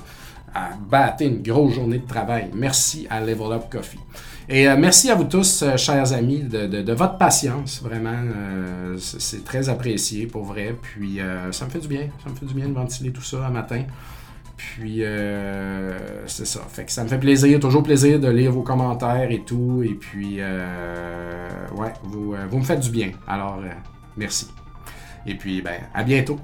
À 0.54 0.70
battre 0.78 1.22
une 1.22 1.42
grosse 1.42 1.74
journée 1.74 1.98
de 1.98 2.06
travail. 2.06 2.50
Merci 2.54 3.06
à 3.08 3.20
Level 3.20 3.52
Up 3.52 3.64
Coffee. 3.70 3.98
Et 4.50 4.68
euh, 4.68 4.76
merci 4.78 5.10
à 5.10 5.14
vous 5.14 5.24
tous, 5.24 5.62
euh, 5.62 5.76
chers 5.76 6.12
amis, 6.12 6.40
de, 6.42 6.92
votre 6.92 7.16
patience. 7.16 7.82
Vraiment, 7.82 8.10
euh, 8.14 8.96
c'est 8.98 9.42
très 9.42 9.70
apprécié 9.70 10.26
pour 10.26 10.44
vrai. 10.44 10.74
Puis 10.80 11.18
ça 11.50 11.64
me 11.64 11.70
fait 11.70 11.80
du 11.80 11.88
bien. 11.88 12.08
Ça 12.22 12.28
me 12.28 12.34
fait 12.34 12.46
du 12.46 12.54
bien 12.54 12.68
de 12.68 12.74
ventiler 12.74 13.10
tout 13.10 13.22
ça 13.22 13.46
un 13.46 13.50
matin. 13.50 13.84
Puis 14.58 15.02
c'est 16.26 16.46
ça. 16.46 16.60
Ça 16.88 17.04
me 17.04 17.08
fait 17.08 17.18
plaisir, 17.18 17.58
toujours 17.58 17.82
plaisir 17.82 18.20
de 18.20 18.28
lire 18.28 18.52
vos 18.52 18.62
commentaires 18.62 19.30
et 19.30 19.44
tout. 19.44 19.82
Et 19.82 19.94
puis 19.94 20.40
ouais, 21.74 21.92
vous, 22.04 22.58
me 22.58 22.64
faites 22.64 22.80
du 22.80 22.90
bien. 22.90 23.12
Alors 23.26 23.60
merci. 24.16 24.48
Et 25.26 25.34
puis 25.34 25.62
ben 25.62 25.80
à 25.94 26.02
bientôt. 26.02 26.38